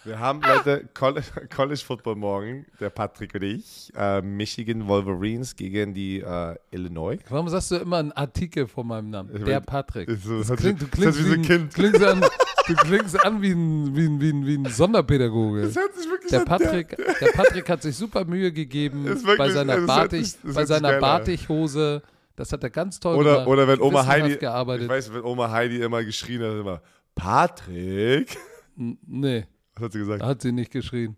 Wir 0.04 0.18
haben, 0.20 0.42
Leute, 0.42 0.88
College, 0.96 1.28
College 1.56 1.80
Football 1.86 2.16
morgen, 2.16 2.66
der 2.80 2.90
Patrick 2.90 3.36
und 3.36 3.44
ich, 3.44 3.92
äh, 3.96 4.22
Michigan 4.22 4.88
Wolverines 4.88 5.56
gegen 5.56 5.94
die 5.94 6.22
äh, 6.22 6.56
Illinois. 6.72 7.18
Warum 7.30 7.48
sagst 7.50 7.70
du 7.70 7.76
immer 7.76 7.98
einen 7.98 8.12
Artikel 8.12 8.68
vor 8.68 8.84
meinem 8.84 9.12
Namen? 9.12 9.30
Ich 9.36 9.44
Der 9.44 9.60
Patrick. 9.62 10.10
so- 10.24 10.40
Das 10.40 10.48
das 10.48 10.60
klingt, 10.60 10.82
du 10.82 10.86
das 10.88 10.92
klingst 11.00 11.20
wie 11.20 11.24
so 11.24 11.34
ein 11.34 11.42
Kind. 11.44 11.74
klingst 11.76 12.04
an, 12.04 12.22
du 12.68 12.74
klingst 12.76 13.24
an 13.24 13.42
wie 13.44 13.52
ein, 13.52 13.96
wie 13.96 14.06
ein, 14.08 14.20
wie 14.22 14.30
ein, 14.34 14.46
wie 14.48 14.58
ein 14.58 14.66
Sonderpädagoge. 14.66 15.62
hört 15.62 15.72
sich 15.96 16.10
wirklich 16.10 16.32
Der 16.32 16.40
an- 16.40 16.46
Patrick, 16.46 16.98
der 16.98 17.28
Patrick 17.34 17.70
hat 17.70 17.84
sich 17.84 17.96
super 17.96 18.26
Mühe 18.26 18.52
gegeben 18.52 19.06
wirklich- 19.06 19.38
bei 19.38 19.50
seiner, 19.52 19.76
das 19.78 19.86
Batik, 19.86 20.26
sich- 20.26 20.38
das 20.44 20.56
bei 20.56 20.66
seiner. 20.66 21.00
Batikhose. 21.00 22.02
Das 22.36 22.52
hat 22.52 22.64
er 22.64 22.72
ganz 22.72 23.00
toll 23.00 23.18
Oder, 23.18 23.34
gemacht. 23.34 23.48
oder 23.50 23.68
wenn 23.68 23.80
Oma 23.82 24.04
Heidi, 24.08 24.38
gearbeitet. 24.38 24.84
ich 24.86 24.90
weiß, 24.90 25.14
wenn 25.14 25.22
Oma 25.22 25.52
Heidi 25.52 25.80
immer 25.82 26.04
geschrien 26.04 26.42
hat, 26.42 26.54
immer, 26.60 26.82
Patrick. 27.14 28.36
N- 28.78 28.98
Nee, 29.06 29.46
hat 29.82 29.92
sie 29.94 30.00
gesagt? 30.00 30.24
hat 30.24 30.42
sie 30.42 30.52
nicht 30.52 30.72
geschrien. 30.72 31.18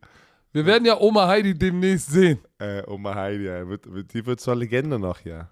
Wir 0.52 0.66
werden 0.66 0.86
ja 0.86 1.00
Oma 1.00 1.28
Heidi 1.28 1.58
demnächst 1.58 2.12
sehen. 2.12 2.40
Äh, 2.60 2.84
Oma 2.88 3.16
Heidi, 3.16 3.46
ja, 3.46 3.68
wird, 3.68 3.92
wird, 3.92 4.14
die 4.14 4.26
wird 4.26 4.40
zur 4.40 4.56
Legende 4.56 5.00
noch, 5.00 5.20
ja. 5.22 5.50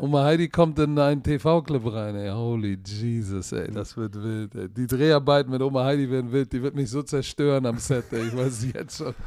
Oma 0.00 0.24
Heidi 0.24 0.48
kommt 0.48 0.80
in 0.80 0.98
einen 0.98 1.22
TV-Clip 1.22 1.82
rein, 1.92 2.16
ey. 2.16 2.30
Holy 2.30 2.76
Jesus, 2.84 3.52
ey. 3.52 3.70
Das 3.70 3.96
wird 3.96 4.20
wild, 4.20 4.52
ey. 4.56 4.68
Die 4.68 4.88
Dreharbeiten 4.88 5.52
mit 5.52 5.62
Oma 5.62 5.84
Heidi 5.84 6.10
werden 6.10 6.32
wild. 6.32 6.52
Die 6.52 6.60
wird 6.60 6.74
mich 6.74 6.90
so 6.90 7.04
zerstören 7.04 7.64
am 7.66 7.78
Set, 7.78 8.12
ey. 8.12 8.26
Ich 8.26 8.36
weiß 8.36 8.66
jetzt 8.74 8.98
schon. 8.98 9.14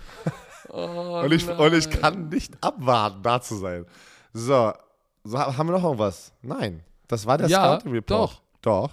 Oh, 0.72 1.22
Und 1.24 1.32
ich, 1.34 1.50
und 1.50 1.74
ich 1.74 1.90
kann 1.90 2.30
nicht 2.30 2.54
abwarten, 2.62 3.24
da 3.24 3.42
zu 3.42 3.56
sein. 3.56 3.86
So, 4.34 4.72
so 5.24 5.40
haben 5.40 5.68
wir 5.68 5.74
noch 5.74 5.84
irgendwas? 5.84 6.32
Nein. 6.44 6.84
Das 7.08 7.26
war 7.26 7.40
der 7.40 7.48
Ja, 7.48 7.64
Scouting 7.80 7.92
Report. 7.94 8.10
doch. 8.12 8.42
Doch. 8.62 8.92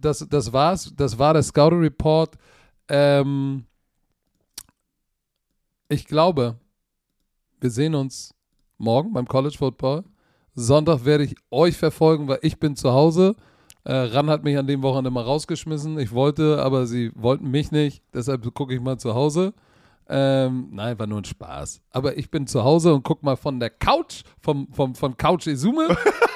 das, 0.00 0.26
das 0.30 0.50
war's. 0.54 0.90
Das 0.96 1.18
war 1.18 1.34
der 1.34 1.42
Scouting 1.42 1.80
Report. 1.80 2.36
Ähm, 2.88 3.64
ich 5.88 6.06
glaube, 6.06 6.58
wir 7.60 7.70
sehen 7.70 7.94
uns 7.94 8.34
morgen 8.78 9.12
beim 9.12 9.26
College 9.26 9.56
Football. 9.58 10.04
Sonntag 10.54 11.04
werde 11.04 11.24
ich 11.24 11.36
euch 11.50 11.76
verfolgen, 11.76 12.28
weil 12.28 12.38
ich 12.42 12.58
bin 12.58 12.76
zu 12.76 12.92
Hause. 12.92 13.36
Äh, 13.84 13.92
Ran 13.94 14.30
hat 14.30 14.42
mich 14.42 14.58
an 14.58 14.66
dem 14.66 14.82
Wochenende 14.82 15.10
mal 15.10 15.22
rausgeschmissen. 15.22 15.98
Ich 15.98 16.12
wollte, 16.12 16.62
aber 16.62 16.86
sie 16.86 17.12
wollten 17.14 17.50
mich 17.50 17.70
nicht. 17.70 18.02
Deshalb 18.12 18.42
gucke 18.54 18.74
ich 18.74 18.80
mal 18.80 18.98
zu 18.98 19.14
Hause. 19.14 19.54
Ähm, 20.08 20.68
nein, 20.72 20.98
war 20.98 21.06
nur 21.06 21.20
ein 21.20 21.24
Spaß. 21.24 21.82
Aber 21.90 22.16
ich 22.16 22.30
bin 22.30 22.46
zu 22.46 22.64
Hause 22.64 22.94
und 22.94 23.02
gucke 23.02 23.24
mal 23.24 23.36
von 23.36 23.60
der 23.60 23.70
Couch, 23.70 24.22
vom, 24.40 24.68
vom, 24.72 24.94
von 24.94 25.16
Couch 25.16 25.46
Izume. 25.46 25.88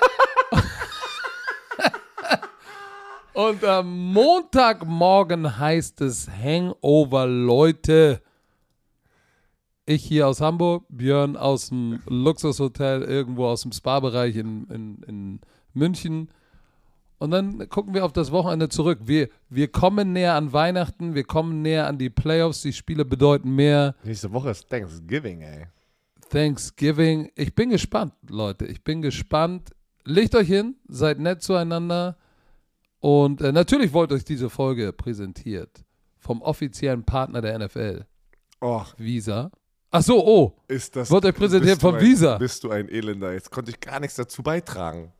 Und 3.32 3.65
am 3.65 4.12
Montagmorgen 4.12 5.59
heißt 5.59 6.01
es 6.01 6.28
Hangover, 6.28 7.27
Leute. 7.27 8.20
Ich 9.86 10.05
hier 10.05 10.28
aus 10.28 10.40
Hamburg, 10.40 10.85
Björn 10.89 11.36
aus 11.36 11.69
dem 11.69 12.01
Luxushotel 12.07 13.02
irgendwo 13.02 13.47
aus 13.47 13.62
dem 13.62 13.73
Spa-Bereich 13.73 14.36
in, 14.36 14.66
in, 14.69 15.02
in 15.07 15.40
München. 15.74 16.31
Und 17.19 17.32
dann 17.32 17.69
gucken 17.69 17.94
wir 17.94 18.05
auf 18.05 18.12
das 18.12 18.32
Wochenende 18.32 18.69
zurück. 18.69 19.01
Wir, 19.02 19.28
wir 19.48 19.69
kommen 19.69 20.12
näher 20.12 20.35
an 20.35 20.52
Weihnachten, 20.52 21.15
wir 21.15 21.24
kommen 21.24 21.62
näher 21.62 21.86
an 21.86 21.98
die 21.98 22.11
Playoffs. 22.11 22.62
Die 22.62 22.73
Spiele 22.73 23.05
bedeuten 23.05 23.55
mehr. 23.55 23.94
Nächste 24.05 24.32
Woche 24.32 24.51
ist 24.51 24.69
Thanksgiving, 24.69 25.43
ey. 25.43 25.66
Thanksgiving. 26.31 27.31
Ich 27.35 27.55
bin 27.55 27.70
gespannt, 27.70 28.15
Leute. 28.28 28.66
Ich 28.66 28.82
bin 28.82 29.02
gespannt. 29.02 29.70
Legt 30.05 30.35
euch 30.35 30.48
hin, 30.48 30.77
seid 30.89 31.19
nett 31.19 31.43
zueinander. 31.43 32.16
Und 33.01 33.40
äh, 33.40 33.51
natürlich 33.52 33.93
wollte 33.93 34.14
euch 34.14 34.24
diese 34.24 34.51
Folge 34.51 34.93
präsentiert 34.93 35.85
vom 36.18 36.43
offiziellen 36.43 37.02
Partner 37.05 37.40
der 37.40 37.59
NFL, 37.59 38.05
Och, 38.62 38.94
Visa. 38.98 39.51
Ach 39.90 40.02
so, 40.02 40.24
oh, 40.24 40.56
ist 40.68 40.94
das. 40.94 41.10
Wird 41.10 41.24
euch 41.24 41.35
präsentiert 41.35 41.81
von 41.81 41.94
ein, 41.97 42.01
Visa. 42.02 42.36
Bist 42.39 42.62
du 42.62 42.70
ein 42.70 42.89
Elender? 42.89 43.32
Jetzt 43.32 43.51
konnte 43.51 43.70
ich 43.70 43.81
gar 43.81 43.98
nichts 44.01 44.16
dazu 44.16 44.43
beitragen. 44.43 45.12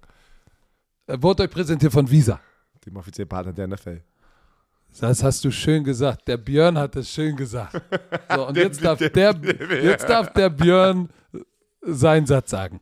äh, 1.07 1.17
wurde 1.21 1.45
euch 1.45 1.51
präsentiert 1.51 1.93
von 1.93 2.09
Visa. 2.11 2.39
Dem 2.85 2.97
offiziellen 2.97 3.29
Partner 3.29 3.53
der 3.53 3.67
NFL. 3.69 4.03
Das 5.01 5.23
hast 5.23 5.45
du 5.45 5.51
schön 5.51 5.83
gesagt. 5.85 6.27
Der 6.29 6.37
Björn 6.37 6.77
hat 6.77 6.95
es 6.97 7.11
schön 7.11 7.35
gesagt. 7.37 7.81
So, 8.35 8.47
und 8.47 8.57
jetzt, 8.57 8.85
darf 8.85 8.99
der- 8.99 9.35
jetzt 9.83 10.09
darf 10.09 10.33
der 10.35 10.51
Björn 10.51 11.09
seinen 11.83 12.27
Satz 12.27 12.51
sagen. 12.51 12.81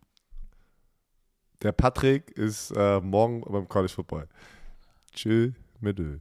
Der 1.62 1.73
Patrick 1.73 2.31
ist 2.33 2.70
äh, 2.77 3.01
morgen 3.01 3.41
beim 3.43 3.66
College 3.69 3.93
Football. 3.93 4.29
Tschö, 5.19 5.51
Mittel. 5.81 6.20